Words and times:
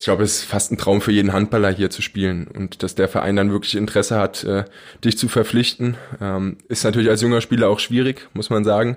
Ich 0.00 0.04
glaube, 0.04 0.22
es 0.22 0.38
ist 0.38 0.44
fast 0.44 0.70
ein 0.70 0.78
Traum 0.78 1.00
für 1.00 1.10
jeden 1.10 1.32
Handballer 1.32 1.70
hier 1.70 1.90
zu 1.90 2.02
spielen 2.02 2.46
und 2.46 2.84
dass 2.84 2.94
der 2.94 3.08
Verein 3.08 3.34
dann 3.34 3.50
wirklich 3.50 3.74
Interesse 3.74 4.16
hat, 4.16 4.44
äh, 4.44 4.64
dich 5.04 5.18
zu 5.18 5.28
verpflichten, 5.28 5.96
ähm, 6.20 6.58
ist 6.68 6.84
natürlich 6.84 7.10
als 7.10 7.20
junger 7.20 7.40
Spieler 7.40 7.68
auch 7.68 7.80
schwierig, 7.80 8.28
muss 8.32 8.48
man 8.48 8.62
sagen, 8.62 8.96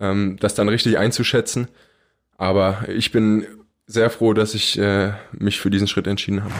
ähm, 0.00 0.38
das 0.40 0.54
dann 0.54 0.70
richtig 0.70 0.96
einzuschätzen. 0.96 1.68
Aber 2.38 2.84
ich 2.88 3.12
bin 3.12 3.46
sehr 3.86 4.08
froh, 4.08 4.32
dass 4.32 4.54
ich 4.54 4.78
äh, 4.78 5.12
mich 5.32 5.60
für 5.60 5.70
diesen 5.70 5.86
Schritt 5.86 6.06
entschieden 6.06 6.42
habe. 6.42 6.54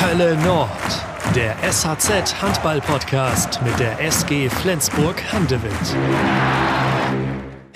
Hölle 0.00 0.36
Nord, 0.42 0.68
der 1.34 1.56
SHZ 1.72 2.40
Handball 2.40 2.80
Podcast 2.80 3.60
mit 3.64 3.78
der 3.80 4.00
SG 4.00 4.48
Flensburg 4.48 5.20
Handewitt. 5.32 5.72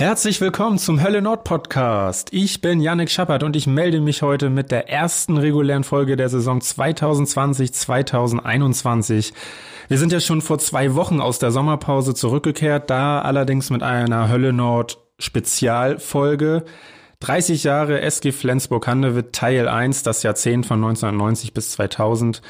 Herzlich 0.03 0.41
willkommen 0.41 0.79
zum 0.79 1.01
Hölle 1.01 1.23
Nord 1.23 1.45
Podcast. 1.45 2.31
Ich 2.33 2.61
bin 2.61 2.81
Yannick 2.81 3.09
Schappert 3.09 3.45
und 3.45 3.55
ich 3.55 3.69
melde 3.69 4.01
mich 4.01 4.23
heute 4.23 4.51
mit 4.51 4.73
der 4.73 4.89
ersten 4.89 5.37
regulären 5.37 5.85
Folge 5.85 6.17
der 6.17 6.29
Saison 6.29 6.59
2020-2021. 6.59 9.33
Wir 9.87 9.99
sind 9.99 10.11
ja 10.11 10.19
schon 10.19 10.41
vor 10.41 10.59
zwei 10.59 10.97
Wochen 10.97 11.21
aus 11.21 11.39
der 11.39 11.53
Sommerpause 11.53 12.15
zurückgekehrt, 12.15 12.91
da 12.91 13.23
allerdings 13.23 13.71
mit 13.71 13.85
einer 13.85 14.29
Hölle 14.29 14.53
Nord 14.53 14.99
Spezialfolge. 15.21 16.65
30 17.21 17.63
Jahre 17.63 18.01
SG 18.01 18.33
Flensburg-Handewitt 18.33 19.33
Teil 19.33 19.69
1, 19.69 20.03
das 20.03 20.25
Jahrzehnt 20.25 20.67
von 20.67 20.79
1990 20.79 21.55
bis 21.55 21.71
2000. 21.71 22.43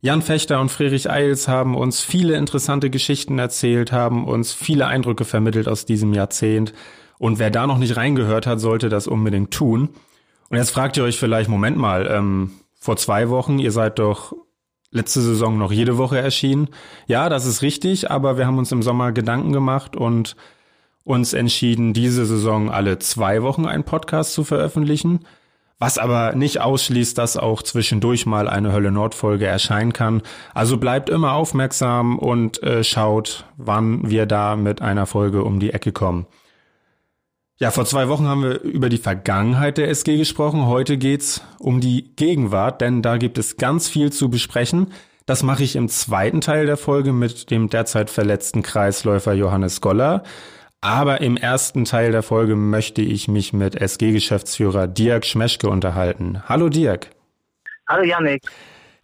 Jan 0.00 0.22
Fechter 0.22 0.60
und 0.60 0.70
Friedrich 0.70 1.10
Eils 1.10 1.48
haben 1.48 1.74
uns 1.74 2.00
viele 2.00 2.36
interessante 2.36 2.88
Geschichten 2.88 3.40
erzählt, 3.40 3.90
haben 3.90 4.28
uns 4.28 4.52
viele 4.52 4.86
Eindrücke 4.86 5.24
vermittelt 5.24 5.66
aus 5.66 5.86
diesem 5.86 6.12
Jahrzehnt. 6.12 6.72
Und 7.18 7.40
wer 7.40 7.50
da 7.50 7.66
noch 7.66 7.78
nicht 7.78 7.96
reingehört 7.96 8.46
hat, 8.46 8.60
sollte 8.60 8.88
das 8.88 9.08
unbedingt 9.08 9.50
tun. 9.50 9.88
Und 10.50 10.56
jetzt 10.56 10.70
fragt 10.70 10.96
ihr 10.96 11.02
euch 11.02 11.18
vielleicht, 11.18 11.50
Moment 11.50 11.76
mal, 11.76 12.06
ähm, 12.06 12.52
vor 12.78 12.96
zwei 12.96 13.28
Wochen, 13.28 13.58
ihr 13.58 13.72
seid 13.72 13.98
doch 13.98 14.34
letzte 14.92 15.20
Saison 15.20 15.58
noch 15.58 15.72
jede 15.72 15.98
Woche 15.98 16.18
erschienen. 16.18 16.68
Ja, 17.08 17.28
das 17.28 17.44
ist 17.44 17.62
richtig, 17.62 18.08
aber 18.08 18.38
wir 18.38 18.46
haben 18.46 18.58
uns 18.58 18.70
im 18.70 18.82
Sommer 18.82 19.10
Gedanken 19.10 19.52
gemacht 19.52 19.96
und 19.96 20.36
uns 21.02 21.32
entschieden, 21.32 21.92
diese 21.92 22.24
Saison 22.24 22.70
alle 22.70 23.00
zwei 23.00 23.42
Wochen 23.42 23.66
einen 23.66 23.84
Podcast 23.84 24.32
zu 24.32 24.44
veröffentlichen. 24.44 25.20
Was 25.80 25.96
aber 25.96 26.34
nicht 26.34 26.60
ausschließt, 26.60 27.16
dass 27.16 27.36
auch 27.36 27.62
zwischendurch 27.62 28.26
mal 28.26 28.48
eine 28.48 28.72
Hölle 28.72 28.90
Nord 28.90 29.14
Folge 29.14 29.46
erscheinen 29.46 29.92
kann. 29.92 30.22
Also 30.52 30.76
bleibt 30.76 31.08
immer 31.08 31.34
aufmerksam 31.34 32.18
und 32.18 32.60
äh, 32.64 32.82
schaut, 32.82 33.44
wann 33.56 34.10
wir 34.10 34.26
da 34.26 34.56
mit 34.56 34.82
einer 34.82 35.06
Folge 35.06 35.44
um 35.44 35.60
die 35.60 35.72
Ecke 35.72 35.92
kommen. 35.92 36.26
Ja, 37.60 37.72
vor 37.72 37.84
zwei 37.84 38.08
Wochen 38.08 38.26
haben 38.26 38.42
wir 38.42 38.60
über 38.60 38.88
die 38.88 38.98
Vergangenheit 38.98 39.78
der 39.78 39.88
SG 39.88 40.16
gesprochen. 40.16 40.66
Heute 40.66 40.96
geht's 40.96 41.42
um 41.58 41.80
die 41.80 42.14
Gegenwart, 42.14 42.80
denn 42.80 43.02
da 43.02 43.16
gibt 43.16 43.36
es 43.36 43.56
ganz 43.56 43.88
viel 43.88 44.12
zu 44.12 44.30
besprechen. 44.30 44.92
Das 45.26 45.42
mache 45.42 45.62
ich 45.62 45.76
im 45.76 45.88
zweiten 45.88 46.40
Teil 46.40 46.66
der 46.66 46.76
Folge 46.76 47.12
mit 47.12 47.50
dem 47.50 47.68
derzeit 47.68 48.10
verletzten 48.10 48.62
Kreisläufer 48.62 49.32
Johannes 49.32 49.80
Goller. 49.80 50.22
Aber 50.80 51.20
im 51.20 51.36
ersten 51.36 51.84
Teil 51.84 52.12
der 52.12 52.22
Folge 52.22 52.54
möchte 52.54 53.02
ich 53.02 53.26
mich 53.26 53.52
mit 53.52 53.74
SG-Geschäftsführer 53.74 54.86
Dirk 54.86 55.26
Schmeschke 55.26 55.68
unterhalten. 55.68 56.40
Hallo 56.48 56.68
Dirk. 56.68 57.10
Hallo 57.88 58.04
Janik. 58.04 58.42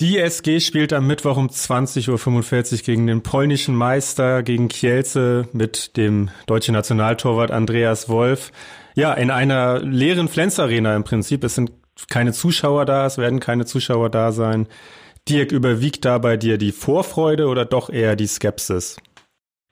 Die 0.00 0.18
SG 0.18 0.60
spielt 0.60 0.92
am 0.92 1.06
Mittwoch 1.06 1.36
um 1.36 1.48
20.45 1.48 2.72
Uhr 2.72 2.78
gegen 2.84 3.06
den 3.06 3.22
polnischen 3.22 3.74
Meister, 3.74 4.42
gegen 4.42 4.68
Kielce 4.68 5.48
mit 5.52 5.96
dem 5.96 6.30
deutschen 6.46 6.74
Nationaltorwart 6.74 7.50
Andreas 7.50 8.08
Wolf. 8.08 8.52
Ja, 8.94 9.12
in 9.14 9.30
einer 9.30 9.80
leeren 9.80 10.28
Flens-Arena 10.28 10.94
im 10.94 11.04
Prinzip. 11.04 11.42
Es 11.42 11.56
sind 11.56 11.72
keine 12.08 12.32
Zuschauer 12.32 12.84
da, 12.86 13.06
es 13.06 13.18
werden 13.18 13.40
keine 13.40 13.66
Zuschauer 13.66 14.10
da 14.10 14.30
sein. 14.30 14.68
Dirk, 15.28 15.52
überwiegt 15.52 16.04
da 16.04 16.18
bei 16.18 16.36
dir 16.36 16.58
die 16.58 16.72
Vorfreude 16.72 17.46
oder 17.46 17.64
doch 17.64 17.88
eher 17.88 18.14
die 18.14 18.26
Skepsis? 18.26 18.96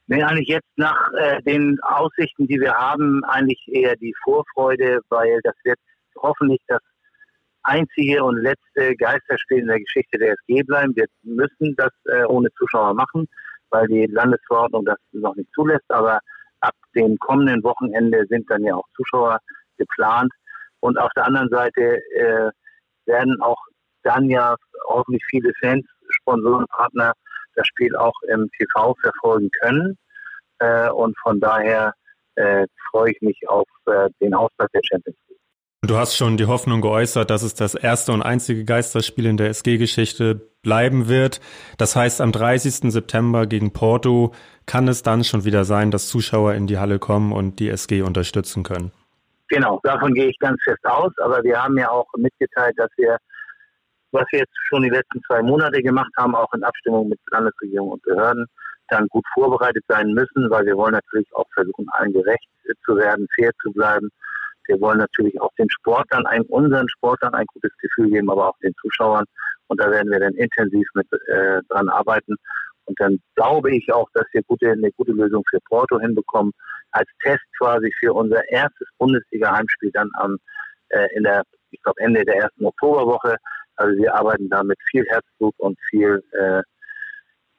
Nee, 0.09 0.23
eigentlich 0.23 0.49
jetzt 0.49 0.69
nach 0.77 1.11
äh, 1.19 1.41
den 1.43 1.79
Aussichten, 1.83 2.47
die 2.47 2.61
wir 2.61 2.75
haben, 2.75 3.25
eigentlich 3.25 3.63
eher 3.69 3.97
die 3.97 4.15
Vorfreude, 4.25 5.01
weil 5.09 5.41
das 5.43 5.55
wird 5.65 5.79
hoffentlich 6.17 6.61
das 6.67 6.81
einzige 7.63 8.25
und 8.25 8.39
letzte 8.39 8.97
Geisterspiel 8.97 9.59
in 9.59 9.69
der 9.69 9.81
Geschichte 9.81 10.19
der 10.19 10.33
SG 10.33 10.63
bleiben. 10.65 10.95
Wir 10.97 11.07
müssen 11.23 11.77
das 11.77 11.93
äh, 12.07 12.25
ohne 12.25 12.53
Zuschauer 12.55 12.95
machen, 12.95 13.29
weil 13.71 13.87
die 13.87 14.07
Landesverordnung 14.07 14.85
das 14.85 14.99
noch 15.13 15.37
nicht 15.37 15.53
zulässt. 15.55 15.89
Aber 15.89 16.19
ab 16.61 16.75
dem 16.95 17.17
kommenden 17.19 17.63
Wochenende 17.63 18.27
sind 18.29 18.51
dann 18.51 18.65
ja 18.65 18.75
auch 18.75 18.87
Zuschauer 18.97 19.39
geplant. 19.79 20.33
Und 20.81 20.99
auf 20.99 21.11
der 21.15 21.27
anderen 21.27 21.49
Seite 21.49 22.01
äh, 22.15 22.51
werden 23.07 23.41
auch 23.41 23.63
dann 24.03 24.29
ja 24.29 24.57
hoffentlich 24.87 25.25
viele 25.31 25.53
Fans, 25.61 25.87
Sponsoren, 26.09 26.67
Partner 26.67 27.13
das 27.55 27.67
Spiel 27.67 27.95
auch 27.97 28.15
im 28.29 28.51
TV 28.59 28.95
verfolgen 29.01 29.51
können. 29.61 29.99
Äh, 30.59 30.91
und 30.91 31.17
von 31.23 31.41
daher 31.41 31.95
äh, 32.37 32.67
freue 32.91 33.13
ich 33.13 33.21
mich 33.21 33.49
auf 33.49 33.67
äh, 33.87 34.09
den 34.21 34.35
Auftakt 34.35 34.75
der 34.75 34.83
Champions 34.85 35.19
League. 35.29 35.39
Du 35.85 35.97
hast 35.97 36.17
schon 36.17 36.37
die 36.37 36.47
Hoffnung 36.47 36.81
geäußert, 36.81 37.29
dass 37.29 37.43
es 37.43 37.55
das 37.55 37.75
erste 37.75 38.13
und 38.13 38.23
einzige 38.23 38.65
Geisterspiel 38.65 39.27
in 39.27 39.37
der 39.37 39.49
SG-Geschichte 39.49 40.41
bleiben 40.63 41.09
wird. 41.09 41.41
Das 41.77 41.97
heißt, 41.97 42.21
am 42.21 42.31
30. 42.31 42.93
September 42.93 43.47
gegen 43.47 43.73
Porto 43.73 44.33
kann 44.65 44.87
es 44.87 45.03
dann 45.03 45.25
schon 45.25 45.45
wieder 45.45 45.65
sein, 45.65 45.91
dass 45.91 46.07
Zuschauer 46.07 46.55
in 46.55 46.69
die 46.69 46.79
Halle 46.79 47.01
kommen 47.01 47.33
und 47.33 47.59
die 47.59 47.69
SG 47.69 48.03
unterstützen 48.03 48.63
können. 48.63 48.93
Genau, 49.49 49.81
davon 49.83 50.15
gehe 50.15 50.29
ich 50.29 50.39
ganz 50.39 50.63
fest 50.63 50.85
aus. 50.85 51.13
Aber 51.19 51.43
wir 51.43 51.61
haben 51.61 51.77
ja 51.77 51.91
auch 51.91 52.07
mitgeteilt, 52.17 52.75
dass 52.79 52.91
wir, 52.97 53.19
was 54.13 54.25
wir 54.31 54.41
jetzt 54.41 54.55
schon 54.69 54.83
die 54.83 54.91
letzten 54.91 55.23
zwei 55.27 55.43
Monate 55.43 55.83
gemacht 55.83 56.13
haben, 56.17 56.35
auch 56.35 56.53
in 56.55 56.63
Abstimmung 56.63 57.09
mit 57.09 57.19
Landesregierung 57.31 57.91
und 57.91 58.03
Behörden, 58.03 58.47
dann 58.89 59.09
gut 59.09 59.25
vorbereitet 59.35 59.85
sein 59.89 60.13
müssen, 60.13 60.51
weil 60.51 60.67
wir 60.67 60.77
wollen 60.77 60.93
natürlich 60.93 61.29
auch 61.35 61.47
versuchen, 61.55 61.87
allen 61.91 62.13
gerecht 62.13 62.47
zu 62.85 62.97
werden, 62.97 63.27
fair 63.35 63.51
zu 63.63 63.73
bleiben. 63.73 64.11
Wir 64.67 64.81
wollen 64.81 64.99
natürlich 64.99 65.41
auch 65.41 65.53
den 65.59 65.69
Sportlern, 65.71 66.25
unseren 66.49 66.89
Sportlern 66.89 67.35
ein 67.35 67.47
gutes 67.53 67.73
Gefühl 67.79 68.11
geben, 68.11 68.31
aber 68.31 68.51
auch 68.51 68.59
den 68.59 68.75
Zuschauern. 68.81 69.25
Und 69.67 69.81
da 69.81 69.91
werden 69.91 70.11
wir 70.11 70.21
dann 70.21 70.35
intensiv 70.35 70.87
mit 70.95 71.07
äh, 71.13 71.61
dran 71.69 71.89
arbeiten. 71.89 72.37
Und 72.85 73.01
dann 73.01 73.19
glaube 73.35 73.75
ich 73.75 73.93
auch, 73.93 74.09
dass 74.15 74.25
wir 74.33 74.43
gute, 74.43 74.71
eine 74.71 74.93
gute 74.93 75.13
Lösung 75.13 75.43
für 75.49 75.59
Porto 75.69 75.99
hinbekommen, 75.99 76.53
als 76.93 77.09
Test 77.23 77.45
quasi 77.59 77.93
für 77.99 78.13
unser 78.13 78.47
erstes 78.51 78.89
Bundesliga-Heimspiel 78.99 79.91
dann 79.93 80.11
am, 80.15 80.37
äh, 80.89 81.09
in 81.15 81.25
der, 81.25 81.43
ich 81.71 81.83
glaube, 81.83 82.01
Ende 82.01 82.25
der 82.25 82.37
ersten 82.37 82.65
Oktoberwoche. 82.67 83.37
Also 83.77 83.99
wir 83.99 84.15
arbeiten 84.15 84.49
da 84.49 84.63
mit 84.63 84.79
viel 84.91 85.05
Herzblut 85.07 85.55
und 85.59 85.79
viel 85.91 86.23
äh, 86.33 86.63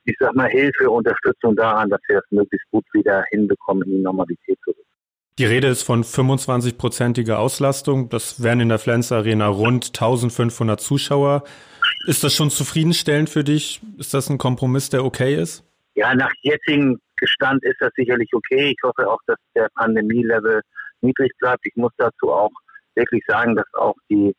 ich 0.06 0.16
sag 0.20 0.36
mal, 0.36 0.50
Hilfe, 0.50 0.90
Unterstützung 0.90 1.56
daran, 1.56 1.90
dass 1.90 2.02
wir 2.08 2.16
das 2.16 2.26
möglichst 2.32 2.70
gut 2.72 2.86
wieder 2.94 3.24
hinbekommen, 3.30 3.84
in 3.84 3.98
die 3.98 4.02
Normalität 4.02 4.58
zurück. 4.64 4.78
Die 5.40 5.46
Rede 5.46 5.68
ist 5.68 5.82
von 5.82 6.04
25-prozentiger 6.04 7.40
Auslastung. 7.40 8.10
Das 8.10 8.44
wären 8.44 8.60
in 8.60 8.70
der 8.70 8.78
Flens 8.78 9.12
Arena 9.12 9.48
rund 9.48 9.88
1500 9.88 10.80
Zuschauer. 10.80 11.44
Ist 12.06 12.24
das 12.24 12.36
schon 12.36 12.52
zufriedenstellend 12.52 13.30
für 13.30 13.44
dich? 13.44 13.82
Ist 13.98 14.14
das 14.14 14.30
ein 14.30 14.38
Kompromiss, 14.38 14.90
der 14.90 15.04
okay 15.04 15.36
ist? 15.36 15.64
Ja, 15.96 16.14
nach 16.14 16.32
jetzigem 16.42 17.00
Gestand 17.18 17.64
ist 17.64 17.78
das 17.80 17.92
sicherlich 17.96 18.30
okay. 18.34 18.76
Ich 18.78 18.84
hoffe 18.84 19.10
auch, 19.10 19.20
dass 19.26 19.38
der 19.56 19.70
Pandemie-Level 19.76 20.62
niedrig 21.02 21.32
bleibt. 21.40 21.66
Ich 21.66 21.76
muss 21.76 21.92
dazu 21.98 22.32
auch 22.32 22.52
wirklich 22.96 23.24
sagen, 23.28 23.56
dass 23.56 23.66
auch 23.74 23.96
die 24.10 24.36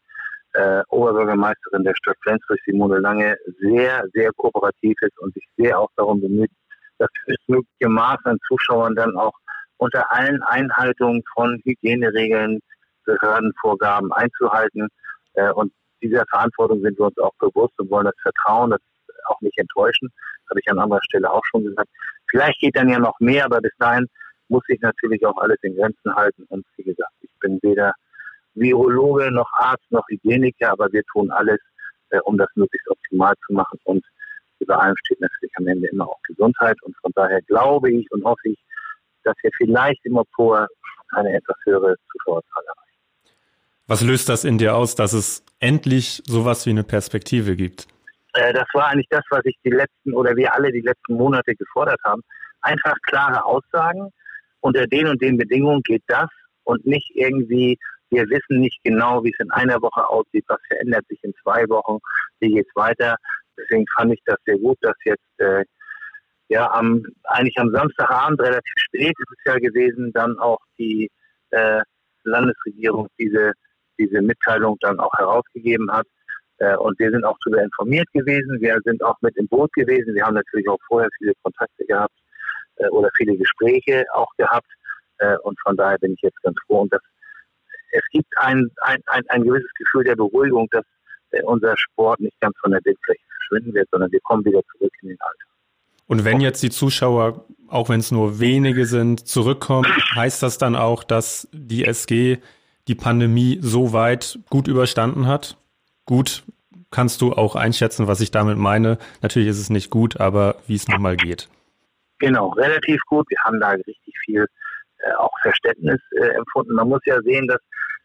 äh, 0.54 0.82
Oberbürgermeisterin 0.88 1.84
der 1.84 1.94
Stadt 1.96 2.16
Flensburg, 2.22 2.58
Simone 2.64 2.98
Lange, 2.98 3.36
sehr, 3.60 4.04
sehr 4.12 4.32
kooperativ 4.36 4.96
ist 5.00 5.18
und 5.18 5.34
sich 5.34 5.44
sehr 5.56 5.78
auch 5.78 5.90
darum 5.96 6.20
bemüht, 6.20 6.50
das 6.98 7.08
höchstmögliche 7.26 7.88
Maß 7.88 8.18
an 8.24 8.38
Zuschauern 8.46 8.94
dann 8.94 9.16
auch 9.16 9.34
unter 9.78 10.10
allen 10.12 10.42
Einhaltungen 10.42 11.22
von 11.34 11.60
Hygieneregeln, 11.64 12.60
Behördenvorgaben 13.04 14.12
einzuhalten. 14.12 14.88
Äh, 15.34 15.50
und 15.52 15.72
dieser 16.02 16.24
Verantwortung 16.30 16.80
sind 16.82 16.98
wir 16.98 17.06
uns 17.06 17.18
auch 17.18 17.34
bewusst 17.38 17.74
und 17.78 17.90
wollen 17.90 18.06
das 18.06 18.14
Vertrauen, 18.22 18.70
das 18.70 18.80
auch 19.26 19.40
nicht 19.40 19.58
enttäuschen. 19.58 20.10
Habe 20.48 20.60
ich 20.60 20.70
an 20.70 20.78
anderer 20.78 21.02
Stelle 21.02 21.30
auch 21.30 21.44
schon 21.50 21.64
gesagt. 21.64 21.88
Vielleicht 22.30 22.60
geht 22.60 22.76
dann 22.76 22.88
ja 22.88 22.98
noch 22.98 23.18
mehr, 23.20 23.44
aber 23.44 23.60
bis 23.60 23.72
dahin 23.78 24.06
muss 24.48 24.62
ich 24.68 24.80
natürlich 24.80 25.24
auch 25.26 25.36
alles 25.38 25.56
in 25.62 25.74
Grenzen 25.76 26.14
halten. 26.14 26.44
Und 26.48 26.64
wie 26.76 26.84
gesagt, 26.84 27.12
ich 27.22 27.30
bin 27.40 27.58
weder 27.62 27.92
Virologe, 28.54 29.30
noch 29.30 29.50
Arzt, 29.54 29.84
noch 29.90 30.04
Hygieniker, 30.08 30.72
aber 30.72 30.92
wir 30.92 31.02
tun 31.12 31.30
alles, 31.30 31.58
äh, 32.10 32.18
um 32.24 32.36
das 32.36 32.48
möglichst 32.54 32.88
optimal 32.88 33.34
zu 33.46 33.52
machen. 33.52 33.78
Und 33.84 34.04
über 34.60 34.80
allem 34.80 34.96
steht 35.04 35.20
natürlich 35.20 35.52
am 35.56 35.66
Ende 35.66 35.88
immer 35.88 36.08
auch 36.08 36.20
Gesundheit. 36.22 36.80
Und 36.82 36.96
von 36.98 37.12
daher 37.14 37.42
glaube 37.42 37.90
ich 37.90 38.10
und 38.12 38.24
hoffe 38.24 38.48
ich, 38.48 38.58
dass 39.24 39.34
wir 39.42 39.50
vielleicht 39.56 40.04
im 40.04 40.16
Oktober 40.16 40.66
eine 41.10 41.34
etwas 41.34 41.56
höhere 41.64 41.96
Zuschauerzahl 42.12 42.62
erreichen. 42.64 42.84
Was 43.86 44.02
löst 44.02 44.28
das 44.28 44.44
in 44.44 44.58
dir 44.58 44.76
aus, 44.76 44.94
dass 44.94 45.12
es 45.12 45.44
endlich 45.60 46.22
sowas 46.26 46.66
wie 46.66 46.70
eine 46.70 46.84
Perspektive 46.84 47.56
gibt? 47.56 47.86
Äh, 48.34 48.52
das 48.52 48.66
war 48.72 48.88
eigentlich 48.88 49.08
das, 49.10 49.24
was 49.30 49.44
ich 49.44 49.56
die 49.64 49.70
letzten 49.70 50.14
oder 50.14 50.36
wir 50.36 50.54
alle 50.54 50.72
die 50.72 50.80
letzten 50.80 51.14
Monate 51.14 51.54
gefordert 51.54 52.00
haben. 52.04 52.22
Einfach 52.62 52.94
klare 53.02 53.44
Aussagen. 53.44 54.10
Unter 54.60 54.86
den 54.86 55.08
und 55.08 55.20
den 55.20 55.36
Bedingungen 55.36 55.82
geht 55.82 56.02
das 56.06 56.28
und 56.64 56.86
nicht 56.86 57.10
irgendwie 57.14 57.78
wir 58.14 58.28
wissen 58.30 58.60
nicht 58.60 58.82
genau, 58.84 59.22
wie 59.24 59.30
es 59.30 59.40
in 59.40 59.50
einer 59.50 59.80
Woche 59.82 60.08
aussieht, 60.08 60.44
was 60.48 60.60
verändert 60.68 61.06
sich 61.08 61.22
in 61.22 61.34
zwei 61.42 61.68
Wochen, 61.68 61.98
wie 62.40 62.52
geht 62.52 62.66
es 62.68 62.76
weiter. 62.76 63.16
Deswegen 63.58 63.84
fand 63.96 64.12
ich 64.12 64.22
das 64.24 64.36
sehr 64.46 64.58
gut, 64.58 64.78
dass 64.80 64.96
jetzt 65.04 65.38
äh, 65.38 65.64
ja 66.48 66.70
am 66.70 67.04
eigentlich 67.24 67.58
am 67.58 67.70
Samstagabend 67.70 68.40
relativ 68.40 68.74
spät 68.76 69.14
ist 69.18 69.30
es 69.30 69.52
ja 69.52 69.58
gewesen, 69.58 70.12
dann 70.12 70.38
auch 70.38 70.58
die 70.78 71.10
äh, 71.50 71.80
Landesregierung 72.24 73.08
diese 73.18 73.52
diese 73.98 74.20
Mitteilung 74.22 74.76
dann 74.80 74.98
auch 74.98 75.12
herausgegeben 75.14 75.90
hat. 75.92 76.06
Äh, 76.58 76.76
und 76.76 76.98
wir 76.98 77.10
sind 77.10 77.24
auch 77.24 77.36
darüber 77.44 77.62
informiert 77.62 78.08
gewesen. 78.12 78.60
Wir 78.60 78.78
sind 78.84 79.02
auch 79.02 79.16
mit 79.20 79.36
im 79.36 79.48
Boot 79.48 79.72
gewesen. 79.72 80.14
Wir 80.14 80.24
haben 80.24 80.34
natürlich 80.34 80.68
auch 80.68 80.78
vorher 80.86 81.08
viele 81.18 81.32
Kontakte 81.42 81.84
gehabt 81.86 82.14
äh, 82.76 82.88
oder 82.88 83.10
viele 83.16 83.36
Gespräche 83.36 84.04
auch 84.12 84.30
gehabt. 84.36 84.68
Äh, 85.18 85.36
und 85.38 85.58
von 85.60 85.76
daher 85.76 85.98
bin 85.98 86.14
ich 86.14 86.22
jetzt 86.22 86.40
ganz 86.42 86.56
froh. 86.66 86.80
Und 86.82 86.92
das, 86.92 87.02
es 87.94 88.04
gibt 88.10 88.28
ein, 88.38 88.70
ein, 88.82 89.00
ein, 89.06 89.22
ein 89.28 89.44
gewisses 89.44 89.70
Gefühl 89.78 90.04
der 90.04 90.16
Beruhigung, 90.16 90.68
dass 90.70 90.84
äh, 91.30 91.42
unser 91.42 91.76
Sport 91.76 92.20
nicht 92.20 92.38
ganz 92.40 92.56
von 92.60 92.72
der 92.72 92.80
Bildfläche 92.80 93.22
verschwinden 93.36 93.74
wird, 93.74 93.88
sondern 93.90 94.10
wir 94.10 94.20
kommen 94.20 94.44
wieder 94.44 94.60
zurück 94.72 94.92
in 95.02 95.08
den 95.08 95.20
Alltag. 95.20 95.46
Und 96.06 96.24
wenn 96.24 96.40
jetzt 96.40 96.62
die 96.62 96.70
Zuschauer, 96.70 97.46
auch 97.68 97.88
wenn 97.88 98.00
es 98.00 98.10
nur 98.10 98.38
wenige 98.38 98.84
sind, 98.84 99.26
zurückkommen, 99.26 99.86
heißt 100.14 100.42
das 100.42 100.58
dann 100.58 100.76
auch, 100.76 101.02
dass 101.02 101.48
die 101.52 101.84
SG 101.84 102.38
die 102.88 102.94
Pandemie 102.94 103.58
so 103.62 103.92
weit 103.94 104.38
gut 104.50 104.68
überstanden 104.68 105.26
hat? 105.26 105.56
Gut, 106.04 106.42
kannst 106.90 107.22
du 107.22 107.32
auch 107.32 107.56
einschätzen, 107.56 108.06
was 108.06 108.20
ich 108.20 108.30
damit 108.30 108.58
meine. 108.58 108.98
Natürlich 109.22 109.48
ist 109.48 109.58
es 109.58 109.70
nicht 109.70 109.90
gut, 109.90 110.20
aber 110.20 110.56
wie 110.66 110.74
es 110.74 110.88
nochmal 110.88 111.16
geht. 111.16 111.48
Genau, 112.18 112.50
relativ 112.50 113.00
gut. 113.06 113.28
Wir 113.30 113.38
haben 113.44 113.58
da 113.58 113.70
richtig 113.70 114.14
viel 114.24 114.46
auch 115.18 115.32
Verständnis 115.42 116.00
äh, 116.12 116.28
empfunden. 116.28 116.74
Man 116.74 116.88
muss 116.88 117.00
ja 117.04 117.20
sehen, 117.22 117.46
dass 117.46 117.60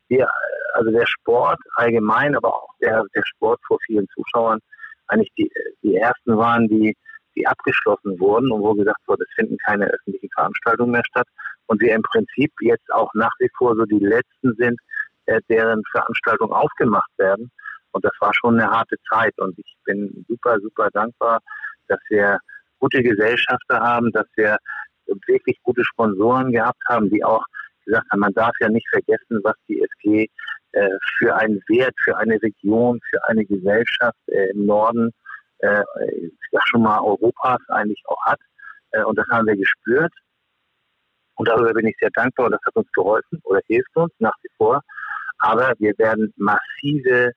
wir, 0.07 0.23
äh, 0.23 0.27
also 0.73 0.91
der 0.91 1.05
Sport 1.05 1.59
allgemein, 1.75 2.35
aber 2.35 2.53
auch 2.53 2.73
der, 2.81 3.03
der 3.15 3.23
Sport 3.25 3.59
vor 3.67 3.77
vielen 3.85 4.07
Zuschauern, 4.09 4.59
eigentlich 5.07 5.31
die, 5.37 5.51
die 5.81 5.95
ersten 5.95 6.37
waren, 6.37 6.67
die, 6.67 6.95
die 7.35 7.47
abgeschlossen 7.47 8.19
wurden 8.19 8.51
und 8.51 8.61
wo 8.61 8.73
gesagt 8.73 9.01
wurde, 9.07 9.23
es 9.27 9.33
finden 9.35 9.57
keine 9.65 9.85
öffentlichen 9.85 10.29
Veranstaltungen 10.33 10.91
mehr 10.91 11.05
statt. 11.05 11.27
Und 11.67 11.81
wir 11.81 11.93
im 11.93 12.01
Prinzip 12.01 12.51
jetzt 12.61 12.91
auch 12.91 13.11
nach 13.13 13.33
wie 13.39 13.49
vor 13.57 13.75
so 13.75 13.85
die 13.85 13.99
letzten 13.99 14.55
sind, 14.57 14.79
äh, 15.25 15.39
deren 15.49 15.83
Veranstaltungen 15.91 16.53
aufgemacht 16.53 17.11
werden. 17.17 17.51
Und 17.91 18.05
das 18.05 18.11
war 18.19 18.33
schon 18.33 18.59
eine 18.59 18.69
harte 18.69 18.97
Zeit. 19.09 19.37
Und 19.37 19.57
ich 19.57 19.75
bin 19.85 20.25
super, 20.27 20.59
super 20.59 20.89
dankbar, 20.91 21.39
dass 21.87 21.99
wir 22.09 22.39
gute 22.79 23.01
Gesellschafter 23.03 23.79
haben, 23.79 24.11
dass 24.11 24.27
wir 24.35 24.57
wirklich 25.27 25.57
gute 25.63 25.83
Sponsoren 25.83 26.51
gehabt 26.51 26.81
haben, 26.87 27.09
die 27.09 27.23
auch 27.23 27.43
gesagt 27.85 28.07
haben, 28.11 28.19
man 28.19 28.33
darf 28.33 28.53
ja 28.59 28.69
nicht 28.69 28.87
vergessen, 28.89 29.39
was 29.43 29.55
die 29.67 29.81
SG 29.81 30.29
äh, 30.73 30.89
für 31.17 31.35
einen 31.35 31.61
Wert, 31.67 31.95
für 32.03 32.17
eine 32.17 32.41
Region, 32.41 32.99
für 33.09 33.23
eine 33.27 33.45
Gesellschaft 33.45 34.17
äh, 34.27 34.51
im 34.51 34.65
Norden, 34.65 35.11
äh, 35.59 35.83
ich 36.21 36.31
sag 36.51 36.67
schon 36.67 36.83
mal 36.83 36.99
Europas 36.99 37.59
eigentlich 37.69 38.01
auch 38.05 38.23
hat. 38.25 38.39
Äh, 38.91 39.03
und 39.03 39.17
das 39.17 39.27
haben 39.31 39.47
wir 39.47 39.55
gespürt. 39.55 40.13
Und 41.35 41.47
darüber 41.47 41.73
bin 41.73 41.87
ich 41.87 41.95
sehr 41.99 42.11
dankbar 42.11 42.47
und 42.47 42.51
das 42.51 42.61
hat 42.65 42.75
uns 42.75 42.91
geholfen 42.91 43.39
oder 43.43 43.61
hilft 43.67 43.95
uns 43.95 44.11
nach 44.19 44.35
wie 44.43 44.49
vor. 44.57 44.81
Aber 45.39 45.73
wir 45.79 45.97
werden 45.97 46.33
massive 46.35 47.31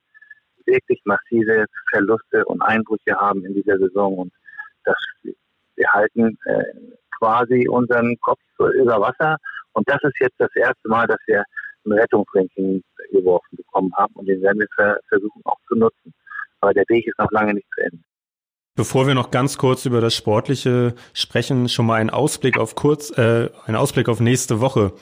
wirklich 0.66 1.00
massive 1.04 1.66
Verluste 1.90 2.44
und 2.46 2.62
Einbrüche 2.62 3.14
haben 3.14 3.44
in 3.44 3.54
dieser 3.54 3.78
Saison 3.78 4.16
und 4.16 4.32
das, 4.84 4.96
wir 5.22 5.92
halten 5.92 6.38
äh, 6.44 6.64
quasi 7.22 7.68
unseren 7.68 8.18
Kopf 8.20 8.40
über 8.58 9.00
Wasser 9.00 9.36
und 9.74 9.88
das 9.88 9.98
ist 10.02 10.18
jetzt 10.20 10.34
das 10.38 10.50
erste 10.56 10.88
Mal, 10.88 11.06
dass 11.06 11.18
wir 11.26 11.44
einen 11.84 11.98
Rettungsring 11.98 12.82
geworfen 13.12 13.56
bekommen 13.56 13.92
haben 13.96 14.12
und 14.14 14.26
den 14.26 14.42
werden 14.42 14.58
wir 14.58 14.98
versuchen 15.08 15.40
auch 15.44 15.58
zu 15.68 15.76
nutzen. 15.76 16.12
Aber 16.60 16.74
der 16.74 16.84
Weg 16.88 17.06
ist 17.06 17.18
noch 17.18 17.30
lange 17.30 17.54
nicht 17.54 17.66
zu 17.74 17.84
Ende. 17.84 17.98
Bevor 18.74 19.06
wir 19.06 19.14
noch 19.14 19.30
ganz 19.30 19.58
kurz 19.58 19.84
über 19.84 20.00
das 20.00 20.14
Sportliche 20.14 20.94
sprechen, 21.12 21.68
schon 21.68 21.86
mal 21.86 22.00
ein 22.00 22.10
Ausblick 22.10 22.58
auf 22.58 22.74
kurz, 22.74 23.16
äh, 23.16 23.50
ein 23.66 23.76
Ausblick 23.76 24.08
auf 24.08 24.20
nächste 24.20 24.60
Woche. 24.60 24.92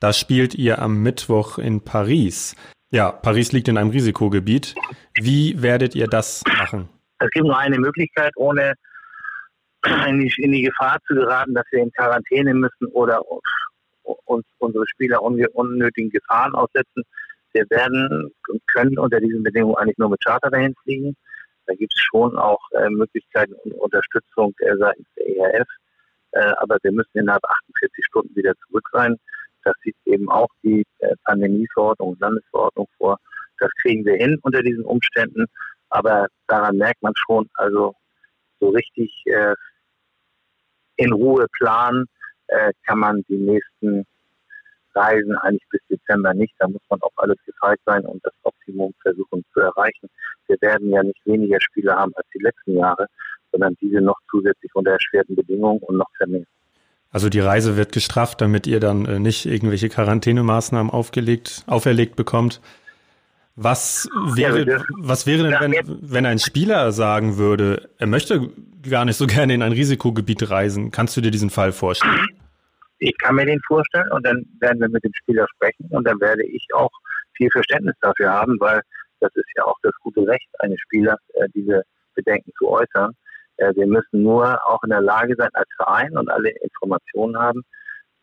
Da 0.00 0.12
spielt 0.12 0.54
ihr 0.54 0.80
am 0.80 1.02
Mittwoch 1.02 1.58
in 1.58 1.82
Paris. 1.82 2.56
Ja, 2.90 3.12
Paris 3.12 3.52
liegt 3.52 3.68
in 3.68 3.78
einem 3.78 3.90
Risikogebiet. 3.90 4.74
Wie 5.14 5.62
werdet 5.62 5.94
ihr 5.94 6.08
das 6.08 6.42
machen? 6.58 6.88
Es 7.20 7.30
gibt 7.30 7.46
nur 7.46 7.56
eine 7.56 7.78
Möglichkeit, 7.78 8.32
ohne 8.36 8.74
in 10.08 10.20
die, 10.20 10.32
in 10.38 10.52
die 10.52 10.62
Gefahr 10.62 10.98
zu 11.06 11.14
geraten, 11.14 11.54
dass 11.54 11.64
wir 11.70 11.80
in 11.80 11.92
Quarantäne 11.92 12.54
müssen 12.54 12.86
oder 12.92 13.20
uns 14.24 14.46
unsere 14.58 14.86
Spieler 14.88 15.22
unnötigen 15.22 16.10
Gefahren 16.10 16.54
aussetzen. 16.54 17.02
Wir 17.52 17.68
werden 17.70 18.32
und 18.48 18.66
können 18.68 18.98
unter 18.98 19.20
diesen 19.20 19.42
Bedingungen 19.42 19.76
eigentlich 19.76 19.98
nur 19.98 20.08
mit 20.08 20.24
Charter 20.24 20.50
dahin 20.50 20.74
fliegen. 20.82 21.16
Da 21.66 21.74
gibt 21.74 21.92
es 21.94 22.00
schon 22.00 22.36
auch 22.36 22.60
äh, 22.72 22.88
Möglichkeiten 22.88 23.54
und 23.64 23.72
Unterstützung 23.74 24.54
äh, 24.60 24.76
seitens 24.76 25.06
der 25.16 25.36
ERF. 25.36 25.68
Äh, 26.32 26.52
aber 26.58 26.78
wir 26.82 26.92
müssen 26.92 27.18
innerhalb 27.18 27.44
48 27.44 28.04
Stunden 28.06 28.34
wieder 28.34 28.54
zurück 28.66 28.88
sein. 28.92 29.16
Das 29.64 29.74
sieht 29.84 29.96
eben 30.06 30.28
auch 30.30 30.48
die 30.62 30.84
äh, 30.98 31.14
Pandemieverordnung 31.24 32.16
Landesverordnung 32.18 32.88
vor. 32.96 33.18
Das 33.58 33.70
kriegen 33.82 34.04
wir 34.04 34.16
hin 34.16 34.38
unter 34.42 34.62
diesen 34.62 34.84
Umständen. 34.84 35.46
Aber 35.90 36.26
daran 36.48 36.78
merkt 36.78 37.02
man 37.02 37.12
schon, 37.16 37.48
also 37.54 37.94
so 38.58 38.70
richtig 38.70 39.12
äh, 39.26 39.54
in 40.96 41.12
Ruhe 41.12 41.46
planen 41.58 42.06
äh, 42.48 42.72
kann 42.86 42.98
man 42.98 43.24
die 43.28 43.36
nächsten 43.36 44.04
Reisen 44.94 45.36
eigentlich 45.38 45.66
bis 45.70 45.80
Dezember 45.90 46.34
nicht. 46.34 46.54
Da 46.58 46.68
muss 46.68 46.82
man 46.90 47.00
auf 47.02 47.12
alles 47.16 47.38
gefeit 47.46 47.80
sein 47.86 48.04
und 48.04 48.24
das 48.24 48.34
Optimum 48.42 48.92
versuchen 49.02 49.44
zu 49.52 49.60
erreichen. 49.60 50.08
Wir 50.46 50.56
werden 50.60 50.90
ja 50.90 51.02
nicht 51.02 51.24
weniger 51.24 51.60
Spiele 51.60 51.94
haben 51.94 52.12
als 52.14 52.26
die 52.34 52.42
letzten 52.42 52.76
Jahre, 52.76 53.06
sondern 53.50 53.76
diese 53.80 54.00
noch 54.00 54.18
zusätzlich 54.30 54.74
unter 54.74 54.92
erschwerten 54.92 55.36
Bedingungen 55.36 55.80
und 55.80 55.96
noch 55.96 56.10
vermehrt. 56.16 56.48
Also 57.10 57.28
die 57.28 57.40
Reise 57.40 57.76
wird 57.76 57.92
gestrafft, 57.92 58.40
damit 58.40 58.66
ihr 58.66 58.80
dann 58.80 59.04
äh, 59.04 59.18
nicht 59.18 59.44
irgendwelche 59.44 59.90
Quarantänemaßnahmen 59.90 60.90
aufgelegt, 60.90 61.62
auferlegt 61.66 62.16
bekommt. 62.16 62.60
Was 63.54 64.08
wäre, 64.34 64.82
was 64.98 65.26
wäre 65.26 65.42
denn, 65.42 65.60
wenn, 65.60 65.98
wenn 66.00 66.26
ein 66.26 66.38
Spieler 66.38 66.90
sagen 66.90 67.36
würde, 67.36 67.90
er 67.98 68.06
möchte 68.06 68.50
gar 68.88 69.04
nicht 69.04 69.16
so 69.16 69.26
gerne 69.26 69.52
in 69.52 69.62
ein 69.62 69.72
Risikogebiet 69.72 70.48
reisen? 70.48 70.90
Kannst 70.90 71.16
du 71.16 71.20
dir 71.20 71.30
diesen 71.30 71.50
Fall 71.50 71.72
vorstellen? 71.72 72.26
Ich 72.98 73.16
kann 73.18 73.34
mir 73.34 73.44
den 73.44 73.60
vorstellen 73.66 74.10
und 74.12 74.24
dann 74.24 74.46
werden 74.60 74.80
wir 74.80 74.88
mit 74.88 75.04
dem 75.04 75.12
Spieler 75.14 75.46
sprechen 75.54 75.86
und 75.90 76.06
dann 76.06 76.20
werde 76.20 76.44
ich 76.44 76.66
auch 76.72 76.90
viel 77.36 77.50
Verständnis 77.50 77.94
dafür 78.00 78.30
haben, 78.30 78.58
weil 78.60 78.80
das 79.20 79.30
ist 79.34 79.48
ja 79.56 79.64
auch 79.64 79.76
das 79.82 79.92
gute 80.00 80.26
Recht 80.26 80.48
eines 80.60 80.78
Spielers, 80.80 81.18
äh, 81.34 81.48
diese 81.54 81.82
Bedenken 82.14 82.52
zu 82.58 82.68
äußern. 82.68 83.12
Äh, 83.56 83.74
wir 83.74 83.86
müssen 83.86 84.22
nur 84.22 84.58
auch 84.66 84.82
in 84.84 84.90
der 84.90 85.00
Lage 85.00 85.34
sein, 85.36 85.50
als 85.52 85.68
Verein 85.76 86.16
und 86.16 86.30
alle 86.30 86.50
Informationen 86.50 87.36
haben, 87.36 87.62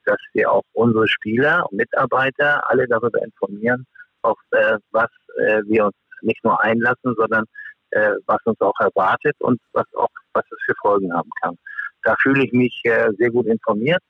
dass 0.05 0.17
wir 0.33 0.51
auch 0.51 0.63
unsere 0.73 1.07
Spieler 1.07 1.65
und 1.69 1.77
Mitarbeiter 1.77 2.69
alle 2.69 2.87
darüber 2.87 3.21
informieren, 3.21 3.85
auf 4.21 4.37
äh, 4.51 4.77
was 4.91 5.09
äh, 5.37 5.61
wir 5.65 5.85
uns 5.85 5.95
nicht 6.21 6.43
nur 6.43 6.61
einlassen, 6.61 7.15
sondern 7.15 7.45
äh, 7.91 8.13
was 8.25 8.39
uns 8.45 8.59
auch 8.61 8.79
erwartet 8.79 9.35
und 9.39 9.59
was 9.73 9.85
auch 9.95 10.09
was 10.33 10.43
es 10.51 10.57
für 10.65 10.75
Folgen 10.81 11.13
haben 11.13 11.29
kann. 11.41 11.57
Da 12.03 12.15
fühle 12.21 12.43
ich 12.43 12.51
mich 12.51 12.81
äh, 12.83 13.09
sehr 13.17 13.31
gut 13.31 13.47
informiert. 13.47 14.01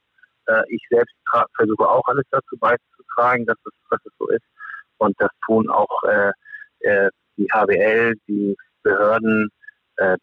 Äh, 0.48 0.64
ich 0.70 0.82
selbst 0.90 1.16
versuche 1.56 1.88
auch 1.88 2.06
alles 2.08 2.26
dazu 2.32 2.58
beizutragen, 2.58 3.46
dass 3.46 3.58
es, 3.66 3.74
dass 3.90 4.00
es 4.06 4.14
so 4.20 4.28
ist. 4.30 4.46
Und 4.98 5.16
das 5.20 5.30
tun 5.46 5.70
auch 5.70 6.04
äh, 6.04 6.32
äh, 6.82 7.10
die 7.38 7.48
HWL, 7.52 8.16
die 8.28 8.56
Behörden, 8.84 9.50
äh, 9.98 10.18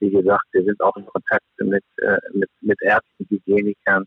wie 0.00 0.10
gesagt, 0.10 0.44
wir 0.52 0.64
sind 0.64 0.80
auch 0.80 0.96
in 0.96 1.06
Kontakt 1.06 1.44
mit, 1.58 1.84
äh, 1.98 2.18
mit, 2.32 2.50
mit 2.60 2.80
Ärzten, 2.82 3.26
Hygienikern. 3.28 4.04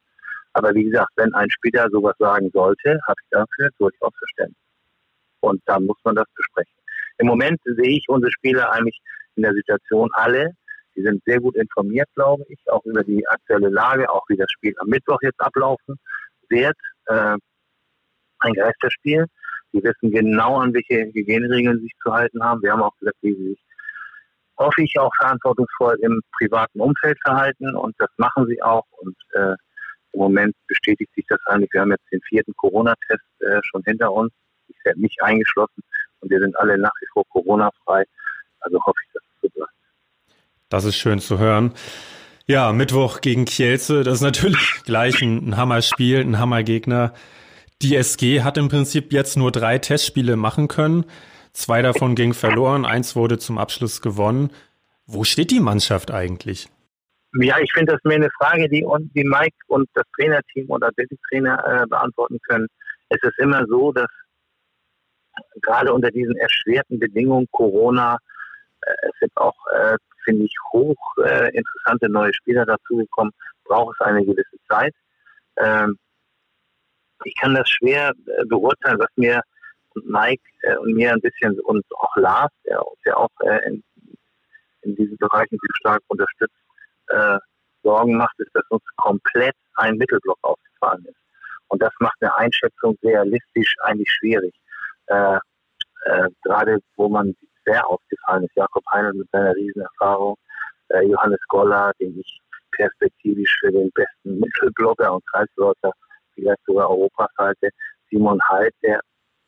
Aber 0.53 0.74
wie 0.74 0.86
gesagt, 0.86 1.12
wenn 1.15 1.34
ein 1.36 1.50
Spieler 1.51 1.88
sowas 1.91 2.15
sagen 2.19 2.50
sollte, 2.51 3.00
habe 3.07 3.19
ich 3.22 3.29
dafür 3.29 3.69
durchaus 3.77 4.13
Verständnis. 4.17 4.66
Und 5.41 5.62
dann 5.65 5.86
muss 5.86 5.98
man 6.03 6.15
das 6.15 6.25
besprechen. 6.36 6.74
Im 7.17 7.27
Moment 7.27 7.60
sehe 7.63 7.98
ich 7.98 8.06
unsere 8.08 8.32
Spieler 8.32 8.72
eigentlich 8.72 9.00
in 9.36 9.44
der 9.44 9.53
Situation 9.53 10.10
alle. 10.13 10.51
Die 10.96 11.03
sind 11.03 11.24
sehr 11.25 11.39
gut 11.39 11.56
informiert, 11.56 12.10
glaube 12.15 12.44
ich, 12.50 12.60
auch 12.67 12.84
über 12.86 13.03
die 13.03 13.27
aktuelle 13.27 13.70
Lage, 13.70 14.10
auch 14.10 14.24
wie 14.29 14.38
das 14.38 14.50
Spiel 14.51 14.74
am 14.79 14.88
Mittwoch 14.89 15.20
jetzt 15.22 15.39
ablaufen 15.39 16.00
wird. 16.50 16.77
Äh, 17.06 17.38
ein 18.39 18.53
Geisterspiel. 18.53 19.25
Die 19.74 19.84
wissen 19.84 20.12
genau, 20.12 20.58
an 20.58 20.74
welche 20.74 21.12
Hygieneregeln 21.13 21.82
sich 21.82 21.91
zu 22.03 22.13
halten 22.13 22.44
haben. 22.44 22.62
Wir 22.62 22.72
haben 22.72 22.82
auch 22.82 22.98
gesagt, 22.98 23.17
wie 23.22 23.36
sie 23.36 23.50
sich 23.50 23.67
hoffe 24.58 24.82
ich, 24.82 24.98
auch 25.00 25.12
verantwortungsvoll 25.20 25.98
im 26.01 26.22
privaten 26.38 26.79
Umfeld 26.79 27.17
verhalten 27.24 27.75
und 27.75 27.96
das 28.00 28.10
machen 28.17 28.48
sie 28.48 28.62
auch. 28.62 28.86
Und 28.98 29.15
äh, 29.34 29.53
im 30.13 30.20
Moment 30.20 30.56
bestätigt 30.67 31.13
sich 31.15 31.25
das 31.27 31.39
eigentlich. 31.46 31.72
Wir 31.74 31.82
haben 31.82 31.91
jetzt 31.91 32.12
den 32.12 32.22
vierten 32.22 32.53
Corona-Test 32.56 33.41
äh, 33.41 33.60
schon 33.63 33.84
hinter 33.84 34.12
uns. 34.12 34.32
Ich 34.69 34.86
werde 34.86 35.01
nicht 35.01 35.21
eingeschlossen 35.21 35.83
und 36.19 36.29
wir 36.29 36.39
sind 36.39 36.57
alle 36.57 36.77
nach 36.77 36.91
wie 37.01 37.07
vor 37.13 37.24
Corona-frei. 37.29 38.03
Also 38.59 38.79
hoffe 38.86 39.00
ich, 39.05 39.13
dass 39.13 39.24
es 39.24 39.41
so 39.41 39.50
bleibt. 39.50 39.71
Das 40.69 40.86
ist 40.86 40.97
schön 40.97 41.19
zu 41.19 41.39
hören. 41.39 41.74
Ja, 42.45 42.71
Mittwoch 42.71 43.19
gegen 43.21 43.45
Kielce, 43.45 44.03
das 44.03 44.15
ist 44.15 44.21
natürlich 44.21 44.81
gleich 44.86 45.21
ein, 45.21 45.50
ein 45.50 45.57
Hammerspiel, 45.57 46.21
ein 46.21 46.39
Hammergegner. 46.39 47.13
Die 47.81 47.95
SG 47.95 48.41
hat 48.41 48.57
im 48.57 48.69
Prinzip 48.69 49.13
jetzt 49.13 49.38
nur 49.38 49.51
drei 49.51 49.77
Testspiele 49.77 50.36
machen 50.36 50.67
können. 50.67 51.05
Zwei 51.53 51.81
davon 51.81 52.15
gingen 52.15 52.33
verloren, 52.33 52.86
eins 52.86 53.15
wurde 53.15 53.38
zum 53.38 53.57
Abschluss 53.57 54.01
gewonnen. 54.01 54.51
Wo 55.05 55.24
steht 55.24 55.51
die 55.51 55.59
Mannschaft 55.59 56.12
eigentlich? 56.12 56.69
Ja, 57.33 57.57
ich 57.59 57.71
finde 57.74 57.93
das 57.93 58.03
mehr 58.03 58.15
eine 58.15 58.29
Frage, 58.38 58.69
die, 58.69 58.86
die 59.13 59.24
Mike 59.24 59.55
und 59.67 59.89
das 59.93 60.05
Trainerteam 60.15 60.69
oder 60.69 60.89
der 60.97 61.05
Trainer 61.29 61.57
äh, 61.65 61.86
beantworten 61.88 62.39
können. 62.47 62.67
Es 63.09 63.19
ist 63.21 63.38
immer 63.39 63.65
so, 63.67 63.91
dass 63.91 64.07
gerade 65.62 65.94
unter 65.94 66.12
diesen 66.12 66.36
erschwerten 66.38 67.00
Bedingungen 67.00 67.48
Corona, 67.51 68.17
äh, 68.82 68.94
es 69.03 69.20
sind 69.20 69.36
auch, 69.38 69.56
äh, 69.74 69.98
finde 70.24 70.46
ich, 70.46 70.56
hoch 70.72 70.98
äh, 71.24 71.50
interessante 71.56 72.10
neue 72.10 72.34
Spieler 72.34 72.65
dazugekommen, 72.65 73.34
braucht 73.65 73.96
es 74.00 74.06
eine 74.06 74.25
gewisse 74.25 74.58
Zeit. 74.67 74.94
Ähm, 75.58 75.98
ich 77.24 77.36
kann 77.36 77.56
das 77.56 77.70
schwer 77.70 78.12
äh, 78.25 78.46
beurteilen, 78.46 79.00
was 79.00 79.10
mir 79.15 79.41
Mike 80.03 80.44
äh, 80.62 80.77
und 80.77 80.94
mir 80.94 81.13
ein 81.13 81.22
bisschen 81.22 81.60
und 81.62 81.84
auch 81.96 82.15
Lars, 82.17 82.51
der 82.65 82.84
ja 83.06 83.15
auch 83.15 83.29
äh, 83.41 83.67
in, 83.67 83.84
in 84.82 84.96
diesen 84.96 85.17
Bereichen 85.17 85.58
sehr 85.62 85.75
stark 85.79 86.01
unterstützt, 86.08 86.53
Sorgen 87.84 88.17
macht, 88.17 88.38
ist, 88.39 88.53
dass 88.53 88.65
uns 88.67 88.84
komplett 88.98 89.56
ein 89.75 89.96
Mittelblock 89.96 90.39
aufgefallen 90.41 91.06
ist. 91.06 91.15
Und 91.70 91.82
das 91.82 91.94
macht 92.00 92.22
eine 92.22 92.36
Einschätzung 92.36 92.98
realistisch 93.01 93.74
eigentlich 93.82 94.12
schwierig. 94.12 94.53
Äh, 95.08 95.38
äh, 96.06 96.30
gerade 96.44 96.80
wo 96.96 97.10
man 97.10 97.36
sehr 97.66 97.86
aufgefallen 97.88 98.44
ist, 98.44 98.56
Jakob 98.56 98.84
Heinl 98.92 99.14
mit 99.14 99.30
seiner 99.32 99.54
Riesenerfahrung, 99.56 100.38
äh, 100.90 101.02
Johannes 101.02 101.40
Goller, 101.48 101.92
den 102.00 102.20
ich 102.20 102.40
perspektivisch 102.72 103.54
für 103.60 103.72
den 103.72 103.92
besten 103.92 104.40
Mittelblocker 104.40 105.14
und 105.14 105.26
Kreisläufer 105.28 105.92
vielleicht 106.34 106.64
sogar 106.66 106.90
Europas 106.90 107.30
halte, 107.38 107.70
Simon 108.10 108.40
Halt, 108.48 108.74
der, 108.84 109.02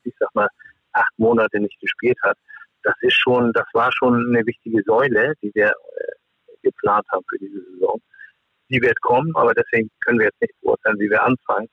ich 0.04 0.14
sag 0.20 0.34
mal, 0.34 0.50
acht 0.94 1.12
Monate 1.18 1.60
nicht 1.60 1.80
gespielt 1.80 2.18
hat. 2.24 2.38
Das 2.84 2.96
ist 3.02 3.14
schon, 3.14 3.54
das 3.54 3.68
war 3.74 3.92
schon 3.92 4.16
eine 4.30 4.46
wichtige 4.46 4.82
Säule, 4.84 5.34
die 5.42 5.52
wir 5.54 5.70
äh, 5.70 6.56
geplant 6.64 7.06
haben 7.12 7.24
für 7.30 7.38
diese 7.38 7.62
Saison. 7.72 8.02
Die 8.70 8.82
wird 8.82 9.00
kommen, 9.02 9.36
aber 9.36 9.54
deswegen 9.54 9.90
können 10.02 10.20
wir 10.20 10.28
jetzt 10.28 10.42
nicht 10.42 10.54
beurteilen, 10.62 11.00
wie 11.00 11.10
wir 11.10 11.24
anfangen, 11.24 11.68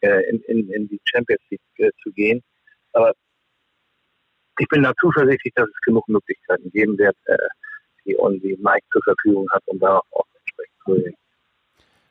äh, 0.00 0.28
in, 0.30 0.40
in, 0.42 0.70
in 0.70 0.88
die 0.88 1.00
Champions 1.04 1.42
League 1.50 1.60
äh, 1.76 1.90
zu 2.02 2.10
gehen. 2.12 2.42
Aber 2.94 3.12
ich 4.58 4.68
bin 4.68 4.82
da 4.82 4.92
zuversichtlich, 5.00 5.52
dass 5.54 5.68
es 5.68 5.80
genug 5.82 6.08
Möglichkeiten 6.08 6.70
geben 6.70 6.96
wird, 6.98 7.16
äh, 7.26 7.36
die, 8.04 8.16
die 8.42 8.56
Mike 8.62 8.86
zur 8.92 9.02
Verfügung 9.02 9.48
hat, 9.50 9.62
um 9.66 9.78
darauf 9.78 10.04
auch 10.12 10.26
entsprechend 10.34 10.76
zu 10.84 10.92
reagieren. 10.92 11.14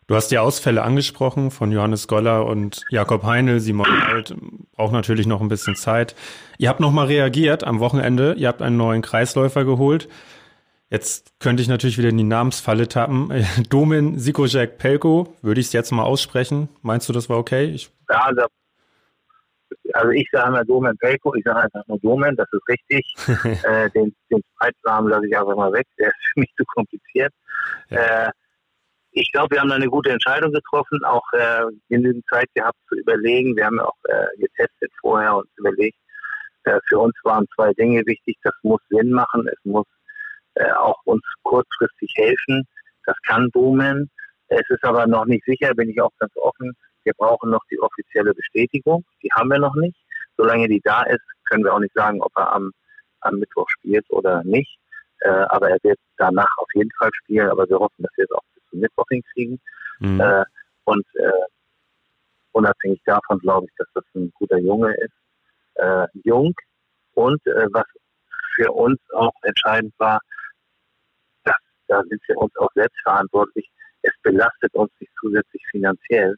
Du 0.08 0.16
hast 0.16 0.30
die 0.32 0.38
Ausfälle 0.38 0.84
angesprochen 0.84 1.50
von 1.50 1.72
Johannes 1.72 2.10
Goller 2.10 2.46
und 2.46 2.84
Jakob 2.90 3.24
Heinl. 3.24 3.62
Simon 3.62 3.88
Alt 3.90 4.36
braucht 4.74 4.92
natürlich 4.92 5.28
noch 5.28 5.40
ein 5.40 5.48
bisschen 5.48 5.78
Zeit. 5.78 6.14
Ihr 6.58 6.68
habt 6.68 6.82
nochmal 6.82 7.08
reagiert 7.08 7.64
am 7.64 7.80
Wochenende. 7.80 8.34
Ihr 8.34 8.50
habt 8.50 8.62
einen 8.62 8.76
neuen 8.76 9.02
Kreisläufer 9.02 9.64
geholt. 9.64 10.10
Jetzt 10.90 11.40
könnte 11.40 11.64
ich 11.64 11.70
natürlich 11.70 11.98
wieder 11.98 12.10
in 12.10 12.18
die 12.18 12.24
Namensfalle 12.26 12.90
tappen. 12.90 13.32
Domin 13.70 14.20
Sikojek 14.20 14.78
Pelko, 14.78 15.34
würde 15.42 15.62
ich 15.62 15.68
es 15.68 15.74
jetzt 15.74 15.92
mal 15.92 16.04
aussprechen. 16.04 16.68
Meinst 16.82 17.08
du, 17.08 17.14
das 17.14 17.30
war 17.30 17.38
okay? 17.38 17.66
Ich 17.66 17.90
ja, 18.10 18.26
also, 18.26 18.42
also 19.94 20.10
ich 20.10 20.28
sage 20.32 20.52
mal 20.52 20.66
Domen 20.66 20.98
Pelko, 20.98 21.36
ich 21.36 21.44
sage 21.44 21.62
einfach 21.62 21.88
nur 21.88 22.00
Domen, 22.00 22.36
das 22.36 22.48
ist 22.52 22.68
richtig. 22.68 23.14
äh, 23.66 23.90
den, 23.92 24.16
den 24.32 24.42
Zweitnamen 24.58 25.10
lasse 25.10 25.28
ich 25.28 25.38
einfach 25.38 25.56
mal 25.56 25.74
weg, 25.74 25.88
der 25.98 26.08
ist 26.08 26.16
für 26.34 26.40
mich 26.40 26.54
zu 26.56 26.64
kompliziert. 26.66 27.34
Ja. 27.90 28.28
Äh, 28.28 28.32
ich 29.16 29.32
glaube, 29.32 29.56
wir 29.56 29.62
haben 29.62 29.70
da 29.70 29.76
eine 29.76 29.90
gute 29.90 30.10
Entscheidung 30.10 30.52
getroffen, 30.52 31.04
auch 31.04 31.26
äh, 31.34 31.66
genügend 31.88 32.26
Zeit 32.28 32.48
gehabt 32.56 32.78
zu 32.90 32.96
überlegen. 32.96 33.56
Wir 33.56 33.66
haben 33.66 33.80
auch 33.80 33.96
äh, 34.06 34.26
getestet 34.40 34.92
vorher 35.00 35.36
und 35.36 35.48
überlegt. 35.58 35.98
Äh, 36.64 36.80
für 36.88 36.98
uns 36.98 37.14
waren 37.24 37.46
zwei 37.54 37.72
Dinge 37.74 38.02
wichtig. 38.08 38.38
Das 38.44 38.56
muss 38.64 38.82
Sinn 38.90 39.12
machen. 39.12 39.48
Es 39.48 39.60
muss 39.64 39.86
äh, 40.56 40.72
auch 40.72 41.00
uns 41.06 41.24
kurzfristig 41.44 42.12
helfen. 42.16 42.68
Das 43.06 43.16
kann 43.28 43.52
boomen. 43.52 44.10
Es 44.48 44.68
ist 44.70 44.84
aber 44.84 45.06
noch 45.06 45.26
nicht 45.26 45.46
sicher, 45.46 45.74
bin 45.76 45.90
ich 45.90 46.02
auch 46.02 46.12
ganz 46.20 46.36
offen. 46.38 46.74
Wir 47.04 47.14
brauchen 47.14 47.50
noch 47.50 47.64
die 47.70 47.80
offizielle 47.80 48.34
Bestätigung. 48.34 49.06
Die 49.22 49.30
haben 49.32 49.50
wir 49.50 49.60
noch 49.60 49.76
nicht. 49.76 49.98
Solange 50.38 50.68
die 50.68 50.82
da 50.84 51.04
ist, 51.04 51.24
können 51.50 51.64
wir 51.64 51.74
auch 51.74 51.80
nicht 51.80 51.94
sagen, 51.94 52.22
ob 52.22 52.32
er 52.36 52.54
am, 52.54 52.72
am 53.22 53.40
Mittwoch 53.40 53.70
spielt 53.70 54.10
oder 54.10 54.44
nicht. 54.44 54.78
Äh, 55.20 55.30
aber 55.30 55.70
er 55.70 55.78
wird 55.84 56.00
danach 56.18 56.58
auf 56.58 56.68
jeden 56.74 56.92
Fall 56.98 57.12
spielen. 57.14 57.50
Aber 57.50 57.68
wir 57.70 57.80
hoffen, 57.80 58.04
dass 58.04 58.12
wir 58.16 58.26
es 58.26 58.32
auch 58.32 58.44
zum 58.70 58.80
Mittwoch 58.80 59.06
hinkriegen. 59.10 59.60
Mhm. 60.00 60.20
Äh, 60.20 60.44
und 60.86 61.06
äh, 61.16 61.32
unabhängig 62.52 63.02
davon 63.06 63.40
glaube 63.40 63.68
ich, 63.68 63.76
dass 63.78 63.88
das 63.94 64.04
ein 64.16 64.32
guter 64.36 64.58
Junge 64.58 64.94
ist. 64.96 65.14
Äh, 65.76 66.08
jung 66.24 66.54
und 67.14 67.46
äh, 67.48 67.68
was 67.72 67.86
für 68.56 68.72
uns 68.72 69.00
auch 69.14 69.34
entscheidend 69.42 69.94
war, 69.98 70.20
dass, 71.44 71.56
da 71.88 72.02
sind 72.04 72.22
wir 72.28 72.38
uns 72.38 72.56
auch 72.58 72.70
selbst 72.76 73.00
verantwortlich. 73.02 73.70
Es 74.02 74.14
belastet 74.22 74.74
uns 74.74 74.92
nicht 75.00 75.12
zusätzlich 75.20 75.64
finanziell, 75.72 76.36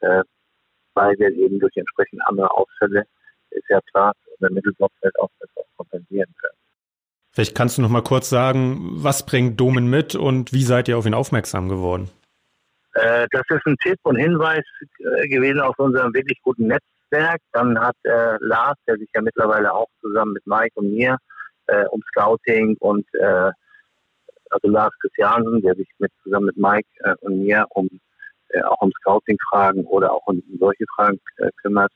äh, 0.00 0.22
weil 0.94 1.18
wir 1.18 1.30
eben 1.30 1.60
durch 1.60 1.76
entsprechend 1.76 2.20
andere 2.26 2.50
Ausfälle, 2.50 3.04
ist 3.50 3.68
ja 3.68 3.80
klar, 3.92 4.12
unser 4.38 4.52
Mittelblockfeld 4.52 5.18
auch 5.18 5.30
das 5.40 5.50
auch 5.56 5.66
kompensieren 5.76 6.32
können. 6.40 6.56
Vielleicht 7.32 7.54
kannst 7.54 7.76
du 7.76 7.82
noch 7.82 7.90
mal 7.90 8.02
kurz 8.02 8.30
sagen, 8.30 8.78
was 8.94 9.26
bringt 9.26 9.60
Domen 9.60 9.90
mit 9.90 10.14
und 10.14 10.52
wie 10.52 10.62
seid 10.62 10.88
ihr 10.88 10.96
auf 10.96 11.06
ihn 11.06 11.14
aufmerksam 11.14 11.68
geworden? 11.68 12.10
Äh, 12.94 13.26
das 13.30 13.42
ist 13.50 13.66
ein 13.66 13.76
Tipp 13.82 13.98
und 14.04 14.16
Hinweis 14.16 14.64
äh, 14.98 15.28
gewesen 15.28 15.60
aus 15.60 15.74
unserem 15.76 16.14
wirklich 16.14 16.40
guten 16.42 16.68
Netzwerk. 16.68 17.42
Dann 17.52 17.78
hat 17.78 17.96
äh, 18.04 18.36
Lars, 18.40 18.78
der 18.86 18.96
sich 18.96 19.10
ja 19.14 19.20
mittlerweile 19.20 19.72
auch 19.72 19.88
zusammen 20.00 20.32
mit 20.32 20.46
Mike 20.46 20.72
und 20.76 20.94
mir 20.94 21.18
äh, 21.66 21.84
um 21.90 22.00
Scouting 22.08 22.76
und 22.80 23.06
äh, 23.14 23.50
also 24.48 24.68
Lars 24.68 24.94
Christiansen, 25.00 25.60
der 25.60 25.74
sich 25.74 25.88
mit 25.98 26.12
zusammen 26.22 26.46
mit 26.46 26.56
Mike 26.56 26.88
und 27.20 27.40
mir 27.40 27.66
um 27.70 27.88
auch 28.64 28.80
um 28.80 28.92
Scouting-Fragen 29.00 29.84
oder 29.86 30.12
auch 30.12 30.26
um 30.26 30.42
solche 30.58 30.84
Fragen 30.94 31.20
kümmert. 31.62 31.92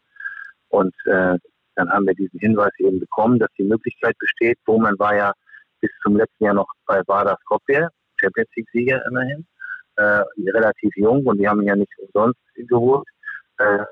Und 0.69 0.95
dann 1.07 1.91
haben 1.91 2.07
wir 2.07 2.15
diesen 2.15 2.39
Hinweis 2.41 2.73
eben 2.79 3.01
bekommen, 3.01 3.39
dass 3.39 3.51
die 3.57 3.65
Möglichkeit 3.65 4.17
besteht. 4.19 4.59
Bowman 4.65 4.99
war 4.99 5.17
ja 5.17 5.33
bis 5.81 5.91
zum 6.03 6.17
letzten 6.17 6.45
Jahr 6.45 6.55
noch 6.55 6.69
bei 6.87 7.03
Vardar 7.07 7.39
Skopje, 7.43 7.89
Champions 8.21 8.51
League-Sieger 8.55 9.05
immerhin, 9.07 9.47
äh, 9.97 10.23
relativ 10.51 10.95
jung 10.97 11.25
und 11.27 11.39
die 11.39 11.49
haben 11.49 11.63
ihn 11.63 11.69
ja 11.69 11.77
nicht 11.77 11.93
umsonst 11.99 12.39
geholt. 12.55 13.09
Äh, 13.59 13.85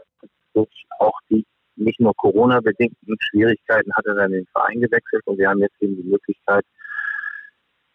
auch 0.98 1.18
die 1.30 1.46
nicht 1.76 2.00
nur 2.00 2.14
Corona-bedingten 2.16 3.16
Schwierigkeiten 3.20 3.92
hat 3.94 4.04
er 4.06 4.14
dann 4.14 4.32
den 4.32 4.46
Verein 4.46 4.80
gewechselt 4.80 5.22
und 5.26 5.38
wir 5.38 5.48
haben 5.48 5.60
jetzt 5.60 5.80
eben 5.80 5.96
die 5.96 6.08
Möglichkeit, 6.08 6.64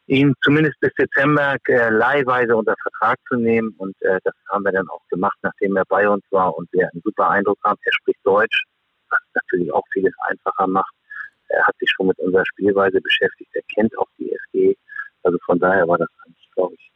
ihn 0.07 0.33
zumindest 0.41 0.79
bis 0.79 0.93
Dezember 0.95 1.55
äh, 1.67 1.89
leihweise 1.89 2.55
unter 2.55 2.75
Vertrag 2.81 3.17
zu 3.27 3.35
nehmen 3.35 3.73
und 3.77 3.95
äh, 4.01 4.19
das 4.23 4.33
haben 4.49 4.63
wir 4.65 4.71
dann 4.71 4.89
auch 4.89 5.01
gemacht, 5.09 5.37
nachdem 5.41 5.77
er 5.77 5.85
bei 5.85 6.07
uns 6.07 6.23
war 6.31 6.55
und 6.55 6.71
wir 6.73 6.89
einen 6.91 7.01
super 7.03 7.29
Eindruck 7.29 7.59
haben. 7.63 7.79
Er 7.83 7.93
spricht 7.93 8.19
Deutsch, 8.23 8.63
was 9.09 9.19
natürlich 9.33 9.71
auch 9.73 9.83
vieles 9.93 10.13
einfacher 10.27 10.67
macht. 10.67 10.93
Er 11.49 11.65
hat 11.65 11.75
sich 11.79 11.89
schon 11.91 12.07
mit 12.07 12.19
unserer 12.19 12.45
Spielweise 12.45 12.99
beschäftigt, 12.99 13.49
er 13.53 13.61
kennt 13.73 13.97
auch 13.97 14.07
die 14.17 14.31
SG. 14.31 14.75
Also 15.23 15.37
von 15.45 15.59
daher 15.59 15.87
war 15.87 15.97
das 15.97 16.09
eigentlich, 16.25 16.49
glaube 16.53 16.75
ich, 16.75 16.91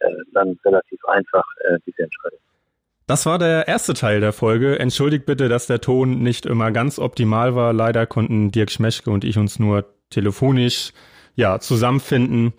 äh, 0.00 0.10
dann 0.32 0.58
relativ 0.64 1.04
einfach, 1.04 1.44
äh, 1.68 1.78
diese 1.86 2.02
Entscheidung. 2.02 2.40
Das 3.06 3.26
war 3.26 3.38
der 3.38 3.66
erste 3.66 3.94
Teil 3.94 4.20
der 4.20 4.32
Folge. 4.32 4.78
Entschuldigt 4.78 5.26
bitte, 5.26 5.48
dass 5.48 5.66
der 5.66 5.80
Ton 5.80 6.22
nicht 6.22 6.46
immer 6.46 6.70
ganz 6.70 6.98
optimal 6.98 7.56
war. 7.56 7.72
Leider 7.72 8.06
konnten 8.06 8.52
Dirk 8.52 8.70
Schmeschke 8.70 9.10
und 9.10 9.24
ich 9.24 9.36
uns 9.36 9.58
nur 9.58 9.84
telefonisch 10.10 10.92
ja, 11.40 11.58
zusammenfinden. 11.58 12.52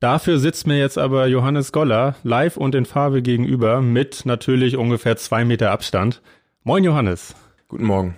Dafür 0.00 0.38
sitzt 0.38 0.66
mir 0.66 0.78
jetzt 0.78 0.98
aber 0.98 1.26
Johannes 1.26 1.72
Goller 1.72 2.16
live 2.24 2.56
und 2.56 2.74
in 2.74 2.86
Farbe 2.86 3.22
gegenüber 3.22 3.80
mit 3.80 4.26
natürlich 4.26 4.76
ungefähr 4.76 5.16
zwei 5.16 5.44
Meter 5.44 5.70
Abstand. 5.70 6.20
Moin 6.64 6.82
Johannes. 6.82 7.34
Guten 7.68 7.84
Morgen. 7.84 8.16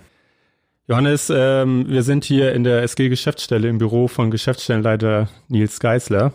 Johannes, 0.87 1.29
ähm, 1.29 1.85
wir 1.89 2.03
sind 2.03 2.23
hier 2.23 2.53
in 2.53 2.63
der 2.63 2.81
SG-Geschäftsstelle 2.83 3.67
im 3.67 3.77
Büro 3.77 4.07
von 4.07 4.31
Geschäftsstellenleiter 4.31 5.27
Nils 5.49 5.81
Geisler. 5.81 6.31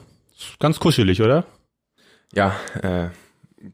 Ganz 0.61 0.79
kuschelig, 0.79 1.23
oder? 1.23 1.47
Ja, 2.35 2.55
äh, 2.83 3.09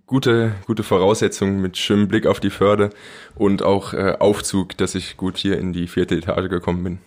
gute, 0.06 0.54
gute 0.66 0.84
Voraussetzungen 0.84 1.60
mit 1.60 1.76
schönem 1.76 2.06
Blick 2.06 2.26
auf 2.26 2.38
die 2.38 2.50
Förde 2.50 2.90
und 3.34 3.64
auch 3.64 3.94
äh, 3.94 4.14
Aufzug, 4.20 4.76
dass 4.76 4.94
ich 4.94 5.16
gut 5.16 5.36
hier 5.36 5.58
in 5.58 5.72
die 5.72 5.88
vierte 5.88 6.14
Etage 6.14 6.48
gekommen 6.48 6.84
bin. 6.84 6.98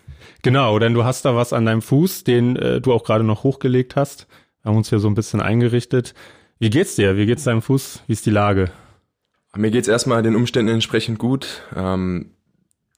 Genau, 0.43 0.79
denn 0.79 0.93
du 0.93 1.03
hast 1.03 1.25
da 1.25 1.35
was 1.35 1.53
an 1.53 1.65
deinem 1.65 1.81
Fuß, 1.81 2.23
den 2.23 2.55
äh, 2.55 2.81
du 2.81 2.93
auch 2.93 3.03
gerade 3.03 3.23
noch 3.23 3.43
hochgelegt 3.43 3.95
hast. 3.95 4.27
Wir 4.63 4.69
haben 4.69 4.77
uns 4.77 4.89
hier 4.89 4.99
so 4.99 5.07
ein 5.07 5.15
bisschen 5.15 5.41
eingerichtet. 5.41 6.13
Wie 6.59 6.69
geht's 6.69 6.95
dir? 6.95 7.17
Wie 7.17 7.25
geht's 7.25 7.43
deinem 7.43 7.61
Fuß? 7.61 8.03
Wie 8.07 8.13
ist 8.13 8.25
die 8.25 8.31
Lage? 8.31 8.71
Mir 9.55 9.71
geht's 9.71 9.87
erstmal 9.87 10.23
den 10.23 10.35
Umständen 10.35 10.73
entsprechend 10.73 11.19
gut. 11.19 11.63
Ähm, 11.75 12.31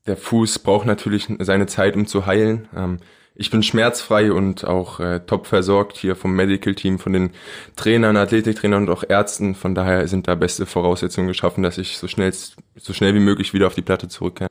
der 0.05 0.17
Fuß 0.17 0.59
braucht 0.59 0.85
natürlich 0.85 1.27
seine 1.39 1.65
Zeit, 1.65 1.95
um 1.95 2.05
zu 2.05 2.25
heilen. 2.25 2.67
Ähm, 2.75 2.97
ich 3.35 3.49
bin 3.49 3.63
schmerzfrei 3.63 4.31
und 4.31 4.63
auch 4.63 4.99
äh, 4.99 5.21
top 5.21 5.47
versorgt 5.47 5.97
hier 5.97 6.15
vom 6.15 6.35
Medical 6.35 6.75
Team, 6.75 6.99
von 6.99 7.13
den 7.13 7.31
Trainern, 7.75 8.15
Athletiktrainern 8.15 8.83
und 8.83 8.89
auch 8.89 9.03
Ärzten. 9.07 9.55
Von 9.55 9.73
daher 9.73 10.07
sind 10.07 10.27
da 10.27 10.35
beste 10.35 10.65
Voraussetzungen 10.65 11.27
geschaffen, 11.27 11.63
dass 11.63 11.79
ich 11.79 11.97
so 11.97 12.07
schnell, 12.07 12.31
so 12.31 12.93
schnell 12.93 13.15
wie 13.15 13.19
möglich 13.19 13.53
wieder 13.53 13.67
auf 13.67 13.75
die 13.75 13.81
Platte 13.81 14.07
zurückkehre. 14.07 14.49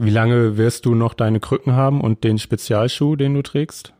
Wie 0.00 0.10
lange 0.10 0.56
wirst 0.56 0.86
du 0.86 0.94
noch 0.94 1.12
deine 1.12 1.40
Krücken 1.40 1.72
haben 1.72 2.00
und 2.00 2.22
den 2.22 2.38
Spezialschuh, 2.38 3.16
den 3.16 3.34
du 3.34 3.42
trägst? 3.42 3.94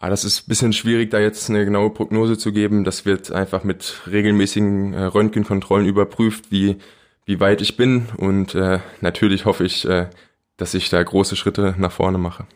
Ah, 0.00 0.10
das 0.10 0.24
ist 0.24 0.48
bisschen 0.48 0.72
schwierig, 0.72 1.12
da 1.12 1.20
jetzt 1.20 1.48
eine 1.48 1.64
genaue 1.64 1.90
Prognose 1.90 2.36
zu 2.36 2.52
geben. 2.52 2.82
Das 2.82 3.06
wird 3.06 3.30
einfach 3.30 3.62
mit 3.62 4.02
regelmäßigen 4.10 4.94
äh, 4.94 5.04
Röntgenkontrollen 5.04 5.86
überprüft, 5.86 6.50
wie, 6.50 6.78
wie 7.24 7.38
weit 7.38 7.60
ich 7.60 7.76
bin. 7.76 8.06
Und 8.16 8.56
äh, 8.56 8.80
natürlich 9.00 9.44
hoffe 9.44 9.62
ich, 9.64 9.88
äh, 9.88 10.10
dass 10.56 10.74
ich 10.74 10.90
da 10.90 11.00
große 11.00 11.36
Schritte 11.36 11.76
nach 11.78 11.92
vorne 11.92 12.18
mache. 12.18 12.46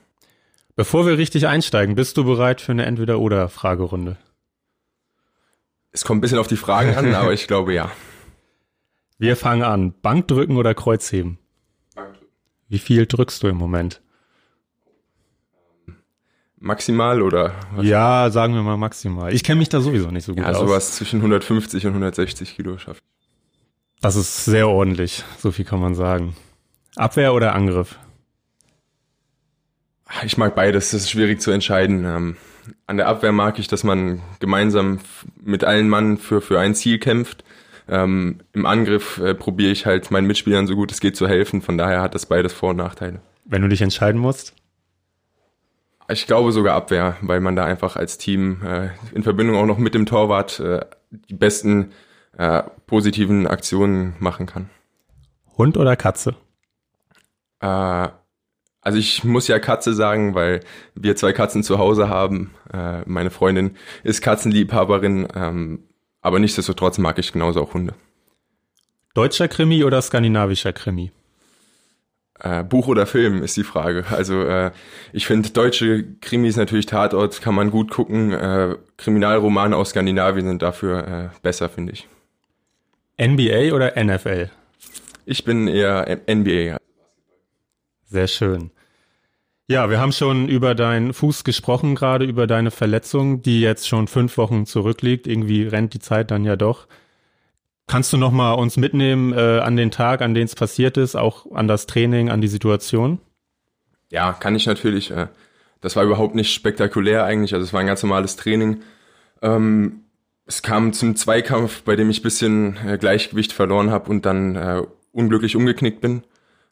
Bevor 0.74 1.06
wir 1.06 1.18
richtig 1.18 1.46
einsteigen, 1.46 1.94
bist 1.94 2.16
du 2.16 2.24
bereit 2.24 2.60
für 2.60 2.72
eine 2.72 2.84
Entweder-Oder-Fragerunde? 2.84 4.16
Es 5.92 6.04
kommt 6.04 6.18
ein 6.18 6.22
bisschen 6.22 6.38
auf 6.38 6.48
die 6.48 6.56
Fragen 6.56 6.96
an, 6.96 7.14
aber 7.14 7.32
ich 7.32 7.46
glaube 7.46 7.72
ja. 7.72 7.92
Wir 9.18 9.36
fangen 9.36 9.62
an. 9.62 9.94
Bankdrücken 10.02 10.56
oder 10.56 10.74
Kreuzheben? 10.74 11.38
Wie 12.68 12.78
viel 12.78 13.06
drückst 13.06 13.42
du 13.42 13.48
im 13.48 13.56
Moment? 13.56 14.00
Maximal 16.60 17.22
oder? 17.22 17.54
Was? 17.74 17.86
Ja, 17.86 18.30
sagen 18.30 18.54
wir 18.54 18.62
mal 18.62 18.76
maximal. 18.76 19.32
Ich 19.32 19.44
kenne 19.44 19.60
mich 19.60 19.68
da 19.68 19.80
sowieso 19.80 20.10
nicht 20.10 20.24
so 20.24 20.34
gut 20.34 20.42
ja, 20.42 20.50
aus. 20.50 20.58
sowas 20.58 20.96
zwischen 20.96 21.20
150 21.20 21.86
und 21.86 21.92
160 21.92 22.56
Kilo 22.56 22.78
schafft. 22.78 23.02
Das 24.00 24.16
ist 24.16 24.44
sehr 24.44 24.68
ordentlich, 24.68 25.24
so 25.38 25.50
viel 25.50 25.64
kann 25.64 25.80
man 25.80 25.94
sagen. 25.94 26.36
Abwehr 26.96 27.32
oder 27.32 27.54
Angriff? 27.54 27.98
Ich 30.24 30.36
mag 30.36 30.54
beides, 30.54 30.90
das 30.90 31.02
ist 31.02 31.10
schwierig 31.10 31.40
zu 31.40 31.50
entscheiden. 31.50 32.04
Ähm, 32.04 32.36
an 32.86 32.96
der 32.96 33.08
Abwehr 33.08 33.32
mag 33.32 33.58
ich, 33.58 33.68
dass 33.68 33.84
man 33.84 34.22
gemeinsam 34.40 35.00
mit 35.40 35.64
allen 35.64 35.88
Mann 35.88 36.18
für, 36.18 36.40
für 36.40 36.58
ein 36.58 36.74
Ziel 36.74 36.98
kämpft. 36.98 37.44
Ähm, 37.88 38.40
Im 38.52 38.66
Angriff 38.66 39.18
äh, 39.18 39.34
probiere 39.34 39.72
ich 39.72 39.86
halt 39.86 40.10
meinen 40.10 40.26
Mitspielern 40.26 40.66
so 40.66 40.76
gut 40.76 40.92
es 40.92 41.00
geht 41.00 41.16
zu 41.16 41.26
helfen. 41.26 41.62
Von 41.62 41.78
daher 41.78 42.02
hat 42.02 42.14
das 42.14 42.26
beides 42.26 42.52
Vor- 42.52 42.70
und 42.70 42.76
Nachteile. 42.76 43.20
Wenn 43.44 43.62
du 43.62 43.68
dich 43.68 43.80
entscheiden 43.80 44.20
musst? 44.20 44.54
Ich 46.10 46.26
glaube 46.26 46.52
sogar 46.52 46.74
Abwehr, 46.74 47.16
weil 47.20 47.40
man 47.40 47.56
da 47.56 47.64
einfach 47.64 47.96
als 47.96 48.18
Team 48.18 48.62
äh, 48.64 48.90
in 49.14 49.22
Verbindung 49.22 49.56
auch 49.56 49.66
noch 49.66 49.78
mit 49.78 49.94
dem 49.94 50.06
Torwart 50.06 50.58
äh, 50.60 50.80
die 51.10 51.34
besten 51.34 51.92
äh, 52.36 52.62
positiven 52.86 53.46
Aktionen 53.46 54.14
machen 54.18 54.46
kann. 54.46 54.70
Hund 55.56 55.76
oder 55.76 55.96
Katze? 55.96 56.34
Äh, 57.60 58.08
also 58.80 58.98
ich 58.98 59.24
muss 59.24 59.48
ja 59.48 59.58
Katze 59.58 59.92
sagen, 59.92 60.34
weil 60.34 60.60
wir 60.94 61.16
zwei 61.16 61.32
Katzen 61.32 61.62
zu 61.62 61.78
Hause 61.78 62.08
haben. 62.08 62.54
Äh, 62.72 63.02
meine 63.06 63.30
Freundin 63.30 63.76
ist 64.02 64.22
Katzenliebhaberin, 64.22 65.28
ähm, 65.34 65.87
aber 66.28 66.38
nichtsdestotrotz 66.38 66.98
mag 66.98 67.18
ich 67.18 67.32
genauso 67.32 67.62
auch 67.62 67.74
Hunde. 67.74 67.94
Deutscher 69.14 69.48
Krimi 69.48 69.82
oder 69.82 70.00
skandinavischer 70.00 70.72
Krimi? 70.72 71.10
Äh, 72.38 72.62
Buch 72.62 72.86
oder 72.86 73.06
Film 73.06 73.42
ist 73.42 73.56
die 73.56 73.64
Frage. 73.64 74.04
Also 74.10 74.44
äh, 74.44 74.70
ich 75.12 75.26
finde 75.26 75.50
deutsche 75.50 76.04
Krimis 76.20 76.56
natürlich 76.56 76.86
Tatort, 76.86 77.40
kann 77.40 77.54
man 77.54 77.70
gut 77.70 77.90
gucken. 77.90 78.32
Äh, 78.32 78.76
Kriminalromane 78.96 79.74
aus 79.74 79.90
Skandinavien 79.90 80.46
sind 80.46 80.62
dafür 80.62 81.08
äh, 81.08 81.38
besser, 81.42 81.68
finde 81.68 81.94
ich. 81.94 82.06
NBA 83.20 83.74
oder 83.74 83.92
NFL? 83.96 84.50
Ich 85.24 85.44
bin 85.44 85.66
eher 85.66 86.20
NBA. 86.28 86.76
Sehr 88.04 88.28
schön. 88.28 88.70
Ja, 89.70 89.90
wir 89.90 90.00
haben 90.00 90.12
schon 90.12 90.48
über 90.48 90.74
deinen 90.74 91.12
Fuß 91.12 91.44
gesprochen, 91.44 91.94
gerade 91.94 92.24
über 92.24 92.46
deine 92.46 92.70
Verletzung, 92.70 93.42
die 93.42 93.60
jetzt 93.60 93.86
schon 93.86 94.08
fünf 94.08 94.38
Wochen 94.38 94.64
zurückliegt. 94.64 95.26
Irgendwie 95.26 95.64
rennt 95.64 95.92
die 95.92 95.98
Zeit 95.98 96.30
dann 96.30 96.46
ja 96.46 96.56
doch. 96.56 96.86
Kannst 97.86 98.10
du 98.14 98.16
noch 98.16 98.32
mal 98.32 98.54
uns 98.54 98.78
mitnehmen 98.78 99.34
äh, 99.34 99.60
an 99.60 99.76
den 99.76 99.90
Tag, 99.90 100.22
an 100.22 100.32
den 100.32 100.46
es 100.46 100.54
passiert 100.54 100.96
ist, 100.96 101.16
auch 101.16 101.52
an 101.52 101.68
das 101.68 101.84
Training, 101.84 102.30
an 102.30 102.40
die 102.40 102.48
Situation? 102.48 103.18
Ja, 104.10 104.32
kann 104.32 104.56
ich 104.56 104.64
natürlich. 104.64 105.10
Äh, 105.10 105.26
das 105.82 105.96
war 105.96 106.04
überhaupt 106.04 106.34
nicht 106.34 106.54
spektakulär 106.54 107.24
eigentlich. 107.24 107.52
Also 107.52 107.64
es 107.64 107.74
war 107.74 107.80
ein 107.80 107.86
ganz 107.86 108.02
normales 108.02 108.36
Training. 108.36 108.80
Ähm, 109.42 110.04
es 110.46 110.62
kam 110.62 110.94
zum 110.94 111.14
Zweikampf, 111.14 111.82
bei 111.82 111.94
dem 111.94 112.08
ich 112.08 112.22
bisschen 112.22 112.78
äh, 112.86 112.96
Gleichgewicht 112.96 113.52
verloren 113.52 113.90
habe 113.90 114.08
und 114.08 114.24
dann 114.24 114.56
äh, 114.56 114.82
unglücklich 115.12 115.56
umgeknickt 115.56 116.00
bin. 116.00 116.22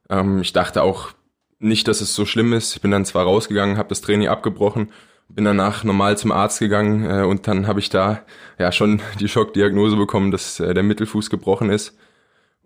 Ähm, 0.09 0.41
ich 0.41 0.55
dachte 0.55 0.83
auch, 0.83 1.13
nicht, 1.59 1.89
dass 1.89 2.01
es 2.01 2.15
so 2.15 2.27
schlimm 2.27 2.53
ist. 2.53 2.77
Ich 2.77 2.83
bin 2.83 2.91
dann 2.91 3.05
zwar 3.05 3.25
rausgegangen, 3.25 3.79
habe 3.79 3.89
das 3.89 4.01
Training 4.01 4.29
abgebrochen, 4.29 4.93
bin 5.29 5.45
danach 5.45 5.85
normal 5.85 6.17
zum 6.19 6.33
Arzt 6.33 6.61
gegangen 6.61 7.05
äh, 7.09 7.25
und 7.25 7.47
dann 7.49 7.67
habe 7.67 7.81
ich 7.81 7.91
da 7.91 8.23
ja 8.59 8.73
schon 8.73 9.01
die 9.21 9.29
Schockdiagnose 9.29 9.97
bekommen, 9.97 10.31
dass 10.31 10.61
äh, 10.61 10.75
der 10.75 10.83
Mittelfuß 10.83 11.31
gebrochen 11.31 11.71
ist. 11.71 11.97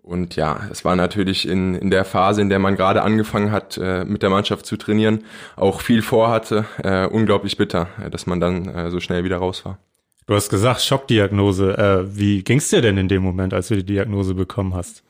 Und 0.03 0.35
ja, 0.35 0.61
es 0.71 0.83
war 0.83 0.95
natürlich 0.95 1.47
in, 1.47 1.75
in 1.75 1.91
der 1.91 2.05
Phase, 2.05 2.41
in 2.41 2.49
der 2.49 2.57
man 2.57 2.75
gerade 2.75 3.03
angefangen 3.03 3.51
hat, 3.51 3.77
äh, 3.77 4.03
mit 4.03 4.23
der 4.23 4.31
Mannschaft 4.31 4.65
zu 4.65 4.75
trainieren, 4.75 5.25
auch 5.55 5.81
viel 5.81 6.01
vorhatte, 6.01 6.65
äh, 6.83 7.05
unglaublich 7.05 7.55
bitter, 7.55 7.87
äh, 8.03 8.09
dass 8.09 8.25
man 8.25 8.39
dann 8.39 8.67
äh, 8.67 8.89
so 8.89 8.99
schnell 8.99 9.23
wieder 9.23 9.37
raus 9.37 9.63
war. 9.63 9.77
Du 10.25 10.33
hast 10.35 10.49
gesagt, 10.49 10.81
Schockdiagnose. 10.81 11.77
Äh, 11.77 12.17
wie 12.17 12.43
ging's 12.43 12.69
dir 12.69 12.81
denn 12.81 12.97
in 12.97 13.09
dem 13.09 13.21
Moment, 13.21 13.53
als 13.53 13.67
du 13.67 13.75
die 13.75 13.85
Diagnose 13.85 14.33
bekommen 14.33 14.73
hast? 14.73 15.03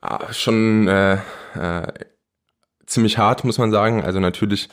Ah, 0.00 0.32
schon 0.32 0.88
äh, 0.88 1.18
äh, 1.54 1.92
ziemlich 2.90 3.18
hart, 3.18 3.44
muss 3.44 3.58
man 3.58 3.70
sagen. 3.70 4.02
Also 4.02 4.20
natürlich 4.20 4.68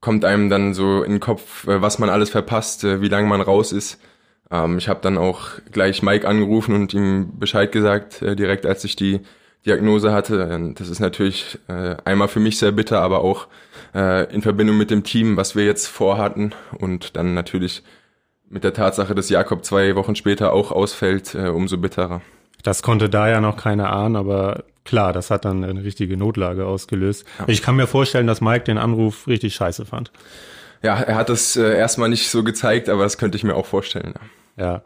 kommt 0.00 0.24
einem 0.24 0.48
dann 0.48 0.74
so 0.74 1.02
in 1.02 1.12
den 1.12 1.20
Kopf, 1.20 1.66
äh, 1.66 1.82
was 1.82 1.98
man 1.98 2.10
alles 2.10 2.30
verpasst, 2.30 2.84
äh, 2.84 3.00
wie 3.00 3.08
lange 3.08 3.26
man 3.26 3.40
raus 3.40 3.72
ist. 3.72 4.00
Ähm, 4.50 4.78
ich 4.78 4.88
habe 4.88 5.00
dann 5.02 5.18
auch 5.18 5.48
gleich 5.72 6.02
Mike 6.02 6.26
angerufen 6.26 6.74
und 6.74 6.94
ihm 6.94 7.38
Bescheid 7.38 7.72
gesagt, 7.72 8.22
äh, 8.22 8.36
direkt 8.36 8.66
als 8.66 8.84
ich 8.84 8.96
die 8.96 9.20
Diagnose 9.66 10.12
hatte. 10.12 10.72
Das 10.76 10.88
ist 10.88 11.00
natürlich 11.00 11.58
einmal 11.66 12.28
für 12.28 12.38
mich 12.38 12.58
sehr 12.58 12.70
bitter, 12.70 13.02
aber 13.02 13.22
auch 13.22 13.48
in 13.92 14.40
Verbindung 14.40 14.78
mit 14.78 14.90
dem 14.90 15.02
Team, 15.02 15.36
was 15.36 15.56
wir 15.56 15.64
jetzt 15.64 15.88
vorhatten 15.88 16.52
und 16.78 17.16
dann 17.16 17.34
natürlich 17.34 17.82
mit 18.48 18.62
der 18.62 18.72
Tatsache, 18.72 19.16
dass 19.16 19.28
Jakob 19.28 19.64
zwei 19.64 19.96
Wochen 19.96 20.14
später 20.14 20.52
auch 20.52 20.70
ausfällt, 20.70 21.34
umso 21.34 21.76
bitterer. 21.76 22.22
Das 22.62 22.82
konnte 22.82 23.10
da 23.10 23.28
ja 23.28 23.40
noch 23.40 23.56
keiner 23.56 23.90
ahnen, 23.92 24.14
aber 24.14 24.62
klar, 24.88 25.12
das 25.12 25.30
hat 25.30 25.44
dann 25.44 25.62
eine 25.62 25.84
richtige 25.84 26.16
Notlage 26.16 26.66
ausgelöst. 26.66 27.24
Ja. 27.38 27.44
Ich 27.48 27.62
kann 27.62 27.76
mir 27.76 27.86
vorstellen, 27.86 28.26
dass 28.26 28.40
Mike 28.40 28.64
den 28.64 28.78
Anruf 28.78 29.28
richtig 29.28 29.54
scheiße 29.54 29.84
fand. 29.84 30.10
Ja, 30.82 30.98
er 31.00 31.16
hat 31.16 31.30
es 31.30 31.56
äh, 31.56 31.76
erstmal 31.76 32.08
nicht 32.08 32.28
so 32.28 32.42
gezeigt, 32.42 32.88
aber 32.88 33.02
das 33.02 33.18
könnte 33.18 33.36
ich 33.36 33.44
mir 33.44 33.54
auch 33.54 33.66
vorstellen. 33.66 34.14
Ja. 34.56 34.64
ja. 34.64 34.82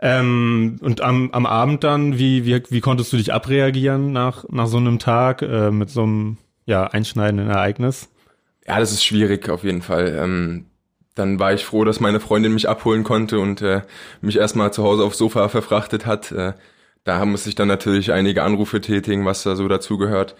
Ähm, 0.00 0.78
und 0.80 1.00
am, 1.00 1.30
am 1.32 1.46
Abend 1.46 1.82
dann, 1.84 2.18
wie, 2.18 2.44
wie, 2.44 2.62
wie 2.68 2.80
konntest 2.80 3.12
du 3.12 3.16
dich 3.16 3.32
abreagieren 3.32 4.12
nach, 4.12 4.44
nach 4.50 4.66
so 4.66 4.76
einem 4.76 4.98
Tag 4.98 5.42
äh, 5.42 5.70
mit 5.70 5.90
so 5.90 6.02
einem 6.02 6.38
ja, 6.66 6.86
einschneidenden 6.86 7.48
Ereignis? 7.48 8.08
Ja, 8.66 8.78
das 8.78 8.92
ist 8.92 9.04
schwierig 9.04 9.48
auf 9.48 9.64
jeden 9.64 9.82
Fall. 9.82 10.18
Ähm, 10.18 10.66
dann 11.14 11.38
war 11.38 11.52
ich 11.52 11.64
froh, 11.64 11.84
dass 11.84 12.00
meine 12.00 12.20
Freundin 12.20 12.52
mich 12.52 12.68
abholen 12.68 13.04
konnte 13.04 13.38
und 13.38 13.62
äh, 13.62 13.82
mich 14.20 14.36
erstmal 14.36 14.72
zu 14.72 14.82
Hause 14.82 15.04
aufs 15.04 15.18
Sofa 15.18 15.48
verfrachtet 15.48 16.06
hat. 16.06 16.32
Äh, 16.32 16.54
da 17.04 17.24
muss 17.24 17.46
ich 17.46 17.54
dann 17.54 17.68
natürlich 17.68 18.12
einige 18.12 18.42
Anrufe 18.42 18.80
tätigen, 18.80 19.24
was 19.24 19.42
da 19.42 19.56
so 19.56 19.68
dazugehört. 19.68 20.34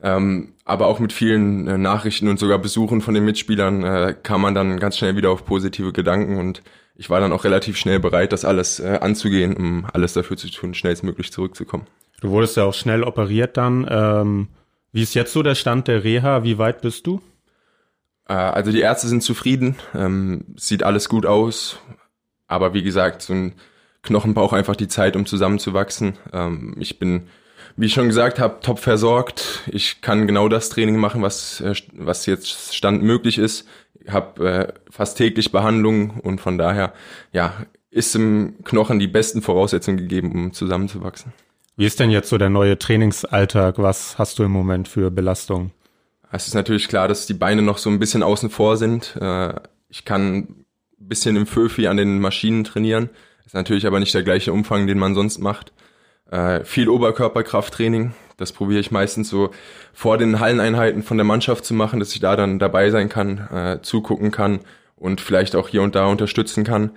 Ähm, 0.00 0.54
aber 0.64 0.86
auch 0.86 1.00
mit 1.00 1.12
vielen 1.12 1.66
äh, 1.66 1.78
Nachrichten 1.78 2.28
und 2.28 2.38
sogar 2.38 2.58
Besuchen 2.58 3.00
von 3.00 3.14
den 3.14 3.24
Mitspielern 3.24 3.82
äh, 3.82 4.14
kam 4.22 4.42
man 4.42 4.54
dann 4.54 4.78
ganz 4.78 4.96
schnell 4.96 5.16
wieder 5.16 5.30
auf 5.30 5.44
positive 5.44 5.92
Gedanken 5.92 6.38
und 6.38 6.62
ich 6.94 7.10
war 7.10 7.20
dann 7.20 7.32
auch 7.32 7.44
relativ 7.44 7.76
schnell 7.76 7.98
bereit, 7.98 8.32
das 8.32 8.44
alles 8.44 8.78
äh, 8.78 8.98
anzugehen, 9.00 9.56
um 9.56 9.86
alles 9.92 10.12
dafür 10.12 10.36
zu 10.36 10.50
tun, 10.50 10.74
schnellstmöglich 10.74 11.32
zurückzukommen. 11.32 11.86
Du 12.20 12.30
wurdest 12.30 12.56
ja 12.56 12.64
auch 12.64 12.74
schnell 12.74 13.02
operiert 13.02 13.56
dann. 13.56 13.86
Ähm, 13.88 14.48
wie 14.92 15.02
ist 15.02 15.14
jetzt 15.14 15.32
so 15.32 15.42
der 15.42 15.54
Stand 15.54 15.88
der 15.88 16.04
Reha? 16.04 16.42
Wie 16.44 16.58
weit 16.58 16.80
bist 16.80 17.06
du? 17.06 17.20
Äh, 18.28 18.34
also 18.34 18.70
die 18.70 18.80
Ärzte 18.80 19.08
sind 19.08 19.22
zufrieden, 19.22 19.76
ähm, 19.94 20.44
sieht 20.56 20.84
alles 20.84 21.08
gut 21.08 21.26
aus, 21.26 21.78
aber 22.46 22.72
wie 22.74 22.82
gesagt, 22.82 23.22
so 23.22 23.32
ein 23.32 23.54
Knochen 24.08 24.34
braucht 24.34 24.54
einfach 24.54 24.76
die 24.76 24.88
Zeit, 24.88 25.16
um 25.16 25.26
zusammenzuwachsen. 25.26 26.14
Ähm, 26.32 26.74
ich 26.78 26.98
bin, 26.98 27.28
wie 27.76 27.86
ich 27.86 27.92
schon 27.92 28.08
gesagt 28.08 28.40
habe, 28.40 28.60
top 28.60 28.78
versorgt. 28.78 29.62
Ich 29.68 30.00
kann 30.00 30.26
genau 30.26 30.48
das 30.48 30.70
Training 30.70 30.96
machen, 30.96 31.22
was, 31.22 31.60
äh, 31.60 31.74
was 31.92 32.26
jetzt 32.26 32.74
Stand 32.74 33.02
möglich 33.02 33.38
ist. 33.38 33.68
Ich 34.00 34.10
habe 34.10 34.48
äh, 34.48 34.72
fast 34.90 35.18
täglich 35.18 35.52
Behandlung 35.52 36.18
und 36.20 36.40
von 36.40 36.58
daher, 36.58 36.92
ja, 37.32 37.52
ist 37.90 38.14
im 38.14 38.56
Knochen 38.64 38.98
die 38.98 39.06
besten 39.06 39.42
Voraussetzungen 39.42 39.98
gegeben, 39.98 40.32
um 40.32 40.52
zusammenzuwachsen. 40.52 41.32
Wie 41.76 41.86
ist 41.86 42.00
denn 42.00 42.10
jetzt 42.10 42.28
so 42.28 42.38
der 42.38 42.50
neue 42.50 42.78
Trainingsalltag? 42.78 43.78
Was 43.78 44.18
hast 44.18 44.38
du 44.38 44.42
im 44.42 44.50
Moment 44.50 44.88
für 44.88 45.10
Belastung? 45.10 45.70
Es 46.32 46.48
ist 46.48 46.54
natürlich 46.54 46.88
klar, 46.88 47.08
dass 47.08 47.26
die 47.26 47.34
Beine 47.34 47.62
noch 47.62 47.78
so 47.78 47.88
ein 47.88 47.98
bisschen 47.98 48.22
außen 48.22 48.50
vor 48.50 48.76
sind. 48.76 49.16
Äh, 49.20 49.54
ich 49.88 50.04
kann 50.04 50.36
ein 50.36 50.64
bisschen 50.98 51.36
im 51.36 51.46
Föfi 51.46 51.86
an 51.86 51.96
den 51.96 52.20
Maschinen 52.20 52.64
trainieren. 52.64 53.10
Ist 53.48 53.54
natürlich 53.54 53.86
aber 53.86 53.98
nicht 53.98 54.12
der 54.12 54.22
gleiche 54.22 54.52
Umfang, 54.52 54.86
den 54.86 54.98
man 54.98 55.14
sonst 55.14 55.38
macht. 55.38 55.72
Äh, 56.30 56.64
viel 56.64 56.90
Oberkörperkrafttraining 56.90 58.12
Das 58.36 58.52
probiere 58.52 58.80
ich 58.80 58.90
meistens 58.90 59.30
so 59.30 59.52
vor 59.94 60.18
den 60.18 60.38
Halleneinheiten 60.38 61.02
von 61.02 61.16
der 61.16 61.24
Mannschaft 61.24 61.64
zu 61.64 61.72
machen, 61.72 61.98
dass 61.98 62.12
ich 62.12 62.20
da 62.20 62.36
dann 62.36 62.58
dabei 62.58 62.90
sein 62.90 63.08
kann, 63.08 63.38
äh, 63.50 63.78
zugucken 63.80 64.32
kann 64.32 64.60
und 64.96 65.22
vielleicht 65.22 65.56
auch 65.56 65.68
hier 65.68 65.80
und 65.80 65.94
da 65.94 66.08
unterstützen 66.08 66.62
kann. 66.62 66.90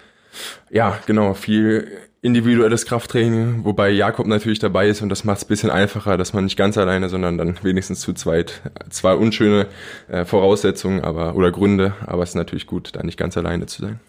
Ja, 0.70 1.00
genau, 1.06 1.36
viel 1.36 1.88
individuelles 2.22 2.86
Krafttraining, 2.86 3.64
wobei 3.64 3.90
Jakob 3.90 4.28
natürlich 4.28 4.60
dabei 4.60 4.90
ist 4.90 5.02
und 5.02 5.08
das 5.08 5.24
macht 5.24 5.38
es 5.38 5.46
ein 5.46 5.48
bisschen 5.48 5.70
einfacher, 5.70 6.18
dass 6.18 6.34
man 6.34 6.44
nicht 6.44 6.58
ganz 6.58 6.78
alleine, 6.78 7.08
sondern 7.08 7.38
dann 7.38 7.60
wenigstens 7.62 8.02
zu 8.02 8.12
zweit. 8.12 8.62
Zwar 8.90 9.20
unschöne 9.20 9.68
äh, 10.10 10.26
Voraussetzungen, 10.26 11.02
aber 11.02 11.34
oder 11.38 11.50
Gründe, 11.54 11.94
aber 12.06 12.24
es 12.24 12.32
ist 12.32 12.36
natürlich 12.36 12.68
gut, 12.68 12.90
da 12.92 13.04
nicht 13.04 13.18
ganz 13.18 13.38
alleine 13.38 13.68
zu 13.68 13.84
sein. 13.84 14.02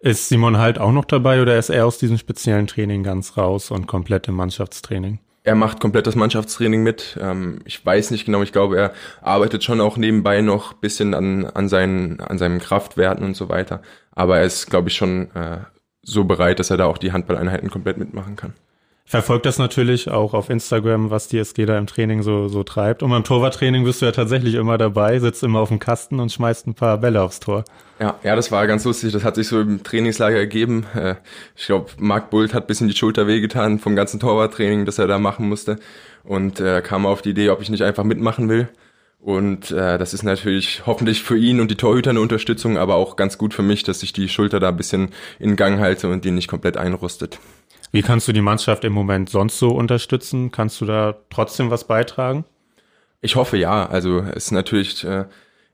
Ist 0.00 0.28
Simon 0.28 0.58
halt 0.58 0.78
auch 0.78 0.92
noch 0.92 1.04
dabei 1.04 1.42
oder 1.42 1.58
ist 1.58 1.70
er 1.70 1.86
aus 1.86 1.98
diesem 1.98 2.18
speziellen 2.18 2.66
Training 2.66 3.02
ganz 3.02 3.36
raus 3.36 3.70
und 3.70 3.86
komplett 3.86 4.28
im 4.28 4.36
Mannschaftstraining? 4.36 5.18
Er 5.42 5.54
macht 5.54 5.80
komplett 5.80 6.06
das 6.06 6.14
Mannschaftstraining 6.14 6.82
mit. 6.82 7.18
Ähm, 7.20 7.60
ich 7.64 7.84
weiß 7.84 8.10
nicht 8.10 8.26
genau, 8.26 8.42
ich 8.42 8.52
glaube, 8.52 8.76
er 8.78 8.92
arbeitet 9.22 9.64
schon 9.64 9.80
auch 9.80 9.96
nebenbei 9.96 10.40
noch 10.40 10.74
bisschen 10.74 11.14
an, 11.14 11.46
an, 11.46 11.68
seinen, 11.68 12.20
an 12.20 12.38
seinen 12.38 12.60
Kraftwerten 12.60 13.24
und 13.24 13.34
so 13.34 13.48
weiter. 13.48 13.82
Aber 14.12 14.38
er 14.38 14.44
ist, 14.44 14.68
glaube 14.68 14.88
ich, 14.88 14.96
schon 14.96 15.34
äh, 15.34 15.58
so 16.02 16.24
bereit, 16.24 16.58
dass 16.58 16.70
er 16.70 16.76
da 16.76 16.86
auch 16.86 16.98
die 16.98 17.12
Handballeinheiten 17.12 17.70
komplett 17.70 17.98
mitmachen 17.98 18.36
kann. 18.36 18.54
Ich 19.08 19.12
verfolge 19.12 19.40
das 19.40 19.58
natürlich 19.58 20.10
auch 20.10 20.34
auf 20.34 20.50
Instagram, 20.50 21.08
was 21.08 21.28
die 21.28 21.38
SG 21.38 21.64
da 21.64 21.78
im 21.78 21.86
Training 21.86 22.22
so, 22.22 22.48
so 22.48 22.62
treibt. 22.62 23.02
Und 23.02 23.08
beim 23.08 23.24
Torwarttraining 23.24 23.84
bist 23.84 24.02
du 24.02 24.04
ja 24.04 24.12
tatsächlich 24.12 24.52
immer 24.52 24.76
dabei, 24.76 25.18
sitzt 25.18 25.42
immer 25.42 25.60
auf 25.60 25.70
dem 25.70 25.78
Kasten 25.78 26.20
und 26.20 26.30
schmeißt 26.30 26.66
ein 26.66 26.74
paar 26.74 26.98
Bälle 26.98 27.22
aufs 27.22 27.40
Tor. 27.40 27.64
Ja, 27.98 28.16
ja, 28.22 28.36
das 28.36 28.52
war 28.52 28.66
ganz 28.66 28.84
lustig. 28.84 29.14
Das 29.14 29.24
hat 29.24 29.36
sich 29.36 29.48
so 29.48 29.62
im 29.62 29.82
Trainingslager 29.82 30.36
ergeben. 30.36 30.84
Äh, 30.94 31.14
ich 31.56 31.64
glaube, 31.64 31.86
Marc 31.96 32.28
Bult 32.28 32.52
hat 32.52 32.66
bisschen 32.66 32.86
die 32.86 32.94
Schulter 32.94 33.26
wehgetan 33.26 33.78
vom 33.78 33.96
ganzen 33.96 34.20
Torwarttraining, 34.20 34.84
das 34.84 34.98
er 34.98 35.06
da 35.06 35.18
machen 35.18 35.48
musste. 35.48 35.78
Und 36.22 36.60
äh, 36.60 36.82
kam 36.82 37.06
auf 37.06 37.22
die 37.22 37.30
Idee, 37.30 37.48
ob 37.48 37.62
ich 37.62 37.70
nicht 37.70 37.84
einfach 37.84 38.04
mitmachen 38.04 38.50
will. 38.50 38.68
Und 39.20 39.70
äh, 39.70 39.96
das 39.96 40.12
ist 40.12 40.22
natürlich 40.22 40.82
hoffentlich 40.84 41.22
für 41.22 41.38
ihn 41.38 41.60
und 41.60 41.70
die 41.70 41.76
Torhüter 41.76 42.10
eine 42.10 42.20
Unterstützung, 42.20 42.76
aber 42.76 42.96
auch 42.96 43.16
ganz 43.16 43.38
gut 43.38 43.54
für 43.54 43.62
mich, 43.62 43.84
dass 43.84 44.02
ich 44.02 44.12
die 44.12 44.28
Schulter 44.28 44.60
da 44.60 44.68
ein 44.68 44.76
bisschen 44.76 45.12
in 45.38 45.56
Gang 45.56 45.80
halte 45.80 46.10
und 46.10 46.26
die 46.26 46.30
nicht 46.30 46.48
komplett 46.48 46.76
einrostet. 46.76 47.38
Wie 47.90 48.02
kannst 48.02 48.28
du 48.28 48.32
die 48.32 48.42
Mannschaft 48.42 48.84
im 48.84 48.92
Moment 48.92 49.30
sonst 49.30 49.58
so 49.58 49.70
unterstützen? 49.70 50.50
Kannst 50.50 50.80
du 50.80 50.84
da 50.84 51.16
trotzdem 51.30 51.70
was 51.70 51.84
beitragen? 51.84 52.44
Ich 53.20 53.36
hoffe 53.36 53.56
ja. 53.56 53.86
Also 53.86 54.20
es 54.20 54.46
ist 54.46 54.50
natürlich 54.52 55.04
äh, 55.04 55.24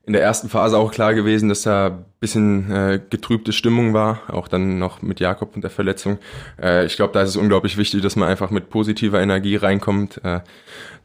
in 0.05 0.13
der 0.13 0.21
ersten 0.21 0.49
Phase 0.49 0.77
auch 0.77 0.91
klar 0.91 1.13
gewesen, 1.13 1.49
dass 1.49 1.63
da 1.63 1.87
ein 1.87 2.05
bisschen 2.19 2.71
äh, 2.71 3.01
getrübte 3.09 3.51
Stimmung 3.51 3.93
war, 3.93 4.21
auch 4.27 4.47
dann 4.47 4.79
noch 4.79 5.01
mit 5.01 5.19
Jakob 5.19 5.55
und 5.55 5.63
der 5.63 5.71
Verletzung. 5.71 6.17
Äh, 6.61 6.85
ich 6.85 6.95
glaube, 6.95 7.13
da 7.13 7.21
ist 7.21 7.29
es 7.29 7.35
unglaublich 7.35 7.77
wichtig, 7.77 8.01
dass 8.01 8.15
man 8.15 8.29
einfach 8.29 8.49
mit 8.49 8.69
positiver 8.69 9.21
Energie 9.21 9.55
reinkommt, 9.55 10.21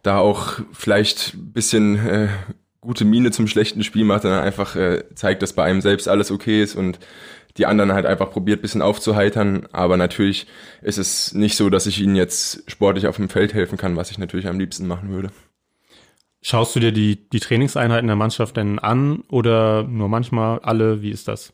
da 0.03 0.19
auch 0.19 0.61
vielleicht 0.73 1.35
ein 1.35 1.53
bisschen 1.53 2.31
gute 2.81 3.05
Miene 3.05 3.31
zum 3.33 3.47
schlechten 3.47 3.85
Spiel 3.85 4.05
macht 4.05 4.25
dann 4.25 4.33
einfach 4.33 4.75
zeigt, 5.15 5.43
dass 5.43 5.53
bei 5.53 5.65
einem 5.65 5.83
selbst 5.83 6.09
alles 6.09 6.31
okay 6.31 6.63
ist 6.63 6.75
und 6.75 6.99
die 7.61 7.67
anderen 7.67 7.93
halt 7.93 8.07
einfach 8.07 8.31
probiert, 8.31 8.63
bisschen 8.63 8.81
aufzuheitern. 8.81 9.69
Aber 9.71 9.99
natürlich 9.99 10.47
ist 10.81 10.97
es 10.97 11.35
nicht 11.35 11.57
so, 11.57 11.69
dass 11.69 11.87
ich 11.87 12.01
ihnen 12.01 12.17
jetzt 12.17 12.69
sportlich 12.71 13.07
auf 13.07 13.17
dem 13.17 13.29
Feld 13.29 13.53
helfen 13.53 13.77
kann, 13.77 13.97
was 13.97 14.11
ich 14.11 14.17
natürlich 14.19 14.49
am 14.49 14.59
liebsten 14.59 14.87
machen 14.87 15.11
würde. 15.11 15.31
Schaust 16.41 16.75
du 16.75 16.81
dir 16.81 16.91
die, 16.91 17.29
die 17.29 17.39
Trainingseinheiten 17.39 18.07
der 18.07 18.17
Mannschaft 18.17 18.57
denn 18.57 18.79
an 18.79 19.25
oder 19.29 19.83
nur 19.83 20.09
manchmal 20.09 20.61
alle? 20.61 21.03
Wie 21.03 21.11
ist 21.11 21.29
das? 21.29 21.53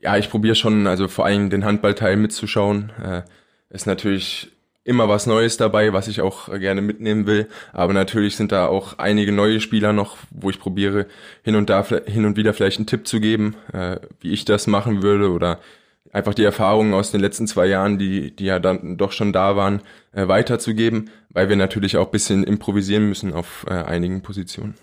Ja, 0.00 0.16
ich 0.16 0.30
probiere 0.30 0.54
schon, 0.54 0.86
also 0.86 1.08
vor 1.08 1.26
allem 1.26 1.50
den 1.50 1.64
Handballteil 1.64 2.16
mitzuschauen. 2.16 2.92
Äh, 3.02 3.22
ist 3.68 3.88
natürlich 3.88 4.52
immer 4.88 5.08
was 5.08 5.26
Neues 5.26 5.58
dabei, 5.58 5.92
was 5.92 6.08
ich 6.08 6.20
auch 6.20 6.48
gerne 6.58 6.80
mitnehmen 6.80 7.26
will. 7.26 7.46
Aber 7.72 7.92
natürlich 7.92 8.36
sind 8.36 8.50
da 8.52 8.66
auch 8.66 8.98
einige 8.98 9.32
neue 9.32 9.60
Spieler 9.60 9.92
noch, 9.92 10.16
wo 10.30 10.50
ich 10.50 10.58
probiere, 10.58 11.06
hin 11.42 11.54
und 11.56 11.70
da 11.70 11.84
hin 11.84 12.24
und 12.24 12.36
wieder 12.36 12.54
vielleicht 12.54 12.78
einen 12.78 12.86
Tipp 12.86 13.06
zu 13.06 13.20
geben, 13.20 13.54
äh, 13.72 13.96
wie 14.20 14.32
ich 14.32 14.44
das 14.44 14.66
machen 14.66 15.02
würde 15.02 15.30
oder 15.30 15.60
einfach 16.12 16.34
die 16.34 16.44
Erfahrungen 16.44 16.94
aus 16.94 17.10
den 17.12 17.20
letzten 17.20 17.46
zwei 17.46 17.66
Jahren, 17.66 17.98
die, 17.98 18.34
die 18.34 18.46
ja 18.46 18.58
dann 18.58 18.96
doch 18.96 19.12
schon 19.12 19.32
da 19.32 19.56
waren, 19.56 19.82
äh, 20.12 20.26
weiterzugeben, 20.26 21.10
weil 21.28 21.50
wir 21.50 21.56
natürlich 21.56 21.98
auch 21.98 22.08
bisschen 22.08 22.42
improvisieren 22.42 23.08
müssen 23.08 23.34
auf 23.34 23.66
äh, 23.68 23.74
einigen 23.74 24.22
Positionen. 24.22 24.74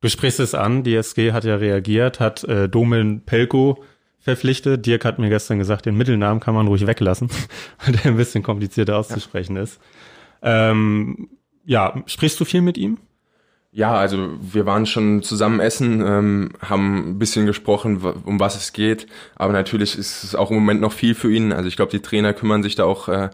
Du 0.00 0.08
sprichst 0.08 0.38
es 0.38 0.54
an, 0.54 0.84
die 0.84 0.94
SG 0.94 1.32
hat 1.32 1.42
ja 1.42 1.56
reagiert, 1.56 2.20
hat 2.20 2.44
äh, 2.44 2.68
Domen 2.68 3.22
Pelko 3.26 3.82
verpflichtet. 4.28 4.84
Dirk 4.84 5.04
hat 5.04 5.18
mir 5.18 5.30
gestern 5.30 5.58
gesagt, 5.58 5.86
den 5.86 5.96
Mittelnamen 5.96 6.40
kann 6.40 6.54
man 6.54 6.66
ruhig 6.66 6.86
weglassen, 6.86 7.30
weil 7.84 7.94
der 7.94 8.12
ein 8.12 8.16
bisschen 8.16 8.42
komplizierter 8.42 8.96
auszusprechen 8.96 9.56
ja. 9.56 9.62
ist. 9.62 9.80
Ähm, 10.42 11.30
ja, 11.64 12.02
sprichst 12.06 12.38
du 12.38 12.44
viel 12.44 12.60
mit 12.60 12.76
ihm? 12.76 12.98
Ja, 13.70 13.94
also 13.94 14.30
wir 14.40 14.66
waren 14.66 14.86
schon 14.86 15.22
zusammen 15.22 15.60
essen, 15.60 16.02
ähm, 16.04 16.50
haben 16.60 17.10
ein 17.10 17.18
bisschen 17.18 17.46
gesprochen, 17.46 18.02
um 18.24 18.40
was 18.40 18.56
es 18.56 18.72
geht. 18.72 19.06
Aber 19.36 19.52
natürlich 19.52 19.96
ist 19.96 20.24
es 20.24 20.34
auch 20.34 20.50
im 20.50 20.56
Moment 20.56 20.80
noch 20.80 20.92
viel 20.92 21.14
für 21.14 21.32
ihn. 21.32 21.52
Also 21.52 21.68
ich 21.68 21.76
glaube, 21.76 21.90
die 21.90 22.00
Trainer 22.00 22.32
kümmern 22.32 22.62
sich 22.62 22.74
da 22.74 22.84
auch 22.84 23.08
äh, 23.08 23.28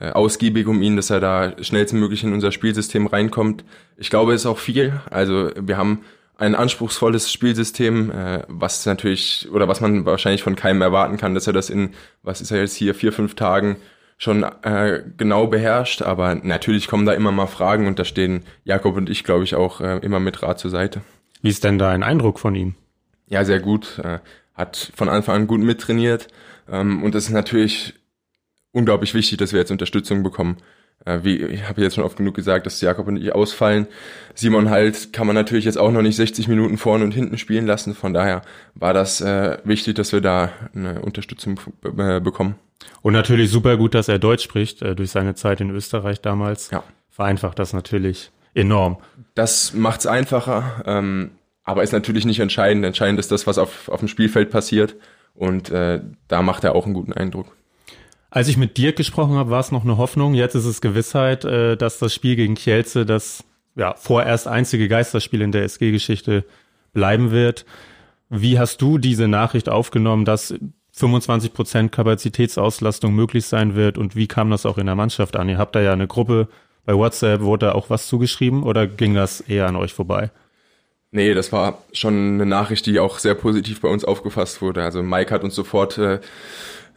äh, 0.00 0.10
ausgiebig 0.10 0.66
um 0.66 0.82
ihn, 0.82 0.96
dass 0.96 1.10
er 1.10 1.20
da 1.20 1.52
schnellstmöglich 1.62 2.22
in 2.22 2.32
unser 2.32 2.52
Spielsystem 2.52 3.06
reinkommt. 3.06 3.64
Ich 3.96 4.10
glaube, 4.10 4.34
es 4.34 4.42
ist 4.42 4.46
auch 4.46 4.58
viel. 4.58 5.00
Also 5.10 5.50
wir 5.58 5.76
haben 5.76 6.00
ein 6.38 6.54
anspruchsvolles 6.54 7.30
Spielsystem, 7.30 8.10
äh, 8.10 8.42
was 8.46 8.86
natürlich 8.86 9.48
oder 9.52 9.68
was 9.68 9.80
man 9.80 10.06
wahrscheinlich 10.06 10.42
von 10.42 10.56
keinem 10.56 10.80
erwarten 10.80 11.16
kann, 11.16 11.34
dass 11.34 11.46
er 11.46 11.52
das 11.52 11.68
in, 11.68 11.90
was 12.22 12.40
ist 12.40 12.52
er 12.52 12.60
jetzt 12.60 12.74
hier, 12.74 12.94
vier, 12.94 13.12
fünf 13.12 13.34
Tagen 13.34 13.76
schon 14.16 14.44
äh, 14.62 15.02
genau 15.16 15.48
beherrscht, 15.48 16.00
aber 16.02 16.36
natürlich 16.36 16.88
kommen 16.88 17.06
da 17.06 17.12
immer 17.12 17.32
mal 17.32 17.46
Fragen 17.46 17.86
und 17.86 17.98
da 17.98 18.04
stehen 18.04 18.44
Jakob 18.64 18.96
und 18.96 19.10
ich, 19.10 19.24
glaube 19.24 19.44
ich, 19.44 19.54
auch 19.54 19.80
äh, 19.80 19.98
immer 19.98 20.20
mit 20.20 20.42
Rat 20.42 20.58
zur 20.58 20.70
Seite. 20.70 21.02
Wie 21.42 21.50
ist 21.50 21.64
denn 21.64 21.78
da 21.78 21.90
ein 21.90 22.02
Eindruck 22.02 22.38
von 22.38 22.54
ihm? 22.54 22.74
Ja, 23.26 23.44
sehr 23.44 23.60
gut. 23.60 23.98
Äh, 23.98 24.20
hat 24.54 24.92
von 24.94 25.08
Anfang 25.08 25.36
an 25.36 25.46
gut 25.46 25.60
mittrainiert 25.60 26.28
ähm, 26.68 27.02
und 27.02 27.14
es 27.14 27.26
ist 27.26 27.32
natürlich 27.32 27.94
unglaublich 28.72 29.14
wichtig, 29.14 29.38
dass 29.38 29.52
wir 29.52 29.60
jetzt 29.60 29.70
Unterstützung 29.70 30.22
bekommen. 30.22 30.56
Äh, 31.04 31.20
wie 31.22 31.36
ich 31.36 31.68
habe 31.68 31.80
jetzt 31.80 31.94
schon 31.94 32.04
oft 32.04 32.16
genug 32.16 32.34
gesagt, 32.34 32.66
dass 32.66 32.80
Jakob 32.80 33.06
und 33.06 33.16
ich 33.16 33.34
ausfallen. 33.34 33.86
Simon 34.34 34.70
halt 34.70 35.12
kann 35.12 35.26
man 35.26 35.34
natürlich 35.34 35.64
jetzt 35.64 35.78
auch 35.78 35.90
noch 35.90 36.02
nicht 36.02 36.16
60 36.16 36.48
Minuten 36.48 36.78
vorne 36.78 37.04
und 37.04 37.12
hinten 37.12 37.38
spielen 37.38 37.66
lassen. 37.66 37.94
Von 37.94 38.12
daher 38.12 38.42
war 38.74 38.92
das 38.92 39.20
äh, 39.20 39.58
wichtig, 39.64 39.94
dass 39.94 40.12
wir 40.12 40.20
da 40.20 40.50
eine 40.74 41.00
Unterstützung 41.00 41.60
äh, 41.84 42.20
bekommen. 42.20 42.56
Und 43.02 43.12
natürlich 43.12 43.50
super 43.50 43.76
gut, 43.76 43.94
dass 43.94 44.08
er 44.08 44.18
Deutsch 44.18 44.44
spricht, 44.44 44.82
äh, 44.82 44.94
durch 44.94 45.10
seine 45.10 45.34
Zeit 45.34 45.60
in 45.60 45.70
Österreich 45.70 46.20
damals. 46.20 46.70
Ja. 46.70 46.82
Vereinfacht 47.10 47.58
das 47.58 47.72
natürlich 47.72 48.30
enorm. 48.54 48.98
Das 49.34 49.72
macht's 49.72 50.06
einfacher, 50.06 50.82
ähm, 50.86 51.30
aber 51.64 51.82
ist 51.82 51.92
natürlich 51.92 52.24
nicht 52.24 52.40
entscheidend. 52.40 52.84
Entscheidend 52.84 53.18
ist 53.20 53.30
das, 53.30 53.46
was 53.46 53.58
auf, 53.58 53.88
auf 53.88 54.00
dem 54.00 54.08
Spielfeld 54.08 54.50
passiert. 54.50 54.96
Und 55.34 55.70
äh, 55.70 56.00
da 56.26 56.42
macht 56.42 56.64
er 56.64 56.74
auch 56.74 56.84
einen 56.84 56.94
guten 56.94 57.12
Eindruck. 57.12 57.54
Als 58.30 58.48
ich 58.48 58.56
mit 58.56 58.76
Dirk 58.76 58.96
gesprochen 58.96 59.34
habe, 59.36 59.50
war 59.50 59.60
es 59.60 59.72
noch 59.72 59.84
eine 59.84 59.96
Hoffnung. 59.96 60.34
Jetzt 60.34 60.54
ist 60.54 60.66
es 60.66 60.80
Gewissheit, 60.80 61.44
äh, 61.44 61.76
dass 61.76 61.98
das 61.98 62.14
Spiel 62.14 62.36
gegen 62.36 62.54
Kielce 62.54 63.06
das 63.06 63.44
ja, 63.74 63.94
vorerst 63.94 64.46
einzige 64.48 64.88
Geisterspiel 64.88 65.40
in 65.40 65.52
der 65.52 65.62
SG-Geschichte 65.62 66.44
bleiben 66.92 67.30
wird. 67.30 67.64
Wie 68.28 68.58
hast 68.58 68.82
du 68.82 68.98
diese 68.98 69.28
Nachricht 69.28 69.68
aufgenommen, 69.68 70.24
dass 70.24 70.54
25 70.92 71.54
Prozent 71.54 71.92
Kapazitätsauslastung 71.92 73.14
möglich 73.14 73.46
sein 73.46 73.74
wird 73.74 73.96
und 73.96 74.16
wie 74.16 74.26
kam 74.26 74.50
das 74.50 74.66
auch 74.66 74.78
in 74.78 74.86
der 74.86 74.96
Mannschaft 74.96 75.36
an? 75.36 75.48
Ihr 75.48 75.58
habt 75.58 75.76
da 75.76 75.80
ja 75.80 75.92
eine 75.92 76.08
Gruppe 76.08 76.48
bei 76.84 76.94
WhatsApp, 76.94 77.40
wurde 77.40 77.66
da 77.66 77.72
auch 77.72 77.88
was 77.88 78.08
zugeschrieben 78.08 78.64
oder 78.64 78.86
ging 78.86 79.14
das 79.14 79.40
eher 79.40 79.68
an 79.68 79.76
euch 79.76 79.94
vorbei? 79.94 80.30
Nee, 81.10 81.32
das 81.32 81.52
war 81.52 81.82
schon 81.92 82.34
eine 82.34 82.46
Nachricht, 82.46 82.84
die 82.84 82.98
auch 82.98 83.18
sehr 83.18 83.34
positiv 83.34 83.80
bei 83.80 83.88
uns 83.88 84.04
aufgefasst 84.04 84.60
wurde. 84.60 84.82
Also 84.82 85.02
Mike 85.02 85.32
hat 85.32 85.44
uns 85.44 85.54
sofort 85.54 85.96
äh, 85.96 86.20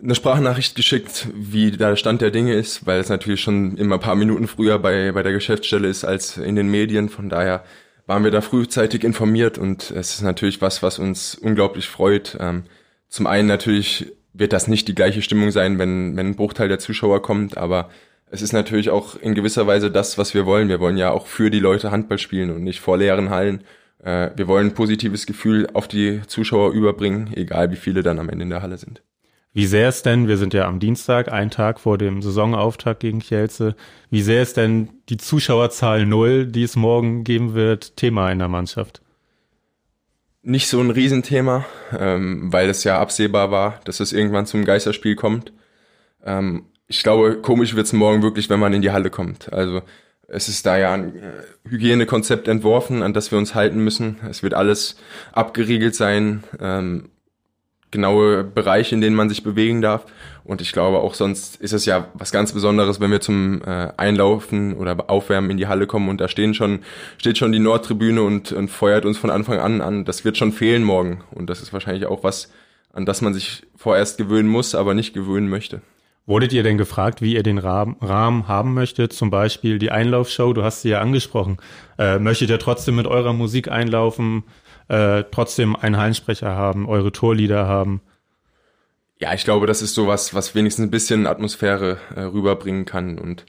eine 0.03 0.15
Sprachnachricht 0.15 0.75
geschickt, 0.75 1.27
wie 1.33 1.71
der 1.71 1.95
Stand 1.95 2.21
der 2.21 2.31
Dinge 2.31 2.53
ist, 2.53 2.85
weil 2.85 2.99
es 2.99 3.09
natürlich 3.09 3.41
schon 3.41 3.77
immer 3.77 3.95
ein 3.95 4.01
paar 4.01 4.15
Minuten 4.15 4.47
früher 4.47 4.79
bei, 4.79 5.11
bei 5.11 5.23
der 5.23 5.31
Geschäftsstelle 5.31 5.87
ist 5.87 6.03
als 6.03 6.37
in 6.37 6.55
den 6.55 6.69
Medien. 6.69 7.09
Von 7.09 7.29
daher 7.29 7.63
waren 8.07 8.23
wir 8.23 8.31
da 8.31 8.41
frühzeitig 8.41 9.03
informiert 9.03 9.57
und 9.57 9.91
es 9.91 10.15
ist 10.15 10.21
natürlich 10.21 10.61
was, 10.61 10.81
was 10.81 10.99
uns 10.99 11.35
unglaublich 11.35 11.87
freut. 11.87 12.37
Ähm, 12.39 12.63
zum 13.09 13.27
einen 13.27 13.47
natürlich 13.47 14.11
wird 14.33 14.53
das 14.53 14.67
nicht 14.67 14.87
die 14.87 14.95
gleiche 14.95 15.21
Stimmung 15.21 15.51
sein, 15.51 15.77
wenn, 15.77 16.15
wenn 16.17 16.27
ein 16.27 16.35
Bruchteil 16.35 16.67
der 16.67 16.79
Zuschauer 16.79 17.21
kommt, 17.21 17.57
aber 17.57 17.89
es 18.31 18.41
ist 18.41 18.53
natürlich 18.53 18.89
auch 18.89 19.15
in 19.15 19.35
gewisser 19.35 19.67
Weise 19.67 19.91
das, 19.91 20.17
was 20.17 20.33
wir 20.33 20.45
wollen. 20.45 20.69
Wir 20.69 20.79
wollen 20.79 20.97
ja 20.97 21.11
auch 21.11 21.27
für 21.27 21.49
die 21.49 21.59
Leute 21.59 21.91
Handball 21.91 22.17
spielen 22.17 22.49
und 22.49 22.63
nicht 22.63 22.79
vor 22.79 22.97
leeren 22.97 23.29
Hallen. 23.29 23.63
Äh, 24.03 24.31
wir 24.35 24.47
wollen 24.47 24.67
ein 24.67 24.73
positives 24.73 25.25
Gefühl 25.25 25.67
auf 25.73 25.87
die 25.87 26.21
Zuschauer 26.27 26.71
überbringen, 26.71 27.31
egal 27.35 27.71
wie 27.71 27.75
viele 27.75 28.03
dann 28.03 28.19
am 28.19 28.29
Ende 28.29 28.43
in 28.43 28.49
der 28.49 28.61
Halle 28.61 28.77
sind. 28.77 29.03
Wie 29.53 29.65
sehr 29.65 29.89
ist 29.89 30.05
denn, 30.05 30.27
wir 30.27 30.37
sind 30.37 30.53
ja 30.53 30.65
am 30.65 30.79
Dienstag, 30.79 31.31
einen 31.31 31.51
Tag 31.51 31.79
vor 31.79 31.97
dem 31.97 32.21
Saisonauftakt 32.21 33.01
gegen 33.01 33.19
Kielce, 33.19 33.75
wie 34.09 34.21
sehr 34.21 34.41
ist 34.41 34.55
denn 34.57 34.89
die 35.09 35.17
Zuschauerzahl 35.17 36.05
null, 36.05 36.47
die 36.47 36.63
es 36.63 36.75
morgen 36.75 37.23
geben 37.23 37.53
wird, 37.53 37.97
Thema 37.97 38.31
in 38.31 38.39
der 38.39 38.47
Mannschaft? 38.47 39.01
nicht 40.43 40.67
so 40.67 40.79
ein 40.79 40.91
Riesenthema, 40.91 41.65
ähm, 41.97 42.51
weil 42.51 42.69
es 42.69 42.83
ja 42.83 42.99
absehbar 42.99 43.51
war, 43.51 43.79
dass 43.85 43.99
es 43.99 44.13
irgendwann 44.13 44.45
zum 44.45 44.65
Geisterspiel 44.65 45.15
kommt. 45.15 45.53
Ähm, 46.23 46.65
ich 46.87 47.03
glaube, 47.03 47.41
komisch 47.41 47.75
wird's 47.75 47.93
morgen 47.93 48.21
wirklich, 48.23 48.49
wenn 48.49 48.59
man 48.59 48.73
in 48.73 48.81
die 48.81 48.91
Halle 48.91 49.09
kommt. 49.09 49.53
Also 49.53 49.81
es 50.27 50.47
ist 50.47 50.65
da 50.65 50.77
ja 50.77 50.93
ein 50.93 51.15
äh, 51.15 51.43
Hygienekonzept 51.69 52.47
entworfen, 52.47 53.03
an 53.03 53.13
das 53.13 53.31
wir 53.31 53.37
uns 53.37 53.53
halten 53.55 53.83
müssen. 53.83 54.17
Es 54.29 54.43
wird 54.43 54.53
alles 54.53 54.97
abgeriegelt 55.31 55.95
sein, 55.95 56.43
ähm, 56.59 57.09
genaue 57.91 58.43
Bereiche, 58.43 58.95
in 58.95 59.01
denen 59.01 59.15
man 59.15 59.29
sich 59.29 59.43
bewegen 59.43 59.81
darf. 59.81 60.05
Und 60.43 60.61
ich 60.61 60.71
glaube, 60.71 60.99
auch 60.99 61.13
sonst 61.13 61.57
ist 61.57 61.73
es 61.73 61.85
ja 61.85 62.07
was 62.13 62.31
ganz 62.31 62.51
Besonderes, 62.51 62.99
wenn 62.99 63.11
wir 63.11 63.21
zum 63.21 63.61
äh, 63.61 63.89
Einlaufen 63.97 64.73
oder 64.73 65.09
Aufwärmen 65.09 65.51
in 65.51 65.57
die 65.57 65.67
Halle 65.67 65.85
kommen 65.85 66.09
und 66.09 66.19
da 66.19 66.27
stehen 66.27 66.53
schon, 66.53 66.79
steht 67.17 67.37
schon 67.37 67.51
die 67.51 67.59
Nordtribüne 67.59 68.23
und, 68.23 68.51
und 68.51 68.69
feuert 68.69 69.05
uns 69.05 69.17
von 69.17 69.29
Anfang 69.29 69.59
an 69.59 69.81
an. 69.81 70.05
Das 70.05 70.25
wird 70.25 70.37
schon 70.37 70.51
fehlen 70.51 70.83
morgen. 70.83 71.23
Und 71.31 71.49
das 71.49 71.61
ist 71.61 71.73
wahrscheinlich 71.73 72.07
auch 72.07 72.23
was, 72.23 72.51
an 72.91 73.05
das 73.05 73.21
man 73.21 73.33
sich 73.33 73.63
vorerst 73.75 74.17
gewöhnen 74.17 74.49
muss, 74.49 74.73
aber 74.73 74.93
nicht 74.93 75.13
gewöhnen 75.13 75.47
möchte. 75.49 75.81
Wurdet 76.27 76.53
ihr 76.53 76.63
denn 76.63 76.77
gefragt, 76.77 77.21
wie 77.21 77.33
ihr 77.33 77.43
den 77.43 77.57
Rahmen, 77.57 77.97
haben 78.47 78.73
möchtet? 78.73 79.11
Zum 79.11 79.31
Beispiel 79.31 79.79
die 79.79 79.91
Einlaufshow, 79.91 80.53
du 80.53 80.63
hast 80.63 80.83
sie 80.83 80.89
ja 80.89 81.01
angesprochen. 81.01 81.57
Äh, 81.97 82.19
möchtet 82.19 82.49
ihr 82.49 82.59
trotzdem 82.59 82.95
mit 82.95 83.07
eurer 83.07 83.33
Musik 83.33 83.69
einlaufen, 83.69 84.43
äh, 84.91 85.23
trotzdem 85.31 85.75
einen 85.75 85.97
Hallensprecher 85.97 86.53
haben, 86.55 86.87
eure 86.87 87.13
Torlieder 87.13 87.65
haben? 87.65 88.01
Ja, 89.19 89.33
ich 89.33 89.45
glaube, 89.45 89.65
das 89.65 89.81
ist 89.81 89.93
sowas, 89.93 90.33
was 90.33 90.53
wenigstens 90.53 90.87
ein 90.87 90.91
bisschen 90.91 91.27
Atmosphäre 91.27 91.97
äh, 92.13 92.21
rüberbringen 92.21 92.83
kann. 92.85 93.17
Und 93.17 93.45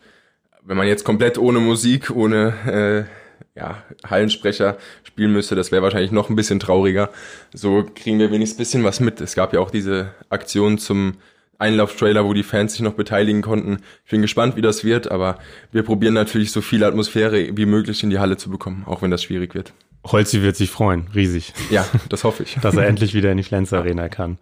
wenn 0.63 0.77
man 0.77 0.87
jetzt 0.87 1.03
komplett 1.03 1.39
ohne 1.39 1.59
Musik, 1.59 2.11
ohne 2.11 3.09
äh, 3.57 3.59
ja, 3.59 3.83
Hallensprecher 4.09 4.77
spielen 5.03 5.33
müsste, 5.33 5.57
das 5.57 5.73
wäre 5.73 5.83
wahrscheinlich 5.83 6.13
noch 6.13 6.31
ein 6.31 6.37
bisschen 6.37 6.61
trauriger. 6.61 7.11
So 7.53 7.85
kriegen 7.93 8.21
wir 8.21 8.31
wenigstens 8.31 8.59
ein 8.59 8.63
bisschen 8.63 8.85
was 8.85 9.01
mit. 9.01 9.21
Es 9.21 9.35
gab 9.35 9.53
ja 9.53 9.59
auch 9.59 9.71
diese 9.71 10.15
Aktion 10.29 10.79
zum 10.79 11.15
Einlauftrailer, 11.59 12.25
wo 12.25 12.35
die 12.35 12.45
Fans 12.45 12.73
sich 12.73 12.83
noch 12.83 12.95
beteiligen 12.95 13.43
konnten. 13.43 13.79
Ich 14.05 14.11
bin 14.13 14.23
gespannt, 14.23 14.55
wie 14.55 14.63
das 14.63 14.85
wird, 14.85 15.11
aber 15.11 15.39
wir 15.73 15.83
probieren 15.83 16.15
natürlich 16.15 16.53
so 16.53 16.61
viel 16.61 16.85
Atmosphäre 16.85 17.57
wie 17.57 17.67
möglich 17.67 18.05
in 18.05 18.11
die 18.11 18.21
Halle 18.21 18.37
zu 18.37 18.49
bekommen, 18.49 18.85
auch 18.87 19.03
wenn 19.03 19.11
das 19.11 19.25
schwierig 19.25 19.55
wird. 19.55 19.73
Holzi 20.05 20.43
wird 20.43 20.57
sich 20.57 20.71
freuen, 20.71 21.09
riesig. 21.15 21.53
Ja, 21.71 21.87
das 22.09 22.25
hoffe 22.25 22.43
ich. 22.43 22.55
dass 22.63 22.77
er 22.77 22.87
endlich 22.87 23.15
wieder 23.15 23.31
in 23.31 23.37
die 23.37 23.45
Flens 23.45 23.73
Arena 23.73 24.09
kann. 24.09 24.39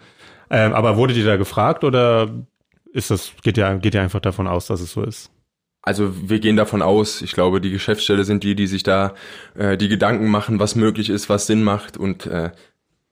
Ähm, 0.51 0.73
aber 0.73 0.97
wurdet 0.97 1.17
ihr 1.17 1.27
da 1.27 1.37
gefragt 1.37 1.85
oder 1.85 2.31
ist 2.93 3.11
das, 3.11 3.33
geht 3.43 3.57
ihr, 3.57 3.77
geht 3.77 3.95
ihr 3.95 4.03
einfach 4.03 4.21
davon 4.21 4.47
aus, 4.47 4.67
dass 4.67 4.81
es 4.81 4.93
so 4.93 5.03
ist? 5.03 5.31
Also 5.83 6.13
wir 6.29 6.41
gehen 6.41 6.57
davon 6.57 6.83
aus. 6.83 7.23
Ich 7.23 7.33
glaube, 7.33 7.61
die 7.61 7.71
Geschäftsstelle 7.71 8.25
sind 8.25 8.45
die, 8.45 8.55
die 8.55 8.67
sich 8.67 8.83
da 8.83 9.15
äh, 9.55 9.77
die 9.77 9.89
Gedanken 9.89 10.29
machen, 10.29 10.59
was 10.59 10.75
möglich 10.75 11.09
ist, 11.09 11.29
was 11.29 11.47
Sinn 11.47 11.63
macht 11.63 11.97
und 11.97 12.27
äh, 12.27 12.51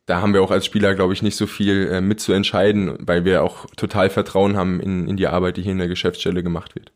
da 0.09 0.23
haben 0.23 0.33
wir 0.33 0.43
auch 0.43 0.51
als 0.51 0.65
Spieler, 0.65 0.95
glaube 0.95 1.13
ich, 1.13 1.23
nicht 1.23 1.37
so 1.37 1.47
viel 1.47 1.87
äh, 1.93 2.01
mitzuentscheiden, 2.01 2.97
weil 3.01 3.27
wir 3.27 3.43
auch 3.43 3.67
total 3.77 4.09
Vertrauen 4.09 4.57
haben 4.57 4.81
in, 4.81 5.07
in 5.07 5.17
die 5.19 5.27
Arbeit, 5.27 5.59
die 5.59 5.63
hier 5.63 5.73
in 5.73 5.79
der 5.79 5.89
Geschäftsstelle 5.89 6.43
gemacht 6.43 6.75
wird. 6.75 6.93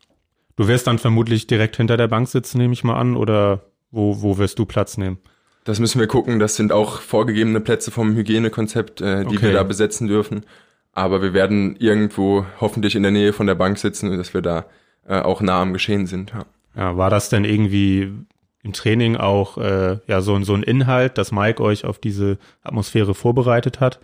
Du 0.55 0.67
wirst 0.67 0.87
dann 0.87 0.97
vermutlich 0.97 1.45
direkt 1.45 1.77
hinter 1.77 1.95
der 1.95 2.07
Bank 2.07 2.27
sitzen, 2.27 2.57
nehme 2.57 2.73
ich 2.73 2.83
mal 2.83 2.99
an, 2.99 3.15
oder 3.15 3.61
wo, 3.91 4.21
wo 4.23 4.39
wirst 4.39 4.57
du 4.57 4.65
Platz 4.65 4.97
nehmen? 4.97 5.19
Das 5.63 5.79
müssen 5.79 5.99
wir 5.99 6.07
gucken. 6.07 6.39
Das 6.39 6.55
sind 6.55 6.71
auch 6.71 6.99
vorgegebene 6.99 7.59
Plätze 7.59 7.91
vom 7.91 8.15
Hygienekonzept, 8.15 9.01
äh, 9.01 9.21
die 9.25 9.37
okay. 9.37 9.47
wir 9.47 9.53
da 9.53 9.63
besetzen 9.63 10.07
dürfen. 10.07 10.45
Aber 10.91 11.21
wir 11.21 11.33
werden 11.33 11.75
irgendwo 11.77 12.45
hoffentlich 12.59 12.95
in 12.95 13.03
der 13.03 13.11
Nähe 13.11 13.33
von 13.33 13.47
der 13.47 13.55
Bank 13.55 13.77
sitzen, 13.79 14.15
dass 14.17 14.33
wir 14.33 14.41
da 14.41 14.65
äh, 15.07 15.19
auch 15.19 15.41
nah 15.41 15.61
am 15.61 15.73
Geschehen 15.73 16.05
sind. 16.05 16.31
Ja. 16.31 16.45
ja, 16.75 16.97
war 16.97 17.09
das 17.09 17.29
denn 17.29 17.45
irgendwie 17.45 18.11
im 18.61 18.73
Training 18.73 19.17
auch 19.17 19.57
äh, 19.57 19.97
ja 20.07 20.21
so, 20.21 20.41
so 20.43 20.53
ein 20.53 20.63
Inhalt, 20.63 21.17
dass 21.17 21.31
Mike 21.31 21.61
euch 21.61 21.85
auf 21.85 21.99
diese 21.99 22.37
Atmosphäre 22.61 23.13
vorbereitet 23.13 23.79
hat? 23.79 23.99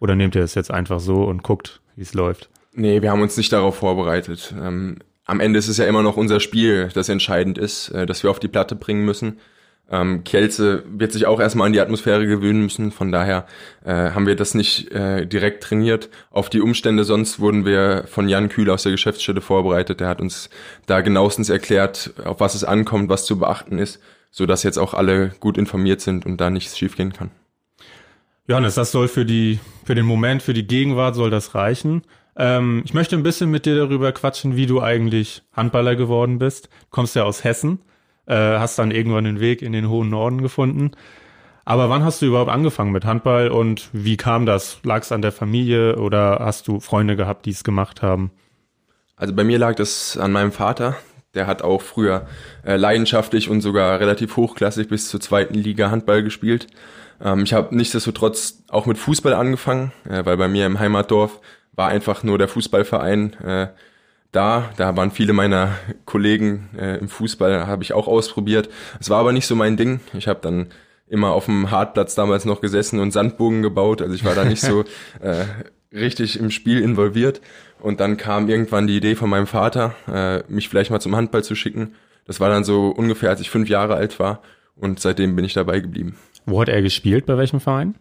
Oder 0.00 0.16
nehmt 0.16 0.34
ihr 0.34 0.42
es 0.42 0.54
jetzt 0.54 0.70
einfach 0.70 0.98
so 0.98 1.24
und 1.24 1.42
guckt, 1.42 1.80
wie 1.94 2.02
es 2.02 2.14
läuft? 2.14 2.48
Nee, 2.72 3.02
wir 3.02 3.10
haben 3.10 3.20
uns 3.20 3.36
nicht 3.36 3.52
darauf 3.52 3.76
vorbereitet. 3.76 4.54
Ähm, 4.58 4.98
am 5.24 5.40
Ende 5.40 5.58
ist 5.58 5.68
es 5.68 5.76
ja 5.76 5.86
immer 5.86 6.02
noch 6.02 6.16
unser 6.16 6.40
Spiel, 6.40 6.88
das 6.94 7.08
entscheidend 7.08 7.58
ist, 7.58 7.90
äh, 7.90 8.06
dass 8.06 8.22
wir 8.22 8.30
auf 8.30 8.40
die 8.40 8.48
Platte 8.48 8.74
bringen 8.76 9.04
müssen. 9.04 9.38
Ähm, 9.90 10.22
Kielce 10.22 10.84
wird 10.86 11.12
sich 11.12 11.26
auch 11.26 11.40
erstmal 11.40 11.66
an 11.66 11.72
die 11.72 11.80
Atmosphäre 11.80 12.26
gewöhnen 12.26 12.62
müssen. 12.62 12.92
Von 12.92 13.10
daher 13.10 13.46
äh, 13.84 14.10
haben 14.10 14.26
wir 14.26 14.36
das 14.36 14.54
nicht 14.54 14.92
äh, 14.92 15.26
direkt 15.26 15.64
trainiert. 15.64 16.10
Auf 16.30 16.48
die 16.48 16.60
Umstände 16.60 17.02
sonst 17.04 17.40
wurden 17.40 17.64
wir 17.64 18.04
von 18.06 18.28
Jan 18.28 18.48
Kühl 18.48 18.70
aus 18.70 18.84
der 18.84 18.92
Geschäftsstelle 18.92 19.40
vorbereitet. 19.40 19.98
Der 20.00 20.08
hat 20.08 20.20
uns 20.20 20.48
da 20.86 21.00
genauestens 21.00 21.50
erklärt, 21.50 22.14
auf 22.24 22.38
was 22.38 22.54
es 22.54 22.62
ankommt, 22.62 23.08
was 23.08 23.24
zu 23.24 23.38
beachten 23.38 23.78
ist, 23.78 24.00
so 24.30 24.46
dass 24.46 24.62
jetzt 24.62 24.78
auch 24.78 24.94
alle 24.94 25.32
gut 25.40 25.58
informiert 25.58 26.00
sind 26.00 26.24
und 26.24 26.40
da 26.40 26.50
nichts 26.50 26.78
schiefgehen 26.78 27.12
kann. 27.12 27.32
Johannes, 28.46 28.76
das 28.76 28.92
soll 28.92 29.08
für 29.08 29.24
die 29.24 29.58
für 29.84 29.94
den 29.96 30.06
Moment, 30.06 30.42
für 30.42 30.54
die 30.54 30.66
Gegenwart 30.66 31.16
soll 31.16 31.30
das 31.30 31.54
reichen. 31.56 32.02
Ähm, 32.36 32.82
ich 32.84 32.94
möchte 32.94 33.16
ein 33.16 33.24
bisschen 33.24 33.50
mit 33.50 33.66
dir 33.66 33.74
darüber 33.74 34.12
quatschen, 34.12 34.54
wie 34.54 34.66
du 34.66 34.80
eigentlich 34.80 35.42
Handballer 35.52 35.96
geworden 35.96 36.38
bist. 36.38 36.66
Du 36.66 36.86
kommst 36.90 37.16
ja 37.16 37.24
aus 37.24 37.42
Hessen 37.42 37.80
äh, 38.30 38.58
hast 38.58 38.78
dann 38.78 38.90
irgendwann 38.90 39.24
den 39.24 39.40
Weg 39.40 39.60
in 39.60 39.72
den 39.72 39.88
hohen 39.88 40.08
Norden 40.08 40.40
gefunden. 40.40 40.92
Aber 41.64 41.90
wann 41.90 42.04
hast 42.04 42.22
du 42.22 42.26
überhaupt 42.26 42.50
angefangen 42.50 42.92
mit 42.92 43.04
Handball 43.04 43.48
und 43.48 43.90
wie 43.92 44.16
kam 44.16 44.46
das? 44.46 44.78
Lag 44.82 45.02
es 45.02 45.12
an 45.12 45.22
der 45.22 45.32
Familie 45.32 45.96
oder 45.96 46.38
hast 46.40 46.68
du 46.68 46.80
Freunde 46.80 47.16
gehabt, 47.16 47.46
die 47.46 47.50
es 47.50 47.64
gemacht 47.64 48.02
haben? 48.02 48.30
Also 49.16 49.34
bei 49.34 49.44
mir 49.44 49.58
lag 49.58 49.74
das 49.74 50.16
an 50.16 50.32
meinem 50.32 50.52
Vater. 50.52 50.96
Der 51.34 51.46
hat 51.46 51.62
auch 51.62 51.82
früher 51.82 52.26
äh, 52.64 52.76
leidenschaftlich 52.76 53.50
und 53.50 53.60
sogar 53.60 54.00
relativ 54.00 54.36
hochklassig 54.36 54.88
bis 54.88 55.08
zur 55.08 55.20
zweiten 55.20 55.54
Liga 55.54 55.90
Handball 55.90 56.22
gespielt. 56.22 56.66
Ähm, 57.22 57.44
ich 57.44 57.52
habe 57.52 57.76
nichtsdestotrotz 57.76 58.64
auch 58.68 58.86
mit 58.86 58.98
Fußball 58.98 59.34
angefangen, 59.34 59.92
äh, 60.08 60.24
weil 60.24 60.36
bei 60.36 60.48
mir 60.48 60.66
im 60.66 60.80
Heimatdorf 60.80 61.40
war 61.72 61.88
einfach 61.88 62.22
nur 62.24 62.38
der 62.38 62.48
Fußballverein 62.48 63.34
äh, 63.44 63.68
da. 64.32 64.70
Da 64.76 64.96
waren 64.96 65.10
viele 65.10 65.32
meiner 65.32 65.76
Kollegen 66.04 66.70
äh, 66.78 66.98
im 66.98 67.08
Fußball, 67.08 67.66
habe 67.66 67.82
ich 67.82 67.92
auch 67.92 68.08
ausprobiert. 68.08 68.68
Es 69.00 69.10
war 69.10 69.18
aber 69.18 69.32
nicht 69.32 69.46
so 69.46 69.54
mein 69.54 69.76
Ding. 69.76 70.00
Ich 70.14 70.28
habe 70.28 70.40
dann 70.42 70.68
immer 71.08 71.30
auf 71.32 71.46
dem 71.46 71.70
Hartplatz 71.70 72.14
damals 72.14 72.44
noch 72.44 72.60
gesessen 72.60 73.00
und 73.00 73.10
Sandbogen 73.10 73.62
gebaut. 73.62 74.00
Also 74.00 74.14
ich 74.14 74.24
war 74.24 74.34
da 74.34 74.44
nicht 74.44 74.60
so 74.60 74.84
äh, 75.20 75.44
richtig 75.92 76.38
im 76.38 76.50
Spiel 76.50 76.80
involviert. 76.80 77.40
Und 77.80 78.00
dann 78.00 78.16
kam 78.16 78.48
irgendwann 78.48 78.86
die 78.86 78.96
Idee 78.96 79.16
von 79.16 79.30
meinem 79.30 79.46
Vater, 79.46 79.94
äh, 80.06 80.42
mich 80.52 80.68
vielleicht 80.68 80.90
mal 80.90 81.00
zum 81.00 81.16
Handball 81.16 81.42
zu 81.42 81.54
schicken. 81.54 81.94
Das 82.26 82.38
war 82.38 82.48
dann 82.48 82.62
so 82.62 82.88
ungefähr, 82.88 83.30
als 83.30 83.40
ich 83.40 83.50
fünf 83.50 83.68
Jahre 83.68 83.94
alt 83.94 84.20
war. 84.20 84.42
Und 84.76 85.00
seitdem 85.00 85.34
bin 85.34 85.44
ich 85.44 85.54
dabei 85.54 85.80
geblieben. 85.80 86.16
Wo 86.46 86.60
hat 86.60 86.68
er 86.68 86.82
gespielt? 86.82 87.26
Bei 87.26 87.36
welchem 87.36 87.60
Verein? 87.60 87.96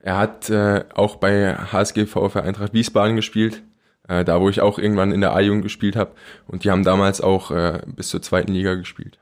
Er 0.00 0.16
hat 0.16 0.50
äh, 0.50 0.84
auch 0.94 1.16
bei 1.16 1.54
HSG 1.54 2.06
VfR 2.06 2.42
Eintracht 2.42 2.72
Wiesbaden 2.72 3.16
gespielt 3.16 3.62
äh, 4.08 4.24
da 4.24 4.40
wo 4.40 4.48
ich 4.48 4.60
auch 4.60 4.78
irgendwann 4.78 5.12
in 5.12 5.20
der 5.20 5.34
A-Jugend 5.34 5.62
gespielt 5.62 5.96
habe. 5.96 6.12
Und 6.46 6.64
die 6.64 6.70
haben 6.70 6.82
damals 6.82 7.20
auch 7.20 7.50
äh, 7.50 7.80
bis 7.86 8.08
zur 8.08 8.22
zweiten 8.22 8.52
Liga 8.52 8.74
gespielt. 8.74 9.18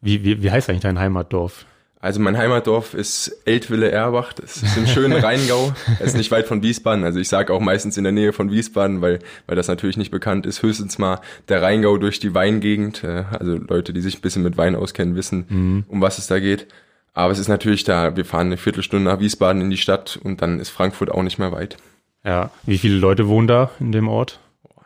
Wie, 0.00 0.24
wie, 0.24 0.42
wie 0.42 0.50
heißt 0.50 0.68
eigentlich 0.68 0.82
dein 0.82 0.98
Heimatdorf? 0.98 1.66
Also 2.00 2.18
mein 2.18 2.36
Heimatdorf 2.36 2.94
ist 2.94 3.28
Eltville-Erbach, 3.44 4.32
das 4.32 4.56
ist 4.56 4.76
im 4.76 4.88
schönen 4.88 5.12
Rheingau, 5.24 5.72
das 6.00 6.08
ist 6.08 6.16
nicht 6.16 6.32
weit 6.32 6.48
von 6.48 6.60
Wiesbaden, 6.60 7.04
also 7.04 7.20
ich 7.20 7.28
sage 7.28 7.54
auch 7.54 7.60
meistens 7.60 7.96
in 7.96 8.02
der 8.02 8.12
Nähe 8.12 8.32
von 8.32 8.50
Wiesbaden, 8.50 9.00
weil, 9.00 9.20
weil 9.46 9.54
das 9.54 9.68
natürlich 9.68 9.96
nicht 9.96 10.10
bekannt 10.10 10.44
ist, 10.44 10.64
höchstens 10.64 10.98
mal 10.98 11.20
der 11.48 11.62
Rheingau 11.62 11.98
durch 11.98 12.18
die 12.18 12.34
Weingegend, 12.34 13.04
äh, 13.04 13.22
also 13.30 13.54
Leute, 13.54 13.92
die 13.92 14.00
sich 14.00 14.18
ein 14.18 14.20
bisschen 14.20 14.42
mit 14.42 14.56
Wein 14.56 14.74
auskennen, 14.74 15.14
wissen, 15.14 15.46
mhm. 15.48 15.84
um 15.86 16.00
was 16.00 16.18
es 16.18 16.26
da 16.26 16.40
geht. 16.40 16.66
Aber 17.14 17.32
es 17.32 17.38
ist 17.38 17.48
natürlich 17.48 17.84
da, 17.84 18.16
wir 18.16 18.24
fahren 18.24 18.48
eine 18.48 18.56
Viertelstunde 18.56 19.08
nach 19.08 19.20
Wiesbaden 19.20 19.62
in 19.62 19.70
die 19.70 19.76
Stadt 19.76 20.18
und 20.24 20.42
dann 20.42 20.58
ist 20.58 20.70
Frankfurt 20.70 21.12
auch 21.12 21.22
nicht 21.22 21.38
mehr 21.38 21.52
weit. 21.52 21.76
Ja, 22.24 22.50
wie 22.64 22.78
viele 22.78 22.96
Leute 22.96 23.28
wohnen 23.28 23.48
da 23.48 23.70
in 23.80 23.92
dem 23.92 24.08
Ort? 24.08 24.40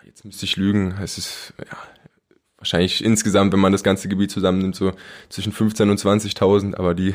Jetzt 0.04 0.24
müsste 0.24 0.46
ich 0.46 0.56
lügen. 0.56 0.94
Es 1.02 1.18
ist 1.18 1.52
ja, 1.58 1.76
wahrscheinlich 2.56 3.04
insgesamt, 3.04 3.52
wenn 3.52 3.60
man 3.60 3.72
das 3.72 3.82
ganze 3.82 4.08
Gebiet 4.08 4.30
zusammennimmt, 4.30 4.74
so 4.74 4.92
zwischen 5.28 5.52
15.000 5.52 5.90
und 5.90 6.00
20.000, 6.00 6.74
aber 6.76 6.94
die 6.94 7.14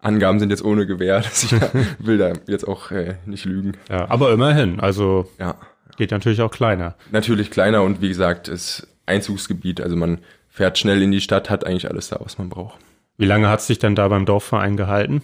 Angaben 0.00 0.40
sind 0.40 0.50
jetzt 0.50 0.64
ohne 0.64 0.86
Gewähr, 0.86 1.20
ich 1.42 1.54
will 1.98 2.18
da 2.18 2.32
jetzt 2.46 2.66
auch 2.66 2.90
äh, 2.90 3.16
nicht 3.26 3.44
lügen. 3.44 3.76
Ja, 3.88 4.10
aber 4.10 4.32
immerhin, 4.32 4.80
also 4.80 5.30
ja. 5.38 5.54
geht 5.96 6.10
natürlich 6.10 6.42
auch 6.42 6.50
kleiner. 6.50 6.96
Natürlich 7.12 7.50
kleiner 7.50 7.82
und 7.82 8.00
wie 8.00 8.08
gesagt, 8.08 8.48
ist 8.48 8.88
Einzugsgebiet, 9.06 9.80
also 9.80 9.96
man 9.96 10.18
fährt 10.48 10.78
schnell 10.78 11.02
in 11.02 11.12
die 11.12 11.20
Stadt, 11.20 11.50
hat 11.50 11.64
eigentlich 11.64 11.88
alles 11.88 12.08
da, 12.08 12.18
was 12.20 12.38
man 12.38 12.48
braucht. 12.48 12.78
Wie 13.16 13.26
lange 13.26 13.48
hat 13.48 13.60
es 13.60 13.66
sich 13.66 13.78
denn 13.78 13.94
da 13.94 14.08
beim 14.08 14.26
Dorfverein 14.26 14.76
gehalten? 14.76 15.22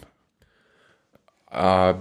Äh, 1.50 1.94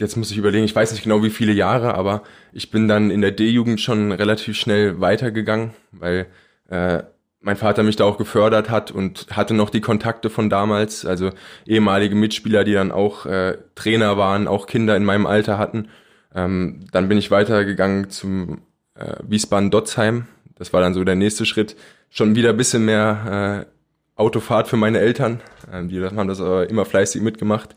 jetzt 0.00 0.16
muss 0.16 0.30
ich 0.30 0.38
überlegen, 0.38 0.64
ich 0.64 0.74
weiß 0.74 0.92
nicht 0.92 1.02
genau 1.02 1.22
wie 1.22 1.30
viele 1.30 1.52
Jahre, 1.52 1.94
aber 1.94 2.22
ich 2.52 2.70
bin 2.70 2.88
dann 2.88 3.10
in 3.10 3.20
der 3.20 3.30
D-Jugend 3.30 3.80
schon 3.80 4.12
relativ 4.12 4.56
schnell 4.56 5.00
weitergegangen, 5.00 5.70
weil 5.92 6.26
äh, 6.68 7.02
mein 7.40 7.56
Vater 7.56 7.82
mich 7.82 7.96
da 7.96 8.04
auch 8.04 8.18
gefördert 8.18 8.68
hat 8.68 8.90
und 8.90 9.26
hatte 9.30 9.54
noch 9.54 9.70
die 9.70 9.80
Kontakte 9.80 10.28
von 10.28 10.50
damals, 10.50 11.06
also 11.06 11.30
ehemalige 11.66 12.14
Mitspieler, 12.14 12.64
die 12.64 12.74
dann 12.74 12.92
auch 12.92 13.26
äh, 13.26 13.58
Trainer 13.74 14.16
waren, 14.16 14.46
auch 14.48 14.66
Kinder 14.66 14.96
in 14.96 15.04
meinem 15.04 15.26
Alter 15.26 15.58
hatten. 15.58 15.88
Ähm, 16.34 16.80
dann 16.92 17.08
bin 17.08 17.18
ich 17.18 17.30
weitergegangen 17.30 18.10
zum 18.10 18.62
äh, 18.94 19.14
Wiesbaden-Dotzheim. 19.26 20.26
Das 20.56 20.72
war 20.72 20.80
dann 20.80 20.94
so 20.94 21.02
der 21.04 21.16
nächste 21.16 21.46
Schritt. 21.46 21.76
Schon 22.10 22.34
wieder 22.34 22.50
ein 22.50 22.56
bisschen 22.56 22.84
mehr 22.84 23.66
äh, 23.66 24.20
Autofahrt 24.20 24.68
für 24.68 24.76
meine 24.76 24.98
Eltern. 24.98 25.40
Ähm, 25.72 25.88
die 25.88 26.02
haben 26.04 26.28
das 26.28 26.40
aber 26.40 26.68
immer 26.68 26.84
fleißig 26.84 27.22
mitgemacht. 27.22 27.74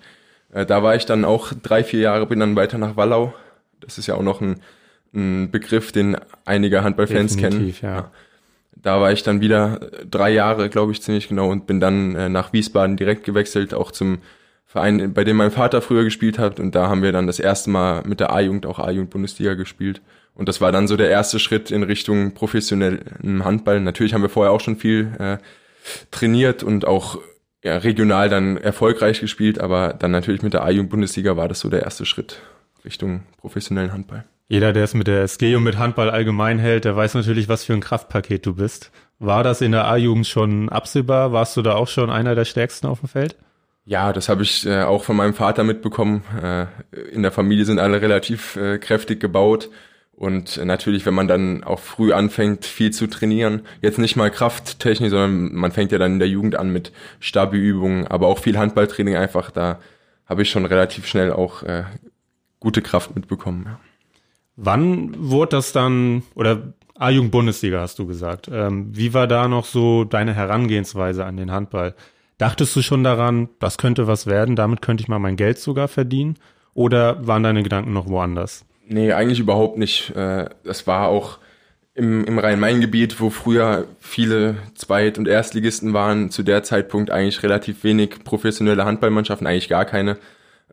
Äh, 0.53 0.65
da 0.65 0.83
war 0.83 0.95
ich 0.95 1.05
dann 1.05 1.25
auch 1.25 1.53
drei, 1.61 1.83
vier 1.83 1.99
Jahre, 1.99 2.25
bin 2.25 2.39
dann 2.39 2.55
weiter 2.55 2.77
nach 2.77 2.95
Wallau. 2.95 3.33
Das 3.79 3.97
ist 3.97 4.07
ja 4.07 4.15
auch 4.15 4.23
noch 4.23 4.41
ein, 4.41 4.61
ein 5.13 5.51
Begriff, 5.51 5.91
den 5.91 6.17
einige 6.45 6.83
Handballfans 6.83 7.37
kennen. 7.37 7.73
Ja. 7.81 8.11
da 8.75 9.01
war 9.01 9.11
ich 9.11 9.23
dann 9.23 9.41
wieder 9.41 9.79
drei 10.09 10.31
Jahre, 10.31 10.69
glaube 10.69 10.91
ich, 10.91 11.01
ziemlich 11.01 11.27
genau 11.27 11.49
und 11.49 11.67
bin 11.67 11.79
dann 11.79 12.15
äh, 12.15 12.29
nach 12.29 12.53
Wiesbaden 12.53 12.97
direkt 12.97 13.23
gewechselt, 13.23 13.73
auch 13.73 13.91
zum 13.91 14.19
Verein, 14.65 15.13
bei 15.13 15.23
dem 15.23 15.37
mein 15.37 15.51
Vater 15.51 15.81
früher 15.81 16.03
gespielt 16.03 16.39
hat. 16.39 16.59
Und 16.59 16.73
da 16.73 16.87
haben 16.87 17.03
wir 17.03 17.11
dann 17.11 17.27
das 17.27 17.39
erste 17.39 17.69
Mal 17.69 18.03
mit 18.05 18.19
der 18.19 18.33
A-Jugend 18.33 18.65
auch 18.65 18.79
A-Jugend-Bundesliga 18.79 19.53
gespielt. 19.53 20.01
Und 20.35 20.49
das 20.49 20.61
war 20.61 20.71
dann 20.71 20.87
so 20.87 20.97
der 20.97 21.09
erste 21.09 21.37
Schritt 21.37 21.69
in 21.69 21.83
Richtung 21.83 22.33
professionellen 22.33 23.43
Handball. 23.45 23.79
Natürlich 23.79 24.13
haben 24.15 24.23
wir 24.23 24.29
vorher 24.29 24.51
auch 24.51 24.61
schon 24.61 24.77
viel 24.77 25.11
äh, 25.19 25.37
trainiert 26.09 26.63
und 26.63 26.87
auch 26.87 27.19
ja, 27.63 27.77
regional 27.77 28.29
dann 28.29 28.57
erfolgreich 28.57 29.21
gespielt, 29.21 29.59
aber 29.59 29.93
dann 29.93 30.11
natürlich 30.11 30.41
mit 30.41 30.53
der 30.53 30.63
A-Jugend-Bundesliga 30.63 31.37
war 31.37 31.47
das 31.47 31.61
so 31.61 31.69
der 31.69 31.83
erste 31.83 32.05
Schritt 32.05 32.41
Richtung 32.85 33.23
professionellen 33.37 33.93
Handball. 33.93 34.25
Jeder, 34.49 34.73
der 34.73 34.83
es 34.83 34.93
mit 34.93 35.07
der 35.07 35.23
SG 35.23 35.55
und 35.55 35.63
mit 35.63 35.77
Handball 35.77 36.09
allgemein 36.09 36.59
hält, 36.59 36.85
der 36.85 36.95
weiß 36.95 37.15
natürlich, 37.15 37.47
was 37.47 37.63
für 37.63 37.73
ein 37.73 37.79
Kraftpaket 37.79 38.45
du 38.45 38.55
bist. 38.55 38.91
War 39.17 39.43
das 39.43 39.61
in 39.61 39.71
der 39.71 39.87
A-Jugend 39.87 40.27
schon 40.27 40.67
absehbar? 40.69 41.31
Warst 41.31 41.55
du 41.55 41.61
da 41.61 41.75
auch 41.75 41.87
schon 41.87 42.09
einer 42.09 42.35
der 42.35 42.45
stärksten 42.45 42.87
auf 42.87 42.99
dem 42.99 43.07
Feld? 43.07 43.37
Ja, 43.85 44.13
das 44.13 44.29
habe 44.29 44.43
ich 44.43 44.65
äh, 44.65 44.83
auch 44.83 45.03
von 45.03 45.15
meinem 45.15 45.33
Vater 45.33 45.63
mitbekommen. 45.63 46.23
Äh, 46.41 46.65
in 47.11 47.21
der 47.21 47.31
Familie 47.31 47.65
sind 47.65 47.79
alle 47.79 48.01
relativ 48.01 48.55
äh, 48.57 48.77
kräftig 48.77 49.19
gebaut. 49.19 49.69
Und 50.15 50.63
natürlich, 50.63 51.05
wenn 51.05 51.15
man 51.15 51.27
dann 51.27 51.63
auch 51.63 51.79
früh 51.79 52.13
anfängt, 52.13 52.65
viel 52.65 52.91
zu 52.91 53.07
trainieren, 53.07 53.63
jetzt 53.81 53.97
nicht 53.97 54.15
mal 54.15 54.29
Krafttechnik, 54.29 55.09
sondern 55.09 55.53
man 55.53 55.71
fängt 55.71 55.91
ja 55.91 55.97
dann 55.97 56.13
in 56.13 56.19
der 56.19 56.29
Jugend 56.29 56.55
an 56.55 56.71
mit 56.71 56.91
Stabi-Übungen, 57.19 58.07
aber 58.07 58.27
auch 58.27 58.39
viel 58.39 58.57
Handballtraining 58.57 59.15
einfach, 59.15 59.49
da 59.51 59.79
habe 60.25 60.43
ich 60.43 60.49
schon 60.49 60.65
relativ 60.65 61.07
schnell 61.07 61.33
auch 61.33 61.63
äh, 61.63 61.83
gute 62.59 62.81
Kraft 62.81 63.15
mitbekommen. 63.15 63.75
Wann 64.55 65.15
wurde 65.17 65.57
das 65.57 65.71
dann, 65.71 66.23
oder 66.35 66.73
A-Jugend-Bundesliga 66.95 67.81
hast 67.81 67.97
du 67.97 68.05
gesagt, 68.05 68.49
ähm, 68.51 68.95
wie 68.95 69.13
war 69.15 69.27
da 69.27 69.47
noch 69.47 69.65
so 69.65 70.03
deine 70.03 70.33
Herangehensweise 70.33 71.25
an 71.25 71.37
den 71.37 71.51
Handball? 71.51 71.95
Dachtest 72.37 72.75
du 72.75 72.81
schon 72.81 73.03
daran, 73.03 73.49
das 73.59 73.77
könnte 73.77 74.07
was 74.07 74.27
werden, 74.27 74.55
damit 74.55 74.81
könnte 74.81 75.01
ich 75.01 75.07
mal 75.07 75.19
mein 75.19 75.37
Geld 75.37 75.57
sogar 75.57 75.87
verdienen? 75.87 76.37
Oder 76.75 77.25
waren 77.27 77.43
deine 77.43 77.63
Gedanken 77.63 77.93
noch 77.93 78.07
woanders? 78.07 78.65
Nee, 78.87 79.13
eigentlich 79.13 79.39
überhaupt 79.39 79.77
nicht. 79.77 80.15
Äh, 80.15 80.49
das 80.63 80.87
war 80.87 81.07
auch 81.07 81.39
im, 81.95 82.25
im 82.25 82.39
Rhein-Main-Gebiet, 82.39 83.19
wo 83.19 83.29
früher 83.29 83.87
viele 83.99 84.57
Zweit- 84.75 85.17
und 85.17 85.27
Erstligisten 85.27 85.93
waren, 85.93 86.31
zu 86.31 86.43
der 86.43 86.63
Zeitpunkt 86.63 87.11
eigentlich 87.11 87.43
relativ 87.43 87.83
wenig 87.83 88.23
professionelle 88.23 88.85
Handballmannschaften, 88.85 89.47
eigentlich 89.47 89.69
gar 89.69 89.85
keine. 89.85 90.17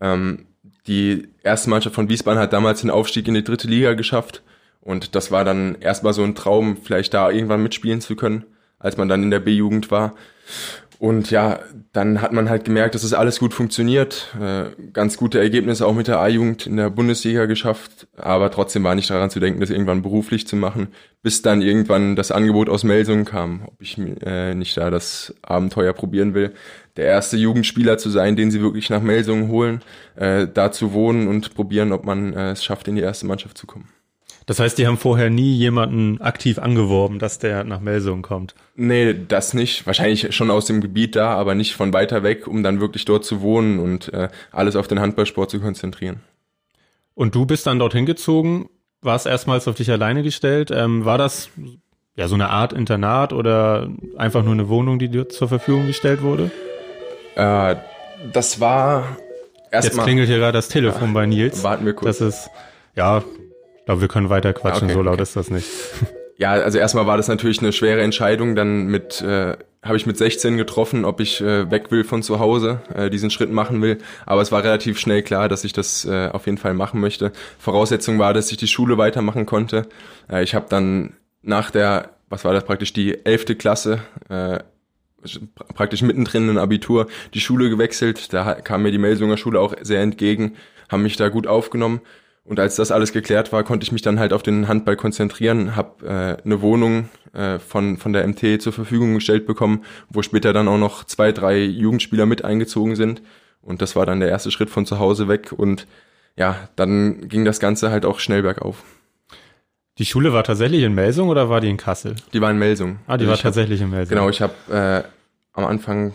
Ähm, 0.00 0.46
die 0.86 1.28
erste 1.42 1.70
Mannschaft 1.70 1.94
von 1.94 2.08
Wiesbaden 2.08 2.40
hat 2.40 2.52
damals 2.52 2.80
den 2.80 2.90
Aufstieg 2.90 3.28
in 3.28 3.34
die 3.34 3.44
dritte 3.44 3.68
Liga 3.68 3.94
geschafft. 3.94 4.42
Und 4.80 5.14
das 5.14 5.30
war 5.30 5.44
dann 5.44 5.76
erstmal 5.80 6.14
so 6.14 6.22
ein 6.24 6.34
Traum, 6.34 6.78
vielleicht 6.82 7.12
da 7.12 7.30
irgendwann 7.30 7.62
mitspielen 7.62 8.00
zu 8.00 8.16
können, 8.16 8.44
als 8.78 8.96
man 8.96 9.08
dann 9.08 9.22
in 9.22 9.30
der 9.30 9.40
B-Jugend 9.40 9.90
war. 9.90 10.14
Und 11.00 11.30
ja, 11.30 11.60
dann 11.94 12.20
hat 12.20 12.34
man 12.34 12.50
halt 12.50 12.66
gemerkt, 12.66 12.94
dass 12.94 13.04
es 13.04 13.12
das 13.12 13.18
alles 13.18 13.38
gut 13.38 13.54
funktioniert. 13.54 14.36
Äh, 14.38 14.66
ganz 14.92 15.16
gute 15.16 15.40
Ergebnisse 15.40 15.86
auch 15.86 15.94
mit 15.94 16.08
der 16.08 16.20
A-Jugend 16.20 16.66
in 16.66 16.76
der 16.76 16.90
Bundesliga 16.90 17.46
geschafft. 17.46 18.06
Aber 18.18 18.50
trotzdem 18.50 18.84
war 18.84 18.94
nicht 18.94 19.08
daran 19.08 19.30
zu 19.30 19.40
denken, 19.40 19.60
das 19.60 19.70
irgendwann 19.70 20.02
beruflich 20.02 20.46
zu 20.46 20.56
machen, 20.56 20.88
bis 21.22 21.40
dann 21.40 21.62
irgendwann 21.62 22.16
das 22.16 22.30
Angebot 22.30 22.68
aus 22.68 22.84
Melsungen 22.84 23.24
kam, 23.24 23.62
ob 23.64 23.80
ich 23.80 23.96
äh, 23.96 24.54
nicht 24.54 24.76
da 24.76 24.90
das 24.90 25.34
Abenteuer 25.40 25.94
probieren 25.94 26.34
will, 26.34 26.52
der 26.98 27.06
erste 27.06 27.38
Jugendspieler 27.38 27.96
zu 27.96 28.10
sein, 28.10 28.36
den 28.36 28.50
sie 28.50 28.60
wirklich 28.60 28.90
nach 28.90 29.00
Melsungen 29.00 29.48
holen, 29.48 29.80
äh, 30.16 30.48
da 30.52 30.70
zu 30.70 30.92
wohnen 30.92 31.28
und 31.28 31.54
probieren, 31.54 31.92
ob 31.92 32.04
man 32.04 32.34
es 32.34 32.62
schafft, 32.62 32.88
in 32.88 32.96
die 32.96 33.02
erste 33.02 33.24
Mannschaft 33.24 33.56
zu 33.56 33.66
kommen. 33.66 33.88
Das 34.46 34.58
heißt, 34.58 34.78
die 34.78 34.86
haben 34.86 34.96
vorher 34.96 35.30
nie 35.30 35.54
jemanden 35.54 36.20
aktiv 36.20 36.58
angeworben, 36.58 37.18
dass 37.18 37.38
der 37.38 37.64
nach 37.64 37.80
Melsungen 37.80 38.22
kommt? 38.22 38.54
Nee, 38.74 39.14
das 39.28 39.54
nicht. 39.54 39.86
Wahrscheinlich 39.86 40.34
schon 40.34 40.50
aus 40.50 40.66
dem 40.66 40.80
Gebiet 40.80 41.14
da, 41.16 41.34
aber 41.34 41.54
nicht 41.54 41.74
von 41.74 41.92
weiter 41.92 42.22
weg, 42.22 42.46
um 42.46 42.62
dann 42.62 42.80
wirklich 42.80 43.04
dort 43.04 43.24
zu 43.24 43.42
wohnen 43.42 43.78
und 43.78 44.12
äh, 44.12 44.28
alles 44.50 44.76
auf 44.76 44.88
den 44.88 45.00
Handballsport 45.00 45.50
zu 45.50 45.60
konzentrieren. 45.60 46.20
Und 47.14 47.34
du 47.34 47.44
bist 47.44 47.66
dann 47.66 47.78
dorthin 47.78 48.06
gezogen, 48.06 48.68
warst 49.02 49.26
erstmals 49.26 49.68
auf 49.68 49.76
dich 49.76 49.90
alleine 49.90 50.22
gestellt. 50.22 50.70
Ähm, 50.70 51.04
war 51.04 51.18
das 51.18 51.50
ja 52.16 52.28
so 52.28 52.34
eine 52.34 52.50
Art 52.50 52.72
Internat 52.72 53.32
oder 53.32 53.90
einfach 54.16 54.42
nur 54.42 54.54
eine 54.54 54.68
Wohnung, 54.68 54.98
die 54.98 55.08
dir 55.08 55.28
zur 55.28 55.48
Verfügung 55.48 55.86
gestellt 55.86 56.22
wurde? 56.22 56.50
Äh, 57.34 57.76
das 58.32 58.60
war 58.60 59.16
erstmal. 59.70 59.96
Jetzt 59.96 60.02
klingelt 60.02 60.28
hier 60.28 60.38
gerade 60.38 60.52
das 60.52 60.68
Telefon 60.68 61.08
ja, 61.08 61.14
bei 61.14 61.26
Nils. 61.26 61.62
Warten 61.62 61.86
wir 61.86 61.94
kurz. 61.94 62.18
Das 62.18 62.28
ist, 62.28 62.50
ja, 62.96 63.22
glaube, 63.90 64.02
wir 64.02 64.08
können 64.08 64.30
weiter 64.30 64.52
quatschen, 64.52 64.84
okay, 64.84 64.94
so 64.94 65.02
laut 65.02 65.14
okay. 65.14 65.22
ist 65.22 65.36
das 65.36 65.50
nicht. 65.50 65.68
Ja, 66.36 66.52
also 66.52 66.78
erstmal 66.78 67.06
war 67.06 67.18
das 67.18 67.28
natürlich 67.28 67.58
eine 67.58 67.70
schwere 67.70 68.00
Entscheidung. 68.00 68.56
Dann 68.56 68.86
mit 68.86 69.20
äh, 69.20 69.58
habe 69.82 69.98
ich 69.98 70.06
mit 70.06 70.16
16 70.16 70.56
getroffen, 70.56 71.04
ob 71.04 71.20
ich 71.20 71.42
äh, 71.42 71.70
weg 71.70 71.90
will 71.90 72.02
von 72.02 72.22
zu 72.22 72.40
Hause, 72.40 72.80
äh, 72.94 73.10
diesen 73.10 73.28
Schritt 73.28 73.52
machen 73.52 73.82
will. 73.82 73.98
Aber 74.24 74.40
es 74.40 74.50
war 74.50 74.64
relativ 74.64 74.98
schnell 74.98 75.20
klar, 75.20 75.50
dass 75.50 75.64
ich 75.64 75.74
das 75.74 76.06
äh, 76.06 76.30
auf 76.32 76.46
jeden 76.46 76.56
Fall 76.56 76.72
machen 76.72 76.98
möchte. 76.98 77.32
Voraussetzung 77.58 78.18
war, 78.18 78.32
dass 78.32 78.50
ich 78.50 78.56
die 78.56 78.68
Schule 78.68 78.96
weitermachen 78.96 79.44
konnte. 79.44 79.86
Äh, 80.32 80.42
ich 80.42 80.54
habe 80.54 80.64
dann 80.70 81.12
nach 81.42 81.70
der, 81.70 82.08
was 82.30 82.42
war 82.46 82.54
das 82.54 82.64
praktisch, 82.64 82.94
die 82.94 83.22
elfte 83.26 83.54
Klasse, 83.54 84.00
äh, 84.30 84.60
praktisch 85.74 86.00
mittendrin 86.00 86.48
in 86.48 86.56
Abitur, 86.56 87.06
die 87.34 87.40
Schule 87.40 87.68
gewechselt. 87.68 88.32
Da 88.32 88.54
kam 88.54 88.82
mir 88.82 88.92
die 88.92 88.96
Melsunger 88.96 89.36
Schule 89.36 89.60
auch 89.60 89.74
sehr 89.82 90.00
entgegen, 90.00 90.56
haben 90.88 91.02
mich 91.02 91.18
da 91.18 91.28
gut 91.28 91.46
aufgenommen 91.46 92.00
und 92.50 92.58
als 92.58 92.74
das 92.74 92.90
alles 92.90 93.12
geklärt 93.12 93.52
war, 93.52 93.62
konnte 93.62 93.84
ich 93.84 93.92
mich 93.92 94.02
dann 94.02 94.18
halt 94.18 94.32
auf 94.32 94.42
den 94.42 94.66
Handball 94.66 94.96
konzentrieren, 94.96 95.76
habe 95.76 96.04
äh, 96.04 96.44
eine 96.44 96.60
Wohnung 96.60 97.08
äh, 97.32 97.60
von, 97.60 97.96
von 97.96 98.12
der 98.12 98.26
MT 98.26 98.60
zur 98.60 98.72
Verfügung 98.72 99.14
gestellt 99.14 99.46
bekommen, 99.46 99.84
wo 100.08 100.20
später 100.22 100.52
dann 100.52 100.66
auch 100.66 100.76
noch 100.76 101.04
zwei, 101.04 101.30
drei 101.30 101.60
Jugendspieler 101.60 102.26
mit 102.26 102.44
eingezogen 102.44 102.96
sind. 102.96 103.22
Und 103.62 103.82
das 103.82 103.94
war 103.94 104.04
dann 104.04 104.18
der 104.18 104.30
erste 104.30 104.50
Schritt 104.50 104.68
von 104.68 104.84
zu 104.84 104.98
Hause 104.98 105.28
weg. 105.28 105.52
Und 105.52 105.86
ja, 106.36 106.56
dann 106.74 107.28
ging 107.28 107.44
das 107.44 107.60
Ganze 107.60 107.92
halt 107.92 108.04
auch 108.04 108.18
schnell 108.18 108.42
bergauf. 108.42 108.82
Die 109.98 110.04
Schule 110.04 110.32
war 110.32 110.42
tatsächlich 110.42 110.82
in 110.82 110.92
Melsung 110.92 111.28
oder 111.28 111.50
war 111.50 111.60
die 111.60 111.70
in 111.70 111.76
Kassel? 111.76 112.16
Die 112.32 112.40
war 112.40 112.50
in 112.50 112.58
Melsung. 112.58 112.98
Ah, 113.06 113.16
die 113.16 113.26
also 113.26 113.30
war 113.30 113.38
tatsächlich 113.38 113.80
hab, 113.80 113.84
in 113.86 113.90
Melsung. 113.92 114.16
Genau, 114.16 114.28
ich 114.28 114.42
habe 114.42 114.54
äh, 114.72 115.08
am 115.52 115.66
Anfang, 115.66 116.14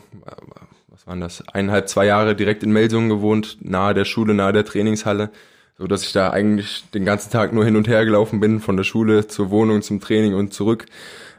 was 0.90 1.08
waren 1.08 1.22
das, 1.22 1.48
eineinhalb, 1.48 1.88
zwei 1.88 2.08
Jahre 2.08 2.36
direkt 2.36 2.62
in 2.62 2.74
Melsung 2.74 3.08
gewohnt, 3.08 3.58
nahe 3.62 3.94
der 3.94 4.04
Schule, 4.04 4.34
nahe 4.34 4.52
der 4.52 4.66
Trainingshalle 4.66 5.30
so 5.78 5.88
dass 5.88 6.04
ich 6.04 6.14
da 6.14 6.30
eigentlich 6.32 6.86
den 6.94 7.06
ganzen 7.06 7.32
Tag 7.32 7.54
nur 7.54 7.66
hin 7.66 7.76
und 7.76 7.88
her 7.88 8.06
gelaufen 8.06 8.40
bin, 8.40 8.60
von 8.60 8.78
der 8.78 8.84
Schule 8.84 9.28
zur 9.28 9.50
Wohnung, 9.50 9.82
zum 9.82 10.00
Training 10.00 10.34
und 10.34 10.54
zurück. 10.54 10.86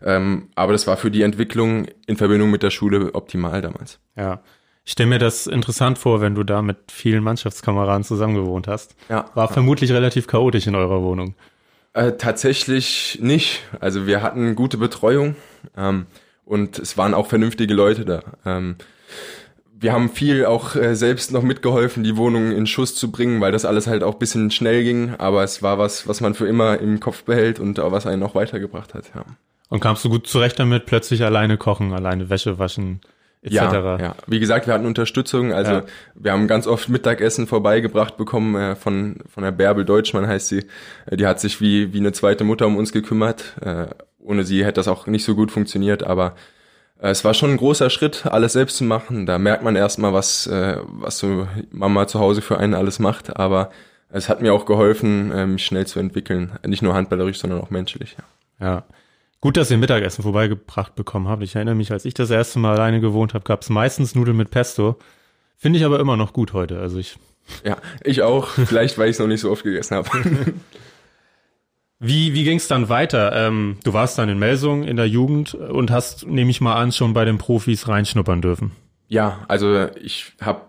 Ähm, 0.05 0.49
aber 0.55 0.73
das 0.73 0.87
war 0.87 0.97
für 0.97 1.11
die 1.11 1.23
Entwicklung 1.23 1.87
in 2.07 2.17
Verbindung 2.17 2.51
mit 2.51 2.63
der 2.63 2.71
Schule 2.71 3.15
optimal 3.15 3.63
damals. 3.63 3.99
Ja. 4.17 4.41
Ich 4.85 4.93
stelle 4.93 5.09
mir 5.09 5.19
das 5.19 5.49
interessant 5.49 5.99
vor, 5.99 6.21
wenn 6.21 6.37
du 6.37 6.45
da 6.45 6.63
mit 6.63 6.77
vielen 6.93 7.25
Mannschaftskameraden 7.25 8.05
zusammengewohnt 8.05 8.69
hast. 8.69 8.95
Ja. 9.09 9.25
War 9.35 9.47
ja. 9.47 9.53
vermutlich 9.53 9.91
relativ 9.91 10.29
chaotisch 10.29 10.67
in 10.67 10.77
eurer 10.77 11.03
Wohnung. 11.03 11.35
Äh, 11.93 12.13
tatsächlich 12.13 13.19
nicht. 13.21 13.63
Also 13.81 14.07
wir 14.07 14.23
hatten 14.23 14.55
gute 14.55 14.77
Betreuung 14.77 15.35
ähm, 15.77 16.07
und 16.45 16.79
es 16.79 16.97
waren 16.99 17.15
auch 17.15 17.27
vernünftige 17.27 17.73
Leute 17.75 18.05
da. 18.05 18.23
Ähm, 18.45 18.77
wir 19.79 19.93
haben 19.93 20.09
viel 20.09 20.47
auch 20.47 20.75
äh, 20.75 20.95
selbst 20.97 21.33
noch 21.33 21.43
mitgeholfen, 21.43 22.03
die 22.03 22.17
Wohnung 22.17 22.51
in 22.51 22.67
Schuss 22.67 22.95
zu 22.95 23.11
bringen, 23.11 23.41
weil 23.41 23.53
das 23.53 23.65
alles 23.65 23.87
halt 23.87 24.03
auch 24.03 24.15
bisschen 24.15 24.51
schnell 24.51 24.85
ging. 24.85 25.15
Aber 25.19 25.45
es 25.45 25.63
war 25.63 25.79
was, 25.79 26.09
was 26.09 26.21
man 26.21 26.35
für 26.35 26.47
immer 26.47 26.79
im 26.81 26.99
Kopf 27.01 27.25
behält 27.25 27.61
und 27.61 27.79
auch 27.81 27.93
was 27.93 28.07
einen 28.07 28.21
noch 28.21 28.35
weitergebracht 28.35 28.95
hat. 28.95 29.05
Ja. 29.15 29.25
Und 29.69 29.81
kamst 29.81 30.05
du 30.05 30.09
gut 30.09 30.27
zurecht 30.27 30.59
damit, 30.59 30.87
plötzlich 30.87 31.23
alleine 31.25 31.59
kochen, 31.59 31.93
alleine 31.93 32.31
Wäsche 32.31 32.59
waschen? 32.59 33.01
Etc. 33.43 33.55
Ja, 33.55 33.99
ja, 33.99 34.15
wie 34.27 34.41
gesagt, 34.41 34.67
wir 34.67 34.75
hatten 34.75 34.87
Unterstützung. 34.87 35.53
Also 35.53 35.73
ja. 35.73 35.85
wir 36.15 36.33
haben 36.33 36.49
ganz 36.49 36.67
oft 36.67 36.89
Mittagessen 36.89 37.47
vorbeigebracht 37.47 38.17
bekommen 38.17 38.57
äh, 38.57 38.75
von 38.75 39.19
von 39.29 39.45
der 39.45 39.53
Bärbel 39.53 39.85
Deutschmann 39.85 40.27
heißt 40.27 40.49
sie. 40.49 40.65
Äh, 41.05 41.17
die 41.17 41.27
hat 41.27 41.39
sich 41.39 41.61
wie 41.61 41.93
wie 41.93 41.99
eine 41.99 42.13
zweite 42.13 42.43
Mutter 42.43 42.67
um 42.67 42.77
uns 42.77 42.93
gekümmert. 42.93 43.57
Äh, 43.61 43.87
ohne 44.19 44.43
sie 44.43 44.65
hätte 44.65 44.75
das 44.75 44.89
auch 44.89 45.07
nicht 45.07 45.25
so 45.25 45.37
gut 45.37 45.53
funktioniert. 45.53 46.03
Aber 46.03 46.29
äh, 46.29 46.56
es 46.99 47.25
war 47.25 47.35
schon 47.35 47.51
ein 47.51 47.57
großer 47.57 47.91
Schritt, 47.91 48.27
alles 48.27 48.55
selbst 48.55 48.79
zu 48.79 48.85
machen. 48.85 49.27
Da 49.27 49.39
merkt 49.39 49.63
man 49.63 49.77
erstmal, 49.77 50.13
was, 50.13 50.47
äh, 50.47 50.79
was 50.87 51.19
so 51.19 51.47
Mama 51.71 52.07
zu 52.07 52.21
Hause 52.21 52.43
für 52.43 52.59
einen 52.59 52.75
alles 52.75 52.99
macht. 52.99 53.37
Aber 53.37 53.71
es 54.09 54.29
hat 54.29 54.41
mir 54.41 54.55
auch 54.55 54.65
geholfen, 54.65 55.31
äh, 55.33 55.47
mich 55.47 55.65
schnell 55.65 55.87
zu 55.87 55.99
entwickeln. 56.01 56.53
Nicht 56.67 56.83
nur 56.83 56.95
handballerisch, 56.95 57.39
sondern 57.39 57.61
auch 57.61 57.71
menschlich. 57.71 58.17
Ja. 58.59 58.67
ja. 58.67 58.85
Gut, 59.41 59.57
dass 59.59 59.71
ihr 59.71 59.77
Mittagessen 59.77 60.23
vorbeigebracht 60.23 60.95
bekommen 60.95 61.29
habt. 61.29 61.43
Ich 61.43 61.55
erinnere 61.55 61.75
mich, 61.75 61.93
als 61.93 62.07
ich 62.07 62.15
das 62.15 62.31
erste 62.31 62.59
Mal 62.59 62.75
alleine 62.75 63.01
gewohnt 63.01 63.35
habe, 63.35 63.45
gab 63.45 63.63
es 63.63 63.69
meistens 63.69 64.15
Nudeln 64.15 64.37
mit 64.37 64.51
Pesto. 64.51 64.97
Finde 65.57 65.79
ich 65.79 65.85
aber 65.85 66.01
immer 66.01 66.17
noch 66.17 66.33
gut 66.33 66.55
heute. 66.55 66.81
Also 66.81 66.99
ich. 66.99 67.19
Ja, 67.63 67.77
ich 68.03 68.23
auch. 68.23 68.49
Vielleicht, 68.49 68.99
weil 68.99 69.09
ich 69.09 69.17
es 69.17 69.19
noch 69.21 69.29
nicht 69.29 69.41
so 69.41 69.51
oft 69.51 69.63
gegessen 69.63 69.97
habe. 69.97 70.09
Wie, 71.99 72.35
wie 72.35 72.45
ging 72.45 72.59
es 72.59 72.69
dann 72.69 72.89
weiter? 72.89 73.33
Ähm, 73.35 73.79
du 73.85 73.93
warst 73.93 74.19
dann 74.19 74.29
in 74.29 74.39
Melsung 74.39 74.85
in 74.85 74.97
der 74.97 75.09
Jugend 75.09 75.55
und 75.55 75.91
hast, 75.91 76.27
nehme 76.27 76.51
ich 76.51 76.61
mal 76.61 76.75
an, 76.75 76.93
schon 76.93 77.15
bei 77.15 77.25
den 77.25 77.39
Profis 77.39 77.89
reinschnuppern 77.89 78.43
dürfen. 78.43 78.73
Ja, 79.09 79.45
also 79.49 79.89
ich 80.03 80.33
habe 80.41 80.63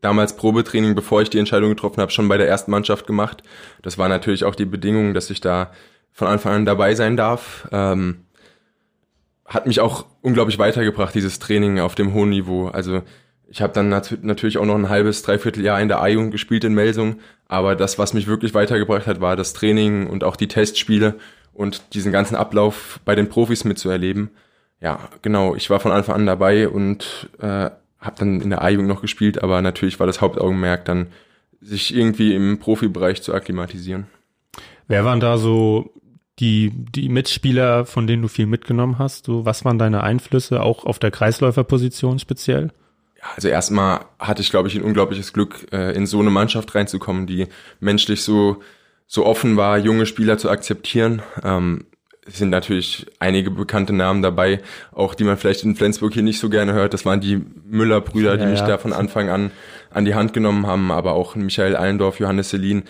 damals 0.00 0.36
Probetraining, 0.36 0.94
bevor 0.94 1.22
ich 1.22 1.30
die 1.30 1.38
Entscheidung 1.38 1.70
getroffen 1.70 2.00
habe, 2.00 2.12
schon 2.12 2.28
bei 2.28 2.36
der 2.36 2.48
ersten 2.48 2.70
Mannschaft 2.70 3.06
gemacht. 3.06 3.42
Das 3.82 3.98
war 3.98 4.08
natürlich 4.08 4.44
auch 4.44 4.54
die 4.54 4.64
Bedingung, 4.64 5.12
dass 5.12 5.30
ich 5.30 5.40
da 5.40 5.72
von 6.12 6.28
Anfang 6.28 6.54
an 6.54 6.66
dabei 6.66 6.94
sein 6.94 7.16
darf. 7.16 7.68
Ähm, 7.72 8.26
hat 9.44 9.66
mich 9.66 9.80
auch 9.80 10.06
unglaublich 10.22 10.58
weitergebracht, 10.58 11.14
dieses 11.14 11.40
Training 11.40 11.80
auf 11.80 11.96
dem 11.96 12.14
hohen 12.14 12.30
Niveau. 12.30 12.68
Also 12.68 13.02
ich 13.50 13.60
habe 13.60 13.72
dann 13.72 13.88
nat 13.88 14.18
natürlich 14.22 14.58
auch 14.58 14.64
noch 14.64 14.76
ein 14.76 14.88
halbes, 14.88 15.22
dreiviertel 15.22 15.64
Jahr 15.64 15.80
in 15.80 15.88
der 15.88 16.00
A-Jugend 16.00 16.30
gespielt 16.30 16.62
in 16.62 16.72
Melsung, 16.72 17.16
aber 17.48 17.74
das, 17.74 17.98
was 17.98 18.14
mich 18.14 18.28
wirklich 18.28 18.54
weitergebracht 18.54 19.08
hat, 19.08 19.20
war 19.20 19.34
das 19.34 19.52
Training 19.52 20.06
und 20.06 20.22
auch 20.22 20.36
die 20.36 20.46
Testspiele 20.46 21.16
und 21.52 21.94
diesen 21.94 22.12
ganzen 22.12 22.36
Ablauf 22.36 23.00
bei 23.04 23.16
den 23.16 23.28
Profis 23.28 23.64
mitzuerleben. 23.64 24.30
Ja, 24.80 25.00
genau, 25.22 25.56
ich 25.56 25.68
war 25.68 25.80
von 25.80 25.90
Anfang 25.90 26.14
an 26.14 26.26
dabei 26.26 26.68
und 26.68 27.28
äh, 27.40 27.70
habe 27.98 28.16
dann 28.18 28.40
in 28.40 28.50
der 28.50 28.62
A-Jugend 28.62 28.88
noch 28.88 29.02
gespielt, 29.02 29.42
aber 29.42 29.60
natürlich 29.62 29.98
war 29.98 30.06
das 30.06 30.20
Hauptaugenmerk 30.20 30.84
dann, 30.84 31.08
sich 31.60 31.94
irgendwie 31.94 32.34
im 32.34 32.58
Profibereich 32.58 33.20
zu 33.20 33.34
akklimatisieren. 33.34 34.06
Wer 34.86 35.04
waren 35.04 35.20
da 35.20 35.36
so 35.36 35.92
die, 36.38 36.70
die 36.72 37.08
Mitspieler, 37.08 37.84
von 37.84 38.06
denen 38.06 38.22
du 38.22 38.28
viel 38.28 38.46
mitgenommen 38.46 38.98
hast? 38.98 39.26
So, 39.26 39.44
was 39.44 39.64
waren 39.64 39.78
deine 39.78 40.02
Einflüsse, 40.02 40.62
auch 40.62 40.86
auf 40.86 40.98
der 40.98 41.10
Kreisläuferposition 41.10 42.18
speziell? 42.18 42.70
Also 43.36 43.48
erstmal 43.48 44.00
hatte 44.18 44.42
ich, 44.42 44.50
glaube 44.50 44.68
ich, 44.68 44.74
ein 44.74 44.82
unglaubliches 44.82 45.32
Glück, 45.32 45.66
äh, 45.72 45.94
in 45.94 46.06
so 46.06 46.20
eine 46.20 46.30
Mannschaft 46.30 46.74
reinzukommen, 46.74 47.26
die 47.26 47.46
menschlich 47.78 48.22
so, 48.22 48.62
so 49.06 49.26
offen 49.26 49.56
war, 49.56 49.78
junge 49.78 50.06
Spieler 50.06 50.38
zu 50.38 50.48
akzeptieren. 50.50 51.22
Ähm, 51.44 51.86
es 52.26 52.38
sind 52.38 52.50
natürlich 52.50 53.06
einige 53.18 53.50
bekannte 53.50 53.92
Namen 53.92 54.22
dabei, 54.22 54.60
auch 54.92 55.14
die 55.14 55.24
man 55.24 55.36
vielleicht 55.36 55.64
in 55.64 55.74
Flensburg 55.74 56.14
hier 56.14 56.22
nicht 56.22 56.38
so 56.38 56.48
gerne 56.48 56.72
hört. 56.72 56.94
Das 56.94 57.04
waren 57.04 57.20
die 57.20 57.44
Müller-Brüder, 57.66 58.36
die 58.36 58.44
ja, 58.44 58.50
mich 58.50 58.60
ja. 58.60 58.66
da 58.66 58.78
von 58.78 58.92
Anfang 58.92 59.28
an 59.28 59.50
an 59.90 60.04
die 60.04 60.14
Hand 60.14 60.32
genommen 60.32 60.66
haben, 60.66 60.92
aber 60.92 61.12
auch 61.12 61.34
Michael 61.34 61.76
Allendorf, 61.76 62.20
Johannes 62.20 62.50
Selin 62.50 62.84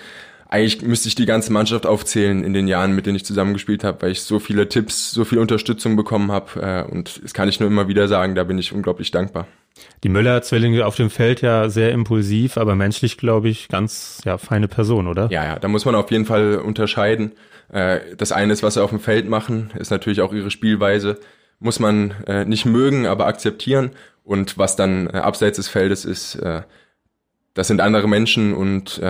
eigentlich 0.51 0.83
müsste 0.83 1.07
ich 1.07 1.15
die 1.15 1.27
ganze 1.27 1.53
Mannschaft 1.53 1.87
aufzählen 1.87 2.43
in 2.43 2.53
den 2.53 2.67
Jahren, 2.67 2.93
mit 2.93 3.07
denen 3.07 3.15
ich 3.15 3.25
zusammengespielt 3.25 3.85
habe, 3.85 4.03
weil 4.03 4.11
ich 4.11 4.23
so 4.23 4.41
viele 4.41 4.69
Tipps, 4.69 5.13
so 5.13 5.25
viel 5.25 5.39
Unterstützung 5.39 5.95
bekommen 5.95 6.33
habe. 6.33 6.61
Äh, 6.61 6.91
und 6.91 7.23
das 7.23 7.33
kann 7.35 7.49
ich 7.49 7.61
nur 7.61 7.69
immer 7.69 7.87
wieder 7.87 8.09
sagen, 8.09 8.35
da 8.35 8.43
bin 8.43 8.59
ich 8.59 8.73
unglaublich 8.73 9.13
dankbar. 9.13 9.47
Die 10.03 10.09
Müller-Zwillinge 10.09 10.85
auf 10.85 10.97
dem 10.97 11.09
Feld 11.09 11.41
ja 11.41 11.69
sehr 11.69 11.93
impulsiv, 11.93 12.57
aber 12.57 12.75
menschlich, 12.75 13.17
glaube 13.17 13.49
ich, 13.49 13.69
ganz 13.69 14.21
ja, 14.25 14.39
feine 14.39 14.67
Person, 14.67 15.07
oder? 15.07 15.29
Ja, 15.31 15.45
ja, 15.45 15.59
da 15.61 15.69
muss 15.69 15.85
man 15.85 15.95
auf 15.95 16.11
jeden 16.11 16.27
Fall 16.27 16.57
unterscheiden. 16.57 17.31
Äh, 17.73 18.01
das 18.17 18.33
eine 18.33 18.53
ist, 18.53 18.65
was 18.65 18.75
sie 18.75 18.83
auf 18.83 18.91
dem 18.91 19.01
Feld 19.01 19.29
machen, 19.29 19.71
ist 19.79 19.91
natürlich 19.91 20.21
auch 20.21 20.33
ihre 20.33 20.51
Spielweise. 20.51 21.21
Muss 21.61 21.79
man 21.79 22.11
äh, 22.27 22.45
nicht 22.45 22.67
mögen, 22.67 23.07
aber 23.07 23.27
akzeptieren. 23.27 23.93
Und 24.25 24.59
was 24.59 24.75
dann 24.75 25.09
abseits 25.09 25.57
des 25.57 25.69
Feldes 25.69 26.05
ist, 26.05 26.39
das 27.55 27.67
sind 27.67 27.81
andere 27.81 28.07
Menschen 28.09 28.55
und 28.55 29.01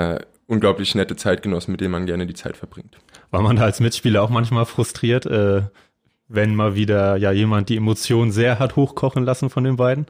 unglaublich 0.51 0.95
nette 0.95 1.17
Zeitgenossen, 1.17 1.71
mit 1.71 1.81
denen 1.81 1.93
man 1.93 2.07
gerne 2.07 2.27
die 2.27 2.35
Zeit 2.35 2.57
verbringt. 2.57 2.99
War 3.31 3.41
man 3.41 3.57
da 3.57 3.63
als 3.63 3.81
Mitspieler 3.81 4.23
auch 4.23 4.31
manchmal 4.31 4.67
frustriert, 4.67 5.25
äh, 5.25 5.63
wenn 6.29 6.55
mal 6.55 6.75
wieder 6.75 7.17
ja 7.17 7.31
jemand 7.31 7.69
die 7.69 7.77
Emotionen 7.77 8.33
sehr 8.33 8.59
hat 8.59 8.77
hochkochen 8.77 9.25
lassen 9.25 9.49
von 9.49 9.65
den 9.65 9.77
beiden? 9.77 10.07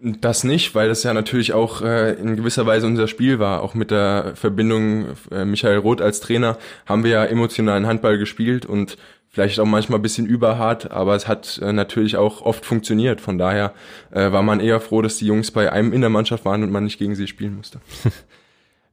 Das 0.00 0.44
nicht, 0.44 0.74
weil 0.74 0.88
das 0.88 1.02
ja 1.02 1.14
natürlich 1.14 1.52
auch 1.52 1.82
äh, 1.82 2.14
in 2.14 2.36
gewisser 2.36 2.66
Weise 2.66 2.86
unser 2.86 3.08
Spiel 3.08 3.38
war. 3.38 3.62
Auch 3.62 3.74
mit 3.74 3.90
der 3.90 4.32
Verbindung 4.34 5.06
äh, 5.30 5.44
Michael 5.44 5.78
Roth 5.78 6.00
als 6.00 6.20
Trainer 6.20 6.58
haben 6.86 7.04
wir 7.04 7.10
ja 7.10 7.24
emotionalen 7.24 7.86
Handball 7.86 8.18
gespielt 8.18 8.66
und 8.66 8.96
vielleicht 9.28 9.58
auch 9.58 9.66
manchmal 9.66 9.98
ein 9.98 10.02
bisschen 10.02 10.26
überhart, 10.26 10.90
aber 10.90 11.14
es 11.16 11.26
hat 11.26 11.58
äh, 11.62 11.72
natürlich 11.72 12.16
auch 12.16 12.42
oft 12.42 12.64
funktioniert. 12.64 13.20
Von 13.20 13.38
daher 13.38 13.74
äh, 14.10 14.30
war 14.30 14.42
man 14.42 14.60
eher 14.60 14.80
froh, 14.80 15.02
dass 15.02 15.16
die 15.16 15.26
Jungs 15.26 15.50
bei 15.50 15.72
einem 15.72 15.92
in 15.92 16.00
der 16.00 16.10
Mannschaft 16.10 16.44
waren 16.44 16.62
und 16.62 16.70
man 16.70 16.84
nicht 16.84 16.98
gegen 16.98 17.14
sie 17.14 17.26
spielen 17.26 17.56
musste. 17.56 17.80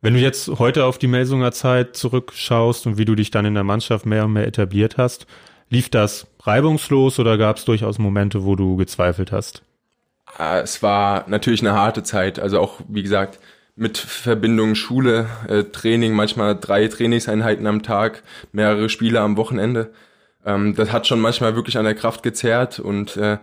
Wenn 0.01 0.13
du 0.13 0.19
jetzt 0.21 0.47
heute 0.59 0.85
auf 0.85 0.97
die 0.97 1.07
Melsunger 1.07 1.51
Zeit 1.51 1.97
zurückschaust 1.97 2.87
und 2.87 2.97
wie 2.97 3.03
du 3.03 3.15
dich 3.15 3.31
dann 3.31 3.45
in 3.45 3.53
der 3.53 3.65
Mannschaft 3.65 4.05
mehr 4.05 4.25
und 4.25 4.33
mehr 4.33 4.47
etabliert 4.47 4.97
hast, 4.97 5.27
lief 5.69 5.89
das 5.89 6.25
reibungslos 6.41 7.19
oder 7.19 7.37
gab 7.37 7.57
es 7.57 7.65
durchaus 7.65 7.99
Momente, 7.99 8.45
wo 8.45 8.55
du 8.55 8.77
gezweifelt 8.77 9.33
hast? 9.33 9.61
Ah, 10.37 10.59
es 10.59 10.81
war 10.81 11.25
natürlich 11.27 11.59
eine 11.61 11.73
harte 11.73 12.03
Zeit. 12.03 12.39
Also 12.39 12.61
auch, 12.61 12.79
wie 12.87 13.03
gesagt, 13.03 13.39
mit 13.75 13.97
Verbindung 13.97 14.75
Schule, 14.75 15.27
äh, 15.49 15.63
Training, 15.63 16.13
manchmal 16.13 16.57
drei 16.57 16.87
Trainingseinheiten 16.87 17.67
am 17.67 17.83
Tag, 17.83 18.23
mehrere 18.53 18.87
Spiele 18.87 19.19
am 19.19 19.35
Wochenende. 19.35 19.91
Ähm, 20.45 20.75
das 20.75 20.93
hat 20.93 21.07
schon 21.07 21.19
manchmal 21.19 21.55
wirklich 21.55 21.77
an 21.77 21.85
der 21.85 21.95
Kraft 21.95 22.23
gezerrt 22.23 22.79
und 22.79 23.17
äh, 23.17 23.37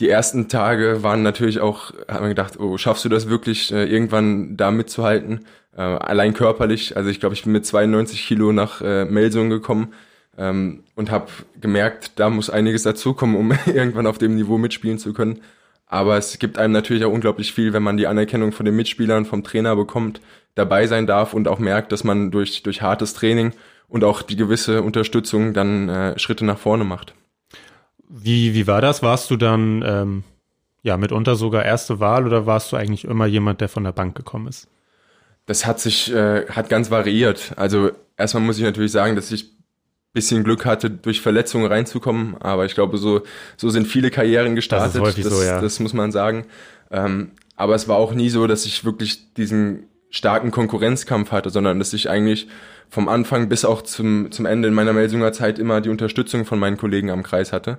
die 0.00 0.08
ersten 0.08 0.48
Tage 0.48 1.04
waren 1.04 1.22
natürlich 1.22 1.60
auch, 1.60 1.92
haben 2.08 2.24
wir 2.24 2.30
gedacht, 2.30 2.58
oh, 2.58 2.76
schaffst 2.78 3.04
du 3.04 3.08
das 3.08 3.28
wirklich, 3.28 3.72
äh, 3.72 3.84
irgendwann 3.84 4.56
da 4.56 4.72
mitzuhalten? 4.72 5.46
Äh, 5.76 5.80
allein 5.80 6.34
körperlich, 6.34 6.96
also 6.96 7.10
ich 7.10 7.20
glaube, 7.20 7.34
ich 7.34 7.44
bin 7.44 7.52
mit 7.52 7.66
92 7.66 8.26
Kilo 8.26 8.52
nach 8.52 8.80
äh, 8.80 9.04
Melsung 9.04 9.50
gekommen 9.50 9.92
ähm, 10.38 10.84
und 10.94 11.10
habe 11.10 11.26
gemerkt, 11.60 12.12
da 12.16 12.30
muss 12.30 12.50
einiges 12.50 12.84
dazukommen, 12.84 13.36
um 13.36 13.52
irgendwann 13.66 14.06
auf 14.06 14.18
dem 14.18 14.34
Niveau 14.36 14.58
mitspielen 14.58 14.98
zu 14.98 15.12
können. 15.12 15.40
Aber 15.86 16.16
es 16.16 16.38
gibt 16.38 16.58
einem 16.58 16.72
natürlich 16.72 17.04
auch 17.04 17.12
unglaublich 17.12 17.52
viel, 17.52 17.72
wenn 17.72 17.82
man 17.82 17.96
die 17.96 18.06
Anerkennung 18.06 18.52
von 18.52 18.66
den 18.66 18.76
Mitspielern, 18.76 19.26
vom 19.26 19.44
Trainer 19.44 19.76
bekommt, 19.76 20.20
dabei 20.54 20.86
sein 20.86 21.06
darf 21.06 21.34
und 21.34 21.48
auch 21.48 21.58
merkt, 21.58 21.92
dass 21.92 22.04
man 22.04 22.30
durch, 22.30 22.62
durch 22.62 22.80
hartes 22.80 23.14
Training 23.14 23.52
und 23.88 24.04
auch 24.04 24.22
die 24.22 24.36
gewisse 24.36 24.82
Unterstützung 24.82 25.52
dann 25.52 25.88
äh, 25.88 26.18
Schritte 26.18 26.44
nach 26.44 26.58
vorne 26.58 26.84
macht. 26.84 27.14
Wie, 28.08 28.54
wie 28.54 28.66
war 28.66 28.80
das? 28.80 29.02
Warst 29.02 29.30
du 29.30 29.36
dann 29.36 29.84
ähm, 29.86 30.24
ja 30.82 30.96
mitunter 30.96 31.36
sogar 31.36 31.64
erste 31.64 32.00
Wahl 32.00 32.26
oder 32.26 32.46
warst 32.46 32.72
du 32.72 32.76
eigentlich 32.76 33.04
immer 33.04 33.26
jemand, 33.26 33.60
der 33.60 33.68
von 33.68 33.84
der 33.84 33.92
Bank 33.92 34.16
gekommen 34.16 34.46
ist? 34.46 34.68
Das 35.46 35.66
hat 35.66 35.80
sich, 35.80 36.12
äh, 36.12 36.46
hat 36.48 36.68
ganz 36.68 36.90
variiert. 36.90 37.52
Also 37.56 37.90
erstmal 38.16 38.42
muss 38.42 38.58
ich 38.58 38.64
natürlich 38.64 38.92
sagen, 38.92 39.14
dass 39.14 39.30
ich 39.30 39.54
bisschen 40.14 40.44
Glück 40.44 40.64
hatte, 40.64 40.90
durch 40.90 41.20
Verletzungen 41.20 41.66
reinzukommen, 41.66 42.36
aber 42.40 42.64
ich 42.64 42.74
glaube, 42.74 42.98
so, 42.98 43.22
so 43.56 43.68
sind 43.68 43.86
viele 43.86 44.10
Karrieren 44.10 44.54
gestartet. 44.54 45.02
Das, 45.02 45.18
ist 45.18 45.26
das, 45.26 45.36
so, 45.36 45.42
ja. 45.42 45.60
das 45.60 45.80
muss 45.80 45.92
man 45.92 46.12
sagen. 46.12 46.46
Ähm, 46.90 47.32
aber 47.56 47.74
es 47.74 47.88
war 47.88 47.96
auch 47.96 48.14
nie 48.14 48.30
so, 48.30 48.46
dass 48.46 48.64
ich 48.64 48.84
wirklich 48.84 49.34
diesen 49.34 49.88
starken 50.10 50.52
Konkurrenzkampf 50.52 51.32
hatte, 51.32 51.50
sondern 51.50 51.80
dass 51.80 51.92
ich 51.92 52.08
eigentlich 52.08 52.46
vom 52.88 53.08
Anfang 53.08 53.48
bis 53.48 53.64
auch 53.64 53.82
zum, 53.82 54.30
zum 54.30 54.46
Ende 54.46 54.68
in 54.68 54.74
meiner 54.74 54.92
Melsunger 54.92 55.32
Zeit 55.32 55.58
immer 55.58 55.80
die 55.80 55.88
Unterstützung 55.88 56.44
von 56.44 56.60
meinen 56.60 56.76
Kollegen 56.76 57.10
am 57.10 57.24
Kreis 57.24 57.52
hatte. 57.52 57.78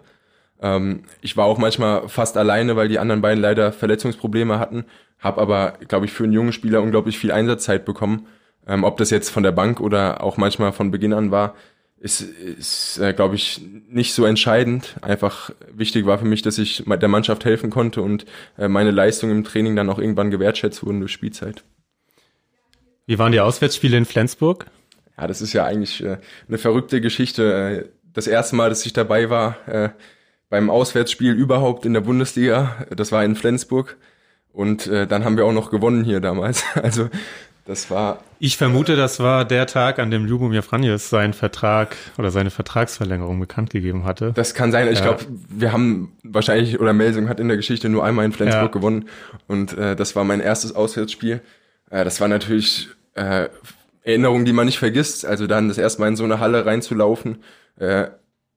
Ähm, 0.61 1.03
ich 1.21 1.37
war 1.37 1.45
auch 1.45 1.57
manchmal 1.57 2.07
fast 2.09 2.37
alleine, 2.37 2.75
weil 2.75 2.87
die 2.87 2.99
anderen 2.99 3.21
beiden 3.21 3.41
leider 3.41 3.71
Verletzungsprobleme 3.71 4.59
hatten 4.59 4.85
habe 5.19 5.41
aber, 5.41 5.77
glaube 5.87 6.05
ich, 6.05 6.11
für 6.11 6.23
einen 6.23 6.33
jungen 6.33 6.53
Spieler 6.53 6.81
unglaublich 6.81 7.17
viel 7.17 7.31
Einsatzzeit 7.31 7.85
bekommen. 7.85 8.27
Ähm, 8.67 8.83
ob 8.83 8.97
das 8.97 9.09
jetzt 9.09 9.29
von 9.29 9.43
der 9.43 9.51
Bank 9.51 9.79
oder 9.79 10.23
auch 10.23 10.37
manchmal 10.37 10.71
von 10.71 10.91
Beginn 10.91 11.13
an 11.13 11.31
war, 11.31 11.55
ist, 11.97 12.21
ist 12.21 12.99
äh, 12.99 13.13
glaube 13.13 13.35
ich, 13.35 13.61
nicht 13.89 14.13
so 14.13 14.25
entscheidend. 14.25 14.95
Einfach 15.01 15.51
wichtig 15.73 16.05
war 16.05 16.19
für 16.19 16.25
mich, 16.25 16.41
dass 16.41 16.57
ich 16.57 16.83
der 16.85 17.09
Mannschaft 17.09 17.45
helfen 17.45 17.69
konnte 17.69 18.01
und 18.01 18.25
äh, 18.57 18.67
meine 18.67 18.91
Leistung 18.91 19.31
im 19.31 19.43
Training 19.43 19.75
dann 19.75 19.89
auch 19.89 19.97
irgendwann 19.97 20.29
gewertschätzt 20.29 20.85
wurden 20.85 20.99
durch 20.99 21.11
Spielzeit. 21.11 21.63
Wie 23.07 23.17
waren 23.17 23.31
die 23.31 23.39
Auswärtsspiele 23.39 23.97
in 23.97 24.05
Flensburg? 24.05 24.67
Ja, 25.17 25.27
das 25.27 25.41
ist 25.41 25.53
ja 25.53 25.65
eigentlich 25.65 26.03
äh, 26.03 26.17
eine 26.47 26.57
verrückte 26.57 27.01
Geschichte. 27.01 27.53
Äh, 27.53 27.89
das 28.13 28.27
erste 28.27 28.55
Mal, 28.55 28.69
dass 28.69 28.85
ich 28.85 28.93
dabei 28.93 29.29
war 29.29 29.57
äh, 29.67 29.89
beim 30.49 30.69
Auswärtsspiel 30.69 31.33
überhaupt 31.33 31.85
in 31.85 31.93
der 31.93 32.01
Bundesliga, 32.01 32.85
das 32.95 33.11
war 33.11 33.23
in 33.23 33.35
Flensburg. 33.35 33.97
Und 34.53 34.87
äh, 34.87 35.05
dann 35.05 35.25
haben 35.25 35.35
wir 35.35 35.45
auch 35.45 35.51
noch 35.51 35.69
gewonnen 35.69 36.03
hier 36.03 36.21
damals. 36.21 36.63
Also 36.75 37.09
das 37.65 37.89
war. 37.89 38.19
Ich 38.37 38.57
vermute, 38.57 38.95
das 38.95 39.19
war 39.19 39.43
der 39.43 39.65
Tag, 39.65 39.97
an 39.97 40.11
dem 40.11 40.27
Ljubomir 40.27 40.61
Franjes 40.61 41.09
seinen 41.09 41.33
Vertrag 41.33 41.95
oder 42.19 42.29
seine 42.29 42.51
Vertragsverlängerung 42.51 43.39
bekannt 43.39 43.71
gegeben 43.71 44.05
hatte. 44.05 44.33
Das 44.35 44.53
kann 44.53 44.71
sein. 44.71 44.87
Ich 44.87 44.99
ja. 44.99 45.05
glaube, 45.05 45.25
wir 45.49 45.73
haben 45.73 46.11
wahrscheinlich, 46.21 46.79
oder 46.79 46.93
Melsung 46.93 47.27
hat 47.27 47.39
in 47.39 47.47
der 47.47 47.57
Geschichte 47.57 47.89
nur 47.89 48.05
einmal 48.05 48.23
in 48.23 48.33
Flensburg 48.33 48.63
ja. 48.63 48.67
gewonnen. 48.67 49.09
Und 49.47 49.75
äh, 49.75 49.95
das 49.95 50.15
war 50.15 50.23
mein 50.23 50.41
erstes 50.41 50.75
Auswärtsspiel. 50.75 51.41
Äh, 51.89 52.03
das 52.03 52.21
war 52.21 52.27
natürlich 52.27 52.89
äh, 53.15 53.49
Erinnerungen, 54.03 54.45
die 54.45 54.53
man 54.53 54.67
nicht 54.67 54.77
vergisst. 54.77 55.25
Also 55.25 55.47
dann 55.47 55.67
das 55.67 55.79
erste 55.79 56.01
Mal 56.01 56.09
in 56.09 56.15
so 56.15 56.23
eine 56.23 56.39
Halle 56.39 56.67
reinzulaufen. 56.67 57.39
Äh, 57.79 58.09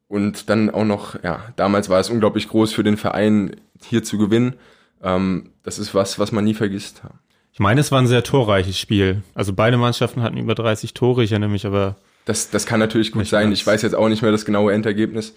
und 0.09 0.49
dann 0.49 0.71
auch 0.71 0.85
noch, 0.85 1.23
ja, 1.23 1.41
damals 1.57 1.89
war 1.89 2.01
es 2.01 2.11
unglaublich 2.11 2.49
groß 2.49 2.73
für 2.73 2.83
den 2.83 2.97
Verein, 2.97 3.57
hier 3.85 4.03
zu 4.03 4.19
gewinnen. 4.19 4.55
Ähm, 5.03 5.51
das 5.63 5.79
ist 5.79 5.95
was, 5.95 6.19
was 6.19 6.33
man 6.33 6.45
nie 6.45 6.55
vergisst. 6.55 7.03
Ich 7.53 7.61
meine, 7.61 7.81
es 7.81 7.93
war 7.93 8.01
ein 8.01 8.07
sehr 8.07 8.23
torreiches 8.23 8.79
Spiel. 8.79 9.23
Also 9.35 9.53
beide 9.53 9.77
Mannschaften 9.77 10.23
hatten 10.23 10.39
über 10.39 10.55
30 10.55 10.95
Tore, 10.95 11.25
ich 11.25 11.33
erinnere 11.33 11.51
mich 11.51 11.67
aber. 11.67 11.97
Das, 12.25 12.51
das 12.51 12.67
kann 12.67 12.81
natürlich 12.81 13.13
gut 13.13 13.27
sein. 13.27 13.53
Ich 13.53 13.67
weiß 13.67 13.83
jetzt 13.83 13.95
auch 13.95 14.09
nicht 14.09 14.23
mehr 14.23 14.33
das 14.33 14.45
genaue 14.45 14.73
Endergebnis. 14.73 15.35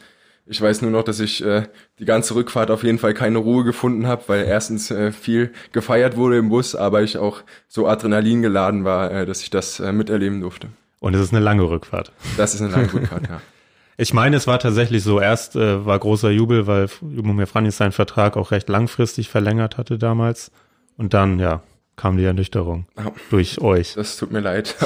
Ich 0.47 0.59
weiß 0.59 0.81
nur 0.81 0.91
noch, 0.91 1.03
dass 1.03 1.19
ich 1.19 1.43
äh, 1.43 1.63
die 1.99 2.05
ganze 2.05 2.35
Rückfahrt 2.35 2.71
auf 2.71 2.83
jeden 2.83 2.97
Fall 2.97 3.13
keine 3.13 3.37
Ruhe 3.37 3.63
gefunden 3.63 4.07
habe, 4.07 4.23
weil 4.27 4.45
erstens 4.45 4.89
äh, 4.89 5.11
viel 5.11 5.51
gefeiert 5.71 6.17
wurde 6.17 6.37
im 6.37 6.49
Bus, 6.49 6.75
aber 6.75 7.03
ich 7.03 7.17
auch 7.17 7.41
so 7.67 7.87
Adrenalin 7.87 8.41
geladen 8.41 8.83
war, 8.83 9.11
äh, 9.11 9.25
dass 9.25 9.43
ich 9.43 9.49
das 9.49 9.79
äh, 9.79 9.91
miterleben 9.91 10.41
durfte. 10.41 10.69
Und 10.99 11.13
es 11.13 11.21
ist 11.21 11.33
eine 11.33 11.43
lange 11.43 11.63
Rückfahrt. 11.63 12.11
Das 12.37 12.55
ist 12.55 12.61
eine 12.61 12.71
lange 12.71 12.91
Rückfahrt, 12.91 13.29
ja. 13.29 13.41
Ich 13.97 14.13
meine, 14.13 14.35
es 14.37 14.47
war 14.47 14.59
tatsächlich 14.59 15.03
so, 15.03 15.19
erst 15.19 15.55
äh, 15.55 15.85
war 15.85 15.99
großer 15.99 16.31
Jubel, 16.31 16.65
weil 16.67 16.87
Jumomir 17.01 17.47
Franis 17.47 17.77
seinen 17.77 17.91
Vertrag 17.91 18.37
auch 18.37 18.51
recht 18.51 18.69
langfristig 18.69 19.29
verlängert 19.29 19.77
hatte 19.77 19.97
damals. 19.97 20.51
Und 20.97 21.13
dann, 21.13 21.39
ja, 21.39 21.61
kam 21.95 22.17
die 22.17 22.23
Ernüchterung 22.23 22.87
ja. 22.97 23.11
durch 23.29 23.61
euch. 23.61 23.93
Das 23.93 24.17
tut 24.17 24.31
mir 24.31 24.39
leid. 24.39 24.75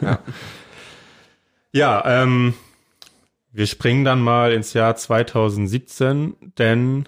Ja, 0.00 0.18
ja 1.72 2.22
ähm, 2.22 2.54
Wir 3.52 3.66
springen 3.66 4.04
dann 4.04 4.20
mal 4.20 4.52
ins 4.52 4.72
Jahr 4.72 4.96
2017, 4.96 6.34
denn 6.56 7.04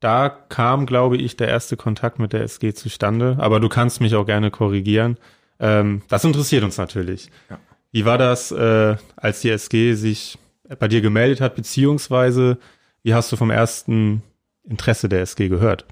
da 0.00 0.28
kam, 0.28 0.86
glaube 0.86 1.18
ich, 1.18 1.36
der 1.36 1.48
erste 1.48 1.76
Kontakt 1.76 2.18
mit 2.18 2.32
der 2.32 2.42
SG 2.42 2.72
zustande. 2.72 3.36
Aber 3.38 3.60
du 3.60 3.68
kannst 3.68 4.00
mich 4.00 4.14
auch 4.14 4.24
gerne 4.24 4.50
korrigieren. 4.50 5.18
Ähm, 5.60 6.02
das 6.08 6.24
interessiert 6.24 6.64
uns 6.64 6.78
natürlich. 6.78 7.30
Ja. 7.50 7.58
Wie 7.92 8.04
war 8.04 8.18
das, 8.18 8.50
äh, 8.50 8.96
als 9.16 9.40
die 9.40 9.50
SG 9.50 9.94
sich 9.94 10.38
bei 10.78 10.88
dir 10.88 11.00
gemeldet 11.00 11.40
hat, 11.40 11.54
beziehungsweise 11.54 12.58
wie 13.02 13.14
hast 13.14 13.32
du 13.32 13.36
vom 13.36 13.50
ersten 13.50 14.22
Interesse 14.64 15.08
der 15.08 15.22
SG 15.22 15.48
gehört? 15.48 15.84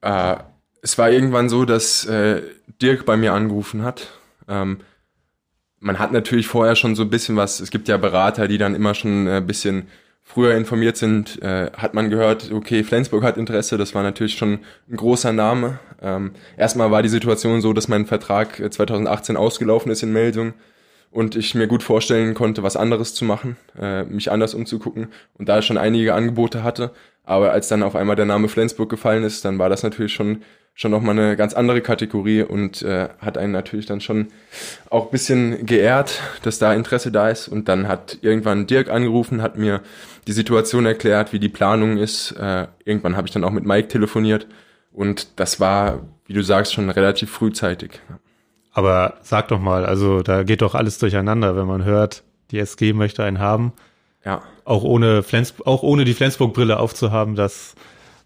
Äh, 0.00 0.36
es 0.82 0.96
war 0.98 1.10
irgendwann 1.10 1.48
so, 1.48 1.64
dass 1.64 2.04
äh, 2.06 2.42
Dirk 2.80 3.06
bei 3.06 3.16
mir 3.16 3.32
angerufen 3.32 3.82
hat. 3.82 4.08
Ähm, 4.48 4.78
man 5.80 5.98
hat 5.98 6.12
natürlich 6.12 6.46
vorher 6.46 6.76
schon 6.76 6.94
so 6.94 7.02
ein 7.02 7.10
bisschen 7.10 7.36
was, 7.36 7.60
es 7.60 7.70
gibt 7.70 7.88
ja 7.88 7.96
Berater, 7.96 8.48
die 8.48 8.58
dann 8.58 8.74
immer 8.74 8.94
schon 8.94 9.28
ein 9.28 9.46
bisschen 9.46 9.88
früher 10.22 10.56
informiert 10.56 10.96
sind, 10.96 11.40
äh, 11.42 11.70
hat 11.76 11.94
man 11.94 12.10
gehört, 12.10 12.50
okay, 12.50 12.82
Flensburg 12.82 13.22
hat 13.22 13.36
Interesse, 13.36 13.76
das 13.76 13.94
war 13.94 14.02
natürlich 14.02 14.36
schon 14.36 14.60
ein 14.90 14.96
großer 14.96 15.32
Name. 15.32 15.78
Ähm, 16.02 16.32
erstmal 16.56 16.90
war 16.90 17.02
die 17.02 17.08
Situation 17.08 17.60
so, 17.60 17.72
dass 17.72 17.86
mein 17.86 18.06
Vertrag 18.06 18.60
2018 18.72 19.36
ausgelaufen 19.36 19.92
ist 19.92 20.02
in 20.02 20.12
Meldung 20.12 20.54
und 21.16 21.34
ich 21.34 21.54
mir 21.54 21.66
gut 21.66 21.82
vorstellen 21.82 22.34
konnte, 22.34 22.62
was 22.62 22.76
anderes 22.76 23.14
zu 23.14 23.24
machen, 23.24 23.56
äh, 23.80 24.04
mich 24.04 24.30
anders 24.30 24.52
umzugucken 24.52 25.08
und 25.38 25.48
da 25.48 25.62
schon 25.62 25.78
einige 25.78 26.12
Angebote 26.12 26.62
hatte. 26.62 26.90
Aber 27.24 27.52
als 27.52 27.68
dann 27.68 27.82
auf 27.82 27.96
einmal 27.96 28.16
der 28.16 28.26
Name 28.26 28.48
Flensburg 28.48 28.90
gefallen 28.90 29.24
ist, 29.24 29.42
dann 29.46 29.58
war 29.58 29.70
das 29.70 29.82
natürlich 29.82 30.12
schon 30.12 30.42
schon 30.74 30.90
nochmal 30.90 31.18
eine 31.18 31.36
ganz 31.36 31.54
andere 31.54 31.80
Kategorie 31.80 32.42
und 32.42 32.82
äh, 32.82 33.08
hat 33.18 33.38
einen 33.38 33.52
natürlich 33.52 33.86
dann 33.86 34.02
schon 34.02 34.28
auch 34.90 35.10
bisschen 35.10 35.64
geehrt, 35.64 36.20
dass 36.42 36.58
da 36.58 36.74
Interesse 36.74 37.10
da 37.10 37.30
ist. 37.30 37.48
Und 37.48 37.66
dann 37.68 37.88
hat 37.88 38.18
irgendwann 38.20 38.66
Dirk 38.66 38.90
angerufen, 38.90 39.40
hat 39.40 39.56
mir 39.56 39.80
die 40.26 40.32
Situation 40.32 40.84
erklärt, 40.84 41.32
wie 41.32 41.38
die 41.38 41.48
Planung 41.48 41.96
ist. 41.96 42.32
Äh, 42.32 42.66
irgendwann 42.84 43.16
habe 43.16 43.26
ich 43.26 43.32
dann 43.32 43.44
auch 43.44 43.52
mit 43.52 43.64
Mike 43.64 43.88
telefoniert 43.88 44.46
und 44.92 45.28
das 45.36 45.60
war, 45.60 46.00
wie 46.26 46.34
du 46.34 46.42
sagst, 46.42 46.74
schon 46.74 46.90
relativ 46.90 47.30
frühzeitig. 47.30 48.02
Aber 48.76 49.14
sag 49.22 49.48
doch 49.48 49.58
mal, 49.58 49.86
also 49.86 50.20
da 50.20 50.42
geht 50.42 50.60
doch 50.60 50.74
alles 50.74 50.98
durcheinander, 50.98 51.56
wenn 51.56 51.66
man 51.66 51.84
hört, 51.86 52.24
die 52.50 52.58
SG 52.58 52.92
möchte 52.92 53.24
einen 53.24 53.38
haben. 53.38 53.72
Ja. 54.22 54.42
Auch 54.66 54.84
ohne 54.84 55.22
Flens 55.22 55.54
auch 55.64 55.82
ohne 55.82 56.04
die 56.04 56.12
Flensburg-Brille 56.12 56.78
aufzuhaben, 56.78 57.36
das, 57.36 57.74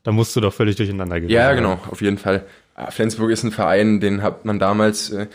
da 0.02 0.10
musst 0.10 0.34
du 0.34 0.40
doch 0.40 0.52
völlig 0.52 0.74
durcheinander 0.74 1.20
gehen. 1.20 1.30
Ja, 1.30 1.52
genau, 1.52 1.78
auf 1.88 2.00
jeden 2.00 2.18
Fall. 2.18 2.46
Ah, 2.74 2.90
Flensburg 2.90 3.30
ist 3.30 3.44
ein 3.44 3.52
Verein, 3.52 4.00
den 4.00 4.24
hat 4.24 4.44
man 4.44 4.58
damals 4.58 5.10
äh, 5.10 5.28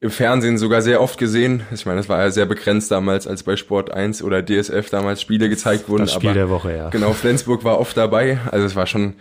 im 0.00 0.10
Fernsehen 0.10 0.58
sogar 0.58 0.82
sehr 0.82 1.00
oft 1.00 1.16
gesehen. 1.16 1.62
Ich 1.70 1.86
meine, 1.86 1.98
das 1.98 2.08
war 2.08 2.18
ja 2.18 2.32
sehr 2.32 2.46
begrenzt 2.46 2.90
damals, 2.90 3.28
als 3.28 3.44
bei 3.44 3.54
Sport 3.54 3.92
1 3.92 4.20
oder 4.20 4.44
DSF 4.44 4.90
damals 4.90 5.20
Spiele 5.20 5.48
gezeigt 5.48 5.88
wurden. 5.88 6.06
Das 6.06 6.14
Spiel 6.14 6.30
aber 6.30 6.38
der 6.40 6.50
Woche, 6.50 6.76
ja. 6.76 6.88
Genau, 6.88 7.12
Flensburg 7.12 7.62
war 7.62 7.78
oft 7.78 7.96
dabei. 7.96 8.40
Also 8.50 8.66
es 8.66 8.74
war 8.74 8.88
schon, 8.88 9.14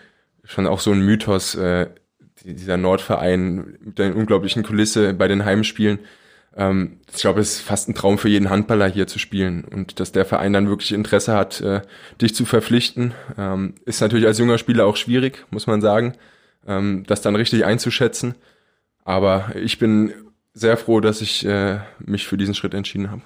schon 0.43 0.65
auch 0.65 0.79
so 0.79 0.91
ein 0.91 1.01
Mythos, 1.01 1.53
äh, 1.53 1.85
dieser 2.43 2.77
Nordverein 2.77 3.77
mit 3.81 3.99
der 3.99 4.15
unglaublichen 4.15 4.63
Kulisse 4.63 5.13
bei 5.13 5.27
den 5.27 5.45
Heimspielen. 5.45 5.99
Ähm, 6.55 6.99
ich 7.13 7.21
glaube, 7.21 7.41
es 7.41 7.55
ist 7.55 7.61
fast 7.61 7.89
ein 7.89 7.95
Traum 7.95 8.17
für 8.17 8.29
jeden 8.29 8.49
Handballer 8.49 8.87
hier 8.87 9.07
zu 9.07 9.19
spielen 9.19 9.63
und 9.63 9.99
dass 9.99 10.11
der 10.11 10.25
Verein 10.25 10.53
dann 10.53 10.67
wirklich 10.67 10.91
Interesse 10.91 11.33
hat, 11.33 11.61
äh, 11.61 11.81
dich 12.21 12.35
zu 12.35 12.45
verpflichten, 12.45 13.13
ähm, 13.37 13.75
ist 13.85 14.01
natürlich 14.01 14.25
als 14.25 14.39
junger 14.39 14.57
Spieler 14.57 14.85
auch 14.85 14.97
schwierig, 14.97 15.45
muss 15.51 15.67
man 15.67 15.81
sagen, 15.81 16.13
ähm, 16.67 17.03
das 17.07 17.21
dann 17.21 17.35
richtig 17.35 17.65
einzuschätzen. 17.65 18.35
Aber 19.03 19.55
ich 19.55 19.79
bin 19.79 20.13
sehr 20.53 20.77
froh, 20.77 20.99
dass 20.99 21.21
ich 21.21 21.45
äh, 21.45 21.79
mich 21.99 22.27
für 22.27 22.37
diesen 22.37 22.53
Schritt 22.53 22.73
entschieden 22.73 23.11
habe. 23.11 23.21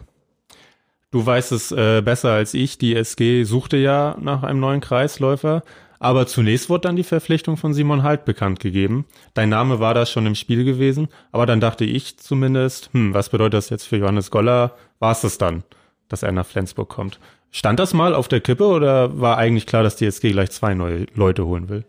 Du 1.11 1.23
weißt 1.23 1.51
es 1.51 1.71
äh, 1.71 2.01
besser 2.01 2.31
als 2.31 2.53
ich. 2.53 2.77
Die 2.77 2.95
SG 2.95 3.43
suchte 3.43 3.77
ja 3.77 4.17
nach 4.19 4.43
einem 4.43 4.59
neuen 4.59 4.81
Kreisläufer. 4.81 5.63
Aber 6.03 6.27
zunächst 6.27 6.69
wurde 6.69 6.81
dann 6.81 6.97
die 6.97 7.03
Verpflichtung 7.03 7.55
von 7.55 7.73
Simon 7.73 8.03
Halt 8.03 8.25
bekannt 8.25 8.59
gegeben. 8.59 9.05
Dein 9.33 9.47
Name 9.47 9.79
war 9.79 9.93
da 9.93 10.05
schon 10.05 10.25
im 10.25 10.35
Spiel 10.35 10.65
gewesen, 10.65 11.07
aber 11.31 11.45
dann 11.45 11.61
dachte 11.61 11.85
ich 11.85 12.17
zumindest, 12.17 12.89
hm, 12.91 13.13
was 13.13 13.29
bedeutet 13.29 13.53
das 13.53 13.69
jetzt 13.69 13.87
für 13.87 13.95
Johannes 13.95 14.29
Goller? 14.29 14.75
War 14.99 15.13
es 15.13 15.21
das 15.21 15.37
dann, 15.37 15.63
dass 16.09 16.21
er 16.21 16.33
nach 16.33 16.45
Flensburg 16.45 16.89
kommt? 16.89 17.19
Stand 17.51 17.79
das 17.79 17.93
mal 17.93 18.15
auf 18.15 18.27
der 18.27 18.41
Kippe 18.41 18.65
oder 18.65 19.21
war 19.21 19.37
eigentlich 19.37 19.65
klar, 19.65 19.81
dass 19.83 19.95
die 19.95 20.05
SG 20.05 20.31
gleich 20.31 20.51
zwei 20.51 20.73
neue 20.73 21.05
Leute 21.15 21.45
holen 21.45 21.69
will? 21.69 21.85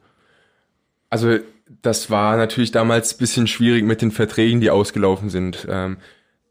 Also 1.11 1.39
das 1.83 2.09
war 2.09 2.37
natürlich 2.37 2.71
damals 2.71 3.15
bisschen 3.15 3.49
schwierig 3.49 3.83
mit 3.83 4.01
den 4.01 4.12
Verträgen, 4.12 4.61
die 4.61 4.71
ausgelaufen 4.71 5.29
sind. 5.29 5.67
Ähm, 5.69 5.97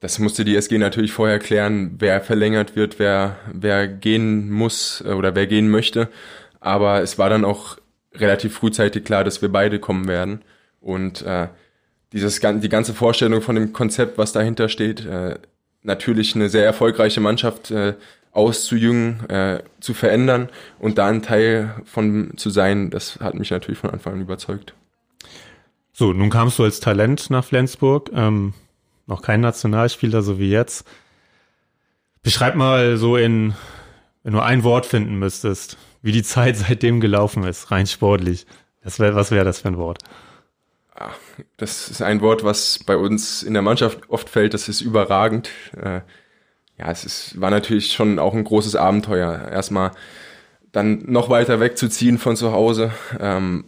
das 0.02 0.20
musste 0.20 0.44
die 0.44 0.58
SG 0.58 0.80
natürlich 0.80 1.14
vorher 1.14 1.40
klären, 1.40 1.96
wer 2.00 2.20
verlängert 2.20 2.76
wird, 2.76 3.00
wer, 3.00 3.38
wer 3.54 3.88
gehen 3.88 4.52
muss 4.52 5.02
äh, 5.06 5.14
oder 5.14 5.34
wer 5.34 5.48
gehen 5.48 5.70
möchte. 5.70 6.10
Aber 6.64 7.02
es 7.02 7.18
war 7.18 7.30
dann 7.30 7.44
auch 7.44 7.78
relativ 8.16 8.56
frühzeitig 8.56 9.04
klar, 9.04 9.26
dass 9.26 9.42
wir 9.42 9.50
beide 9.50 9.80
kommen 9.80 10.08
werden. 10.08 10.44
Und 10.80 11.22
äh, 11.24 11.50
dieses, 12.14 12.40
die 12.40 12.70
ganze 12.70 12.94
Vorstellung 12.94 13.42
von 13.42 13.56
dem 13.56 13.74
Konzept, 13.74 14.18
was 14.18 14.32
dahinter 14.32 14.70
steht, 14.70 15.06
äh, 15.06 15.38
natürlich 15.82 16.36
eine 16.36 16.48
sehr 16.48 16.66
erfolgreiche 16.66 17.20
Mannschaft 17.20 17.70
äh, 17.72 17.96
auszujüngen, 18.32 19.30
äh, 19.30 19.64
zu 19.82 19.94
verändern 19.94 20.50
und 20.80 20.98
da 20.98 21.08
ein 21.08 21.22
Teil 21.22 21.76
von 21.86 22.32
zu 22.38 22.50
sein, 22.50 22.90
das 22.90 23.20
hat 23.20 23.36
mich 23.36 23.52
natürlich 23.52 23.80
von 23.80 23.90
Anfang 23.90 24.14
an 24.14 24.22
überzeugt. 24.22 24.74
So, 25.92 26.14
nun 26.14 26.30
kamst 26.30 26.58
du 26.58 26.64
als 26.64 26.80
Talent 26.80 27.30
nach 27.30 27.44
Flensburg, 27.44 28.10
ähm, 28.16 28.54
noch 29.06 29.22
kein 29.22 29.42
Nationalspieler, 29.42 30.22
so 30.24 30.40
wie 30.40 30.50
jetzt. 30.50 30.88
Beschreib 32.24 32.56
mal 32.56 32.96
so 32.96 33.18
in, 33.18 33.54
wenn 34.24 34.34
du 34.34 34.40
ein 34.40 34.64
Wort 34.64 34.86
finden 34.86 35.20
müsstest, 35.20 35.78
wie 36.04 36.12
die 36.12 36.22
Zeit 36.22 36.58
seitdem 36.58 37.02
gelaufen 37.02 37.44
ist, 37.44 37.72
rein 37.72 37.88
sportlich. 37.88 38.46
Das 38.84 39.00
wär, 39.00 39.16
was 39.16 39.32
wäre 39.32 39.46
das 39.46 39.62
für 39.62 39.70
ein 39.70 39.78
Wort? 39.78 40.00
Ah, 40.94 41.12
das 41.58 41.90
ist 41.90 42.04
ein 42.04 42.22
Wort, 42.22 42.44
was 42.44 42.80
bei 42.86 42.96
uns 42.98 43.42
in 43.42 43.54
der 43.54 43.64
Mannschaft 43.64 44.10
oft 44.10 44.30
fällt. 44.30 44.54
Das 44.54 44.70
ist 44.70 44.82
überragend. 44.82 45.50
Äh, 45.76 46.02
ja, 46.78 46.92
es 46.92 47.06
ist, 47.06 47.42
war 47.42 47.50
natürlich 47.50 47.94
schon 47.94 48.20
auch 48.20 48.34
ein 48.34 48.44
großes 48.44 48.76
Abenteuer. 48.76 49.50
Erstmal 49.50 49.92
dann 50.72 51.04
noch 51.08 51.30
weiter 51.30 51.60
wegzuziehen 51.60 52.18
von 52.18 52.36
zu 52.36 52.52
Hause. 52.52 52.92
Ähm, 53.20 53.66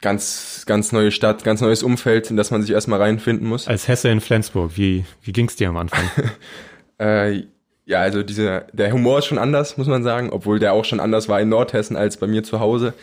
ganz, 0.00 0.64
ganz 0.66 0.92
neue 0.92 1.12
Stadt, 1.12 1.44
ganz 1.44 1.60
neues 1.60 1.82
Umfeld, 1.82 2.30
in 2.30 2.36
das 2.36 2.50
man 2.50 2.60
sich 2.62 2.72
erstmal 2.72 3.00
reinfinden 3.00 3.48
muss. 3.48 3.68
Als 3.68 3.86
Hesse 3.86 4.08
in 4.08 4.20
Flensburg, 4.20 4.72
wie, 4.74 5.04
wie 5.22 5.32
ging 5.32 5.46
es 5.46 5.56
dir 5.56 5.68
am 5.68 5.76
Anfang? 5.76 6.10
äh, 6.98 7.44
ja, 7.86 8.00
also 8.00 8.22
dieser, 8.22 8.60
der 8.72 8.92
Humor 8.92 9.18
ist 9.18 9.26
schon 9.26 9.38
anders, 9.38 9.76
muss 9.76 9.86
man 9.86 10.02
sagen, 10.02 10.30
obwohl 10.30 10.58
der 10.58 10.72
auch 10.72 10.84
schon 10.84 11.00
anders 11.00 11.28
war 11.28 11.40
in 11.40 11.50
Nordhessen 11.50 11.96
als 11.96 12.16
bei 12.16 12.26
mir 12.26 12.42
zu 12.42 12.60
Hause. 12.60 12.94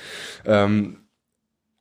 Ähm, 0.45 0.97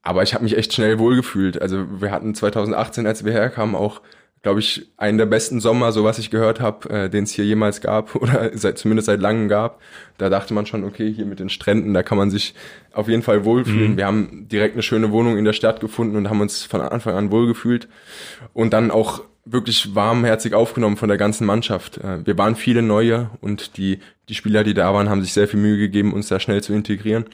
aber 0.02 0.22
ich 0.22 0.34
habe 0.34 0.44
mich 0.44 0.56
echt 0.56 0.72
schnell 0.72 0.98
wohlgefühlt. 0.98 1.60
Also 1.60 2.00
wir 2.00 2.10
hatten 2.10 2.34
2018, 2.34 3.06
als 3.06 3.24
wir 3.24 3.32
herkamen, 3.32 3.74
auch, 3.74 4.02
glaube 4.42 4.60
ich, 4.60 4.92
einen 4.96 5.18
der 5.18 5.26
besten 5.26 5.60
Sommer, 5.60 5.92
so 5.92 6.04
was 6.04 6.18
ich 6.18 6.30
gehört 6.30 6.60
habe, 6.60 6.90
äh, 6.90 7.10
den 7.10 7.24
es 7.24 7.32
hier 7.32 7.44
jemals 7.44 7.80
gab 7.80 8.14
oder 8.20 8.50
seit, 8.52 8.76
zumindest 8.76 9.06
seit 9.06 9.20
langem 9.20 9.48
gab. 9.48 9.80
Da 10.18 10.28
dachte 10.28 10.52
man 10.52 10.66
schon, 10.66 10.84
okay, 10.84 11.10
hier 11.10 11.24
mit 11.24 11.40
den 11.40 11.48
Stränden, 11.48 11.94
da 11.94 12.02
kann 12.02 12.18
man 12.18 12.30
sich 12.30 12.54
auf 12.92 13.08
jeden 13.08 13.22
Fall 13.22 13.46
wohlfühlen. 13.46 13.92
Mhm. 13.92 13.96
Wir 13.96 14.06
haben 14.06 14.46
direkt 14.48 14.74
eine 14.74 14.82
schöne 14.82 15.10
Wohnung 15.10 15.38
in 15.38 15.46
der 15.46 15.54
Stadt 15.54 15.80
gefunden 15.80 16.16
und 16.16 16.28
haben 16.28 16.40
uns 16.40 16.64
von 16.64 16.82
Anfang 16.82 17.14
an 17.14 17.30
wohlgefühlt. 17.30 17.88
Und 18.52 18.74
dann 18.74 18.90
auch 18.90 19.22
wirklich 19.44 19.94
warmherzig 19.94 20.54
aufgenommen 20.54 20.96
von 20.96 21.08
der 21.08 21.18
ganzen 21.18 21.46
Mannschaft. 21.46 21.98
Äh, 21.98 22.26
wir 22.26 22.38
waren 22.38 22.56
viele 22.56 22.82
neue 22.82 23.30
und 23.40 23.76
die, 23.76 24.00
die 24.28 24.34
Spieler, 24.34 24.64
die 24.64 24.74
da 24.74 24.92
waren, 24.94 25.08
haben 25.08 25.22
sich 25.22 25.32
sehr 25.32 25.48
viel 25.48 25.60
Mühe 25.60 25.78
gegeben, 25.78 26.12
uns 26.12 26.28
da 26.28 26.40
schnell 26.40 26.62
zu 26.62 26.72
integrieren. 26.72 27.26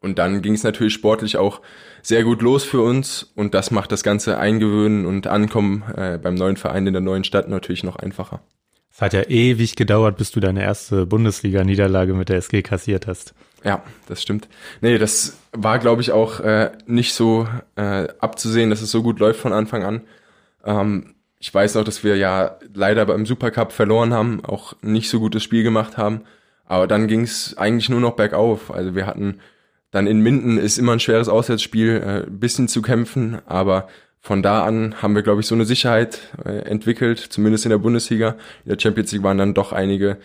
Und 0.00 0.18
dann 0.18 0.40
ging 0.40 0.54
es 0.54 0.62
natürlich 0.62 0.94
sportlich 0.94 1.36
auch 1.36 1.60
sehr 2.02 2.24
gut 2.24 2.40
los 2.40 2.64
für 2.64 2.80
uns 2.80 3.30
und 3.34 3.52
das 3.52 3.70
macht 3.70 3.92
das 3.92 4.02
ganze 4.02 4.38
Eingewöhnen 4.38 5.04
und 5.04 5.26
Ankommen 5.26 5.84
äh, 5.94 6.18
beim 6.18 6.34
neuen 6.34 6.56
Verein 6.56 6.86
in 6.86 6.94
der 6.94 7.02
neuen 7.02 7.24
Stadt 7.24 7.48
natürlich 7.48 7.84
noch 7.84 7.96
einfacher. 7.96 8.40
Es 8.92 9.02
hat 9.02 9.12
ja 9.12 9.22
ewig 9.22 9.76
gedauert, 9.76 10.16
bis 10.16 10.30
du 10.30 10.40
deine 10.40 10.62
erste 10.62 11.06
Bundesliga-Niederlage 11.06 12.14
mit 12.14 12.28
der 12.28 12.38
SG 12.38 12.62
kassiert 12.62 13.06
hast. 13.06 13.34
Ja, 13.62 13.82
das 14.06 14.22
stimmt. 14.22 14.48
Nee, 14.80 14.98
das 14.98 15.36
war, 15.52 15.78
glaube 15.78 16.00
ich, 16.00 16.12
auch 16.12 16.40
äh, 16.40 16.70
nicht 16.86 17.12
so 17.12 17.46
äh, 17.76 18.08
abzusehen, 18.18 18.70
dass 18.70 18.80
es 18.80 18.90
so 18.90 19.02
gut 19.02 19.18
läuft 19.20 19.40
von 19.40 19.52
Anfang 19.52 19.84
an. 19.84 20.00
Ähm, 20.64 21.14
ich 21.40 21.52
weiß 21.52 21.76
auch, 21.76 21.84
dass 21.84 22.04
wir 22.04 22.16
ja 22.16 22.58
leider 22.74 23.06
beim 23.06 23.26
Supercup 23.26 23.72
verloren 23.72 24.12
haben, 24.12 24.44
auch 24.44 24.74
nicht 24.82 25.08
so 25.08 25.18
gutes 25.18 25.42
Spiel 25.42 25.62
gemacht 25.62 25.96
haben. 25.96 26.20
Aber 26.66 26.86
dann 26.86 27.08
ging 27.08 27.22
es 27.22 27.56
eigentlich 27.56 27.88
nur 27.88 28.00
noch 28.00 28.12
bergauf. 28.12 28.70
Also 28.70 28.94
wir 28.94 29.06
hatten 29.06 29.40
dann 29.90 30.06
in 30.06 30.20
Minden 30.20 30.58
ist 30.58 30.78
immer 30.78 30.92
ein 30.92 31.00
schweres 31.00 31.28
Auswärtsspiel, 31.28 32.24
äh, 32.26 32.30
bisschen 32.30 32.68
zu 32.68 32.80
kämpfen, 32.82 33.40
aber 33.46 33.88
von 34.20 34.42
da 34.42 34.64
an 34.64 35.02
haben 35.02 35.14
wir, 35.14 35.22
glaube 35.22 35.40
ich, 35.40 35.46
so 35.46 35.54
eine 35.54 35.64
Sicherheit 35.64 36.20
äh, 36.44 36.58
entwickelt, 36.58 37.18
zumindest 37.18 37.64
in 37.64 37.70
der 37.70 37.78
Bundesliga. 37.78 38.36
In 38.64 38.70
der 38.70 38.78
Champions 38.78 39.10
League 39.10 39.22
waren 39.22 39.38
dann 39.38 39.54
doch 39.54 39.72
einige 39.72 40.18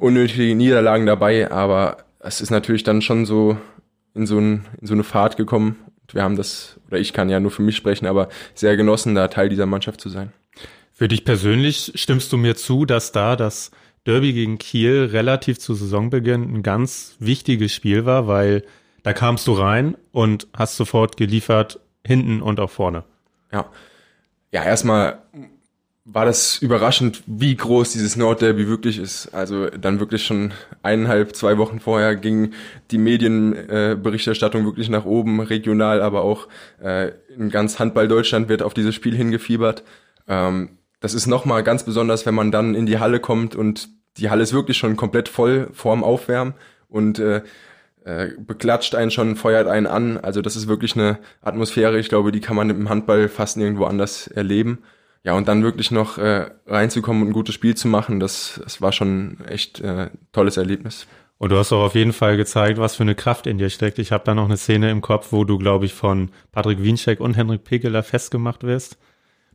unnötige 0.00 0.54
Niederlagen 0.54 1.06
dabei, 1.06 1.50
aber 1.50 1.98
es 2.18 2.40
ist 2.40 2.50
natürlich 2.50 2.82
dann 2.82 3.02
schon 3.02 3.26
so 3.26 3.58
in 4.14 4.26
so, 4.26 4.38
ein, 4.38 4.66
in 4.80 4.86
so 4.86 4.94
eine 4.94 5.04
Fahrt 5.04 5.36
gekommen. 5.36 5.76
Wir 6.10 6.22
haben 6.22 6.36
das, 6.36 6.80
oder 6.88 6.98
ich 6.98 7.12
kann 7.12 7.28
ja 7.28 7.40
nur 7.40 7.50
für 7.50 7.62
mich 7.62 7.76
sprechen, 7.76 8.06
aber 8.06 8.28
sehr 8.54 8.76
genossen, 8.76 9.14
da 9.14 9.28
Teil 9.28 9.50
dieser 9.50 9.66
Mannschaft 9.66 10.00
zu 10.00 10.08
sein. 10.08 10.32
Für 11.02 11.08
dich 11.08 11.24
persönlich 11.24 11.90
stimmst 11.96 12.32
du 12.32 12.36
mir 12.36 12.54
zu, 12.54 12.84
dass 12.84 13.10
da 13.10 13.34
das 13.34 13.72
Derby 14.06 14.32
gegen 14.32 14.58
Kiel 14.58 15.08
relativ 15.10 15.58
zu 15.58 15.74
Saisonbeginn 15.74 16.44
ein 16.44 16.62
ganz 16.62 17.16
wichtiges 17.18 17.74
Spiel 17.74 18.06
war, 18.06 18.28
weil 18.28 18.62
da 19.02 19.12
kamst 19.12 19.48
du 19.48 19.52
rein 19.54 19.96
und 20.12 20.46
hast 20.54 20.76
sofort 20.76 21.16
geliefert, 21.16 21.80
hinten 22.06 22.40
und 22.40 22.60
auch 22.60 22.70
vorne. 22.70 23.02
Ja. 23.50 23.68
Ja, 24.52 24.62
erstmal 24.62 25.18
war 26.04 26.24
das 26.24 26.58
überraschend, 26.58 27.24
wie 27.26 27.56
groß 27.56 27.90
dieses 27.90 28.14
Nordderby 28.14 28.68
wirklich 28.68 28.98
ist. 28.98 29.34
Also 29.34 29.70
dann 29.70 29.98
wirklich 29.98 30.24
schon 30.24 30.52
eineinhalb, 30.84 31.34
zwei 31.34 31.58
Wochen 31.58 31.80
vorher 31.80 32.14
ging 32.14 32.52
die 32.92 32.98
Medienberichterstattung 32.98 34.62
äh, 34.62 34.66
wirklich 34.66 34.88
nach 34.88 35.04
oben, 35.04 35.40
regional, 35.40 36.00
aber 36.00 36.22
auch 36.22 36.46
äh, 36.80 37.10
in 37.36 37.50
ganz 37.50 37.80
Handball 37.80 38.06
Deutschland 38.06 38.48
wird 38.48 38.62
auf 38.62 38.72
dieses 38.72 38.94
Spiel 38.94 39.16
hingefiebert. 39.16 39.82
Ähm, 40.28 40.78
das 41.02 41.14
ist 41.14 41.26
nochmal 41.26 41.62
ganz 41.62 41.84
besonders, 41.84 42.24
wenn 42.24 42.34
man 42.34 42.50
dann 42.50 42.74
in 42.74 42.86
die 42.86 42.98
Halle 42.98 43.20
kommt 43.20 43.54
und 43.54 43.90
die 44.16 44.30
Halle 44.30 44.42
ist 44.42 44.52
wirklich 44.52 44.78
schon 44.78 44.96
komplett 44.96 45.28
voll 45.28 45.68
vorm 45.72 46.04
Aufwärmen 46.04 46.54
und 46.88 47.18
äh, 47.18 47.42
äh, 48.04 48.28
beklatscht 48.38 48.94
einen 48.94 49.10
schon, 49.10 49.36
feuert 49.36 49.68
einen 49.68 49.86
an. 49.86 50.18
Also 50.18 50.42
das 50.42 50.56
ist 50.56 50.68
wirklich 50.68 50.96
eine 50.96 51.18
Atmosphäre, 51.40 51.98
ich 51.98 52.08
glaube, 52.08 52.32
die 52.32 52.40
kann 52.40 52.56
man 52.56 52.70
im 52.70 52.88
Handball 52.88 53.28
fast 53.28 53.56
nirgendwo 53.56 53.84
anders 53.84 54.28
erleben. 54.28 54.78
Ja, 55.24 55.34
und 55.34 55.46
dann 55.46 55.62
wirklich 55.62 55.90
noch 55.90 56.18
äh, 56.18 56.50
reinzukommen 56.66 57.22
und 57.22 57.28
ein 57.28 57.34
gutes 57.34 57.54
Spiel 57.54 57.76
zu 57.76 57.86
machen, 57.86 58.18
das, 58.18 58.60
das 58.62 58.80
war 58.80 58.90
schon 58.90 59.38
echt 59.46 59.80
äh, 59.80 60.10
tolles 60.32 60.56
Erlebnis. 60.56 61.06
Und 61.38 61.50
du 61.50 61.58
hast 61.58 61.72
auch 61.72 61.84
auf 61.84 61.94
jeden 61.94 62.12
Fall 62.12 62.36
gezeigt, 62.36 62.78
was 62.78 62.96
für 62.96 63.02
eine 63.02 63.16
Kraft 63.16 63.48
in 63.48 63.58
dir 63.58 63.70
steckt. 63.70 63.98
Ich 63.98 64.12
habe 64.12 64.24
da 64.24 64.34
noch 64.34 64.44
eine 64.44 64.56
Szene 64.56 64.90
im 64.90 65.00
Kopf, 65.00 65.28
wo 65.30 65.44
du, 65.44 65.58
glaube 65.58 65.86
ich, 65.86 65.94
von 65.94 66.30
Patrick 66.52 66.82
Wiencheck 66.82 67.18
und 67.18 67.36
Henrik 67.36 67.64
Pekeler 67.64 68.04
festgemacht 68.04 68.62
wirst. 68.62 68.98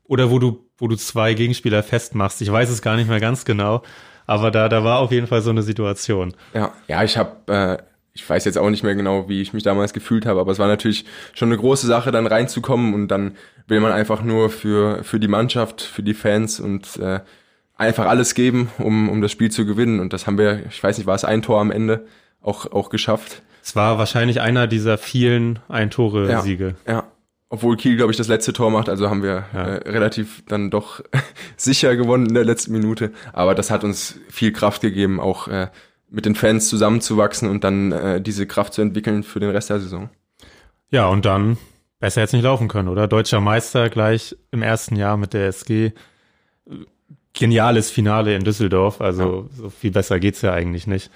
Oder 0.07 0.31
wo 0.31 0.39
du, 0.39 0.65
wo 0.77 0.87
du 0.87 0.95
zwei 0.95 1.33
Gegenspieler 1.33 1.83
festmachst. 1.83 2.41
Ich 2.41 2.51
weiß 2.51 2.69
es 2.69 2.81
gar 2.81 2.95
nicht 2.95 3.09
mehr 3.09 3.19
ganz 3.19 3.45
genau. 3.45 3.83
Aber 4.25 4.51
da, 4.51 4.69
da 4.69 4.83
war 4.83 4.99
auf 4.99 5.11
jeden 5.11 5.27
Fall 5.27 5.41
so 5.41 5.49
eine 5.49 5.63
Situation. 5.63 6.33
Ja, 6.53 6.73
ja, 6.87 7.03
ich 7.03 7.17
habe 7.17 7.53
äh, 7.53 7.77
ich 8.17 8.27
weiß 8.27 8.45
jetzt 8.45 8.57
auch 8.57 8.69
nicht 8.69 8.83
mehr 8.83 8.95
genau, 8.95 9.29
wie 9.29 9.41
ich 9.41 9.53
mich 9.53 9.63
damals 9.63 9.93
gefühlt 9.93 10.25
habe, 10.25 10.39
aber 10.39 10.51
es 10.51 10.57
war 10.57 10.67
natürlich 10.67 11.05
schon 11.33 11.49
eine 11.49 11.57
große 11.57 11.85
Sache, 11.85 12.11
dann 12.11 12.25
reinzukommen 12.25 12.93
und 12.95 13.09
dann 13.09 13.37
will 13.67 13.79
man 13.79 13.91
einfach 13.91 14.23
nur 14.23 14.49
für, 14.49 15.03
für 15.03 15.19
die 15.19 15.27
Mannschaft, 15.27 15.81
für 15.81 16.01
die 16.01 16.15
Fans 16.15 16.59
und 16.59 16.97
äh, 16.97 17.19
einfach 17.75 18.07
alles 18.07 18.33
geben, 18.33 18.71
um, 18.79 19.07
um 19.07 19.21
das 19.21 19.31
Spiel 19.31 19.51
zu 19.51 19.65
gewinnen. 19.65 19.99
Und 19.99 20.13
das 20.13 20.25
haben 20.25 20.37
wir, 20.37 20.65
ich 20.67 20.81
weiß 20.81 20.97
nicht, 20.97 21.05
war 21.05 21.15
es 21.15 21.25
ein 21.25 21.43
Tor 21.43 21.61
am 21.61 21.69
Ende 21.69 22.07
auch, 22.41 22.71
auch 22.71 22.89
geschafft. 22.89 23.43
Es 23.63 23.75
war 23.75 23.99
wahrscheinlich 23.99 24.41
einer 24.41 24.65
dieser 24.65 24.97
vielen 24.97 25.59
Ein-Tore-Siege. 25.67 26.75
Ja, 26.87 26.93
ja, 26.93 27.03
obwohl 27.49 27.77
Kiel, 27.77 27.95
glaube 27.95 28.11
ich, 28.11 28.17
das 28.17 28.27
letzte 28.27 28.53
Tor 28.53 28.71
macht, 28.71 28.89
also 28.89 29.09
haben 29.09 29.23
wir 29.23 29.45
ja. 29.53 29.63
äh, 29.63 29.89
relativ 29.89 30.43
dann 30.47 30.69
doch 30.69 31.01
sicher 31.57 31.95
gewonnen 31.95 32.27
in 32.27 32.33
der 32.33 32.43
letzten 32.43 32.73
Minute. 32.73 33.11
Aber 33.33 33.55
das 33.55 33.71
hat 33.71 33.83
uns 33.83 34.19
viel 34.29 34.51
Kraft 34.51 34.81
gegeben, 34.81 35.19
auch 35.19 35.47
äh, 35.47 35.67
mit 36.09 36.25
den 36.25 36.35
Fans 36.35 36.69
zusammenzuwachsen 36.69 37.49
und 37.49 37.63
dann 37.63 37.91
äh, 37.91 38.21
diese 38.21 38.47
Kraft 38.47 38.73
zu 38.73 38.81
entwickeln 38.81 39.23
für 39.23 39.39
den 39.39 39.49
Rest 39.49 39.69
der 39.69 39.79
Saison. 39.79 40.09
Ja, 40.89 41.07
und 41.07 41.25
dann 41.25 41.57
besser 41.99 42.21
jetzt 42.21 42.33
nicht 42.33 42.43
laufen 42.43 42.67
können, 42.67 42.89
oder? 42.89 43.07
Deutscher 43.07 43.41
Meister 43.41 43.89
gleich 43.89 44.35
im 44.51 44.61
ersten 44.61 44.95
Jahr 44.95 45.17
mit 45.17 45.33
der 45.33 45.47
SG. 45.47 45.91
Geniales 47.33 47.91
Finale 47.91 48.35
in 48.35 48.43
Düsseldorf, 48.43 48.99
also 48.99 49.47
ja. 49.49 49.55
so 49.55 49.69
viel 49.69 49.91
besser 49.91 50.19
geht's 50.19 50.41
ja 50.41 50.53
eigentlich 50.53 50.87
nicht. 50.87 51.11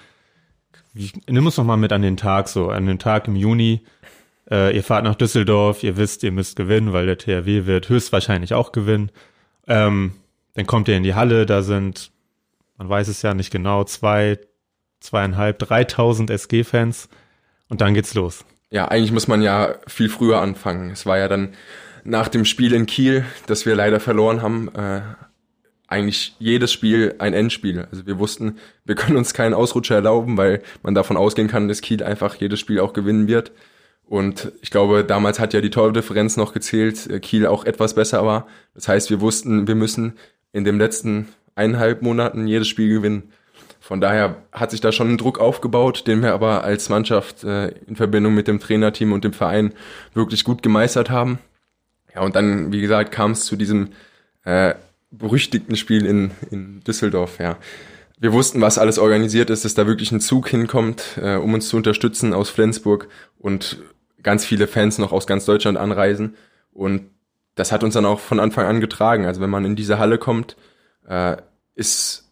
Wie, 0.93 1.11
nimm 1.27 1.45
uns 1.45 1.57
noch 1.57 1.63
mal 1.63 1.77
mit 1.77 1.93
an 1.93 2.01
den 2.01 2.17
Tag 2.17 2.47
so, 2.47 2.69
an 2.69 2.85
den 2.85 2.99
Tag 2.99 3.27
im 3.27 3.35
Juni. 3.35 3.81
Äh, 4.51 4.75
ihr 4.75 4.83
fahrt 4.83 5.05
nach 5.05 5.15
Düsseldorf, 5.15 5.83
ihr 5.83 5.95
wisst, 5.95 6.23
ihr 6.23 6.31
müsst 6.31 6.57
gewinnen, 6.57 6.91
weil 6.91 7.05
der 7.05 7.17
THW 7.17 7.65
wird 7.65 7.87
höchstwahrscheinlich 7.87 8.53
auch 8.53 8.73
gewinnen. 8.73 9.09
Ähm, 9.67 10.11
dann 10.55 10.67
kommt 10.67 10.89
ihr 10.89 10.97
in 10.97 11.03
die 11.03 11.15
Halle, 11.15 11.45
da 11.45 11.61
sind, 11.61 12.11
man 12.77 12.89
weiß 12.89 13.07
es 13.07 13.21
ja 13.21 13.33
nicht 13.33 13.51
genau, 13.51 13.85
zwei, 13.85 14.37
zweieinhalb, 14.99 15.57
dreitausend 15.59 16.29
SG-Fans 16.29 17.07
und 17.69 17.79
dann 17.79 17.93
geht's 17.93 18.13
los. 18.13 18.43
Ja, 18.69 18.89
eigentlich 18.89 19.13
muss 19.13 19.27
man 19.27 19.41
ja 19.41 19.75
viel 19.87 20.09
früher 20.09 20.41
anfangen. 20.41 20.91
Es 20.91 21.05
war 21.05 21.17
ja 21.17 21.29
dann 21.29 21.53
nach 22.03 22.27
dem 22.27 22.45
Spiel 22.45 22.73
in 22.73 22.85
Kiel, 22.85 23.25
das 23.47 23.65
wir 23.65 23.75
leider 23.75 23.99
verloren 23.99 24.41
haben, 24.41 24.73
äh, 24.75 25.01
eigentlich 25.87 26.35
jedes 26.39 26.71
Spiel 26.71 27.15
ein 27.19 27.33
Endspiel. 27.33 27.87
Also 27.91 28.05
wir 28.07 28.17
wussten, 28.17 28.57
wir 28.85 28.95
können 28.95 29.17
uns 29.17 29.33
keinen 29.33 29.53
Ausrutscher 29.53 29.95
erlauben, 29.95 30.37
weil 30.37 30.61
man 30.83 30.95
davon 30.95 31.17
ausgehen 31.17 31.49
kann, 31.49 31.67
dass 31.67 31.81
Kiel 31.81 32.01
einfach 32.03 32.35
jedes 32.35 32.59
Spiel 32.59 32.79
auch 32.79 32.93
gewinnen 32.93 33.27
wird. 33.27 33.51
Und 34.11 34.51
ich 34.61 34.71
glaube, 34.71 35.05
damals 35.05 35.39
hat 35.39 35.53
ja 35.53 35.61
die 35.61 35.69
Tordifferenz 35.69 36.35
noch 36.35 36.51
gezählt, 36.51 37.09
äh, 37.09 37.21
Kiel 37.21 37.47
auch 37.47 37.63
etwas 37.63 37.93
besser 37.93 38.25
war. 38.25 38.45
Das 38.75 38.89
heißt, 38.89 39.09
wir 39.09 39.21
wussten, 39.21 39.69
wir 39.69 39.75
müssen 39.75 40.17
in 40.51 40.65
den 40.65 40.77
letzten 40.77 41.29
eineinhalb 41.55 42.01
Monaten 42.01 42.45
jedes 42.45 42.67
Spiel 42.67 42.89
gewinnen. 42.89 43.31
Von 43.79 44.01
daher 44.01 44.35
hat 44.51 44.71
sich 44.71 44.81
da 44.81 44.91
schon 44.91 45.11
ein 45.11 45.17
Druck 45.17 45.39
aufgebaut, 45.39 46.07
den 46.07 46.21
wir 46.21 46.33
aber 46.33 46.65
als 46.65 46.89
Mannschaft 46.89 47.45
äh, 47.45 47.69
in 47.87 47.95
Verbindung 47.95 48.33
mit 48.33 48.49
dem 48.49 48.59
Trainerteam 48.59 49.13
und 49.13 49.23
dem 49.23 49.31
Verein 49.31 49.73
wirklich 50.13 50.43
gut 50.43 50.61
gemeistert 50.61 51.09
haben. 51.09 51.39
Ja, 52.13 52.19
und 52.19 52.35
dann, 52.35 52.73
wie 52.73 52.81
gesagt, 52.81 53.13
kam 53.13 53.31
es 53.31 53.45
zu 53.45 53.55
diesem 53.55 53.91
äh, 54.43 54.73
berüchtigten 55.09 55.77
Spiel 55.77 56.05
in, 56.05 56.31
in 56.49 56.81
Düsseldorf. 56.81 57.39
Ja. 57.39 57.55
Wir 58.19 58.33
wussten, 58.33 58.59
was 58.59 58.77
alles 58.77 58.99
organisiert 58.99 59.49
ist, 59.49 59.63
dass 59.63 59.73
da 59.73 59.87
wirklich 59.87 60.11
ein 60.11 60.19
Zug 60.19 60.49
hinkommt, 60.49 61.17
äh, 61.21 61.37
um 61.37 61.53
uns 61.53 61.69
zu 61.69 61.77
unterstützen 61.77 62.33
aus 62.33 62.49
Flensburg 62.49 63.07
und 63.39 63.77
ganz 64.23 64.45
viele 64.45 64.67
Fans 64.67 64.97
noch 64.97 65.11
aus 65.11 65.27
ganz 65.27 65.45
Deutschland 65.45 65.77
anreisen. 65.77 66.35
Und 66.73 67.09
das 67.55 67.71
hat 67.71 67.83
uns 67.83 67.93
dann 67.93 68.05
auch 68.05 68.19
von 68.19 68.39
Anfang 68.39 68.65
an 68.65 68.81
getragen. 68.81 69.25
Also 69.25 69.41
wenn 69.41 69.49
man 69.49 69.65
in 69.65 69.75
diese 69.75 69.99
Halle 69.99 70.17
kommt, 70.17 70.55
äh, 71.07 71.37
ist 71.75 72.31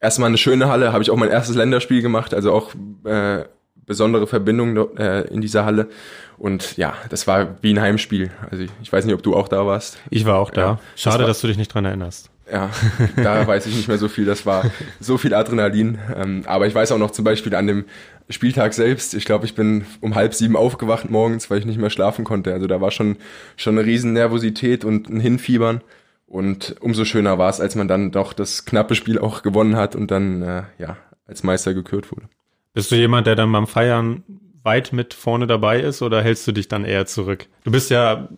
erstmal 0.00 0.28
eine 0.28 0.38
schöne 0.38 0.68
Halle, 0.68 0.92
habe 0.92 1.02
ich 1.02 1.10
auch 1.10 1.16
mein 1.16 1.30
erstes 1.30 1.56
Länderspiel 1.56 2.02
gemacht, 2.02 2.34
also 2.34 2.52
auch 2.52 2.74
äh, 3.04 3.44
besondere 3.88 4.26
Verbindung 4.26 4.74
dort, 4.74 4.98
äh, 4.98 5.22
in 5.22 5.40
dieser 5.40 5.64
Halle. 5.64 5.88
Und 6.36 6.76
ja, 6.76 6.94
das 7.08 7.26
war 7.26 7.56
wie 7.62 7.72
ein 7.72 7.80
Heimspiel. 7.80 8.30
Also 8.50 8.64
ich, 8.64 8.70
ich 8.82 8.92
weiß 8.92 9.04
nicht, 9.04 9.14
ob 9.14 9.22
du 9.22 9.34
auch 9.34 9.48
da 9.48 9.66
warst. 9.66 9.98
Ich 10.10 10.24
war 10.24 10.38
auch 10.38 10.50
da. 10.50 10.60
Ja, 10.60 10.80
Schade, 10.94 11.18
das 11.18 11.20
war, 11.20 11.26
dass 11.26 11.40
du 11.40 11.46
dich 11.48 11.56
nicht 11.56 11.72
dran 11.74 11.84
erinnerst. 11.84 12.30
Ja, 12.50 12.70
da 13.16 13.46
weiß 13.46 13.66
ich 13.66 13.76
nicht 13.76 13.88
mehr 13.88 13.98
so 13.98 14.08
viel. 14.08 14.24
Das 14.24 14.46
war 14.46 14.70
so 15.00 15.18
viel 15.18 15.34
Adrenalin. 15.34 15.98
Ähm, 16.14 16.42
aber 16.46 16.66
ich 16.66 16.74
weiß 16.74 16.92
auch 16.92 16.98
noch 16.98 17.10
zum 17.10 17.24
Beispiel 17.24 17.54
an 17.54 17.66
dem 17.66 17.84
Spieltag 18.30 18.74
selbst. 18.74 19.14
Ich 19.14 19.24
glaube, 19.24 19.46
ich 19.46 19.54
bin 19.54 19.86
um 20.00 20.14
halb 20.14 20.34
sieben 20.34 20.56
aufgewacht 20.56 21.10
morgens, 21.10 21.50
weil 21.50 21.58
ich 21.58 21.66
nicht 21.66 21.78
mehr 21.78 21.90
schlafen 21.90 22.24
konnte. 22.24 22.52
Also 22.52 22.66
da 22.66 22.80
war 22.80 22.90
schon 22.90 23.16
schon 23.56 23.78
eine 23.78 23.86
riesen 23.86 24.12
Nervosität 24.12 24.84
und 24.84 25.08
ein 25.08 25.20
Hinfiebern. 25.20 25.82
Und 26.26 26.76
umso 26.80 27.04
schöner 27.04 27.38
war 27.38 27.48
es, 27.48 27.60
als 27.60 27.74
man 27.74 27.88
dann 27.88 28.10
doch 28.10 28.34
das 28.34 28.66
knappe 28.66 28.94
Spiel 28.94 29.18
auch 29.18 29.42
gewonnen 29.42 29.76
hat 29.76 29.96
und 29.96 30.10
dann 30.10 30.42
äh, 30.42 30.62
ja 30.78 30.96
als 31.26 31.42
Meister 31.42 31.74
gekürt 31.74 32.12
wurde. 32.12 32.28
Bist 32.74 32.90
du 32.90 32.96
jemand, 32.96 33.26
der 33.26 33.34
dann 33.34 33.50
beim 33.50 33.66
Feiern 33.66 34.22
weit 34.62 34.92
mit 34.92 35.14
vorne 35.14 35.46
dabei 35.46 35.80
ist 35.80 36.02
oder 36.02 36.22
hältst 36.22 36.46
du 36.46 36.52
dich 36.52 36.68
dann 36.68 36.84
eher 36.84 37.06
zurück? 37.06 37.46
Du 37.64 37.70
bist 37.70 37.90
ja 37.90 38.28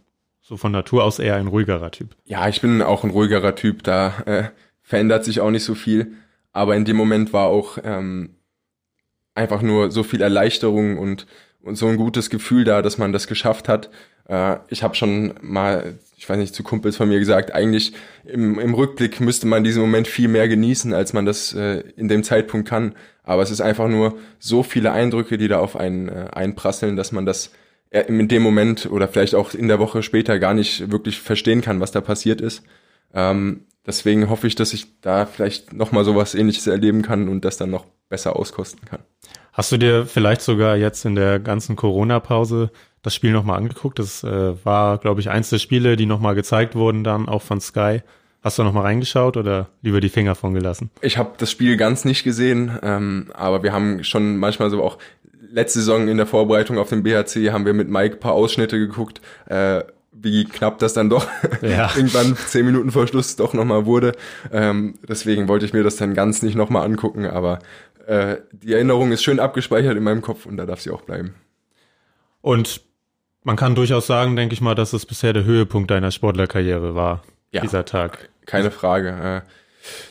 so 0.50 0.56
von 0.56 0.72
Natur 0.72 1.04
aus 1.04 1.20
eher 1.20 1.36
ein 1.36 1.46
ruhigerer 1.46 1.92
Typ. 1.92 2.16
Ja, 2.24 2.48
ich 2.48 2.60
bin 2.60 2.82
auch 2.82 3.04
ein 3.04 3.10
ruhigerer 3.10 3.54
Typ. 3.54 3.84
Da 3.84 4.18
äh, 4.26 4.44
verändert 4.82 5.24
sich 5.24 5.40
auch 5.40 5.52
nicht 5.52 5.62
so 5.62 5.76
viel. 5.76 6.14
Aber 6.50 6.74
in 6.74 6.84
dem 6.84 6.96
Moment 6.96 7.32
war 7.32 7.46
auch 7.46 7.78
ähm, 7.84 8.34
einfach 9.36 9.62
nur 9.62 9.92
so 9.92 10.02
viel 10.02 10.20
Erleichterung 10.20 10.98
und, 10.98 11.28
und 11.62 11.76
so 11.76 11.86
ein 11.86 11.96
gutes 11.96 12.30
Gefühl 12.30 12.64
da, 12.64 12.82
dass 12.82 12.98
man 12.98 13.12
das 13.12 13.28
geschafft 13.28 13.68
hat. 13.68 13.90
Äh, 14.28 14.56
ich 14.66 14.82
habe 14.82 14.96
schon 14.96 15.34
mal 15.40 16.00
ich 16.16 16.28
weiß 16.28 16.36
nicht, 16.36 16.54
zu 16.54 16.64
Kumpels 16.64 16.96
von 16.96 17.08
mir 17.08 17.20
gesagt, 17.20 17.54
eigentlich 17.54 17.94
im, 18.24 18.58
im 18.58 18.74
Rückblick 18.74 19.20
müsste 19.20 19.46
man 19.46 19.64
diesen 19.64 19.80
Moment 19.80 20.06
viel 20.06 20.28
mehr 20.28 20.48
genießen, 20.48 20.92
als 20.92 21.12
man 21.14 21.24
das 21.24 21.54
äh, 21.54 21.82
in 21.96 22.08
dem 22.08 22.24
Zeitpunkt 22.24 22.68
kann. 22.68 22.94
Aber 23.22 23.40
es 23.40 23.50
ist 23.50 23.62
einfach 23.62 23.88
nur 23.88 24.18
so 24.38 24.62
viele 24.62 24.92
Eindrücke, 24.92 25.38
die 25.38 25.48
da 25.48 25.60
auf 25.60 25.76
einen 25.76 26.08
äh, 26.08 26.26
einprasseln, 26.32 26.96
dass 26.96 27.12
man 27.12 27.24
das 27.24 27.52
in 27.90 28.28
dem 28.28 28.42
Moment 28.42 28.86
oder 28.90 29.08
vielleicht 29.08 29.34
auch 29.34 29.52
in 29.52 29.68
der 29.68 29.78
Woche 29.78 30.02
später 30.02 30.38
gar 30.38 30.54
nicht 30.54 30.90
wirklich 30.90 31.20
verstehen 31.20 31.60
kann, 31.60 31.80
was 31.80 31.90
da 31.90 32.00
passiert 32.00 32.40
ist. 32.40 32.62
Ähm, 33.12 33.64
deswegen 33.86 34.30
hoffe 34.30 34.46
ich, 34.46 34.54
dass 34.54 34.72
ich 34.72 35.00
da 35.00 35.26
vielleicht 35.26 35.72
nochmal 35.72 36.04
sowas 36.04 36.34
ähnliches 36.34 36.66
erleben 36.66 37.02
kann 37.02 37.28
und 37.28 37.44
das 37.44 37.56
dann 37.56 37.70
noch 37.70 37.86
besser 38.08 38.36
auskosten 38.36 38.84
kann. 38.84 39.00
Hast 39.52 39.72
du 39.72 39.76
dir 39.76 40.06
vielleicht 40.06 40.42
sogar 40.42 40.76
jetzt 40.76 41.04
in 41.04 41.16
der 41.16 41.40
ganzen 41.40 41.74
Corona-Pause 41.74 42.70
das 43.02 43.14
Spiel 43.14 43.32
nochmal 43.32 43.58
angeguckt. 43.58 43.98
Das 43.98 44.22
äh, 44.22 44.64
war, 44.64 44.98
glaube 44.98 45.20
ich, 45.20 45.30
eins 45.30 45.50
der 45.50 45.58
Spiele, 45.58 45.96
die 45.96 46.06
nochmal 46.06 46.34
gezeigt 46.34 46.74
wurden 46.74 47.02
dann 47.02 47.28
auch 47.28 47.42
von 47.42 47.60
Sky. 47.60 48.02
Hast 48.42 48.58
du 48.58 48.62
nochmal 48.62 48.84
reingeschaut 48.84 49.36
oder 49.36 49.68
lieber 49.82 50.00
die 50.00 50.08
Finger 50.08 50.34
von 50.34 50.54
gelassen? 50.54 50.90
Ich 51.02 51.18
habe 51.18 51.32
das 51.36 51.50
Spiel 51.50 51.76
ganz 51.76 52.06
nicht 52.06 52.24
gesehen, 52.24 52.78
ähm, 52.82 53.30
aber 53.34 53.62
wir 53.62 53.72
haben 53.72 54.02
schon 54.02 54.38
manchmal 54.38 54.70
so 54.70 54.82
auch 54.82 54.96
letzte 55.50 55.80
Saison 55.80 56.08
in 56.08 56.16
der 56.16 56.26
Vorbereitung 56.26 56.78
auf 56.78 56.88
den 56.88 57.02
BHC 57.02 57.52
haben 57.52 57.66
wir 57.66 57.74
mit 57.74 57.88
Mike 57.88 58.16
paar 58.16 58.32
Ausschnitte 58.32 58.78
geguckt, 58.78 59.20
äh, 59.46 59.82
wie 60.12 60.44
knapp 60.44 60.78
das 60.78 60.94
dann 60.94 61.10
doch 61.10 61.26
ja. 61.62 61.90
irgendwann 61.96 62.36
zehn 62.36 62.66
Minuten 62.66 62.90
vor 62.90 63.06
Schluss 63.06 63.36
doch 63.36 63.54
nochmal 63.54 63.86
wurde. 63.86 64.12
Ähm, 64.52 64.98
deswegen 65.08 65.48
wollte 65.48 65.66
ich 65.66 65.72
mir 65.72 65.82
das 65.82 65.96
dann 65.96 66.14
ganz 66.14 66.42
nicht 66.42 66.56
nochmal 66.56 66.84
angucken, 66.84 67.26
aber 67.26 67.60
äh, 68.06 68.38
die 68.52 68.72
Erinnerung 68.72 69.12
ist 69.12 69.22
schön 69.22 69.40
abgespeichert 69.40 69.96
in 69.96 70.02
meinem 70.02 70.22
Kopf 70.22 70.46
und 70.46 70.56
da 70.56 70.66
darf 70.66 70.80
sie 70.80 70.90
auch 70.90 71.02
bleiben. 71.02 71.34
Und 72.40 72.82
man 73.42 73.56
kann 73.56 73.74
durchaus 73.74 74.06
sagen, 74.06 74.36
denke 74.36 74.54
ich 74.54 74.60
mal, 74.60 74.74
dass 74.74 74.92
es 74.92 75.06
bisher 75.06 75.32
der 75.32 75.44
Höhepunkt 75.44 75.90
deiner 75.90 76.10
Sportlerkarriere 76.10 76.94
war, 76.94 77.22
ja, 77.52 77.62
dieser 77.62 77.84
Tag. 77.84 78.28
Keine 78.46 78.70
Frage. 78.70 79.44
Äh, 79.46 79.50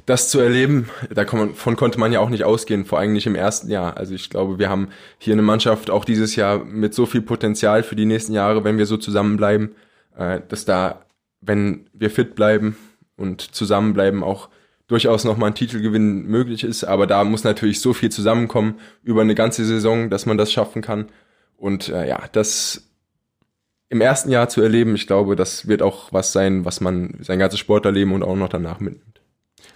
das 0.05 0.30
zu 0.30 0.39
erleben, 0.39 0.89
davon 1.13 1.76
konnte 1.76 1.99
man 1.99 2.11
ja 2.11 2.20
auch 2.20 2.30
nicht 2.30 2.43
ausgehen, 2.43 2.86
vor 2.86 2.99
allem 2.99 3.13
nicht 3.13 3.28
im 3.28 3.36
ersten 3.36 3.70
Jahr. 3.70 3.97
Also 3.97 4.13
ich 4.13 4.30
glaube, 4.30 4.59
wir 4.59 4.70
haben 4.70 4.89
hier 5.17 5.34
eine 5.34 5.41
Mannschaft 5.41 5.89
auch 5.89 6.05
dieses 6.05 6.36
Jahr 6.36 6.63
mit 6.63 6.93
so 6.93 7.05
viel 7.05 7.22
Potenzial 7.22 7.84
für 7.84 7.95
die 7.95 8.05
nächsten 8.05 8.34
Jahre, 8.34 8.63
wenn 8.63 8.78
wir 8.78 8.86
so 8.86 8.97
zusammenbleiben, 8.97 9.76
äh, 10.17 10.41
dass 10.47 10.65
da, 10.65 11.05
wenn 11.41 11.88
wir 11.93 12.09
fit 12.09 12.36
bleiben 12.36 12.78
und 13.15 13.41
zusammenbleiben, 13.41 14.24
auch 14.24 14.49
durchaus 14.88 15.24
nochmal 15.24 15.51
ein 15.51 15.55
Titelgewinn 15.55 16.26
möglich 16.26 16.63
ist. 16.63 16.84
Aber 16.84 17.05
da 17.05 17.24
muss 17.24 17.43
natürlich 17.43 17.80
so 17.80 17.93
viel 17.93 18.09
zusammenkommen 18.09 18.80
über 19.03 19.22
eine 19.22 19.36
ganze 19.36 19.63
Saison, 19.63 20.09
dass 20.09 20.26
man 20.26 20.38
das 20.38 20.51
schaffen 20.51 20.82
kann. 20.82 21.07
Und 21.57 21.89
äh, 21.89 22.07
ja, 22.07 22.24
das 22.32 22.89
im 23.89 24.01
ersten 24.01 24.32
Jahr 24.32 24.49
zu 24.49 24.61
erleben, 24.61 24.95
ich 24.95 25.07
glaube, 25.07 25.36
das 25.36 25.67
wird 25.67 25.82
auch 25.82 26.11
was 26.11 26.32
sein, 26.32 26.65
was 26.65 26.82
man 26.82 27.20
sein 27.22 27.39
ganzes 27.39 27.59
Sportlerleben 27.59 28.13
und 28.13 28.24
auch 28.24 28.36
noch 28.36 28.49
danach 28.49 28.80
mitnimmt. 28.80 29.18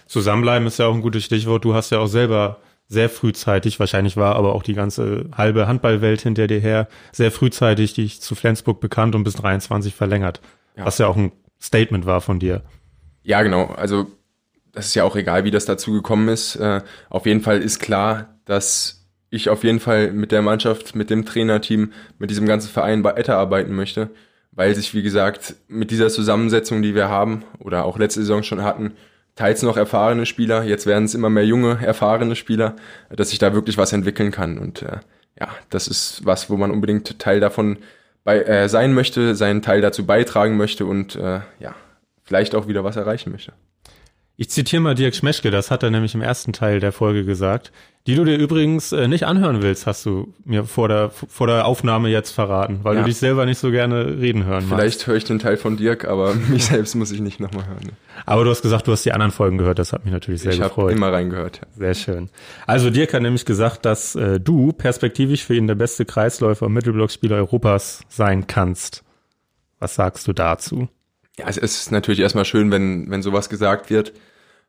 Zusammenbleiben 0.06 0.66
ist 0.66 0.78
ja 0.78 0.86
auch 0.86 0.94
ein 0.94 1.02
gutes 1.02 1.24
Stichwort. 1.24 1.64
Du 1.64 1.74
hast 1.74 1.90
ja 1.90 1.98
auch 1.98 2.06
selber 2.06 2.58
sehr 2.88 3.08
frühzeitig, 3.08 3.80
wahrscheinlich 3.80 4.16
war 4.16 4.36
aber 4.36 4.54
auch 4.54 4.62
die 4.62 4.74
ganze 4.74 5.26
halbe 5.36 5.66
Handballwelt 5.66 6.20
hinter 6.20 6.46
dir 6.46 6.60
her, 6.60 6.88
sehr 7.12 7.30
frühzeitig 7.30 7.94
dich 7.94 8.20
zu 8.20 8.34
Flensburg 8.34 8.80
bekannt 8.80 9.14
und 9.14 9.24
bis 9.24 9.34
23 9.34 9.94
verlängert. 9.94 10.40
Ja. 10.76 10.84
Was 10.84 10.98
ja 10.98 11.06
auch 11.06 11.16
ein 11.16 11.32
Statement 11.60 12.04
war 12.04 12.20
von 12.20 12.38
dir. 12.38 12.62
Ja, 13.22 13.42
genau. 13.42 13.66
Also 13.66 14.06
das 14.72 14.86
ist 14.86 14.94
ja 14.94 15.04
auch 15.04 15.16
egal, 15.16 15.44
wie 15.44 15.50
das 15.50 15.64
dazu 15.64 15.92
gekommen 15.92 16.28
ist. 16.28 16.56
Äh, 16.56 16.82
auf 17.08 17.26
jeden 17.26 17.40
Fall 17.40 17.62
ist 17.62 17.78
klar, 17.78 18.38
dass 18.44 19.06
ich 19.30 19.48
auf 19.48 19.64
jeden 19.64 19.80
Fall 19.80 20.12
mit 20.12 20.30
der 20.30 20.42
Mannschaft, 20.42 20.94
mit 20.94 21.10
dem 21.10 21.24
Trainerteam, 21.24 21.92
mit 22.18 22.30
diesem 22.30 22.46
ganzen 22.46 22.70
Verein 22.70 23.02
bei 23.02 23.12
ETA 23.12 23.36
arbeiten 23.36 23.74
möchte, 23.74 24.10
weil 24.52 24.74
sich, 24.74 24.94
wie 24.94 25.02
gesagt, 25.02 25.56
mit 25.68 25.90
dieser 25.90 26.08
Zusammensetzung, 26.08 26.82
die 26.82 26.94
wir 26.94 27.08
haben 27.08 27.44
oder 27.58 27.84
auch 27.84 27.98
letzte 27.98 28.20
Saison 28.20 28.42
schon 28.42 28.62
hatten, 28.62 28.92
teils 29.34 29.62
noch 29.62 29.76
erfahrene 29.76 30.26
Spieler, 30.26 30.64
jetzt 30.64 30.86
werden 30.86 31.04
es 31.04 31.14
immer 31.14 31.30
mehr 31.30 31.46
junge, 31.46 31.84
erfahrene 31.84 32.36
Spieler, 32.36 32.76
dass 33.10 33.30
sich 33.30 33.38
da 33.38 33.52
wirklich 33.52 33.78
was 33.78 33.92
entwickeln 33.92 34.30
kann. 34.30 34.58
Und 34.58 34.82
äh, 34.82 34.98
ja, 35.38 35.48
das 35.70 35.88
ist 35.88 36.24
was, 36.24 36.50
wo 36.50 36.56
man 36.56 36.70
unbedingt 36.70 37.18
Teil 37.18 37.40
davon 37.40 37.78
bei, 38.22 38.42
äh, 38.42 38.68
sein 38.68 38.92
möchte, 38.92 39.34
seinen 39.34 39.62
Teil 39.62 39.80
dazu 39.80 40.06
beitragen 40.06 40.56
möchte 40.56 40.86
und 40.86 41.16
äh, 41.16 41.40
ja, 41.58 41.74
vielleicht 42.22 42.54
auch 42.54 42.68
wieder 42.68 42.84
was 42.84 42.96
erreichen 42.96 43.32
möchte. 43.32 43.52
Ich 44.36 44.50
zitiere 44.50 44.82
mal 44.82 44.96
Dirk 44.96 45.14
Schmeschke, 45.14 45.52
das 45.52 45.70
hat 45.70 45.84
er 45.84 45.90
nämlich 45.90 46.14
im 46.14 46.20
ersten 46.20 46.52
Teil 46.52 46.80
der 46.80 46.90
Folge 46.90 47.24
gesagt, 47.24 47.70
die 48.08 48.16
du 48.16 48.24
dir 48.24 48.36
übrigens 48.36 48.90
äh, 48.90 49.06
nicht 49.06 49.24
anhören 49.24 49.62
willst, 49.62 49.86
hast 49.86 50.04
du 50.04 50.34
mir 50.44 50.64
vor 50.64 50.88
der, 50.88 51.10
vor 51.10 51.46
der 51.46 51.66
Aufnahme 51.66 52.08
jetzt 52.08 52.32
verraten, 52.32 52.80
weil 52.82 52.96
ja. 52.96 53.02
du 53.02 53.06
dich 53.06 53.16
selber 53.16 53.46
nicht 53.46 53.58
so 53.58 53.70
gerne 53.70 54.18
reden 54.18 54.44
hören 54.44 54.64
Vielleicht 54.68 55.06
höre 55.06 55.14
ich 55.14 55.24
den 55.24 55.38
Teil 55.38 55.56
von 55.56 55.76
Dirk, 55.76 56.04
aber 56.04 56.34
mich 56.48 56.64
selbst 56.66 56.96
muss 56.96 57.12
ich 57.12 57.20
nicht 57.20 57.38
nochmal 57.38 57.64
hören. 57.66 57.92
Aber 58.26 58.42
du 58.42 58.50
hast 58.50 58.62
gesagt, 58.62 58.88
du 58.88 58.92
hast 58.92 59.04
die 59.04 59.12
anderen 59.12 59.30
Folgen 59.30 59.56
gehört, 59.56 59.78
das 59.78 59.92
hat 59.92 60.04
mich 60.04 60.12
natürlich 60.12 60.42
sehr 60.42 60.52
ich 60.52 60.58
gefreut. 60.58 60.90
Ich 60.90 60.96
habe 60.96 61.06
immer 61.06 61.12
reingehört. 61.12 61.60
Ja. 61.62 61.68
Sehr 61.76 61.94
schön. 61.94 62.28
Also 62.66 62.90
Dirk 62.90 63.14
hat 63.14 63.22
nämlich 63.22 63.44
gesagt, 63.44 63.84
dass 63.84 64.16
äh, 64.16 64.40
du 64.40 64.72
perspektivisch 64.72 65.44
für 65.44 65.54
ihn 65.54 65.68
der 65.68 65.76
beste 65.76 66.04
Kreisläufer 66.04 66.66
und 66.66 66.72
Mittelblockspieler 66.72 67.36
Europas 67.36 68.00
sein 68.08 68.48
kannst. 68.48 69.04
Was 69.78 69.94
sagst 69.94 70.26
du 70.26 70.32
dazu? 70.32 70.88
Ja, 71.38 71.46
es 71.48 71.56
ist 71.56 71.90
natürlich 71.90 72.20
erstmal 72.20 72.44
schön, 72.44 72.70
wenn, 72.70 73.10
wenn 73.10 73.22
sowas 73.22 73.48
gesagt 73.48 73.90
wird. 73.90 74.12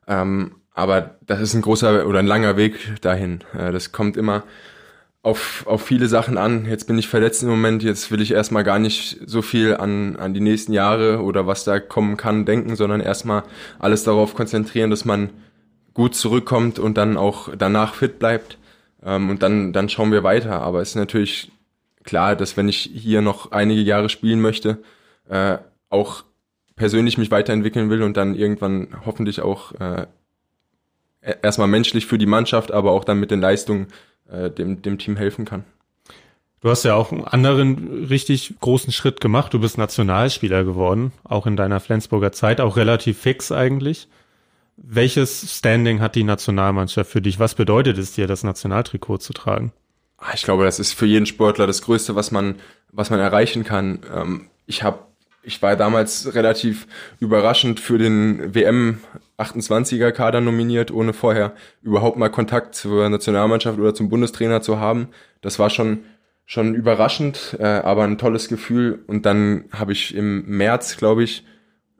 Ähm, 0.08 0.56
aber 0.74 1.16
das 1.26 1.40
ist 1.40 1.54
ein 1.54 1.62
großer 1.62 2.06
oder 2.06 2.18
ein 2.18 2.26
langer 2.26 2.56
Weg 2.56 3.00
dahin. 3.00 3.40
Äh, 3.56 3.72
das 3.72 3.92
kommt 3.92 4.16
immer 4.16 4.44
auf, 5.22 5.64
auf 5.66 5.82
viele 5.82 6.06
Sachen 6.06 6.38
an. 6.38 6.66
Jetzt 6.66 6.86
bin 6.86 6.98
ich 6.98 7.08
verletzt 7.08 7.42
im 7.42 7.48
Moment, 7.48 7.82
jetzt 7.82 8.10
will 8.12 8.20
ich 8.20 8.32
erstmal 8.32 8.62
gar 8.62 8.78
nicht 8.78 9.18
so 9.26 9.42
viel 9.42 9.76
an, 9.76 10.16
an 10.16 10.34
die 10.34 10.40
nächsten 10.40 10.72
Jahre 10.72 11.20
oder 11.22 11.46
was 11.46 11.64
da 11.64 11.80
kommen 11.80 12.16
kann 12.16 12.44
denken, 12.44 12.76
sondern 12.76 13.00
erstmal 13.00 13.42
alles 13.80 14.04
darauf 14.04 14.34
konzentrieren, 14.34 14.90
dass 14.90 15.04
man 15.04 15.30
gut 15.94 16.14
zurückkommt 16.14 16.78
und 16.78 16.96
dann 16.96 17.16
auch 17.16 17.48
danach 17.56 17.94
fit 17.94 18.18
bleibt. 18.18 18.58
Ähm, 19.02 19.30
und 19.30 19.42
dann, 19.42 19.72
dann 19.72 19.88
schauen 19.88 20.12
wir 20.12 20.22
weiter. 20.22 20.60
Aber 20.62 20.80
es 20.80 20.90
ist 20.90 20.96
natürlich 20.96 21.50
klar, 22.04 22.36
dass 22.36 22.56
wenn 22.56 22.68
ich 22.68 22.90
hier 22.94 23.22
noch 23.22 23.50
einige 23.50 23.80
Jahre 23.80 24.08
spielen 24.08 24.40
möchte, 24.40 24.78
äh, 25.28 25.58
auch 25.88 26.22
persönlich 26.76 27.18
mich 27.18 27.30
weiterentwickeln 27.30 27.90
will 27.90 28.02
und 28.02 28.16
dann 28.16 28.34
irgendwann 28.34 28.88
hoffentlich 29.04 29.40
auch 29.40 29.72
äh, 29.80 30.06
e-, 31.22 31.34
erstmal 31.42 31.68
menschlich 31.68 32.06
für 32.06 32.18
die 32.18 32.26
Mannschaft, 32.26 32.70
aber 32.70 32.92
auch 32.92 33.04
dann 33.04 33.18
mit 33.18 33.30
den 33.30 33.40
Leistungen 33.40 33.88
äh, 34.30 34.50
dem, 34.50 34.82
dem 34.82 34.98
Team 34.98 35.16
helfen 35.16 35.44
kann. 35.44 35.64
Du 36.60 36.70
hast 36.70 36.84
ja 36.84 36.94
auch 36.94 37.12
einen 37.12 37.24
anderen 37.24 38.06
richtig 38.06 38.54
großen 38.60 38.92
Schritt 38.92 39.20
gemacht. 39.20 39.54
Du 39.54 39.60
bist 39.60 39.78
Nationalspieler 39.78 40.64
geworden, 40.64 41.12
auch 41.24 41.46
in 41.46 41.56
deiner 41.56 41.80
Flensburger 41.80 42.32
Zeit, 42.32 42.60
auch 42.60 42.76
relativ 42.76 43.18
fix 43.18 43.52
eigentlich. 43.52 44.08
Welches 44.76 45.56
Standing 45.56 46.00
hat 46.00 46.16
die 46.16 46.24
Nationalmannschaft 46.24 47.10
für 47.10 47.22
dich? 47.22 47.38
Was 47.38 47.54
bedeutet 47.54 47.98
es 47.98 48.12
dir, 48.12 48.26
das 48.26 48.42
Nationaltrikot 48.42 49.18
zu 49.18 49.32
tragen? 49.32 49.72
Ah, 50.18 50.32
ich 50.34 50.42
glaube, 50.42 50.64
das 50.64 50.78
ist 50.78 50.92
für 50.92 51.06
jeden 51.06 51.26
Sportler 51.26 51.66
das 51.66 51.82
Größte, 51.82 52.14
was 52.14 52.30
man, 52.30 52.56
was 52.90 53.10
man 53.10 53.20
erreichen 53.20 53.64
kann. 53.64 54.00
Ähm, 54.12 54.50
ich 54.66 54.82
habe 54.82 54.98
ich 55.46 55.62
war 55.62 55.76
damals 55.76 56.34
relativ 56.34 56.88
überraschend 57.20 57.78
für 57.78 57.98
den 57.98 58.52
WM 58.54 58.98
28er 59.38 60.10
Kader 60.10 60.40
nominiert, 60.40 60.90
ohne 60.90 61.12
vorher 61.12 61.54
überhaupt 61.82 62.18
mal 62.18 62.30
Kontakt 62.30 62.74
zur 62.74 63.08
Nationalmannschaft 63.08 63.78
oder 63.78 63.94
zum 63.94 64.08
Bundestrainer 64.08 64.60
zu 64.60 64.80
haben. 64.80 65.08
Das 65.40 65.58
war 65.58 65.70
schon 65.70 66.00
schon 66.48 66.74
überraschend, 66.74 67.56
äh, 67.58 67.64
aber 67.64 68.04
ein 68.04 68.18
tolles 68.18 68.48
Gefühl. 68.48 69.00
Und 69.06 69.26
dann 69.26 69.64
habe 69.72 69.92
ich 69.92 70.14
im 70.14 70.46
März, 70.46 70.96
glaube 70.96 71.24
ich, 71.24 71.44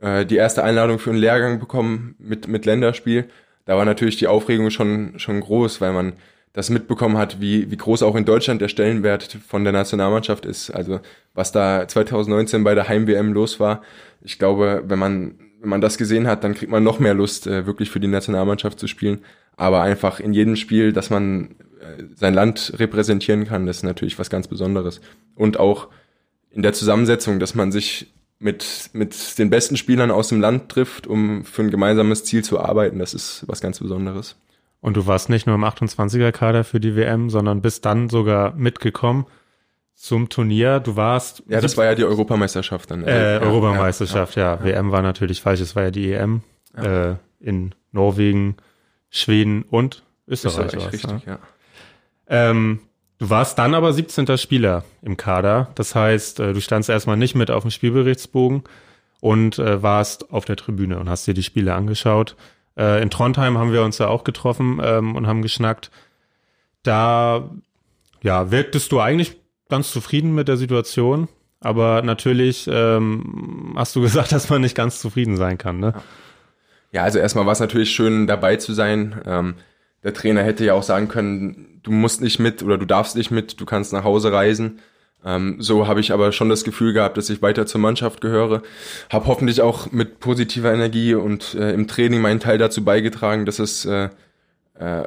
äh, 0.01 0.25
die 0.25 0.37
erste 0.37 0.63
Einladung 0.63 0.99
für 0.99 1.11
einen 1.11 1.19
Lehrgang 1.19 1.59
bekommen 1.61 2.17
mit 2.19 2.49
mit 2.49 2.67
Länderspiel. 2.67 3.29
Da 3.65 3.77
war 3.77 3.85
natürlich 3.85 4.17
die 4.17 4.29
Aufregung 4.29 4.71
schon 4.71 5.19
schon 5.19 5.41
groß, 5.41 5.81
weil 5.81 5.93
man 5.93 6.15
das 6.57 6.71
mitbekommen 6.71 7.19
hat, 7.19 7.39
wie, 7.39 7.71
wie 7.71 7.77
groß 7.77 8.03
auch 8.03 8.17
in 8.17 8.25
Deutschland 8.25 8.63
der 8.63 8.69
Stellenwert 8.69 9.37
von 9.47 9.63
der 9.63 9.75
Nationalmannschaft 9.75 10.47
ist. 10.47 10.71
Also 10.71 11.01
was 11.35 11.53
da 11.53 11.87
2019 11.87 12.65
bei 12.65 12.75
der 12.75 12.89
Heim-WM 12.89 13.35
los 13.35 13.61
war. 13.61 13.83
Ich 14.23 14.39
glaube, 14.39 14.83
wenn 14.87 14.99
man, 14.99 15.35
wenn 15.61 15.69
man 15.69 15.83
das 15.83 15.99
gesehen 15.99 16.27
hat, 16.27 16.45
dann 16.45 16.55
kriegt 16.55 16.73
man 16.73 16.83
noch 16.83 16.99
mehr 16.99 17.13
Lust, 17.13 17.47
äh, 17.47 17.67
wirklich 17.67 17.91
für 17.91 18.01
die 18.01 18.07
Nationalmannschaft 18.07 18.81
zu 18.81 18.87
spielen. 18.87 19.23
Aber 19.59 19.83
einfach 19.83 20.19
in 20.19 20.33
jedem 20.33 20.57
Spiel, 20.57 20.95
dass 20.95 21.11
man 21.11 21.57
äh, 21.79 22.05
sein 22.15 22.33
Land 22.33 22.73
repräsentieren 22.79 23.45
kann, 23.45 23.67
das 23.67 23.79
ist 23.79 23.83
natürlich 23.83 24.19
was 24.19 24.31
ganz 24.31 24.49
Besonderes. 24.49 25.03
Und 25.35 25.59
auch 25.61 25.89
in 26.51 26.63
der 26.63 26.73
Zusammensetzung, 26.73 27.39
dass 27.39 27.55
man 27.55 27.71
sich 27.71 28.15
mit, 28.39 28.89
mit 28.95 29.39
den 29.39 29.51
besten 29.51 29.77
Spielern 29.77 30.11
aus 30.11 30.29
dem 30.29 30.41
Land 30.41 30.71
trifft, 30.71 31.07
um 31.07 31.45
für 31.45 31.65
ein 31.65 31.71
gemeinsames 31.71 32.25
Ziel 32.25 32.43
zu 32.43 32.59
arbeiten, 32.59 32.99
das 32.99 33.13
ist 33.13 33.45
was 33.47 33.61
ganz 33.61 33.79
Besonderes. 33.79 34.37
Und 34.81 34.97
du 34.97 35.07
warst 35.07 35.29
nicht 35.29 35.47
nur 35.47 35.55
im 35.57 35.65
28er-Kader 35.65 36.65
für 36.65 36.81
die 36.81 36.97
WM, 36.97 37.31
sondern 37.31 37.63
bist 37.63 37.85
dann 37.85 38.09
sogar 38.09 38.55
mitgekommen 38.55 39.27
zum 39.95 40.29
Turnier. 40.29 40.81
Du 40.81 40.95
warst. 40.97 41.43
Ja, 41.49 41.61
das 41.61 41.77
war 41.77 41.87
ja 41.87 41.95
die 41.95 42.05
Europameisterschaft 42.05 42.91
dann. 42.91 43.03
Äh, 43.03 43.35
ja, 43.35 43.41
Europameisterschaft, 43.41 44.37
ja, 44.37 44.55
ja. 44.55 44.65
WM 44.65 44.93
war 44.93 45.03
natürlich 45.03 45.41
falsch, 45.41 45.61
es 45.61 45.75
war 45.75 45.85
ja 45.85 45.91
die 45.91 46.13
EM 46.13 46.43
äh, 46.77 47.15
in 47.41 47.75
Norwegen, 47.93 48.57
Schweden 49.11 49.63
und 49.63 50.05
Österreich. 50.29 50.75
Österreich 50.75 50.93
richtig, 50.93 51.27
ja. 51.27 51.39
Ähm, 52.29 52.81
du 53.19 53.31
warst 53.31 53.59
dann 53.59 53.75
aber 53.75 53.93
17. 53.93 54.37
Spieler 54.37 54.85
im 55.03 55.17
Kader. 55.17 55.71
Das 55.75 55.95
heißt, 55.95 56.41
äh, 56.41 56.53
du 56.53 56.61
standst 56.61 56.91
erstmal 56.91 57.17
nicht 57.17 57.35
mit 57.35 57.51
auf 57.51 57.63
dem 57.63 57.71
Spielberichtsbogen 57.71 58.65
und 59.21 59.59
äh, 59.59 59.83
warst 59.83 60.31
auf 60.31 60.45
der 60.45 60.57
Tribüne 60.57 60.99
und 60.99 61.09
hast 61.09 61.27
dir 61.27 61.35
die 61.35 61.43
Spiele 61.43 61.75
angeschaut. 61.75 62.37
Äh, 62.77 63.03
in 63.03 63.11
Trondheim 63.11 63.59
haben 63.59 63.73
wir 63.73 63.83
uns 63.83 63.99
ja 63.99 64.09
auch 64.09 64.25
getroffen 64.25 64.81
ähm, 64.83 65.15
und 65.17 65.27
haben 65.27 65.43
geschnackt. 65.43 65.91
Da 66.83 67.51
ja, 68.23 68.51
wirktest 68.51 68.93
du 68.93 69.01
eigentlich 69.01 69.37
ganz 69.69 69.91
zufrieden 69.91 70.35
mit 70.35 70.49
der 70.49 70.57
Situation, 70.57 71.29
aber 71.61 72.03
natürlich 72.03 72.69
ähm, 72.71 73.75
hast 73.77 73.97
du 73.97 74.01
gesagt, 74.03 74.33
dass 74.33 74.51
man 74.51 74.61
nicht 74.61 74.77
ganz 74.77 75.01
zufrieden 75.01 75.37
sein 75.37 75.59
kann. 75.59 75.79
Ne? 75.79 75.95
Ja, 76.93 77.03
also 77.03 77.19
erstmal 77.19 77.47
war 77.47 77.53
es 77.53 77.61
natürlich 77.61 77.91
schön 77.91 78.27
dabei 78.27 78.57
zu 78.57 78.73
sein. 78.73 79.21
Ähm, 79.27 79.55
der 80.03 80.15
Trainer 80.15 80.43
hätte 80.43 80.65
ja 80.65 80.75
auch 80.75 80.83
sagen 80.83 81.09
können, 81.09 81.81
du 81.83 81.91
musst 81.91 82.21
nicht 82.21 82.39
mit 82.39 82.63
oder 82.63 82.79
du 82.79 82.87
darfst 82.87 83.17
nicht 83.17 83.31
mit, 83.31 83.61
du 83.61 83.65
kannst 83.65 83.93
nach 83.93 84.05
Hause 84.05 84.33
reisen. 84.33 84.81
Ähm, 85.25 85.57
so 85.59 85.87
habe 85.87 86.01
ich 86.01 86.13
aber 86.13 86.33
schon 86.33 86.49
das 86.49 86.65
Gefühl 86.65 86.93
gehabt, 86.93 87.17
dass 87.17 87.31
ich 87.31 87.43
weiter 87.43 87.67
zur 87.67 87.81
Mannschaft 87.81 88.21
gehöre. 88.21 88.63
Habe 89.11 89.27
hoffentlich 89.27 89.61
auch 89.61 89.91
mit 89.91 90.21
positiver 90.21 90.73
Energie 90.73 91.15
und 91.15 91.55
äh, 91.55 91.73
im 91.73 91.89
Training 91.89 92.21
meinen 92.21 92.41
Teil 92.41 92.59
dazu 92.59 92.85
beigetragen, 92.85 93.45
dass 93.45 93.59
es 93.59 93.85
äh, 93.85 94.09
äh, 94.79 95.05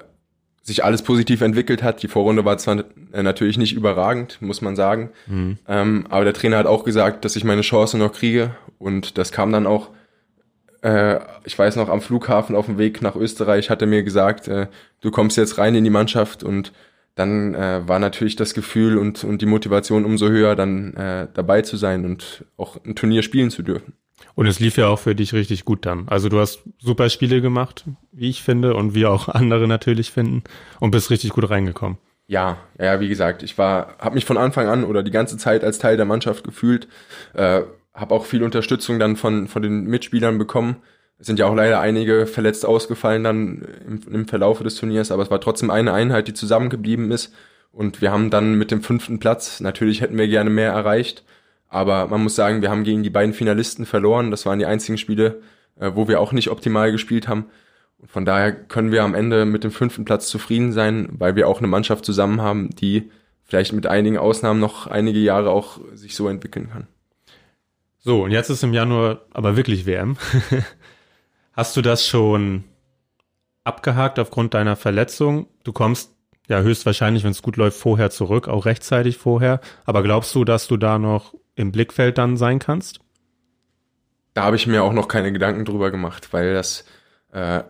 sich 0.70 0.84
alles 0.84 1.02
positiv 1.02 1.42
entwickelt 1.42 1.84
hat. 1.84 2.04
Die 2.04 2.08
Vorrunde 2.08 2.46
war 2.46 2.58
zwar 2.58 2.84
äh, 3.12 3.24
natürlich 3.24 3.58
nicht 3.58 3.74
überragend, 3.74 4.42
muss 4.42 4.62
man 4.62 4.76
sagen, 4.76 5.10
mhm. 5.28 5.58
ähm, 5.68 6.06
aber 6.10 6.24
der 6.24 6.34
Trainer 6.34 6.58
hat 6.58 6.68
auch 6.68 6.84
gesagt, 6.84 7.26
dass 7.26 7.36
ich 7.36 7.44
meine 7.44 7.62
Chance 7.62 7.98
noch 7.98 8.14
kriege 8.14 8.56
und 8.78 9.18
das 9.18 9.32
kam 9.32 9.52
dann 9.52 9.68
auch. 9.68 9.90
Äh, 10.82 11.20
ich 11.44 11.58
weiß 11.60 11.76
noch, 11.76 11.90
am 11.90 12.02
Flughafen 12.02 12.56
auf 12.56 12.68
dem 12.68 12.78
Weg 12.78 13.02
nach 13.02 13.16
Österreich 13.16 13.70
hat 13.70 13.82
er 13.82 13.88
mir 13.88 14.04
gesagt, 14.04 14.48
äh, 14.48 14.68
du 15.02 15.12
kommst 15.12 15.36
jetzt 15.36 15.58
rein 15.58 15.76
in 15.76 15.84
die 15.84 15.90
Mannschaft 15.90 16.44
und 16.44 16.72
dann 17.20 17.54
äh, 17.54 17.88
war 17.88 18.00
natürlich 18.00 18.36
das 18.36 18.54
Gefühl 18.54 18.98
und, 18.98 19.24
und 19.24 19.42
die 19.42 19.46
Motivation 19.46 20.06
umso 20.06 20.30
höher, 20.30 20.56
dann 20.56 20.94
äh, 20.94 21.28
dabei 21.34 21.62
zu 21.62 21.76
sein 21.76 22.06
und 22.06 22.46
auch 22.58 22.78
ein 22.86 22.96
Turnier 22.96 23.24
spielen 23.24 23.52
zu 23.52 23.62
dürfen. 23.62 23.94
Und 24.36 24.48
es 24.48 24.60
lief 24.60 24.78
ja 24.78 24.88
auch 24.88 25.00
für 25.00 25.16
dich 25.16 25.34
richtig 25.34 25.66
gut 25.66 25.86
dann. 25.86 26.08
Also 26.08 26.30
du 26.30 26.40
hast 26.40 26.64
super 26.78 27.10
Spiele 27.10 27.42
gemacht, 27.42 27.86
wie 28.12 28.30
ich 28.30 28.42
finde, 28.42 28.74
und 28.74 28.96
wie 28.96 29.06
auch 29.06 29.28
andere 29.28 29.68
natürlich 29.68 30.12
finden, 30.12 30.44
und 30.80 30.92
bist 30.92 31.10
richtig 31.10 31.32
gut 31.32 31.50
reingekommen. 31.50 31.98
Ja, 32.28 32.58
ja, 32.80 33.00
wie 33.00 33.10
gesagt, 33.10 33.44
ich 33.44 33.58
war, 33.58 33.98
habe 34.00 34.16
mich 34.16 34.26
von 34.26 34.38
Anfang 34.38 34.68
an 34.68 34.84
oder 34.84 35.04
die 35.04 35.12
ganze 35.12 35.38
Zeit 35.38 35.64
als 35.64 35.80
Teil 35.80 35.98
der 35.98 36.06
Mannschaft 36.06 36.44
gefühlt, 36.44 36.88
äh, 37.34 37.62
habe 37.94 38.16
auch 38.16 38.26
viel 38.26 38.44
Unterstützung 38.44 38.98
dann 39.00 39.18
von 39.18 39.48
von 39.48 39.62
den 39.62 39.86
Mitspielern 39.86 40.38
bekommen. 40.38 40.78
Es 41.20 41.28
sind 41.28 41.38
ja 41.38 41.46
auch 41.48 41.56
leider 41.56 41.82
einige 41.82 42.26
verletzt 42.26 42.66
ausgefallen 42.66 43.24
dann 43.24 43.68
im, 43.86 44.02
im 44.12 44.28
Verlauf 44.28 44.64
des 44.64 44.76
Turniers, 44.76 45.12
aber 45.12 45.22
es 45.22 45.30
war 45.30 45.42
trotzdem 45.42 45.70
eine 45.70 45.94
Einheit, 45.94 46.28
die 46.30 46.34
zusammengeblieben 46.34 47.12
ist. 47.12 47.34
Und 47.72 48.02
wir 48.02 48.12
haben 48.12 48.30
dann 48.30 48.56
mit 48.56 48.72
dem 48.72 48.82
fünften 48.82 49.20
Platz, 49.20 49.60
natürlich 49.60 50.02
hätten 50.02 50.18
wir 50.18 50.28
gerne 50.28 50.50
mehr 50.50 50.72
erreicht, 50.72 51.24
aber 51.68 52.08
man 52.08 52.24
muss 52.24 52.36
sagen, 52.36 52.62
wir 52.62 52.72
haben 52.72 52.84
gegen 52.84 53.04
die 53.04 53.12
beiden 53.12 53.34
Finalisten 53.34 53.86
verloren. 53.86 54.32
Das 54.32 54.46
waren 54.46 54.60
die 54.60 54.66
einzigen 54.66 54.98
Spiele, 54.98 55.42
äh, 55.80 55.92
wo 55.94 56.08
wir 56.08 56.20
auch 56.20 56.32
nicht 56.32 56.50
optimal 56.50 56.92
gespielt 56.92 57.28
haben. 57.28 57.46
Und 58.00 58.10
von 58.10 58.26
daher 58.26 58.52
können 58.52 58.92
wir 58.92 59.04
am 59.04 59.14
Ende 59.14 59.46
mit 59.46 59.64
dem 59.64 59.72
fünften 59.72 60.06
Platz 60.06 60.28
zufrieden 60.30 60.72
sein, 60.72 61.10
weil 61.12 61.36
wir 61.36 61.48
auch 61.48 61.60
eine 61.60 61.68
Mannschaft 61.68 62.06
zusammen 62.06 62.42
haben, 62.42 62.70
die 62.70 63.12
vielleicht 63.44 63.74
mit 63.74 63.88
einigen 63.88 64.18
Ausnahmen 64.18 64.60
noch 64.60 64.88
einige 64.88 65.20
Jahre 65.20 65.52
auch 65.52 65.80
sich 65.94 66.16
so 66.16 66.28
entwickeln 66.28 66.70
kann. 66.72 66.88
So, 68.00 68.24
und 68.24 68.32
jetzt 68.32 68.50
ist 68.50 68.64
im 68.64 68.74
Januar 68.74 69.22
aber 69.32 69.58
wirklich 69.58 69.86
WM. 69.86 70.18
Hast 71.60 71.76
du 71.76 71.82
das 71.82 72.08
schon 72.08 72.64
abgehakt 73.66 74.18
aufgrund 74.18 74.54
deiner 74.54 74.78
Verletzung? 74.78 75.48
Du 75.66 75.74
kommst 75.74 76.16
ja 76.48 76.62
höchstwahrscheinlich, 76.62 77.26
wenn 77.26 77.32
es 77.32 77.42
gut 77.42 77.58
läuft, 77.58 77.78
vorher 77.78 78.12
zurück, 78.12 78.48
auch 78.48 78.66
rechtzeitig 78.66 79.18
vorher. 79.18 79.60
Aber 79.84 80.02
glaubst 80.02 80.34
du, 80.36 80.46
dass 80.46 80.70
du 80.70 80.78
da 80.78 80.98
noch 80.98 81.34
im 81.56 81.74
Blickfeld 81.74 82.18
dann 82.18 82.38
sein 82.38 82.60
kannst? 82.60 83.02
Da 84.36 84.44
habe 84.44 84.56
ich 84.56 84.68
mir 84.68 84.86
auch 84.86 84.94
noch 84.94 85.10
keine 85.10 85.34
Gedanken 85.34 85.66
drüber 85.66 85.92
gemacht, 85.92 86.30
weil 86.32 86.54
das 86.54 86.86
äh, 87.34 87.64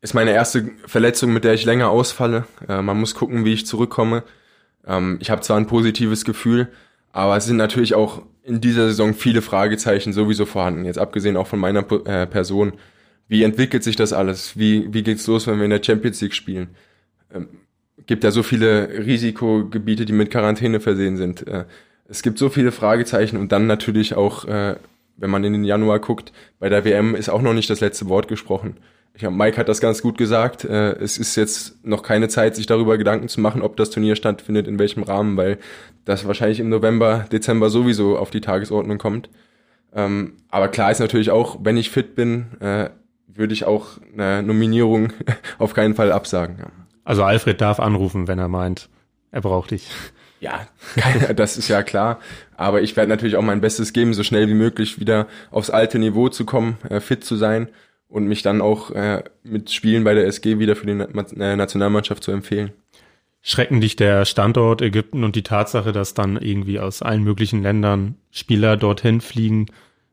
ist 0.00 0.12
meine 0.12 0.32
erste 0.32 0.72
Verletzung, 0.84 1.32
mit 1.32 1.44
der 1.44 1.54
ich 1.54 1.64
länger 1.64 1.90
ausfalle. 1.90 2.46
Äh, 2.68 2.82
man 2.82 2.98
muss 2.98 3.14
gucken, 3.14 3.44
wie 3.44 3.52
ich 3.52 3.64
zurückkomme. 3.64 4.24
Ähm, 4.84 5.18
ich 5.20 5.30
habe 5.30 5.42
zwar 5.42 5.56
ein 5.56 5.68
positives 5.68 6.24
Gefühl, 6.24 6.72
aber 7.12 7.36
es 7.36 7.44
sind 7.44 7.58
natürlich 7.58 7.94
auch 7.94 8.22
in 8.42 8.60
dieser 8.60 8.88
Saison 8.88 9.14
viele 9.14 9.40
Fragezeichen 9.40 10.12
sowieso 10.12 10.46
vorhanden. 10.46 10.84
Jetzt 10.84 10.98
abgesehen 10.98 11.36
auch 11.36 11.46
von 11.46 11.60
meiner 11.60 11.88
äh, 12.06 12.26
Person. 12.26 12.72
Wie 13.28 13.42
entwickelt 13.42 13.82
sich 13.82 13.96
das 13.96 14.12
alles? 14.12 14.58
Wie, 14.58 14.92
wie 14.92 15.02
geht's 15.02 15.26
los, 15.26 15.46
wenn 15.46 15.58
wir 15.58 15.64
in 15.64 15.70
der 15.70 15.82
Champions 15.82 16.20
League 16.20 16.34
spielen? 16.34 16.68
Ähm, 17.32 17.48
gibt 18.06 18.24
ja 18.24 18.30
so 18.30 18.42
viele 18.42 18.88
Risikogebiete, 19.04 20.04
die 20.04 20.12
mit 20.12 20.30
Quarantäne 20.30 20.80
versehen 20.80 21.16
sind. 21.16 21.46
Äh, 21.46 21.64
es 22.08 22.22
gibt 22.22 22.38
so 22.38 22.48
viele 22.48 22.72
Fragezeichen 22.72 23.36
und 23.36 23.50
dann 23.52 23.66
natürlich 23.66 24.14
auch, 24.14 24.44
äh, 24.44 24.76
wenn 25.16 25.30
man 25.30 25.44
in 25.44 25.52
den 25.52 25.64
Januar 25.64 25.98
guckt, 25.98 26.32
bei 26.58 26.68
der 26.68 26.84
WM 26.84 27.14
ist 27.14 27.28
auch 27.28 27.42
noch 27.42 27.54
nicht 27.54 27.70
das 27.70 27.80
letzte 27.80 28.08
Wort 28.08 28.28
gesprochen 28.28 28.76
ich 29.16 29.20
glaube, 29.20 29.34
Mike 29.34 29.56
hat 29.56 29.70
das 29.70 29.80
ganz 29.80 30.02
gut 30.02 30.18
gesagt. 30.18 30.64
Äh, 30.64 30.92
es 30.98 31.16
ist 31.16 31.36
jetzt 31.36 31.82
noch 31.86 32.02
keine 32.02 32.28
Zeit, 32.28 32.54
sich 32.54 32.66
darüber 32.66 32.98
Gedanken 32.98 33.28
zu 33.28 33.40
machen, 33.40 33.62
ob 33.62 33.74
das 33.78 33.88
Turnier 33.88 34.14
stattfindet, 34.14 34.68
in 34.68 34.78
welchem 34.78 35.02
Rahmen, 35.02 35.38
weil 35.38 35.56
das 36.04 36.26
wahrscheinlich 36.26 36.60
im 36.60 36.68
November, 36.68 37.24
Dezember 37.32 37.70
sowieso 37.70 38.18
auf 38.18 38.30
die 38.30 38.42
Tagesordnung 38.42 38.98
kommt. 38.98 39.30
Ähm, 39.94 40.34
aber 40.50 40.68
klar 40.68 40.90
ist 40.90 40.98
natürlich 41.00 41.30
auch, 41.30 41.60
wenn 41.62 41.78
ich 41.78 41.88
fit 41.88 42.14
bin, 42.14 42.60
äh, 42.60 42.90
würde 43.38 43.54
ich 43.54 43.64
auch 43.64 43.98
eine 44.12 44.42
Nominierung 44.42 45.12
auf 45.58 45.74
keinen 45.74 45.94
Fall 45.94 46.12
absagen. 46.12 46.56
Ja. 46.58 46.66
Also 47.04 47.22
Alfred 47.22 47.60
darf 47.60 47.78
anrufen, 47.80 48.28
wenn 48.28 48.38
er 48.38 48.48
meint, 48.48 48.88
er 49.30 49.40
braucht 49.40 49.70
dich. 49.70 49.88
Ja, 50.40 50.66
das 51.34 51.56
ist 51.56 51.68
ja 51.68 51.82
klar. 51.82 52.20
Aber 52.56 52.82
ich 52.82 52.96
werde 52.96 53.08
natürlich 53.08 53.36
auch 53.36 53.42
mein 53.42 53.60
Bestes 53.60 53.92
geben, 53.92 54.14
so 54.14 54.22
schnell 54.22 54.48
wie 54.48 54.54
möglich 54.54 55.00
wieder 55.00 55.26
aufs 55.50 55.70
alte 55.70 55.98
Niveau 55.98 56.28
zu 56.28 56.44
kommen, 56.44 56.78
äh, 56.88 57.00
fit 57.00 57.24
zu 57.24 57.36
sein 57.36 57.68
und 58.08 58.26
mich 58.26 58.42
dann 58.42 58.60
auch 58.60 58.90
äh, 58.90 59.24
mit 59.42 59.70
Spielen 59.70 60.04
bei 60.04 60.14
der 60.14 60.26
SG 60.26 60.58
wieder 60.58 60.76
für 60.76 60.86
die 60.86 60.92
äh, 60.92 61.56
Nationalmannschaft 61.56 62.22
zu 62.22 62.32
empfehlen. 62.32 62.72
Schrecken 63.42 63.80
dich 63.80 63.94
der 63.94 64.24
Standort 64.24 64.82
Ägypten 64.82 65.22
und 65.22 65.36
die 65.36 65.44
Tatsache, 65.44 65.92
dass 65.92 66.14
dann 66.14 66.36
irgendwie 66.36 66.80
aus 66.80 67.02
allen 67.02 67.22
möglichen 67.22 67.62
Ländern 67.62 68.16
Spieler 68.32 68.76
dorthin 68.76 69.20
fliegen, 69.20 69.66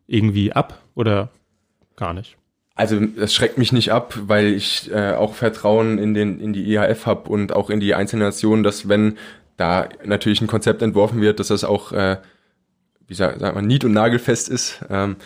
irgendwie 0.05 0.53
ab 0.53 0.83
oder 0.93 1.29
gar 1.95 2.13
nicht? 2.13 2.37
Also 2.75 2.99
das 2.99 3.33
schreckt 3.33 3.57
mich 3.57 3.71
nicht 3.71 3.91
ab, 3.91 4.17
weil 4.23 4.47
ich 4.47 4.91
äh, 4.91 5.11
auch 5.11 5.35
Vertrauen 5.35 5.99
in 5.99 6.13
den 6.13 6.39
in 6.39 6.53
die 6.53 6.73
IHF 6.73 7.05
habe 7.05 7.29
und 7.29 7.53
auch 7.53 7.69
in 7.69 7.79
die 7.79 7.93
einzelnen 7.93 8.23
Nationen, 8.23 8.63
dass 8.63 8.89
wenn 8.89 9.17
da 9.57 9.89
natürlich 10.03 10.41
ein 10.41 10.47
Konzept 10.47 10.81
entworfen 10.81 11.21
wird, 11.21 11.39
dass 11.39 11.49
das 11.49 11.63
auch 11.63 11.91
äh, 11.91 12.17
wie 13.07 13.13
sagt, 13.13 13.39
sagt 13.39 13.55
man 13.55 13.67
nied- 13.67 13.85
und 13.85 13.93
nagelfest 13.93 14.49
ist. 14.49 14.83
Ähm, 14.89 15.17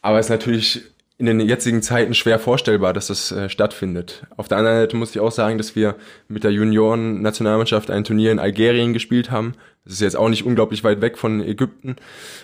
aber 0.00 0.18
es 0.18 0.26
ist 0.26 0.30
natürlich 0.30 0.82
in 1.20 1.26
den 1.26 1.40
jetzigen 1.40 1.82
Zeiten 1.82 2.14
schwer 2.14 2.38
vorstellbar, 2.38 2.94
dass 2.94 3.08
das 3.08 3.30
äh, 3.30 3.50
stattfindet. 3.50 4.26
Auf 4.38 4.48
der 4.48 4.56
anderen 4.56 4.78
Seite 4.78 4.96
muss 4.96 5.10
ich 5.10 5.20
auch 5.20 5.30
sagen, 5.30 5.58
dass 5.58 5.76
wir 5.76 5.96
mit 6.28 6.44
der 6.44 6.50
Junioren-Nationalmannschaft 6.50 7.90
ein 7.90 8.04
Turnier 8.04 8.32
in 8.32 8.38
Algerien 8.38 8.94
gespielt 8.94 9.30
haben. 9.30 9.52
Das 9.84 9.92
ist 9.92 10.00
jetzt 10.00 10.16
auch 10.16 10.30
nicht 10.30 10.46
unglaublich 10.46 10.82
weit 10.82 11.02
weg 11.02 11.18
von 11.18 11.42
Ägypten. 11.42 11.96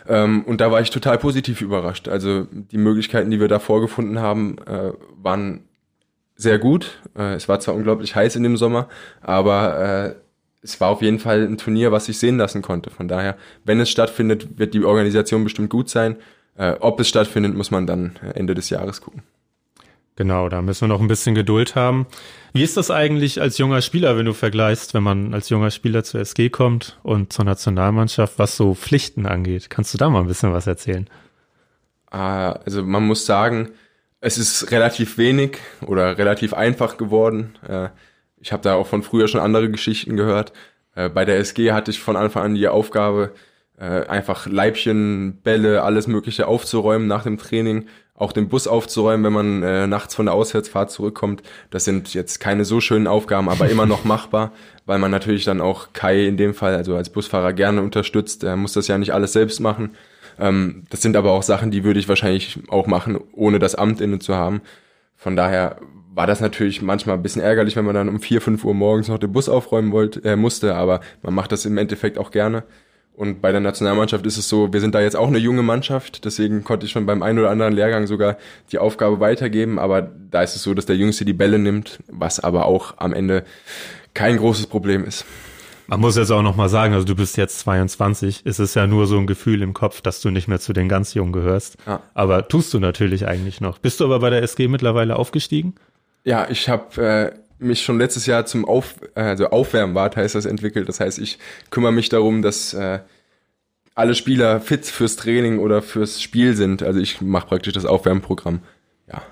Ähm, 0.07 0.45
und 0.45 0.61
da 0.61 0.71
war 0.71 0.83
ich 0.83 0.91
total 0.91 1.17
positiv 1.17 1.63
überrascht. 1.63 2.07
Also 2.07 2.47
die 2.53 2.77
Möglichkeiten, 2.77 3.31
die 3.31 3.41
wir 3.41 3.49
da 3.49 3.61
vorgefunden 3.61 4.19
haben, 4.19 4.59
äh, 4.67 4.93
waren 5.23 5.65
sehr 6.37 6.59
gut. 6.59 7.01
Äh, 7.17 7.33
es 7.33 7.49
war 7.49 7.59
zwar 7.61 7.75
unglaublich 7.75 8.15
heiß 8.15 8.37
in 8.37 8.43
dem 8.43 8.59
Sommer, 8.59 8.91
aber 9.23 10.15
äh, 10.15 10.15
es 10.61 10.79
war 10.83 10.91
auf 10.91 11.01
jeden 11.01 11.19
Fall 11.19 11.45
ein 11.45 11.57
Turnier, 11.57 11.93
was 11.93 12.07
sich 12.07 12.19
sehen 12.19 12.37
lassen 12.37 12.61
konnte. 12.61 12.91
Von 12.91 13.09
daher, 13.09 13.39
wenn 13.65 13.81
es 13.81 13.89
stattfindet, 13.89 14.59
wird 14.59 14.75
die 14.75 14.85
Organisation 14.85 15.45
bestimmt 15.45 15.71
gut 15.71 15.89
sein. 15.89 16.17
Äh, 16.57 16.73
ob 16.81 17.01
es 17.01 17.09
stattfindet, 17.09 17.55
muss 17.55 17.71
man 17.71 17.87
dann 17.87 18.17
Ende 18.35 18.55
des 18.55 18.71
Jahres 18.71 19.01
gucken. 19.01 19.23
Genau, 20.17 20.49
da 20.49 20.63
müssen 20.63 20.83
wir 20.83 20.89
noch 20.89 21.03
ein 21.03 21.09
bisschen 21.09 21.35
Geduld 21.35 21.75
haben. 21.75 22.07
Wie 22.55 22.63
ist 22.63 22.79
das 22.79 22.91
eigentlich 22.91 23.39
als 23.43 23.59
junger 23.59 23.83
Spieler, 23.83 24.17
wenn 24.17 24.25
du 24.25 24.33
vergleichst, 24.33 24.95
wenn 24.95 25.03
man 25.03 25.35
als 25.35 25.51
junger 25.51 25.71
Spieler 25.71 26.05
zur 26.05 26.21
SG 26.21 26.49
kommt 26.49 26.99
und 27.03 27.35
zur 27.35 27.45
Nationalmannschaft, 27.45 28.39
was 28.39 28.57
so 28.57 28.75
Pflichten 28.75 29.27
angeht? 29.27 29.69
Kannst 29.69 29.93
du 29.93 29.99
da 29.99 30.09
mal 30.09 30.21
ein 30.21 30.27
bisschen 30.27 30.55
was 30.55 30.67
erzählen? 30.67 31.07
Ah, 32.11 32.53
also 32.53 32.83
man 32.83 33.07
muss 33.07 33.27
sagen, 33.27 33.73
es 34.21 34.39
ist 34.39 34.71
relativ 34.71 35.19
wenig 35.19 35.59
oder 35.87 36.17
relativ 36.17 36.55
einfach 36.55 36.97
geworden. 36.97 37.59
Äh, 37.69 37.91
ich 38.41 38.53
habe 38.53 38.63
da 38.63 38.75
auch 38.75 38.87
von 38.87 39.03
früher 39.03 39.29
schon 39.29 39.41
andere 39.43 39.71
Geschichten 39.71 40.17
gehört. 40.17 40.55
Äh, 40.95 41.11
bei 41.11 41.27
der 41.27 41.39
SG 41.39 41.73
hatte 41.73 41.91
ich 41.91 42.01
von 42.01 42.17
Anfang 42.17 42.43
an 42.43 42.55
die 42.55 42.69
Aufgabe, 42.69 43.33
äh, 43.79 44.07
einfach 44.07 44.47
Leibchen, 44.47 45.41
Bälle, 45.43 45.83
alles 45.83 46.07
Mögliche 46.07 46.49
aufzuräumen 46.49 47.07
nach 47.07 47.25
dem 47.25 47.39
Training, 47.39 47.87
auch 48.15 48.33
den 48.33 48.49
Bus 48.49 48.67
aufzuräumen, 48.67 49.25
wenn 49.25 49.33
man 49.33 49.63
äh, 49.63 49.87
nachts 49.87 50.15
von 50.15 50.27
der 50.27 50.35
Auswärtsfahrt 50.35 50.91
zurückkommt. 50.91 51.43
Das 51.71 51.85
sind 51.85 52.15
jetzt 52.15 52.41
keine 52.41 52.65
so 52.65 52.81
schönen 52.81 53.07
Aufgaben, 53.07 53.49
aber 53.49 53.69
immer 53.69 53.87
noch 53.87 54.05
machbar, 54.07 54.53
weil 54.87 54.99
man 54.99 55.11
natürlich 55.11 55.45
dann 55.45 55.61
auch 55.61 55.93
Kai 55.93 56.27
in 56.27 56.37
dem 56.37 56.55
Fall, 56.55 56.75
also 56.75 56.97
als 56.97 57.11
Busfahrer 57.11 57.53
gerne 57.53 57.83
unterstützt. 57.83 58.45
Er 58.45 58.57
muss 58.57 58.73
das 58.73 58.89
ja 58.89 58.97
nicht 58.97 59.13
alles 59.13 59.35
selbst 59.35 59.61
machen. 59.61 59.91
Ähm, 60.39 60.85
das 60.91 61.03
sind 61.03 61.17
aber 61.17 61.33
auch 61.33 61.43
Sachen, 61.43 61.71
die 61.71 61.85
würde 61.85 62.01
ich 62.01 62.09
wahrscheinlich 62.09 62.59
auch 62.69 62.87
machen, 62.87 63.19
ohne 63.33 63.59
das 63.59 63.75
Amt 63.75 64.01
inne 64.01 64.19
zu 64.19 64.35
haben. 64.35 64.63
Von 65.17 65.37
daher 65.37 65.77
war 66.15 66.27
das 66.27 66.41
natürlich 66.41 66.81
manchmal 66.81 67.17
ein 67.17 67.23
bisschen 67.23 67.43
ärgerlich, 67.43 67.77
wenn 67.77 67.85
man 67.85 67.95
dann 67.95 68.09
um 68.09 68.21
vier, 68.21 68.41
fünf 68.41 68.65
Uhr 68.65 68.73
morgens 68.73 69.09
noch 69.09 69.19
den 69.19 69.33
Bus 69.33 69.51
aufräumen 69.51 69.93
wollte, 69.93 70.25
äh, 70.25 70.37
musste, 70.37 70.75
aber 70.75 71.01
man 71.23 71.35
macht 71.35 71.53
das 71.53 71.67
im 71.67 71.77
Endeffekt 71.77 72.17
auch 72.17 72.31
gerne. 72.31 72.65
Und 73.17 73.41
bei 73.41 73.51
der 73.51 73.63
Nationalmannschaft 73.63 74.27
ist 74.27 74.37
es 74.37 74.47
so, 74.47 74.75
wir 74.75 74.81
sind 74.81 74.95
da 74.95 75.01
jetzt 75.01 75.17
auch 75.17 75.29
eine 75.29 75.39
junge 75.39 75.63
Mannschaft, 75.63 76.27
deswegen 76.27 76.65
konnte 76.65 76.85
ich 76.85 76.93
schon 76.93 77.07
beim 77.07 77.23
einen 77.23 77.39
oder 77.39 77.49
anderen 77.49 77.73
Lehrgang 77.73 78.07
sogar 78.07 78.37
die 78.71 78.79
Aufgabe 78.79 79.21
weitergeben, 79.21 79.79
aber 79.79 80.03
da 80.31 80.43
ist 80.43 80.55
es 80.55 80.63
so, 80.63 80.75
dass 80.75 80.85
der 80.85 80.97
Jüngste 80.97 81.25
die 81.25 81.33
Bälle 81.33 81.59
nimmt, 81.59 81.99
was 82.09 82.41
aber 82.41 82.67
auch 82.67 82.95
am 82.99 83.15
Ende 83.15 83.45
kein 84.13 84.37
großes 84.37 84.67
Problem 84.67 85.03
ist. 85.05 85.25
Man 85.87 86.01
muss 86.01 86.17
jetzt 86.17 86.31
auch 86.31 86.43
nochmal 86.43 86.69
sagen, 86.69 86.93
also 86.93 87.07
du 87.07 87.15
bist 87.15 87.39
jetzt 87.39 87.61
22, 87.61 88.43
es 88.45 88.59
ist 88.59 88.75
ja 88.75 88.87
nur 88.87 89.07
so 89.07 89.19
ein 89.19 89.27
Gefühl 89.27 89.63
im 89.63 89.73
Kopf, 89.73 90.03
dass 90.03 90.21
du 90.21 90.31
nicht 90.31 90.47
mehr 90.47 90.61
zu 90.61 90.75
den 90.75 90.89
ganz 90.89 91.15
Jungen 91.15 91.33
gehörst. 91.33 91.79
Ja. 91.87 92.01
Aber 92.13 92.49
tust 92.49 92.75
du 92.75 92.81
natürlich 92.81 93.27
eigentlich 93.27 93.63
noch. 93.63 93.79
Bist 93.79 94.01
du 94.01 94.05
aber 94.05 94.19
bei 94.19 94.29
der 94.29 94.43
SG 94.43 94.69
mittlerweile 94.69 95.17
aufgestiegen? 95.17 95.75
Ja, 96.25 96.49
ich 96.51 96.69
habe 96.69 97.03
äh, 97.03 97.33
mich 97.59 97.83
schon 97.83 97.99
letztes 97.99 98.27
Jahr 98.27 98.47
zum 98.47 98.65
Auf, 98.65 98.97
also 99.15 99.49
Aufwärmwart 99.49 100.17
heißt 100.17 100.35
das 100.35 100.45
entwickelt. 100.45 100.89
Das 100.89 101.01
heißt, 101.01 101.19
ich 101.19 101.39
kümmere 101.71 101.93
mich 101.93 102.09
darum, 102.09 102.43
dass 102.43 102.75
äh, 102.75 103.01
alle 103.95 104.15
Spieler 104.15 104.61
fit 104.61 104.87
fürs 104.87 105.17
Training 105.17 105.59
oder 105.59 105.83
fürs 105.83 106.21
Spiel 106.21 106.55
sind. 106.55 106.83
Also 106.83 107.01
ich 107.01 107.21
mache 107.21 107.49
praktisch 107.49 107.73
das 107.73 107.87
Aufwärmprogramm. 107.87 108.61
Ja, 109.11 109.23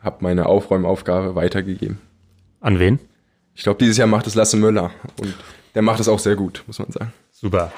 habe 0.00 0.18
meine 0.20 0.46
Aufräumaufgabe 0.46 1.34
weitergegeben. 1.34 2.00
An 2.60 2.78
wen? 2.78 2.98
Ich 3.54 3.62
glaube, 3.62 3.78
dieses 3.78 3.96
Jahr 3.96 4.06
macht 4.06 4.26
es 4.26 4.34
Lasse 4.34 4.56
Möller 4.56 4.90
und 5.20 5.34
der 5.74 5.82
macht 5.82 6.00
es 6.00 6.08
auch 6.08 6.18
sehr 6.18 6.36
gut, 6.36 6.64
muss 6.66 6.78
man 6.78 6.90
sagen. 6.90 7.12
Super. 7.32 7.72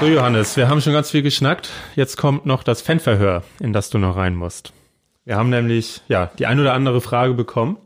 So 0.00 0.06
Johannes, 0.06 0.56
wir 0.56 0.68
haben 0.68 0.80
schon 0.80 0.92
ganz 0.92 1.10
viel 1.10 1.22
geschnackt. 1.22 1.70
Jetzt 1.94 2.16
kommt 2.16 2.44
noch 2.44 2.64
das 2.64 2.82
Fanverhör, 2.82 3.44
in 3.60 3.72
das 3.72 3.90
du 3.90 3.98
noch 3.98 4.16
rein 4.16 4.34
musst. 4.34 4.72
Wir 5.24 5.36
haben 5.36 5.50
nämlich 5.50 6.02
ja 6.08 6.30
die 6.38 6.46
ein 6.46 6.58
oder 6.58 6.74
andere 6.74 7.00
Frage 7.00 7.34
bekommen 7.34 7.76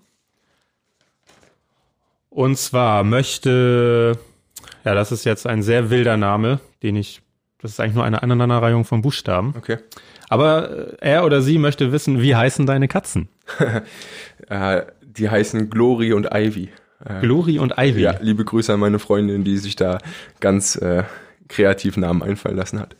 und 2.37 2.59
zwar 2.59 3.03
möchte, 3.03 4.19
ja, 4.85 4.95
das 4.95 5.11
ist 5.11 5.25
jetzt 5.25 5.47
ein 5.47 5.63
sehr 5.63 5.89
wilder 5.89 6.19
Name, 6.19 6.61
den 6.83 6.95
ich, 6.95 7.23
das 7.63 7.71
ist 7.71 7.81
eigentlich 7.81 7.95
nur 7.95 8.05
eine 8.05 8.23
Aneinanderreihung 8.23 8.85
von 8.85 9.01
Buchstaben. 9.01 9.55
Okay. 9.57 9.79
Aber 10.29 10.71
äh, 11.01 11.13
er 11.13 11.25
oder 11.25 11.41
sie 11.41 11.57
möchte 11.57 11.93
wissen, 11.93 12.21
wie 12.21 12.37
heißen 12.37 12.67
deine 12.67 12.89
Katzen? 12.89 13.31
äh, 14.51 14.83
die 15.01 15.31
heißen 15.31 15.71
Glory 15.71 16.13
und 16.13 16.29
Ivy. 16.31 16.69
Äh, 17.03 17.21
Glory 17.23 17.59
und 17.59 17.73
Ivy. 17.79 18.03
Ja, 18.03 18.17
liebe 18.21 18.45
Grüße 18.45 18.71
an 18.71 18.81
meine 18.81 18.99
Freundin, 18.99 19.43
die 19.43 19.57
sich 19.57 19.75
da 19.75 19.97
ganz 20.39 20.77
äh, 20.77 21.05
kreativ 21.49 21.97
Namen 21.97 22.23
einfallen 22.23 22.59
lassen 22.59 22.81
hat. 22.81 22.97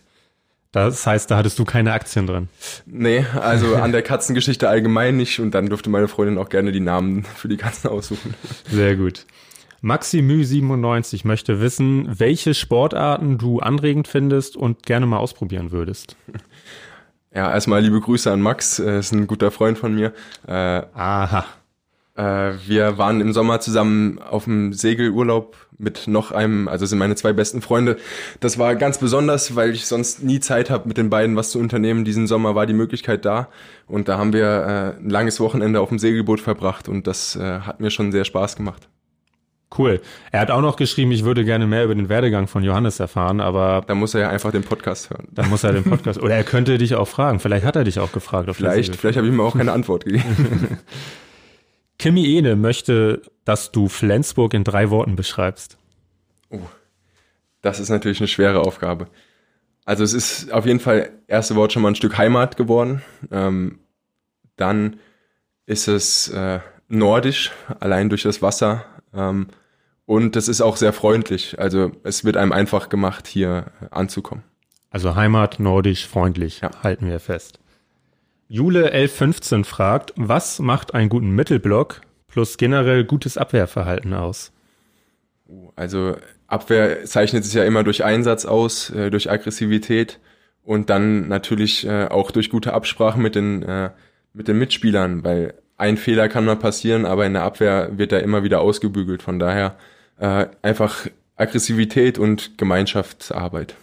Das 0.85 1.07
heißt, 1.07 1.31
da 1.31 1.39
hattest 1.39 1.59
du 1.59 1.65
keine 1.65 1.95
Aktien 1.95 2.27
drin? 2.27 2.49
Nee, 2.85 3.25
also 3.41 3.77
an 3.77 3.93
der 3.93 4.03
Katzengeschichte 4.11 4.69
allgemein 4.69 5.17
nicht 5.17 5.41
und 5.41 5.53
dann 5.53 5.71
durfte 5.71 5.89
meine 5.89 6.07
Freundin 6.07 6.37
auch 6.37 6.51
gerne 6.51 6.71
die 6.71 6.81
Namen 6.81 7.25
für 7.25 7.49
die 7.49 7.57
Katzen 7.57 7.89
aussuchen. 7.89 8.35
Sehr 8.69 8.95
gut. 8.95 9.25
Maximü97 9.83 11.27
möchte 11.27 11.63
wissen, 11.63 12.19
welche 12.19 12.53
Sportarten 12.53 13.39
du 13.39 13.61
anregend 13.61 14.07
findest 14.07 14.55
und 14.55 14.83
gerne 14.83 15.07
mal 15.07 15.17
ausprobieren 15.17 15.71
würdest. 15.71 16.17
Ja, 17.35 17.51
erstmal 17.53 17.81
liebe 17.83 18.01
Grüße 18.01 18.31
an 18.31 18.43
Max, 18.43 18.79
er 18.79 18.99
ist 18.99 19.13
ein 19.13 19.27
guter 19.27 19.51
Freund 19.51 19.79
von 19.79 19.95
mir. 19.95 20.13
Äh, 20.47 20.53
Aha. 20.93 21.47
Äh, 22.17 22.53
wir 22.67 22.99
waren 22.99 23.21
im 23.21 23.33
Sommer 23.33 23.61
zusammen 23.61 24.19
auf 24.19 24.45
dem 24.45 24.73
Segelurlaub 24.73 25.66
mit 25.79 26.07
noch 26.07 26.33
einem, 26.33 26.69
also 26.69 26.87
sind 26.87 26.99
meine 26.99 27.17
zwei 27.17 27.33
besten 27.33 27.61
Freunde. 27.61 27.97
Das 28.41 28.59
war 28.59 28.75
ganz 28.77 28.99
besonders, 28.99 29.57
weil 29.57 29.71
ich 29.71 29.87
sonst 29.87 30.23
nie 30.23 30.41
Zeit 30.41 30.71
habe, 30.71 30.89
mit 30.89 30.97
den 30.97 31.11
beiden 31.11 31.37
was 31.37 31.51
zu 31.51 31.59
unternehmen. 31.59 32.05
Diesen 32.05 32.27
Sommer 32.27 32.55
war 32.55 32.67
die 32.67 32.73
Möglichkeit 32.73 33.25
da 33.25 33.49
und 33.87 34.09
da 34.09 34.19
haben 34.19 34.33
wir 34.33 34.45
äh, 34.45 35.03
ein 35.03 35.11
langes 35.11 35.41
Wochenende 35.41 35.81
auf 35.81 35.89
dem 35.89 35.99
Segelboot 35.99 36.41
verbracht 36.41 36.89
und 36.89 37.07
das 37.07 37.37
äh, 37.37 37.61
hat 37.61 37.81
mir 37.81 37.91
schon 37.91 38.13
sehr 38.13 38.25
Spaß 38.25 38.57
gemacht. 38.57 38.89
Cool. 39.77 40.01
Er 40.31 40.41
hat 40.41 40.51
auch 40.51 40.61
noch 40.61 40.77
geschrieben, 40.77 41.11
ich 41.11 41.25
würde 41.25 41.45
gerne 41.45 41.67
mehr 41.67 41.85
über 41.85 41.95
den 41.95 42.09
Werdegang 42.09 42.47
von 42.47 42.63
Johannes 42.63 43.01
erfahren, 43.01 43.41
aber. 43.41 43.83
Da 43.87 43.95
muss 43.95 44.15
er 44.15 44.23
ja 44.23 44.29
einfach 44.31 44.53
den 44.53 44.63
Podcast 44.63 45.11
hören. 45.11 45.27
Da 45.33 45.43
muss 45.45 45.65
er 45.65 45.73
den 45.73 45.83
Podcast. 45.85 46.23
Oder 46.23 46.37
er 46.37 46.45
könnte 46.45 46.79
dich 46.79 46.95
auch 46.95 47.09
fragen. 47.09 47.41
Vielleicht 47.41 47.67
hat 47.67 47.75
er 47.75 47.85
dich 47.85 47.99
auch 47.99 48.13
gefragt. 48.13 48.49
vielleicht, 48.55 48.95
vielleicht 48.95 49.19
habe 49.19 49.27
ich 49.27 49.33
ihm 49.33 49.41
auch 49.41 49.57
keine 49.57 49.73
Antwort 49.73 50.05
gegeben. 50.05 50.79
Kimi 51.99 52.37
Ene 52.37 52.57
möchte, 52.57 53.23
dass 53.45 53.73
du 53.73 53.89
Flensburg 53.89 54.55
in 54.55 54.65
drei 54.65 54.91
Worten 54.91 55.17
beschreibst. 55.17 55.79
Oh, 56.51 56.61
das 57.63 57.81
ist 57.81 57.89
natürlich 57.89 58.21
eine 58.21 58.29
schwere 58.29 58.61
Aufgabe. 58.61 59.09
Also 59.85 60.03
es 60.05 60.13
ist 60.13 60.53
auf 60.53 60.67
jeden 60.67 60.81
Fall 60.81 61.11
erste 61.27 61.55
Wort 61.55 61.73
schon 61.73 61.83
mal 61.83 61.89
ein 61.89 61.95
Stück 61.95 62.19
Heimat 62.19 62.57
geworden. 62.57 63.03
Ähm, 63.31 63.79
dann 64.57 64.97
ist 65.65 65.89
es 65.89 66.29
äh, 66.29 66.61
nordisch, 66.89 67.53
allein 67.81 68.09
durch 68.09 68.23
das 68.23 68.43
Wasser. 68.43 68.85
Ähm, 69.15 69.49
und 70.05 70.37
es 70.37 70.49
ist 70.49 70.61
auch 70.61 70.77
sehr 70.77 70.93
freundlich. 70.93 71.59
Also 71.59 71.93
es 72.05 72.25
wird 72.25 72.37
einem 72.37 72.53
einfach 72.53 72.89
gemacht, 72.89 73.27
hier 73.27 73.67
äh, 73.81 73.87
anzukommen. 73.91 74.45
Also 74.91 75.15
Heimat, 75.15 75.61
nordisch, 75.61 76.07
freundlich, 76.07 76.61
ja. 76.61 76.71
halten 76.83 77.07
wir 77.07 77.21
fest. 77.21 77.61
Jule 78.49 78.93
1115 78.93 79.65
fragt, 79.65 80.13
was 80.17 80.61
macht 80.61 80.95
einen 80.95 81.09
guten 81.09 81.31
Mittelblock 81.31 82.03
plus 82.29 82.59
generell 82.59 83.05
gutes 83.05 83.37
Abwehrverhalten 83.37 84.15
aus? 84.15 84.53
Also 85.75 86.17
Abwehr 86.47 87.05
zeichnet 87.05 87.45
sich 87.45 87.55
ja 87.55 87.65
immer 87.65 87.83
durch 87.83 88.05
Einsatz 88.05 88.45
aus, 88.45 88.91
äh, 88.91 89.11
durch 89.11 89.31
Aggressivität 89.31 90.21
und 90.63 90.91
dann 90.91 91.29
natürlich 91.29 91.87
äh, 91.87 92.07
auch 92.07 92.31
durch 92.31 92.51
gute 92.51 92.73
Absprachen 92.73 93.21
mit 93.21 93.35
den, 93.35 93.63
äh, 93.63 93.91
mit 94.33 94.47
den 94.47 94.59
Mitspielern, 94.59 95.25
weil 95.25 95.55
ein 95.77 95.97
Fehler 95.97 96.29
kann 96.29 96.45
mal 96.45 96.57
passieren, 96.57 97.05
aber 97.05 97.27
in 97.27 97.33
der 97.33 97.43
Abwehr 97.43 97.99
wird 97.99 98.13
er 98.13 98.23
immer 98.23 98.45
wieder 98.45 98.61
ausgebügelt. 98.61 99.23
Von 99.23 99.39
daher 99.39 99.77
einfach 100.63 101.07
Aggressivität 101.37 102.19
und 102.19 102.57
Gemeinschaftsarbeit. 102.57 103.75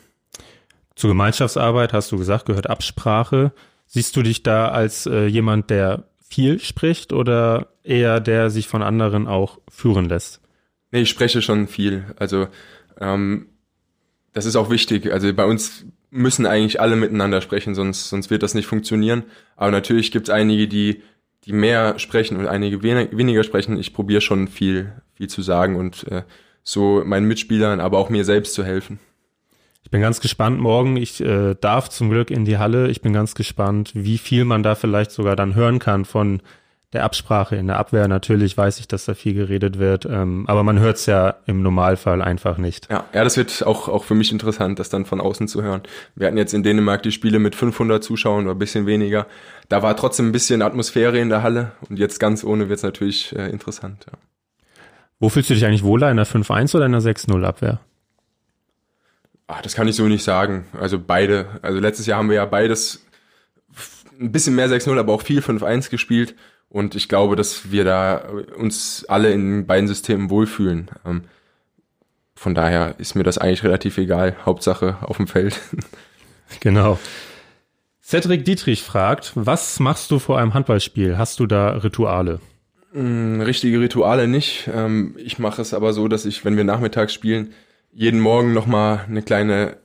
Zur 0.95 1.11
Gemeinschaftsarbeit 1.11 1.93
hast 1.93 2.11
du 2.11 2.17
gesagt, 2.17 2.47
gehört 2.47 2.67
Absprache. 2.67 3.51
Siehst 3.85 4.15
du 4.15 4.23
dich 4.23 4.43
da 4.43 4.69
als 4.69 5.05
äh, 5.05 5.25
jemand, 5.25 5.69
der 5.69 6.05
viel 6.19 6.59
spricht 6.59 7.13
oder 7.13 7.67
eher 7.83 8.19
der 8.19 8.49
sich 8.49 8.67
von 8.67 8.81
anderen 8.81 9.27
auch 9.27 9.59
führen 9.69 10.05
lässt? 10.05 10.41
Nee, 10.91 11.01
ich 11.01 11.09
spreche 11.09 11.41
schon 11.41 11.67
viel. 11.67 12.05
Also 12.17 12.47
ähm, 12.99 13.47
das 14.33 14.45
ist 14.45 14.55
auch 14.55 14.69
wichtig. 14.69 15.11
Also 15.11 15.33
bei 15.33 15.45
uns 15.45 15.85
müssen 16.09 16.45
eigentlich 16.45 16.79
alle 16.79 16.95
miteinander 16.95 17.41
sprechen, 17.41 17.75
sonst, 17.75 18.09
sonst 18.09 18.29
wird 18.29 18.43
das 18.43 18.53
nicht 18.53 18.67
funktionieren. 18.67 19.23
Aber 19.55 19.71
natürlich 19.71 20.11
gibt 20.11 20.27
es 20.27 20.33
einige, 20.33 20.67
die, 20.67 21.01
die 21.45 21.53
mehr 21.53 21.97
sprechen 21.99 22.37
und 22.37 22.47
einige 22.47 22.83
weniger 22.83 23.43
sprechen. 23.43 23.77
Ich 23.77 23.93
probiere 23.93 24.21
schon 24.21 24.47
viel, 24.47 24.93
viel 25.13 25.27
zu 25.27 25.41
sagen 25.41 25.75
und 25.75 26.07
äh, 26.11 26.23
so 26.63 27.03
meinen 27.05 27.27
Mitspielern, 27.27 27.79
aber 27.79 27.97
auch 27.97 28.09
mir 28.09 28.25
selbst 28.25 28.53
zu 28.53 28.63
helfen. 28.63 28.99
Ich 29.83 29.91
bin 29.91 30.01
ganz 30.01 30.21
gespannt 30.21 30.59
morgen. 30.59 30.97
Ich 30.97 31.21
äh, 31.21 31.55
darf 31.59 31.89
zum 31.89 32.09
Glück 32.09 32.31
in 32.31 32.45
die 32.45 32.57
Halle. 32.57 32.89
Ich 32.89 33.01
bin 33.01 33.13
ganz 33.13 33.35
gespannt, 33.35 33.91
wie 33.93 34.17
viel 34.17 34.45
man 34.45 34.63
da 34.63 34.75
vielleicht 34.75 35.11
sogar 35.11 35.35
dann 35.35 35.55
hören 35.55 35.79
kann 35.79 36.05
von 36.05 36.41
der 36.93 37.03
Absprache 37.03 37.55
in 37.55 37.67
der 37.67 37.77
Abwehr. 37.77 38.07
Natürlich 38.07 38.57
weiß 38.57 38.79
ich, 38.79 38.87
dass 38.87 39.05
da 39.05 39.13
viel 39.13 39.33
geredet 39.33 39.79
wird, 39.79 40.05
ähm, 40.05 40.45
aber 40.47 40.63
man 40.63 40.79
hört 40.79 40.97
es 40.97 41.05
ja 41.05 41.35
im 41.45 41.61
Normalfall 41.61 42.21
einfach 42.21 42.57
nicht. 42.57 42.89
Ja, 42.89 43.05
ja, 43.13 43.23
das 43.23 43.35
wird 43.35 43.65
auch, 43.65 43.89
auch 43.89 44.03
für 44.03 44.15
mich 44.15 44.31
interessant, 44.31 44.79
das 44.79 44.89
dann 44.89 45.05
von 45.05 45.19
außen 45.19 45.47
zu 45.47 45.63
hören. 45.63 45.81
Wir 46.15 46.27
hatten 46.27 46.37
jetzt 46.37 46.53
in 46.53 46.63
Dänemark 46.63 47.03
die 47.03 47.11
Spiele 47.11 47.39
mit 47.39 47.55
500 47.55 48.03
Zuschauern 48.03 48.45
oder 48.45 48.55
ein 48.55 48.59
bisschen 48.59 48.85
weniger. 48.85 49.25
Da 49.69 49.81
war 49.81 49.97
trotzdem 49.97 50.27
ein 50.27 50.31
bisschen 50.31 50.61
Atmosphäre 50.61 51.17
in 51.17 51.29
der 51.29 51.43
Halle 51.43 51.71
und 51.89 51.97
jetzt 51.97 52.19
ganz 52.19 52.43
ohne 52.43 52.69
wird 52.69 52.77
es 52.77 52.83
natürlich 52.83 53.35
äh, 53.35 53.49
interessant. 53.49 54.05
Ja. 54.07 54.17
Wo 55.19 55.29
fühlst 55.29 55.49
du 55.49 55.53
dich 55.53 55.65
eigentlich 55.65 55.83
wohler, 55.83 56.11
in 56.11 56.17
der 56.17 56.27
5-1 56.27 56.75
oder 56.75 56.85
in 56.85 56.91
der 56.91 57.01
6-0 57.01 57.43
Abwehr? 57.43 57.79
Ach, 59.55 59.61
das 59.61 59.75
kann 59.75 59.87
ich 59.87 59.95
so 59.95 60.07
nicht 60.07 60.23
sagen. 60.23 60.65
Also 60.79 60.99
beide. 60.99 61.59
Also 61.61 61.79
letztes 61.79 62.07
Jahr 62.07 62.17
haben 62.17 62.29
wir 62.29 62.37
ja 62.37 62.45
beides 62.45 63.05
ein 64.19 64.31
bisschen 64.31 64.55
mehr 64.55 64.67
6-0, 64.67 64.97
aber 64.97 65.13
auch 65.13 65.21
viel 65.21 65.41
5-1 65.41 65.89
gespielt. 65.89 66.35
Und 66.69 66.95
ich 66.95 67.07
glaube, 67.07 67.35
dass 67.35 67.71
wir 67.71 67.83
da 67.83 68.29
uns 68.57 69.05
alle 69.07 69.31
in 69.31 69.67
beiden 69.67 69.87
Systemen 69.87 70.31
wohlfühlen. 70.31 70.89
Ähm, 71.05 71.25
von 72.35 72.55
daher 72.55 72.95
ist 72.97 73.15
mir 73.15 73.23
das 73.23 73.37
eigentlich 73.37 73.63
relativ 73.63 73.97
egal. 73.99 74.35
Hauptsache 74.45 74.97
auf 75.01 75.17
dem 75.17 75.27
Feld. 75.27 75.59
Genau. 76.59 76.99
Cedric 78.03 78.45
Dietrich 78.45 78.83
fragt, 78.83 79.31
was 79.33 79.79
machst 79.79 80.11
du 80.11 80.19
vor 80.19 80.37
einem 80.37 80.53
Handballspiel? 80.53 81.17
Hast 81.17 81.39
du 81.39 81.47
da 81.47 81.69
Rituale? 81.69 82.41
Mm, 82.91 83.41
richtige 83.41 83.79
Rituale 83.79 84.27
nicht. 84.27 84.69
Ähm, 84.71 85.15
ich 85.17 85.39
mache 85.39 85.63
es 85.63 85.73
aber 85.73 85.93
so, 85.93 86.07
dass 86.07 86.25
ich, 86.25 86.45
wenn 86.45 86.55
wir 86.55 86.63
nachmittags 86.63 87.11
spielen, 87.11 87.53
jeden 87.93 88.19
Morgen 88.19 88.53
nochmal 88.53 89.05
eine 89.07 89.21
kleine 89.21 89.77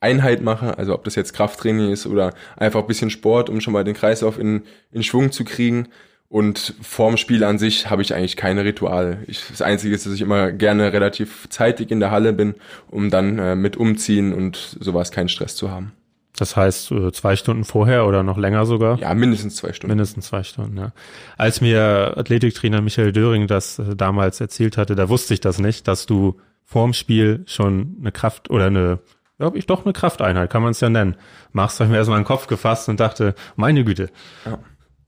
Einheit 0.00 0.42
mache, 0.42 0.78
also 0.78 0.94
ob 0.94 1.04
das 1.04 1.14
jetzt 1.14 1.32
Krafttraining 1.32 1.90
ist 1.90 2.06
oder 2.06 2.34
einfach 2.56 2.80
ein 2.80 2.86
bisschen 2.86 3.10
Sport, 3.10 3.48
um 3.48 3.60
schon 3.60 3.72
mal 3.72 3.84
den 3.84 3.94
Kreislauf 3.94 4.38
in, 4.38 4.62
in 4.92 5.02
Schwung 5.02 5.32
zu 5.32 5.44
kriegen. 5.44 5.88
Und 6.28 6.74
vorm 6.82 7.16
Spiel 7.16 7.44
an 7.44 7.58
sich 7.58 7.88
habe 7.88 8.02
ich 8.02 8.12
eigentlich 8.12 8.36
keine 8.36 8.64
Rituale. 8.64 9.20
Ich, 9.28 9.44
das 9.48 9.62
Einzige 9.62 9.94
ist, 9.94 10.06
dass 10.06 10.12
ich 10.12 10.20
immer 10.20 10.50
gerne 10.50 10.92
relativ 10.92 11.48
zeitig 11.50 11.90
in 11.90 12.00
der 12.00 12.10
Halle 12.10 12.32
bin, 12.32 12.56
um 12.90 13.10
dann 13.10 13.38
äh, 13.38 13.54
mit 13.54 13.76
umziehen 13.76 14.34
und 14.34 14.76
sowas 14.80 15.12
keinen 15.12 15.28
Stress 15.28 15.54
zu 15.54 15.70
haben. 15.70 15.92
Das 16.36 16.56
heißt, 16.56 16.90
äh, 16.92 17.12
zwei 17.12 17.36
Stunden 17.36 17.64
vorher 17.64 18.06
oder 18.06 18.22
noch 18.22 18.38
länger 18.38 18.66
sogar? 18.66 18.98
Ja, 18.98 19.14
mindestens 19.14 19.56
zwei 19.56 19.72
Stunden. 19.72 19.92
Mindestens 19.92 20.26
zwei 20.26 20.42
Stunden, 20.42 20.76
ja. 20.76 20.92
Als 21.38 21.60
mir 21.60 22.14
Athletiktrainer 22.16 22.82
Michael 22.82 23.12
Döring 23.12 23.46
das 23.46 23.78
äh, 23.78 23.94
damals 23.96 24.40
erzählt 24.40 24.76
hatte, 24.76 24.96
da 24.96 25.08
wusste 25.08 25.32
ich 25.32 25.40
das 25.40 25.58
nicht, 25.58 25.88
dass 25.88 26.06
du 26.06 26.38
vorm 26.66 26.92
Spiel 26.92 27.44
schon 27.46 27.96
eine 28.00 28.12
Kraft 28.12 28.50
oder 28.50 28.66
eine, 28.66 28.98
glaube 29.38 29.56
ich, 29.56 29.66
doch 29.66 29.84
eine 29.84 29.92
Krafteinheit, 29.92 30.50
kann 30.50 30.62
man 30.62 30.72
es 30.72 30.80
ja 30.80 30.90
nennen. 30.90 31.16
Machst, 31.52 31.78
habe 31.78 31.86
ich 31.86 31.92
mir 31.92 31.96
erstmal 31.96 32.20
den 32.20 32.26
Kopf 32.26 32.48
gefasst 32.48 32.88
und 32.88 33.00
dachte, 33.00 33.34
meine 33.54 33.84
Güte. 33.84 34.10
Ja. 34.44 34.58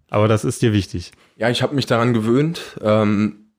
Aber 0.08 0.28
das 0.28 0.44
ist 0.44 0.62
dir 0.62 0.72
wichtig. 0.72 1.12
Ja, 1.36 1.50
ich 1.50 1.60
habe 1.62 1.74
mich 1.74 1.84
daran 1.84 2.14
gewöhnt. 2.14 2.78
Ähm, 2.80 3.50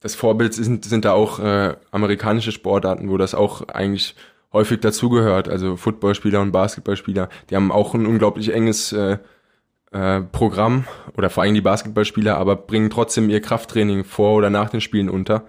das 0.00 0.14
Vorbild 0.14 0.54
sind, 0.54 0.84
sind 0.84 1.06
da 1.06 1.12
auch 1.12 1.40
äh, 1.40 1.74
amerikanische 1.90 2.52
Sportarten, 2.52 3.08
wo 3.08 3.16
das 3.16 3.34
auch 3.34 3.68
eigentlich 3.68 4.14
häufig 4.52 4.80
dazugehört. 4.80 5.48
Also 5.48 5.76
Footballspieler 5.76 6.42
und 6.42 6.52
Basketballspieler, 6.52 7.30
die 7.48 7.56
haben 7.56 7.72
auch 7.72 7.94
ein 7.94 8.06
unglaublich 8.06 8.52
enges 8.52 8.92
äh, 8.92 9.16
äh, 9.92 10.20
Programm 10.20 10.84
oder 11.16 11.30
vor 11.30 11.42
allem 11.42 11.54
die 11.54 11.62
Basketballspieler, 11.62 12.36
aber 12.36 12.54
bringen 12.54 12.90
trotzdem 12.90 13.30
ihr 13.30 13.40
Krafttraining 13.40 14.04
vor 14.04 14.34
oder 14.34 14.50
nach 14.50 14.68
den 14.68 14.82
Spielen 14.82 15.08
unter 15.08 15.44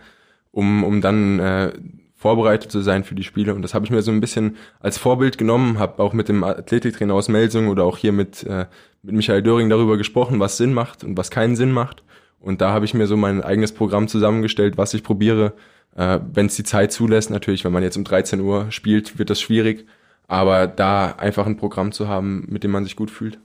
um, 0.55 0.85
um 0.85 1.01
dann 1.01 1.39
äh, 1.39 1.73
vorbereitet 2.15 2.71
zu 2.71 2.81
sein 2.81 3.03
für 3.03 3.13
die 3.13 3.23
Spiele. 3.23 3.53
Und 3.53 3.61
das 3.61 3.73
habe 3.73 3.85
ich 3.85 3.91
mir 3.91 4.01
so 4.01 4.11
ein 4.11 4.21
bisschen 4.21 4.55
als 4.79 4.97
Vorbild 4.97 5.37
genommen, 5.37 5.79
habe 5.79 6.01
auch 6.01 6.13
mit 6.13 6.29
dem 6.29 6.43
Athletiktrainer 6.45 7.13
aus 7.13 7.27
Melsung 7.27 7.67
oder 7.67 7.83
auch 7.83 7.97
hier 7.97 8.13
mit, 8.13 8.43
äh, 8.43 8.65
mit 9.03 9.15
Michael 9.15 9.43
Döring 9.43 9.69
darüber 9.69 9.97
gesprochen, 9.97 10.39
was 10.39 10.55
Sinn 10.55 10.73
macht 10.73 11.03
und 11.03 11.17
was 11.17 11.29
keinen 11.29 11.57
Sinn 11.57 11.71
macht. 11.71 12.03
Und 12.39 12.61
da 12.61 12.71
habe 12.71 12.85
ich 12.85 12.93
mir 12.93 13.05
so 13.05 13.17
mein 13.17 13.43
eigenes 13.43 13.73
Programm 13.73 14.07
zusammengestellt, 14.07 14.77
was 14.77 14.93
ich 14.93 15.03
probiere, 15.03 15.53
äh, 15.95 16.19
wenn 16.33 16.45
es 16.45 16.55
die 16.55 16.63
Zeit 16.63 16.93
zulässt. 16.93 17.31
Natürlich, 17.31 17.65
wenn 17.65 17.73
man 17.73 17.83
jetzt 17.83 17.97
um 17.97 18.05
13 18.05 18.39
Uhr 18.39 18.71
spielt, 18.71 19.19
wird 19.19 19.29
das 19.29 19.41
schwierig. 19.41 19.85
Aber 20.27 20.67
da 20.67 21.11
einfach 21.17 21.45
ein 21.45 21.57
Programm 21.57 21.91
zu 21.91 22.07
haben, 22.07 22.45
mit 22.47 22.63
dem 22.63 22.71
man 22.71 22.85
sich 22.85 22.95
gut 22.95 23.11
fühlt. 23.11 23.39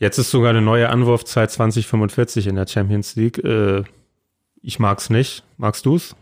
Jetzt 0.00 0.18
ist 0.18 0.30
sogar 0.30 0.50
eine 0.50 0.62
neue 0.62 0.90
Anwurfzeit 0.90 1.50
2045 1.52 2.48
in 2.48 2.56
der 2.56 2.66
Champions 2.66 3.14
League. 3.14 3.38
Äh, 3.38 3.84
ich 4.62 4.78
mag's 4.78 5.10
nicht. 5.10 5.44
Magst 5.56 5.86
du's? 5.86 6.16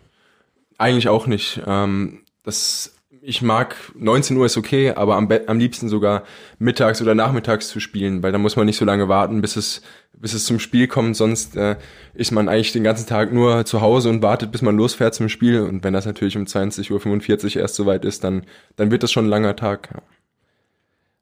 Eigentlich 0.78 1.09
auch 1.09 1.26
nicht. 1.26 1.62
Ähm, 1.66 2.22
das, 2.43 2.95
ich 3.22 3.43
mag 3.43 3.76
19 3.97 4.37
Uhr 4.37 4.47
ist 4.47 4.57
okay, 4.57 4.93
aber 4.93 5.16
am, 5.16 5.28
am 5.47 5.59
liebsten 5.59 5.89
sogar 5.89 6.22
mittags 6.59 7.01
oder 7.03 7.14
nachmittags 7.14 7.68
zu 7.68 7.80
spielen, 7.80 8.22
weil 8.22 8.32
da 8.32 8.39
muss 8.39 8.57
man 8.57 8.66
nicht 8.66 8.76
so 8.76 8.84
lange 8.84 9.09
warten, 9.09 9.41
bis 9.41 9.57
es 9.57 9.82
bis 10.18 10.32
es 10.32 10.47
zum 10.47 10.59
Spiel 10.59 10.87
kommt. 10.87 11.16
Sonst 11.16 11.57
äh, 11.57 11.76
ist 12.14 12.30
man 12.30 12.49
eigentlich 12.49 12.72
den 12.72 12.84
ganzen 12.84 13.07
Tag 13.07 13.32
nur 13.32 13.64
zu 13.64 13.80
Hause 13.80 14.09
und 14.09 14.22
wartet, 14.22 14.51
bis 14.51 14.62
man 14.62 14.76
losfährt 14.76 15.14
zum 15.14 15.28
Spiel. 15.28 15.61
Und 15.61 15.84
wenn 15.84 15.93
das 15.93 16.07
natürlich 16.07 16.37
um 16.37 16.45
20.45 16.45 17.57
Uhr 17.57 17.62
erst 17.62 17.74
soweit 17.74 18.05
ist, 18.05 18.24
dann 18.24 18.45
dann 18.76 18.91
wird 18.91 19.03
das 19.03 19.12
schon 19.12 19.26
ein 19.26 19.30
langer 19.30 19.57
Tag. 19.57 19.91
Ja. 19.95 20.03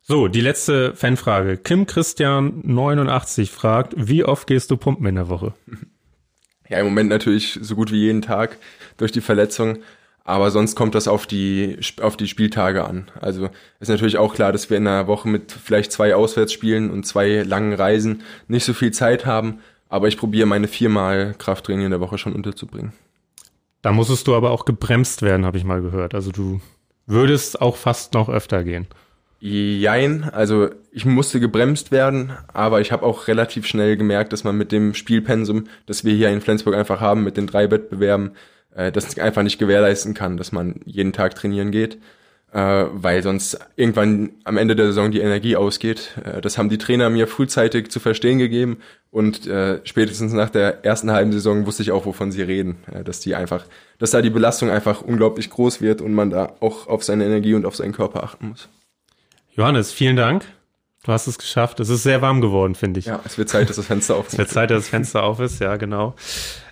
So, 0.00 0.28
die 0.28 0.42
letzte 0.42 0.94
Fanfrage. 0.94 1.56
Kim 1.56 1.86
Christian 1.86 2.60
89 2.62 3.50
fragt, 3.50 3.94
wie 3.96 4.24
oft 4.24 4.46
gehst 4.46 4.70
du 4.70 4.76
pumpen 4.76 5.06
in 5.06 5.14
der 5.14 5.28
Woche? 5.28 5.54
Ja, 6.68 6.78
im 6.78 6.86
Moment 6.86 7.10
natürlich 7.10 7.58
so 7.60 7.74
gut 7.76 7.92
wie 7.92 8.00
jeden 8.00 8.22
Tag 8.22 8.58
durch 8.96 9.12
die 9.12 9.20
Verletzung. 9.20 9.78
Aber 10.26 10.50
sonst 10.50 10.74
kommt 10.74 10.94
das 10.94 11.06
auf 11.06 11.26
die, 11.26 11.78
auf 12.00 12.16
die 12.16 12.26
Spieltage 12.26 12.84
an. 12.84 13.10
Also 13.20 13.50
ist 13.78 13.88
natürlich 13.88 14.16
auch 14.16 14.34
klar, 14.34 14.52
dass 14.52 14.70
wir 14.70 14.78
in 14.78 14.86
einer 14.86 15.06
Woche 15.06 15.28
mit 15.28 15.52
vielleicht 15.52 15.92
zwei 15.92 16.14
Auswärtsspielen 16.14 16.90
und 16.90 17.04
zwei 17.04 17.42
langen 17.42 17.74
Reisen 17.74 18.22
nicht 18.48 18.64
so 18.64 18.72
viel 18.72 18.90
Zeit 18.90 19.26
haben. 19.26 19.58
Aber 19.90 20.08
ich 20.08 20.16
probiere 20.16 20.46
meine 20.46 20.66
viermal 20.66 21.34
Krafttraining 21.36 21.84
in 21.84 21.90
der 21.90 22.00
Woche 22.00 22.16
schon 22.16 22.32
unterzubringen. 22.32 22.94
Da 23.82 23.92
musstest 23.92 24.26
du 24.26 24.34
aber 24.34 24.50
auch 24.50 24.64
gebremst 24.64 25.20
werden, 25.20 25.44
habe 25.44 25.58
ich 25.58 25.64
mal 25.64 25.82
gehört. 25.82 26.14
Also 26.14 26.32
du 26.32 26.62
würdest 27.06 27.60
auch 27.60 27.76
fast 27.76 28.14
noch 28.14 28.30
öfter 28.30 28.64
gehen. 28.64 28.86
Jein, 29.47 30.24
also 30.32 30.70
ich 30.90 31.05
musste 31.05 31.38
gebremst 31.38 31.92
werden, 31.92 32.32
aber 32.55 32.80
ich 32.80 32.92
habe 32.92 33.05
auch 33.05 33.28
relativ 33.28 33.66
schnell 33.66 33.99
gemerkt, 33.99 34.32
dass 34.32 34.42
man 34.42 34.57
mit 34.57 34.72
dem 34.72 34.95
Spielpensum, 34.95 35.64
das 35.84 36.03
wir 36.03 36.14
hier 36.14 36.30
in 36.30 36.40
Flensburg 36.40 36.74
einfach 36.74 37.03
haben, 37.03 37.24
mit 37.24 37.36
den 37.36 37.47
drei 37.47 37.70
Wettbewerben, 37.70 38.30
äh, 38.74 38.90
das 38.90 39.18
einfach 39.18 39.42
nicht 39.42 39.59
gewährleisten 39.59 40.14
kann, 40.14 40.38
dass 40.38 40.51
man 40.51 40.80
jeden 40.86 41.12
Tag 41.12 41.34
trainieren 41.34 41.72
geht, 41.72 41.99
äh, 42.55 42.86
weil 42.90 43.22
sonst 43.22 43.59
irgendwann 43.76 44.30
am 44.45 44.57
Ende 44.57 44.76
der 44.76 44.86
Saison 44.86 45.11
die 45.11 45.20
Energie 45.20 45.57
ausgeht. 45.57 46.18
Äh, 46.24 46.40
das 46.40 46.57
haben 46.57 46.70
die 46.70 46.78
Trainer 46.78 47.11
mir 47.11 47.26
frühzeitig 47.26 47.90
zu 47.90 48.01
verstehen 48.01 48.38
gegeben 48.38 48.78
und 49.11 49.47
äh, 49.47 49.80
spätestens 49.84 50.32
nach 50.32 50.49
der 50.49 50.86
ersten 50.86 51.11
halben 51.11 51.32
Saison 51.32 51.66
wusste 51.66 51.82
ich 51.82 51.90
auch, 51.90 52.07
wovon 52.07 52.32
sie 52.32 52.40
reden, 52.40 52.78
äh, 52.90 53.05
dass 53.05 53.20
die 53.20 53.34
einfach, 53.34 53.66
dass 53.99 54.11
da 54.11 54.22
die 54.22 54.30
Belastung 54.30 54.70
einfach 54.70 55.03
unglaublich 55.03 55.51
groß 55.51 55.82
wird 55.82 56.01
und 56.01 56.14
man 56.14 56.30
da 56.30 56.57
auch 56.61 56.86
auf 56.86 57.05
seine 57.05 57.26
Energie 57.26 57.53
und 57.53 57.66
auf 57.66 57.76
seinen 57.76 57.92
Körper 57.92 58.24
achten 58.24 58.49
muss. 58.49 58.70
Johannes, 59.57 59.92
vielen 59.92 60.16
Dank. 60.16 60.44
Du 61.05 61.12
hast 61.12 61.26
es 61.26 61.38
geschafft. 61.38 61.80
Es 61.80 61.90
ist 61.90 62.02
sehr 62.02 62.22
warm 62.22 62.40
geworden, 62.40 62.74
finde 62.74 62.98
ich. 62.98 63.07
Ja, 63.07 63.20
es 63.24 63.36
wird 63.36 63.50
Zeit, 63.50 63.68
dass 63.68 63.76
das 63.76 63.86
Fenster 63.86 64.16
auf 64.16 64.26
ist. 64.26 64.32
es 64.32 64.38
wird 64.38 64.48
Zeit, 64.48 64.70
dass 64.70 64.84
das 64.84 64.88
Fenster 64.88 65.22
auf 65.22 65.38
ist, 65.38 65.61
ja, 65.61 65.76
genau. 65.76 66.14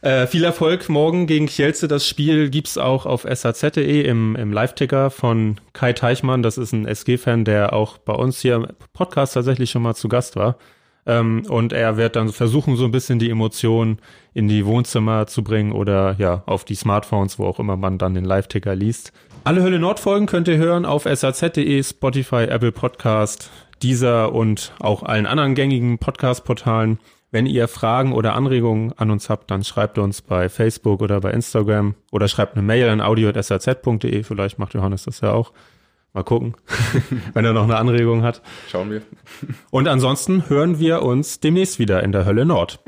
Äh, 0.00 0.26
viel 0.26 0.42
Erfolg 0.42 0.88
morgen 0.88 1.26
gegen 1.26 1.46
Kielce. 1.46 1.86
Das 1.86 2.08
Spiel 2.08 2.48
gibt's 2.48 2.78
auch 2.78 3.04
auf 3.04 3.26
saz.de 3.30 4.02
im, 4.02 4.34
im 4.34 4.50
Live-Ticker 4.50 5.10
von 5.10 5.60
Kai 5.74 5.92
Teichmann. 5.92 6.42
Das 6.42 6.56
ist 6.56 6.72
ein 6.72 6.86
SG-Fan, 6.86 7.44
der 7.44 7.74
auch 7.74 7.98
bei 7.98 8.14
uns 8.14 8.40
hier 8.40 8.54
im 8.54 8.66
Podcast 8.94 9.34
tatsächlich 9.34 9.70
schon 9.70 9.82
mal 9.82 9.94
zu 9.94 10.08
Gast 10.08 10.34
war. 10.34 10.56
Ähm, 11.04 11.44
und 11.48 11.72
er 11.72 11.96
wird 11.96 12.16
dann 12.16 12.28
versuchen, 12.30 12.76
so 12.76 12.84
ein 12.84 12.92
bisschen 12.92 13.18
die 13.18 13.30
Emotionen 13.30 13.98
in 14.34 14.48
die 14.48 14.64
Wohnzimmer 14.64 15.26
zu 15.26 15.42
bringen 15.42 15.72
oder 15.72 16.14
ja, 16.18 16.42
auf 16.46 16.64
die 16.64 16.74
Smartphones, 16.74 17.38
wo 17.38 17.46
auch 17.46 17.58
immer 17.58 17.76
man 17.76 17.98
dann 17.98 18.14
den 18.14 18.24
Live-Ticker 18.24 18.74
liest. 18.74 19.12
Alle 19.44 19.62
Hölle 19.62 19.80
Nord 19.80 19.98
Folgen 19.98 20.26
könnt 20.26 20.46
ihr 20.46 20.58
hören 20.58 20.84
auf 20.84 21.04
saz.de, 21.04 21.82
Spotify, 21.82 22.44
Apple 22.44 22.70
Podcast, 22.70 23.50
dieser 23.82 24.32
und 24.32 24.72
auch 24.78 25.02
allen 25.02 25.26
anderen 25.26 25.56
gängigen 25.56 25.98
Podcast-Portalen. 25.98 26.98
Wenn 27.32 27.46
ihr 27.46 27.66
Fragen 27.66 28.12
oder 28.12 28.34
Anregungen 28.34 28.92
an 28.98 29.10
uns 29.10 29.30
habt, 29.30 29.50
dann 29.50 29.64
schreibt 29.64 29.98
uns 29.98 30.20
bei 30.20 30.48
Facebook 30.48 31.00
oder 31.00 31.20
bei 31.20 31.32
Instagram 31.32 31.94
oder 32.12 32.28
schreibt 32.28 32.54
eine 32.54 32.62
Mail 32.62 32.88
an 32.90 33.00
audio.saz.de. 33.00 34.22
Vielleicht 34.22 34.58
macht 34.58 34.74
Johannes 34.74 35.04
das 35.04 35.22
ja 35.22 35.32
auch. 35.32 35.52
Mal 36.14 36.24
gucken, 36.24 36.54
wenn 37.32 37.44
er 37.44 37.54
noch 37.54 37.64
eine 37.64 37.76
Anregung 37.76 38.22
hat. 38.22 38.42
Schauen 38.70 38.90
wir. 38.90 39.02
Und 39.70 39.88
ansonsten 39.88 40.48
hören 40.48 40.78
wir 40.78 41.02
uns 41.02 41.40
demnächst 41.40 41.78
wieder 41.78 42.02
in 42.02 42.12
der 42.12 42.26
Hölle 42.26 42.44
Nord. 42.44 42.80